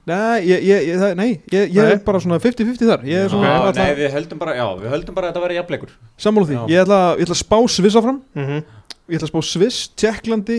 Nei, 0.09 0.41
ég, 0.49 0.63
ég, 0.65 0.87
ég, 0.89 0.97
það, 0.97 1.11
nei, 1.19 1.29
ég, 1.53 1.75
ég 1.77 1.91
er 1.93 1.99
bara 2.01 2.21
svona 2.25 2.39
50-50 2.41 2.89
þar. 2.89 3.03
Ég 3.05 3.27
er 3.27 3.29
svona 3.29 3.51
okay. 3.69 3.77
Nei, 3.83 3.99
við 3.99 4.15
höldum 4.15 4.39
bara, 4.41 4.55
já, 4.57 4.65
við 4.81 4.95
höldum 4.95 5.17
bara 5.19 5.29
að 5.29 5.35
þetta 5.35 5.43
verði 5.45 5.59
jafnleikur. 5.59 5.91
Sammála 6.25 6.49
því. 6.49 6.57
Ég 6.73 6.81
ætla, 6.87 7.01
ég 7.19 7.29
ætla 7.29 7.37
að 7.37 7.43
spá 7.43 7.59
Sviss 7.75 7.99
áfram. 8.01 8.23
Mm 8.33 8.47
-hmm. 8.47 8.63
Ég 9.09 9.19
ætla 9.19 9.29
að 9.29 9.33
spá 9.35 9.41
Sviss, 9.51 9.91
Tjekklandi 10.01 10.59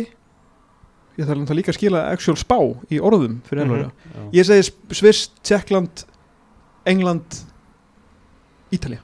Ég 1.19 1.25
ætla 1.25 1.35
náttúrulega 1.35 1.57
líka 1.59 1.73
að 1.73 1.77
skila 1.79 2.01
actual 2.13 2.37
spá 2.39 2.57
í 2.95 2.99
orðum 3.03 3.41
fyrir 3.43 3.65
Mhm. 3.65 3.73
ennvæða 3.75 3.91
Já. 3.91 4.29
Ég 4.39 4.45
segi 4.47 4.71
Sviss, 4.95 5.25
Tjekkland 5.43 6.05
England 6.87 7.41
Ítalía 8.71 9.01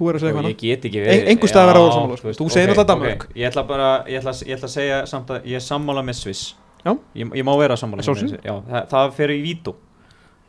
Þú 0.00 0.08
er 0.08 0.16
að 0.16 0.22
segja 0.24 0.34
hvað 0.38 0.48
ég 0.48 0.56
get 0.62 0.84
ekki 0.88 1.00
En- 1.04 1.26
einhver 1.28 1.50
verða 1.50 1.60
að 1.60 1.68
vera 1.68 1.80
sammála, 1.92 2.14
Já, 2.16 2.20
sko. 2.20 2.32
Þú 2.40 2.50
segir 2.50 2.84
Danmörk. 2.88 3.24
ok. 3.26 3.34
Ég 3.36 3.50
ætla 3.50 3.66
bara, 3.68 3.88
ég 4.08 4.18
ætla, 4.22 4.32
ég 4.48 4.56
ætla 4.56 4.68
að 4.68 4.74
segja 4.74 5.00
samt 5.06 5.28
að 5.28 5.44
ég 5.44 5.54
er 5.54 5.60
sammála 5.60 6.02
með 6.02 6.14
Sviss 6.14 6.54
Já. 6.84 6.96
Ég, 7.14 7.30
ég 7.36 7.44
má 7.44 7.58
vera 7.58 7.76
sammála 7.76 8.02
með. 8.02 8.40
Já, 8.42 8.54
það, 8.64 8.88
það 8.88 9.12
fer 9.12 9.28
í 9.28 9.42
vító 9.44 9.74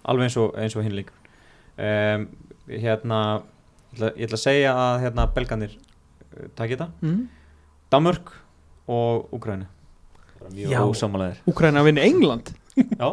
Alveg 0.06 0.24
eins 0.30 0.38
og, 0.38 0.56
eins 0.58 0.76
og 0.76 0.84
hinn 0.84 0.96
líka 0.96 1.12
um, 1.78 2.28
Hérna 2.70 3.20
ég 3.92 4.00
ætla, 4.00 4.12
ég 4.16 4.26
ætla 4.30 4.38
að 4.40 4.46
segja 4.48 4.74
að 4.74 5.02
hérna, 5.04 5.28
belganir 5.36 5.76
uh, 5.76 6.48
taki 6.56 6.76
þetta 6.78 6.90
mm. 7.02 7.28
Danmörk 7.92 8.32
og 8.92 9.36
Úgræni 9.38 9.68
Já. 10.58 10.82
Að 10.84 11.86
vinna 11.88 12.04
England 12.08 12.50
Já 12.76 13.10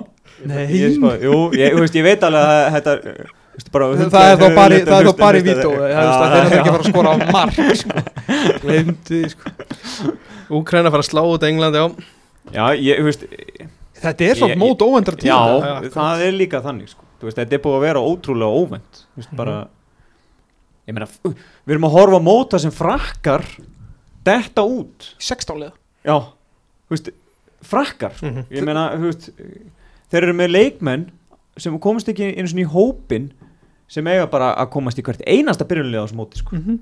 Nei. 0.47 0.65
ég, 0.71 0.95
spá, 0.97 1.11
Jú, 1.23 1.35
ég, 1.59 1.75
veist, 1.79 1.97
ég 1.99 2.07
veit 2.07 2.23
alveg 2.27 2.47
að 2.47 2.69
þetta 2.77 2.93
bara, 3.75 3.89
Það 3.99 4.29
er 4.31 4.37
þá 4.39 4.55
bara, 4.55 4.77
í- 4.79 4.85
það 4.87 4.87
er 4.87 4.87
þá 4.87 4.99
hlustum, 5.03 5.19
bara 5.19 5.39
í 5.39 5.43
vító. 5.43 5.71
Það 5.75 6.35
er 6.39 6.45
ekki 6.47 6.59
að 6.61 6.69
fara 6.69 6.83
að 6.85 6.91
skora 6.93 7.11
á 7.11 7.17
mark 7.35 7.57
sko. 7.81 8.03
Gleymdi 8.63 9.09
því, 9.09 9.21
sko. 9.33 10.13
Úkraina 10.61 10.93
fara 10.95 11.03
að 11.05 11.09
slá 11.11 11.23
út 11.27 11.47
England, 11.49 11.75
já 11.75 11.87
Já, 12.55 12.65
ég, 12.79 13.01
þú 13.03 13.09
veist 13.11 13.27
Þetta 13.99 14.29
er 14.29 14.39
svona 14.39 14.57
mót 14.63 14.85
óvendra 14.87 15.19
tíma 15.19 15.35
Já, 15.35 15.67
Já, 15.83 15.91
það 15.99 16.23
er 16.29 16.37
líka 16.39 16.61
þannig 16.65 16.93
sko. 16.95 17.03
Veist, 17.27 17.41
Þetta 17.43 17.59
er 17.59 17.63
búið 17.67 17.77
að 17.81 17.85
vera 17.89 18.05
ótrúlega 18.13 18.63
óvænt 18.63 19.03
Þú 19.03 19.23
veist, 19.25 19.35
bara, 19.43 19.57
Ég 20.89 20.97
meina, 20.97 21.11
við 21.27 21.75
erum 21.75 21.89
að 21.91 21.97
horfa 21.99 22.23
á 22.23 22.29
móta 22.31 22.63
sem 22.63 22.73
frakkar 22.73 23.43
detta 24.25 24.63
út 24.67 25.13
16 25.19 25.59
liða 25.61 25.73
Já, 26.05 26.17
þú 26.89 26.95
veist, 26.95 27.11
frakkar 27.69 28.15
sko. 28.17 28.27
Mhm. 28.27 28.47
Ég 28.51 28.65
meina, 28.65 28.87
þú 28.97 29.11
veist 29.13 29.31
Þeir 30.09 30.23
eru 30.23 30.33
með 30.39 30.51
leikmenn 30.55 31.07
sem 31.59 31.79
komast 31.83 32.09
ekki 32.09 32.31
einu 32.39 32.49
svona 32.49 32.65
í 32.65 32.71
hópin 32.73 33.31
sem 33.89 34.07
eiga 34.07 34.27
bara 34.31 34.55
að 34.57 34.71
komast 34.71 34.99
í 34.99 35.03
hvert 35.03 35.23
einasta 35.27 35.65
byrjunlega 35.69 36.05
á 36.05 36.07
þessu 36.07 36.17
móti 36.17 36.39
sko. 36.39 36.57
mm 36.57 36.79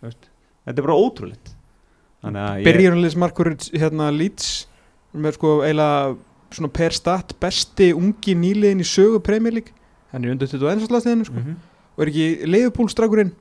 Þú 0.00 0.06
veist, 0.10 0.28
Þetta 0.66 0.78
er 0.78 0.86
bara 0.86 0.98
ótrúlegt 1.00 1.54
Þannig 2.22 2.42
að 2.44 2.58
ég 2.58 2.64
Byrjunarliðsmarkur 2.68 3.50
hérna 3.78 4.10
Leeds 4.14 4.66
með 5.14 5.34
sko 5.38 5.52
eiginlega 5.64 6.16
svona 6.52 6.70
per 6.72 6.92
stat 6.96 7.34
besti 7.40 7.92
ungi 7.96 8.34
nýliðin 8.34 8.80
í 8.80 8.86
sögu 8.86 9.20
Premier 9.24 9.52
League 9.52 9.72
hann 10.12 10.24
er 10.24 10.30
undir 10.32 10.48
21 10.48 10.86
slagsliðinu 10.88 11.24
sko. 11.28 11.34
Mhm. 11.40 11.56
og 11.96 12.02
er 12.04 12.10
ekki 12.12 12.46
Leifupúl 12.48 12.88
strákurinn 12.92 13.32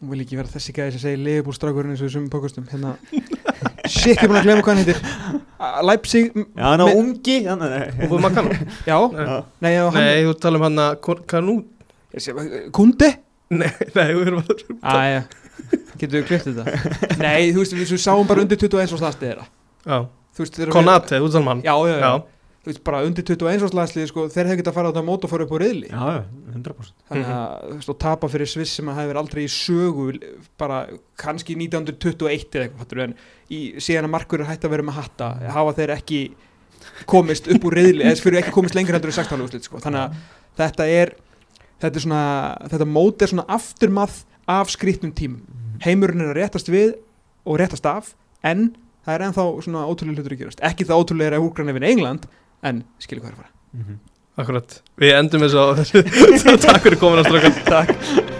hún 0.00 0.10
vil 0.12 0.20
ekki 0.24 0.36
vera 0.38 0.50
þessi 0.52 0.74
gæði 0.76 0.92
sem 0.96 1.02
segir 1.06 1.20
Leifupúl 1.24 1.54
strákurinn 1.56 1.94
eins 1.94 2.02
og 2.04 2.10
þessum 2.10 2.26
pókustum 2.32 2.66
hérna. 2.70 2.94
Shit 3.92 4.16
ég 4.18 4.24
er 4.26 4.30
búin 4.30 4.40
að 4.40 4.46
glemma 4.48 4.64
hvað 4.66 4.72
hann 4.74 4.82
heitir. 4.82 4.98
Leipzig 5.86 6.32
Já, 6.36 6.64
hann 6.66 6.82
á 6.82 6.86
ungi 6.90 7.36
þú 8.02 8.18
já, 8.86 8.96
Já. 9.16 9.36
nei, 9.64 9.70
já, 9.72 9.82
hann 9.86 9.96
Nei, 10.02 10.24
þú 10.26 10.34
tala 10.42 10.60
um 10.60 10.66
hann 10.66 10.82
að 10.84 10.92
Kanú 11.30 11.54
Kundi 12.76 13.10
Nei, 13.56 13.70
nei, 13.94 14.06
við 14.10 14.26
erum 14.26 14.40
að 14.42 14.48
Æja, 14.90 15.20
getur 16.00 16.18
við 16.18 16.24
klipt 16.32 16.48
þetta? 16.50 16.64
Nei, 17.22 17.52
þú 17.54 17.62
veist, 17.62 17.76
við 17.78 18.00
sáum 18.02 18.26
bara 18.28 18.42
undir 18.42 18.58
21 18.58 18.96
og 18.96 19.00
slagstið 19.00 19.28
þeirra. 19.30 19.44
Já, 19.86 19.98
Þú 20.36 20.42
veist, 20.42 20.58
við- 20.60 20.72
Konate, 20.74 21.20
þú 21.22 21.28
tala 21.30 21.38
um 21.40 21.46
hann. 21.52 21.62
Já, 21.64 21.72
já, 21.86 21.94
já, 21.94 22.00
Já. 22.02 22.35
Þú 22.66 22.72
veist, 22.72 22.82
bara 22.82 23.00
undir 23.06 23.22
21 23.22 23.62
og 23.62 23.70
slagstið 23.70 24.08
sko, 24.10 24.22
þeir 24.26 24.48
hefði 24.48 24.58
getað 24.58 24.72
að 24.72 24.78
fara 24.80 24.90
á 24.90 24.92
þetta 24.92 25.06
mót 25.06 25.26
og 25.26 25.30
fara 25.30 25.44
upp 25.46 25.52
á 25.54 25.58
reyðli 25.62 25.90
Já, 25.92 26.00
já, 26.16 26.22
100% 26.50 27.04
Þannig 27.12 27.28
að, 27.36 27.52
þú 27.62 27.76
veist, 27.76 27.92
og 27.92 27.98
tapa 28.02 28.30
fyrir 28.32 28.50
Sviss 28.50 28.72
sem 28.80 28.90
að 28.90 28.98
hefur 28.98 29.20
aldrei 29.20 29.42
í 29.44 29.52
sögu 29.54 30.06
bara 30.58 30.80
kannski 31.22 31.54
1921 31.54 32.26
eða 32.26 32.64
eitthvað, 32.64 32.80
fattur 32.82 33.00
við, 33.02 33.12
en 33.12 33.54
í, 33.54 33.60
síðan 33.78 34.08
að 34.08 34.14
markur 34.16 34.42
er 34.42 34.50
hægt 34.50 34.66
að 34.66 34.74
vera 34.74 34.86
með 34.88 34.98
hatta, 34.98 35.28
hafa 35.54 35.76
þeir 35.78 35.94
ekki 35.94 36.20
komist 37.06 37.46
upp 37.54 37.68
úr 37.70 37.78
reyðli 37.78 38.08
eða 38.08 38.18
fyrir 38.24 38.40
ekki 38.40 38.56
komist 38.56 38.74
lengur 38.74 38.98
heldur 38.98 39.14
í 39.14 39.16
16. 39.16 39.46
úrslit, 39.46 39.68
sko. 39.70 39.78
Þannig 39.86 40.02
að 40.02 40.18
þetta 40.58 40.88
er 40.90 41.14
þetta 41.82 42.00
er 42.00 42.04
svona, 42.04 42.22
þetta 42.72 42.88
mót 42.88 43.22
er 43.22 43.32
svona 43.32 43.46
afturmath 43.56 44.24
af 44.50 44.72
skrýtnum 44.72 45.12
tímum. 45.16 45.42
Heimurinn 45.84 46.24
er 46.24 46.32
að 46.32 46.40
réttast 46.40 46.70
við 46.72 46.94
og 47.46 47.60
réttast 47.60 47.86
af 47.88 48.14
en 48.46 48.70
það 49.06 49.14
er 49.14 49.24
ennþá 49.28 49.46
svona 49.66 49.84
ótrúlega 49.86 50.22
hlutur 50.22 50.36
að 50.36 50.42
gerast. 50.42 50.62
Ekki 50.64 50.86
það 50.88 51.02
ótrúlega 51.02 51.30
er 51.30 51.38
að 51.38 51.46
úrgræna 51.46 51.76
við 51.76 51.88
England 51.90 52.28
en 52.70 52.84
skilur 53.02 53.24
hvað 53.24 53.32
er 53.32 53.36
að 53.36 53.42
fara. 53.44 53.52
Mhm. 53.76 53.98
Akkurat. 54.36 54.80
Við 55.00 55.14
endum 55.16 55.46
á 55.48 55.64
þessu 55.80 56.02
Takk 56.66 56.82
fyrir 56.84 56.98
komin 57.00 57.22
að 57.22 57.30
strákan 57.30 57.62
Takk 57.64 58.34